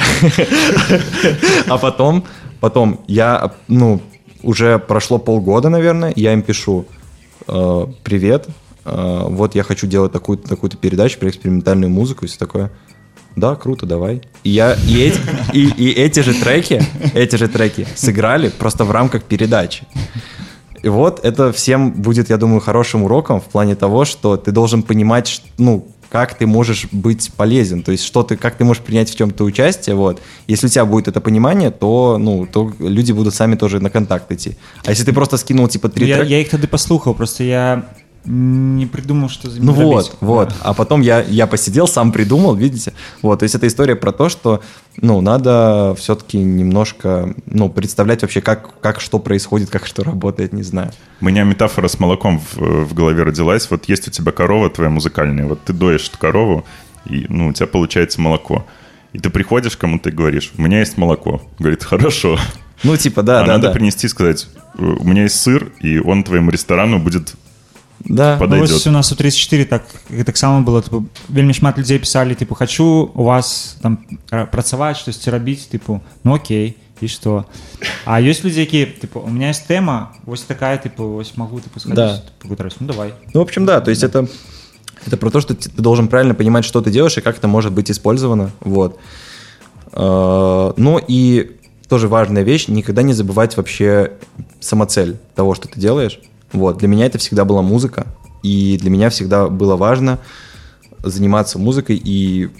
а 1.69 1.79
потом, 1.79 2.25
потом 2.61 3.01
я, 3.07 3.53
ну, 3.69 4.01
уже 4.43 4.79
прошло 4.79 5.19
полгода, 5.19 5.69
наверное, 5.69 6.13
я 6.17 6.33
им 6.33 6.43
пишу, 6.43 6.85
«Э, 7.47 7.87
привет, 8.03 8.49
э, 8.85 9.23
вот 9.29 9.55
я 9.55 9.63
хочу 9.63 9.87
делать 9.87 10.13
такую-то 10.13 10.49
такую 10.49 10.71
передачу 10.71 11.19
про 11.19 11.29
экспериментальную 11.29 11.91
музыку 11.91 12.25
и 12.25 12.29
все 12.29 12.39
такое. 12.39 12.73
Да, 13.37 13.55
круто, 13.55 13.87
давай. 13.87 14.23
И 14.43 14.51
я 14.51 14.75
и 14.75 15.01
эти, 15.01 15.21
и, 15.53 15.69
и 15.69 15.93
эти 15.93 16.21
же 16.21 16.35
треки, 16.35 16.83
эти 17.15 17.37
же 17.37 17.47
треки 17.47 17.87
сыграли 17.95 18.49
просто 18.49 18.85
в 18.85 18.91
рамках 18.91 19.23
передачи. 19.23 19.87
И 20.83 20.89
вот 20.89 21.21
это 21.25 21.53
всем 21.53 21.91
будет, 21.91 22.31
я 22.31 22.37
думаю, 22.37 22.61
хорошим 22.61 23.03
уроком 23.03 23.41
в 23.41 23.45
плане 23.45 23.75
того, 23.75 24.05
что 24.05 24.37
ты 24.37 24.53
должен 24.53 24.83
понимать, 24.83 25.43
ну, 25.59 25.87
как 26.11 26.35
ты 26.35 26.47
можешь 26.47 26.89
быть 26.93 27.31
полезен, 27.37 27.83
то 27.83 27.93
есть 27.93 28.05
что 28.05 28.23
ты, 28.23 28.37
как 28.37 28.55
ты 28.55 28.65
можешь 28.65 28.83
принять 28.83 29.11
в 29.11 29.17
чем-то 29.17 29.45
участие, 29.45 29.95
вот. 29.95 30.21
Если 30.47 30.67
у 30.67 30.71
тебя 30.71 30.85
будет 30.85 31.09
это 31.09 31.21
понимание, 31.21 31.71
то, 31.71 32.19
ну, 32.19 32.47
то 32.47 32.73
люди 32.79 33.13
будут 33.13 33.35
сами 33.35 33.57
тоже 33.57 33.81
на 33.81 33.91
контакт 33.91 34.33
идти. 34.33 34.57
А 34.85 34.91
если 34.91 35.05
ты 35.05 35.13
просто 35.13 35.37
скинул, 35.37 35.69
типа, 35.69 35.89
три 35.89 36.09
Я, 36.09 36.17
трека... 36.17 36.31
я 36.31 36.41
их 36.41 36.49
тоді 36.49 36.67
послухав, 36.67 37.17
просто 37.17 37.45
я 37.45 37.83
не 38.29 38.85
придумал, 38.85 39.31
что 39.31 39.49
за 39.49 39.63
Ну 39.63 39.73
вот, 39.73 40.17
вот. 40.21 40.55
А 40.61 40.75
потом 40.75 41.01
я, 41.01 41.23
я 41.23 41.47
посидел, 41.47 41.89
сам 41.89 42.13
придумал, 42.13 42.55
видите? 42.55 42.93
Вот, 43.23 43.39
то 43.39 43.45
есть 43.45 43.55
это 43.55 43.67
история 43.67 43.97
про 43.97 44.13
то, 44.13 44.29
что, 44.29 44.63
ну, 45.01 45.21
надо 45.23 45.95
все-таки 45.99 46.39
немножко, 46.39 47.35
ну, 47.47 47.71
представлять 47.71 48.23
вообще, 48.23 48.43
как, 48.43 48.81
как 48.81 49.01
что 49.01 49.19
происходит, 49.19 49.71
как 49.71 49.87
что 49.87 50.05
работает, 50.05 50.53
не 50.53 50.63
знаю. 50.63 50.93
У 51.23 51.25
меня 51.25 51.45
метафора 51.45 51.89
с 51.89 51.99
молоком 51.99 52.39
в, 52.39 52.85
в 52.85 52.95
голове 52.95 53.23
родилась. 53.23 53.71
Вот 53.71 53.89
есть 53.89 54.07
у 54.09 54.11
тебя 54.11 54.31
корова 54.31 54.69
твоя 54.69 54.91
музыкальная, 54.91 55.47
вот 55.47 55.63
ты 55.65 55.73
доешь 55.73 56.09
эту 56.09 56.19
корову, 56.19 56.67
и 57.07 57.25
ну, 57.31 57.49
у 57.49 57.53
тебя 57.55 57.67
получается 57.67 58.21
молоко. 58.21 58.67
И 59.15 59.19
ты 59.19 59.31
приходишь 59.31 59.77
к 59.77 59.81
кому-то 59.81 60.11
и 60.11 60.13
говоришь, 60.13 60.53
у 60.59 60.63
меня 60.63 60.81
есть 60.81 60.99
молоко. 60.99 61.41
Говорит, 61.59 61.83
хорошо. 61.83 62.39
Ну, 62.85 62.95
типа, 62.97 63.23
да, 63.23 63.41
а 63.41 63.47
да, 63.47 63.53
надо 63.55 63.69
да. 63.69 63.73
принести 63.73 64.07
и 64.07 64.11
сказать, 64.11 64.49
у 64.77 65.05
меня 65.05 65.23
есть 65.23 65.41
сыр, 65.41 65.73
и 65.81 65.99
он 65.99 66.23
твоему 66.25 66.51
ресторану 66.51 66.99
будет 66.99 67.35
Да, 68.06 68.38
под- 68.38 68.50
Ну, 68.50 68.56
подойдет. 68.56 68.76
ось 68.78 68.88
у 68.88 68.92
нас 68.92 69.12
у 69.12 69.16
34 69.16 69.66
так 69.66 69.84
так 70.26 70.38
само 70.38 70.62
было 70.72 70.82
типу, 70.84 71.06
вельмі 71.30 71.54
шмат 71.54 71.78
людзей 71.78 72.00
писалі 72.00 72.36
типу 72.36 72.56
хочу 72.56 72.86
у 73.16 73.24
вас 73.24 73.78
там 73.82 73.98
ра- 74.32 74.46
працаваць 74.46 74.98
штосьці 74.98 75.32
рабіць 75.32 75.66
типу 75.72 76.02
ну 76.24 76.36
окей 76.36 76.76
і 77.02 77.08
что 77.08 77.46
а 78.06 78.20
ёсць 78.22 78.44
людзі 78.46 78.62
якія 78.62 78.86
типу 78.86 79.20
у 79.20 79.30
меня 79.30 79.50
есть 79.50 79.68
тэма 79.70 80.08
вось 80.26 80.42
такая 80.42 80.78
типу 80.78 81.04
вось 81.04 81.38
могу 81.38 81.60
типу 81.60 81.80
сказать 81.80 81.96
Да. 81.96 82.22
ну 82.80 82.88
давай 82.88 83.14
Ну, 83.34 83.40
в 83.40 83.44
общем, 83.44 83.66
да, 83.66 83.80
то 83.82 83.92
есть 83.92 84.04
это, 84.04 84.28
это 85.08 85.18
про 85.18 85.30
то, 85.30 85.40
что 85.42 85.54
ты 85.54 85.70
ты 85.70 85.82
должен 85.82 86.08
правильно 86.08 86.34
понимать, 86.34 86.66
что 86.66 86.82
ты 86.82 86.92
делаешь 86.92 87.18
и 87.18 87.22
как 87.22 87.38
это 87.38 87.48
может 87.48 87.72
быть 87.74 87.90
использовано. 87.92 88.50
Вот. 88.62 89.00
Э, 89.94 90.74
Ну 90.78 91.00
и 91.08 91.52
тоже 91.88 92.08
важная 92.08 92.44
вещь, 92.44 92.68
никогда 92.68 93.02
не 93.04 93.14
забывать 93.14 93.58
вообще 93.58 94.12
самоцель 94.60 95.16
того, 95.36 95.56
что 95.56 95.68
ты 95.68 95.80
делаешь. 95.80 96.20
вот. 96.53 96.79
Для 96.79 96.89
меня 96.89 97.07
это 97.07 97.19
всегда 97.19 97.45
была 97.45 97.63
музыка, 97.63 98.07
и 98.43 98.79
для 98.81 98.91
меня 98.91 99.11
всегда 99.11 99.49
было 99.49 99.77
важно 99.77 100.19
заниматься 101.03 101.59
музыкой 101.59 102.01
и, 102.03 102.51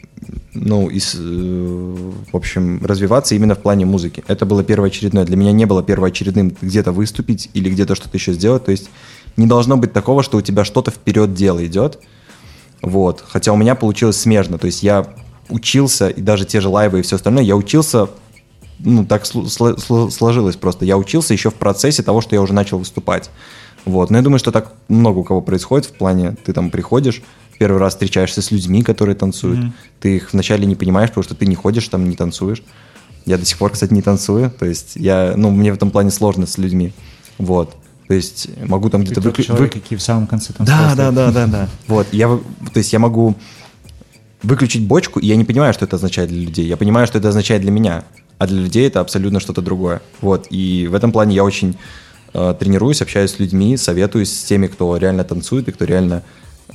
ну, 0.55 0.89
и, 0.89 0.99
э, 0.99 2.13
в 2.33 2.37
общем, 2.37 2.85
развиваться 2.85 3.35
именно 3.35 3.55
в 3.55 3.59
плане 3.59 3.85
музыки. 3.85 4.23
Это 4.29 4.47
было 4.47 4.63
первоочередное. 4.63 5.25
Для 5.25 5.37
меня 5.37 5.53
не 5.53 5.65
было 5.65 5.83
первоочередным 5.83 6.55
где-то 6.61 6.93
выступить 6.93 7.51
или 7.55 7.69
где-то 7.71 7.95
что-то 7.95 8.17
еще 8.17 8.33
сделать. 8.33 8.65
То 8.65 8.71
есть 8.71 8.91
не 9.37 9.47
должно 9.47 9.77
быть 9.77 9.93
такого, 9.93 10.23
что 10.23 10.39
у 10.39 10.41
тебя 10.41 10.65
что-то 10.65 10.91
вперед 10.91 11.35
дело 11.35 11.65
идет. 11.67 11.99
Вот. 12.83 13.25
Хотя 13.27 13.53
у 13.53 13.57
меня 13.57 13.75
получилось 13.75 14.21
смежно. 14.21 14.59
То 14.59 14.67
есть 14.67 14.83
я 14.83 15.07
учился, 15.49 16.09
и 16.09 16.21
даже 16.21 16.45
те 16.45 16.61
же 16.61 16.69
лайвы 16.69 17.01
и 17.01 17.03
все 17.03 17.17
остальное, 17.17 17.43
я 17.43 17.57
учился, 17.57 18.09
ну, 18.79 19.05
так 19.05 19.25
сло- 19.25 19.47
сло- 19.47 19.77
сло- 19.77 20.11
сложилось 20.11 20.57
просто. 20.57 20.85
Я 20.85 20.97
учился 20.97 21.33
еще 21.33 21.51
в 21.51 21.55
процессе 21.55 22.03
того, 22.03 22.21
что 22.21 22.37
я 22.37 22.43
уже 22.43 22.53
начал 22.53 22.79
выступать. 22.79 23.31
Вот. 23.85 24.11
Но 24.11 24.17
я 24.19 24.23
думаю, 24.23 24.39
что 24.39 24.53
так 24.53 24.73
много 24.89 25.19
у 25.19 25.25
кого 25.25 25.41
происходит 25.41 25.87
в 25.87 25.93
плане, 25.93 26.37
ты 26.45 26.53
там 26.53 26.71
приходишь, 26.71 27.23
первый 27.59 27.79
раз 27.79 27.95
встречаешься 27.95 28.41
с 28.43 28.51
людьми, 28.53 28.83
которые 28.83 29.15
танцуют. 29.17 29.61
Ты 30.01 30.17
их 30.17 30.33
вначале 30.33 30.67
не 30.67 30.77
понимаешь, 30.77 31.09
потому 31.11 31.25
что 31.25 31.35
ты 31.35 31.47
не 31.47 31.55
ходишь 31.55 31.89
там, 31.89 32.09
не 32.09 32.17
танцуешь. 32.17 32.63
Я 33.27 33.37
до 33.39 33.45
сих 33.45 33.59
пор, 33.59 33.71
кстати, 33.73 33.93
не 33.95 34.03
танцую. 34.03 34.51
То 34.51 34.67
есть 34.67 34.97
я, 34.97 35.35
ну, 35.37 35.51
мне 35.51 35.73
в 35.73 35.75
этом 35.75 35.91
плане 35.91 36.11
сложно 36.11 36.47
с 36.47 36.59
людьми. 36.59 36.93
Вот. 37.39 37.77
То 38.09 38.15
есть 38.15 38.49
могу 38.67 38.89
там 38.91 39.03
где-то 39.03 39.21
Ты 39.21 39.29
выклю- 39.29 39.43
человек, 39.45 39.73
вык- 39.73 39.77
які 39.77 39.97
в 39.97 40.01
самом 40.01 40.27
конце 40.27 40.53
там 40.53 40.67
да, 40.67 40.95
да, 40.97 41.11
да, 41.11 41.31
да, 41.31 41.47
да. 41.47 41.69
Вот, 41.89 42.07
я, 42.13 42.29
вы- 42.29 42.41
то 42.73 42.79
есть 42.79 42.93
я 42.93 42.99
могу 42.99 43.35
выключить 44.43 44.87
бочку, 44.87 45.21
и 45.21 45.27
я 45.27 45.37
не 45.37 45.45
понимаю, 45.45 45.75
что 45.75 45.85
это 45.85 45.97
означает 45.97 46.31
для 46.31 46.41
людей. 46.41 46.67
Я 46.67 46.77
понимаю, 46.77 47.07
что 47.07 47.19
это 47.19 47.29
означает 47.29 47.63
для 47.63 47.71
меня, 47.71 48.05
а 48.39 48.47
для 48.47 48.61
людей 48.61 48.87
это 48.87 49.01
абсолютно 49.01 49.41
что-то 49.41 49.61
другое. 49.63 50.01
Вот, 50.23 50.47
и 50.51 50.87
в 50.91 50.95
этом 50.95 51.13
плане 51.13 51.35
я 51.35 51.45
очень 51.45 51.77
тренируюсь, 52.33 53.03
общаюсь 53.03 53.33
с 53.33 53.39
людьми, 53.39 53.77
советуюсь 53.77 54.33
с 54.33 54.45
теми, 54.45 54.67
кто 54.67 54.97
реально 54.97 55.25
танцует 55.25 55.69
и 55.69 55.73
кто 55.73 55.85
реально, 55.85 56.23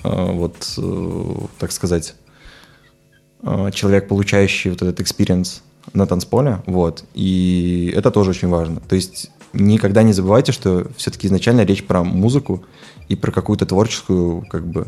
э, 0.04 0.32
вот, 0.32 0.56
э, 0.78 1.36
так 1.60 1.72
сказать, 1.72 2.16
э, 3.44 3.72
человек, 3.74 4.08
получающий 4.08 4.72
вот 4.72 4.82
этот 4.82 5.00
experience 5.00 5.62
на 5.94 6.08
танцполе, 6.08 6.64
вот, 6.66 7.04
и 7.14 7.94
это 7.96 8.10
тоже 8.10 8.32
очень 8.32 8.48
важно. 8.48 8.80
То 8.82 8.96
есть 8.96 9.30
никогда 9.54 10.04
не 10.04 10.14
забывайте, 10.14 10.52
что 10.52 10.88
все-таки 10.98 11.28
изначально 11.28 11.66
речь 11.66 11.84
про 11.86 12.04
музыку 12.04 12.64
и 13.10 13.16
про 13.16 13.32
какую-то 13.32 13.66
творческую, 13.66 14.46
как 14.50 14.66
бы, 14.66 14.88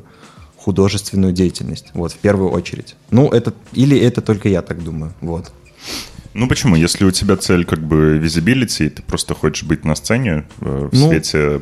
художественную 0.57 1.31
деятельность, 1.31 1.91
вот, 1.93 2.11
в 2.11 2.17
первую 2.17 2.49
очередь. 2.49 2.95
Ну, 3.11 3.29
это, 3.29 3.53
или 3.73 3.99
это 3.99 4.21
только 4.21 4.49
я 4.49 4.63
так 4.63 4.83
думаю, 4.83 5.13
вот. 5.21 5.51
Ну 6.35 6.49
почему? 6.49 6.75
Если 6.75 7.05
у 7.05 7.11
тебя 7.11 7.37
цель 7.37 7.63
как 7.63 7.79
бы 7.79 8.17
визибилити, 8.17 8.87
и 8.87 8.89
ты 8.89 9.01
просто 9.01 9.33
хочешь 9.33 9.63
быть 9.63 9.85
на 9.85 9.95
сцене 9.95 10.43
э, 10.59 10.89
в 10.91 10.93
Ну. 10.93 11.07
свете 11.07 11.61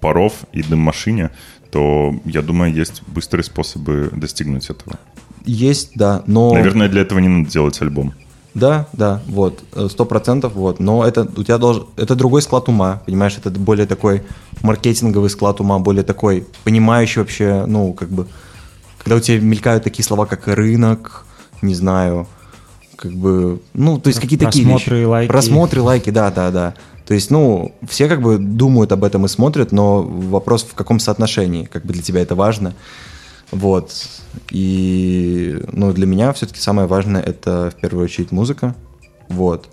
паров 0.00 0.32
и 0.52 0.62
дым-машине, 0.64 1.30
то, 1.70 2.12
я 2.24 2.42
думаю, 2.42 2.74
есть 2.74 3.02
быстрые 3.06 3.44
способы 3.44 4.10
достигнуть 4.12 4.70
этого. 4.70 4.98
Есть, 5.44 5.92
да, 5.94 6.24
но... 6.26 6.52
Наверное, 6.52 6.88
для 6.88 7.02
этого 7.02 7.20
не 7.20 7.28
надо 7.28 7.48
делать 7.48 7.80
альбом. 7.80 8.12
Да, 8.54 8.88
да, 8.92 9.22
вот, 9.28 9.62
э, 9.76 9.86
сто 9.88 10.04
процентов, 10.04 10.54
вот, 10.54 10.80
но 10.80 11.06
это 11.06 11.28
у 11.36 11.44
тебя 11.44 11.58
должен, 11.58 11.86
это 11.96 12.16
другой 12.16 12.42
склад 12.42 12.68
ума, 12.68 13.00
понимаешь, 13.06 13.36
это 13.38 13.50
более 13.50 13.86
такой 13.86 14.22
маркетинговый 14.62 15.30
склад 15.30 15.60
ума, 15.60 15.78
более 15.78 16.02
такой 16.02 16.44
понимающий 16.64 17.20
вообще, 17.20 17.66
ну, 17.66 17.92
как 17.92 18.08
бы, 18.08 18.26
когда 18.98 19.14
у 19.14 19.20
тебя 19.20 19.38
мелькают 19.38 19.84
такие 19.84 20.04
слова, 20.04 20.26
как 20.26 20.48
рынок, 20.48 21.24
не 21.62 21.74
знаю, 21.74 22.26
как 22.98 23.12
бы, 23.12 23.60
ну, 23.74 23.98
то 24.00 24.08
есть 24.08 24.18
какие-то 24.18 24.46
такие 24.46 24.66
Просмотры, 24.66 24.96
вещи. 24.96 25.06
лайки. 25.06 25.28
Просмотры, 25.30 25.82
лайки, 25.82 26.10
да, 26.10 26.30
да, 26.32 26.50
да. 26.50 26.74
То 27.06 27.14
есть, 27.14 27.30
ну, 27.30 27.72
все 27.88 28.08
как 28.08 28.20
бы 28.20 28.38
думают 28.38 28.90
об 28.90 29.04
этом 29.04 29.24
и 29.24 29.28
смотрят, 29.28 29.70
но 29.70 30.02
вопрос 30.02 30.64
в 30.64 30.74
каком 30.74 30.98
соотношении, 30.98 31.64
как 31.64 31.86
бы 31.86 31.92
для 31.92 32.02
тебя 32.02 32.20
это 32.20 32.34
важно. 32.34 32.74
Вот. 33.52 33.92
И, 34.50 35.62
ну, 35.72 35.92
для 35.92 36.06
меня 36.06 36.32
все-таки 36.32 36.60
самое 36.60 36.88
важное 36.88 37.22
это 37.22 37.72
в 37.74 37.80
первую 37.80 38.04
очередь 38.04 38.32
музыка. 38.32 38.74
Вот. 39.28 39.68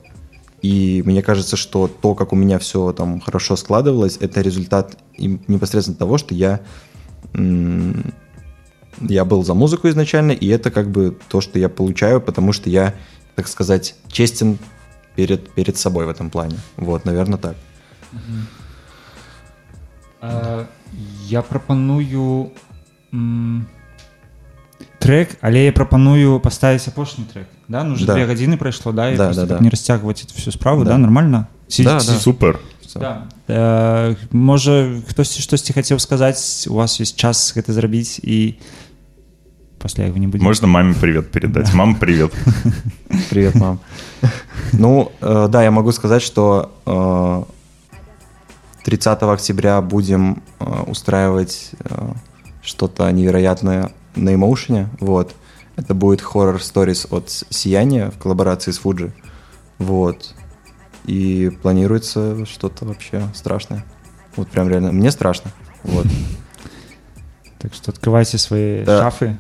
И 0.62 1.02
мне 1.06 1.22
кажется, 1.22 1.58
что 1.58 1.88
то, 1.88 2.14
как 2.14 2.32
у 2.32 2.36
меня 2.36 2.60
все 2.60 2.92
там 2.94 3.20
хорошо 3.20 3.56
складывалось, 3.56 4.18
это 4.20 4.42
результат 4.42 4.98
непосредственно 5.18 5.98
того, 5.98 6.18
что 6.18 6.34
я, 6.34 6.62
я 9.02 9.26
был 9.26 9.44
за 9.44 9.54
музыку 9.54 9.90
изначально, 9.90 10.32
и 10.32 10.48
это 10.48 10.72
как 10.72 10.90
бы 10.90 11.18
то, 11.28 11.42
что 11.42 11.60
я 11.60 11.70
получаю, 11.70 12.22
потому 12.22 12.54
что 12.54 12.70
я, 12.70 12.96
так 13.35 13.49
сказать, 13.49 13.95
честен 14.13 14.59
перед, 15.17 15.51
перед 15.55 15.77
собой 15.77 16.07
в 16.07 16.09
этом 16.09 16.31
плане. 16.31 16.57
Вот, 16.77 17.05
наверное, 17.05 17.39
так. 17.39 17.55
Е, 20.23 20.67
Я 21.29 21.43
прапаную 21.43 22.51
м, 23.15 23.67
трек, 24.99 25.37
але 25.41 25.65
я 25.65 25.73
прапаную 25.73 26.41
паставіць 26.41 26.89
апошні 26.89 27.25
трек 27.33 27.47
да 27.69 27.85
ну 27.85 27.95
уже 27.95 28.07
Да. 28.07 28.15
две 28.15 28.27
гадзіны 28.27 28.57
прайшло 28.57 28.93
да, 28.93 29.09
і 29.11 29.17
Да, 29.17 29.25
просто 29.27 29.43
да, 29.43 29.49
так 29.49 29.59
да. 29.59 29.65
не 29.65 29.71
расцягваць 29.71 30.25
эту 30.25 30.35
всю 30.37 30.53
справу 30.53 30.85
да, 30.85 30.91
Да. 30.91 30.99
нормально 30.99 31.47
Ці- 31.69 31.85
Да, 31.85 32.01
ці- 32.01 32.07
да. 32.07 32.13
Супер. 32.19 32.59
Всё. 32.87 32.99
Да. 32.99 33.23
Е, 33.49 34.17
можа 34.33 35.01
хтосьці 35.09 35.43
штосьці 35.43 35.73
хацеў 35.73 35.99
сказаць 35.99 36.67
у 36.71 36.75
вас 36.75 37.01
есть 37.01 37.17
час 37.17 37.57
гэта 37.57 37.73
зрабіць 37.73 38.19
і 38.23 38.55
пасля 39.86 40.06
яго 40.06 40.18
не 40.18 40.26
будзе 40.26 40.44
Можно 40.44 40.68
маме 40.68 40.96
привет 40.96 41.30
передать. 41.30 41.72
Мам, 41.76 41.96
привет. 41.96 42.34
Привет, 43.30 43.54
мам. 43.54 43.80
Ну, 44.74 45.12
э, 45.22 45.48
да, 45.48 45.64
я 45.64 45.70
могу 45.70 45.92
сказать, 45.92 46.24
что 46.24 46.72
э, 46.88 48.84
30 48.84 49.22
октября 49.22 49.82
будем 49.82 50.42
э, 50.60 50.66
устраивать 50.88 51.70
э, 51.80 52.14
что-то 52.64 53.12
невероятное 53.12 53.92
на 54.16 54.34
Emotion. 54.34 54.88
Вот. 55.00 55.36
Это 55.76 55.94
будет 55.94 56.22
хоррор 56.22 56.56
stories 56.56 57.08
от 57.12 57.30
Сияния 57.52 58.10
в 58.10 58.18
коллаборации 58.18 58.72
с 58.72 58.82
Fuji. 58.82 59.12
Вот. 59.78 60.34
И 61.04 61.52
планируется 61.62 62.44
что-то 62.48 62.86
вообще 62.86 63.22
страшное. 63.36 63.86
Вот 64.36 64.48
прям 64.48 64.68
реально. 64.68 64.92
Мне 64.92 65.12
страшно. 65.12 65.52
Вот. 65.84 66.08
Так 67.65 67.75
что 67.75 67.93
открывайте 67.93 68.39
свои 68.39 68.85
Да. 68.85 69.03
шафы. 69.03 69.37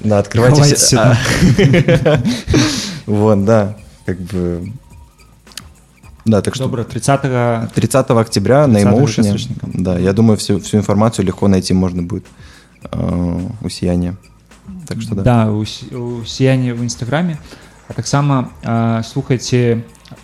Да, 0.00 0.18
открывайте 0.18 0.54
Ховайте 0.56 0.74
все. 0.76 0.86
сюда. 0.86 1.18
А. 2.04 2.22
Вот, 3.06 3.44
да. 3.44 3.76
Как 4.06 4.20
бы... 4.20 4.72
Да, 6.24 6.40
так 6.42 6.54
что 6.54 6.64
Добре, 6.64 6.84
30 6.84 7.72
30 7.74 8.10
октября 8.10 8.66
на 8.66 8.74
30 8.80 8.92
Emotion. 8.92 9.20
источником. 9.22 9.70
Да, 9.74 9.98
я 9.98 10.12
думаю, 10.12 10.36
всю, 10.36 10.58
всю 10.60 10.76
информацию 10.78 11.26
легко 11.26 11.48
найти 11.48 11.74
можно 11.74 12.02
будет 12.02 12.24
э, 12.92 13.40
у 13.62 13.68
Сияния. 13.68 14.16
Так 14.86 15.00
что 15.02 15.14
да. 15.14 15.22
Да, 15.22 15.50
у, 15.50 15.62
С- 15.64 15.82
у 15.92 16.24
Сияння 16.26 16.74
в 16.74 16.82
інстаграмі. 16.82 17.36
А 17.88 17.92
так 17.92 18.06
само 18.06 18.46
е, 18.64 19.02
слухайте 19.04 19.78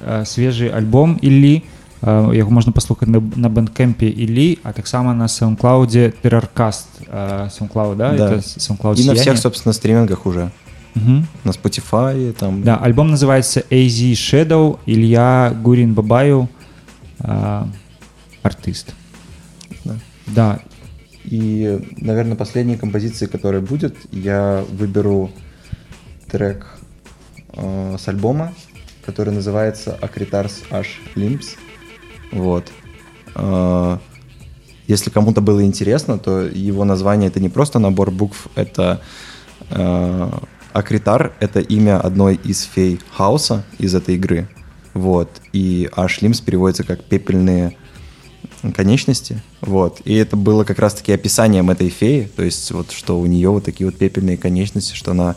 е, 0.08 0.26
свіжий 0.26 0.70
альбом 0.70 1.18
Іллі. 1.22 1.62
Е, 2.06 2.36
його 2.36 2.50
можна 2.50 2.72
послухати 2.72 3.10
на, 3.10 3.22
на 3.36 3.48
бендкемпі 3.48 4.06
Іллі, 4.06 4.58
а 4.62 4.72
так 4.72 4.88
само 4.88 5.14
на 5.14 5.26
SoundCloud 5.26 6.12
Terrorcast. 6.24 6.86
Е, 7.14 7.50
SoundCloud, 7.58 7.96
да? 7.96 8.12
Да. 8.12 8.28
Это 8.28 8.36
SoundCloud 8.36 8.90
И 8.90 8.90
на 8.90 8.96
Сияние. 8.96 9.22
всех, 9.22 9.38
собственно, 9.38 9.72
стримингах 9.72 10.26
уже. 10.26 10.50
Мгм. 10.94 11.26
На 11.44 11.52
Spotify, 11.52 12.32
там. 12.32 12.62
Да, 12.62 12.76
альбом 12.76 13.14
называется 13.14 13.62
AZ 13.70 14.12
Shadow, 14.12 14.78
Илья 14.86 15.52
Гурин 15.62 15.94
Бабаев, 15.94 16.48
э, 17.20 17.64
артист. 18.42 18.94
Да. 19.84 19.94
Да, 20.26 20.58
И, 21.30 21.80
наверное, 21.96 22.36
последней 22.36 22.76
композицией, 22.76 23.30
которая 23.30 23.60
будет, 23.60 23.96
я 24.12 24.64
выберу 24.70 25.30
трек 26.30 26.78
э, 27.52 27.96
с 27.98 28.08
альбома, 28.08 28.52
который 29.04 29.34
называется 29.34 29.98
Акритарс 30.00 30.62
H 30.70 31.00
Limbs. 31.16 31.56
вот. 32.31 32.71
Э, 33.35 33.97
если 34.87 35.09
кому-то 35.09 35.41
было 35.41 35.63
интересно, 35.63 36.17
то 36.17 36.41
его 36.41 36.83
название 36.85 37.29
это 37.29 37.39
не 37.39 37.49
просто 37.49 37.79
набор 37.79 38.11
букв, 38.11 38.47
это 38.55 39.01
э, 39.69 40.31
Акритар— 40.73 41.33
это 41.39 41.59
имя 41.59 41.99
одной 41.99 42.35
из 42.35 42.63
фей 42.63 42.99
хаоса 43.11 43.63
из 43.77 43.93
этой 43.95 44.15
игры. 44.15 44.47
Вот. 44.93 45.29
И 45.53 45.89
Limbs 45.95 46.43
переводится 46.43 46.83
как 46.83 47.03
«пепельные 47.03 47.77
конечности, 48.75 49.41
вот, 49.61 50.01
и 50.05 50.13
это 50.13 50.35
было 50.35 50.63
как 50.63 50.77
раз-таки 50.77 51.11
описанием 51.11 51.71
этой 51.71 51.89
феи, 51.89 52.29
то 52.35 52.43
есть 52.43 52.71
вот, 52.71 52.91
что 52.91 53.19
у 53.19 53.25
нее 53.25 53.49
вот 53.49 53.65
такие 53.65 53.89
вот 53.89 53.97
пепельные 53.97 54.37
конечности, 54.37 54.93
что 54.93 55.11
она 55.11 55.35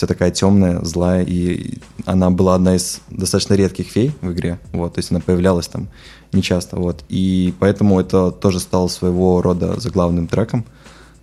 вся 0.00 0.06
такая 0.06 0.30
темная, 0.30 0.84
злая, 0.84 1.24
и 1.24 1.78
она 2.04 2.30
была 2.30 2.54
одна 2.54 2.76
из 2.76 3.00
достаточно 3.10 3.54
редких 3.54 3.88
фей 3.88 4.12
в 4.20 4.32
игре, 4.32 4.58
вот, 4.72 4.94
то 4.94 4.98
есть 4.98 5.10
она 5.10 5.20
появлялась 5.20 5.68
там 5.68 5.88
нечасто, 6.32 6.76
вот, 6.76 7.04
и 7.08 7.54
поэтому 7.58 7.98
это 8.00 8.30
тоже 8.30 8.60
стало 8.60 8.88
своего 8.88 9.40
рода 9.42 9.80
заглавным 9.80 10.26
треком 10.26 10.64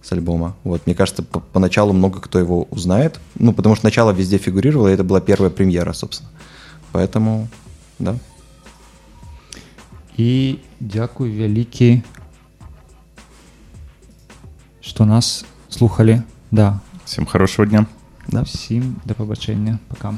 с 0.02 0.11
альбома, 0.11 0.56
вот, 0.64 0.86
мне 0.86 0.95
кажется, 0.95 1.24
по- 1.24 1.40
поначалу 1.40 1.94
много 1.94 2.20
кто 2.20 2.40
его 2.40 2.64
узнает, 2.72 3.20
ну, 3.36 3.53
потому 3.53 3.76
что 3.76 3.86
начало 3.86 4.11
везде 4.11 4.38
фигурировало, 4.38 4.88
и 4.88 4.94
это 4.94 5.03
была 5.03 5.22
первая 5.22 5.52
премьера, 5.52 5.94
собственно, 5.94 6.30
поэтому, 6.91 7.48
да. 7.99 8.15
і 10.18 10.56
дякую 10.80 11.34
вялікі, 11.34 12.02
што 14.82 15.06
нас 15.06 15.45
слухали. 15.70 16.24
Да, 16.52 16.80
Всем 17.06 17.26
хорошего 17.26 17.65
дня. 17.65 17.86
Да. 18.29 18.43
всім 18.43 19.01
да 19.05 19.15
пабачэння, 19.15 19.79
пока. 19.89 20.15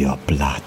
your 0.00 0.16
blood. 0.26 0.59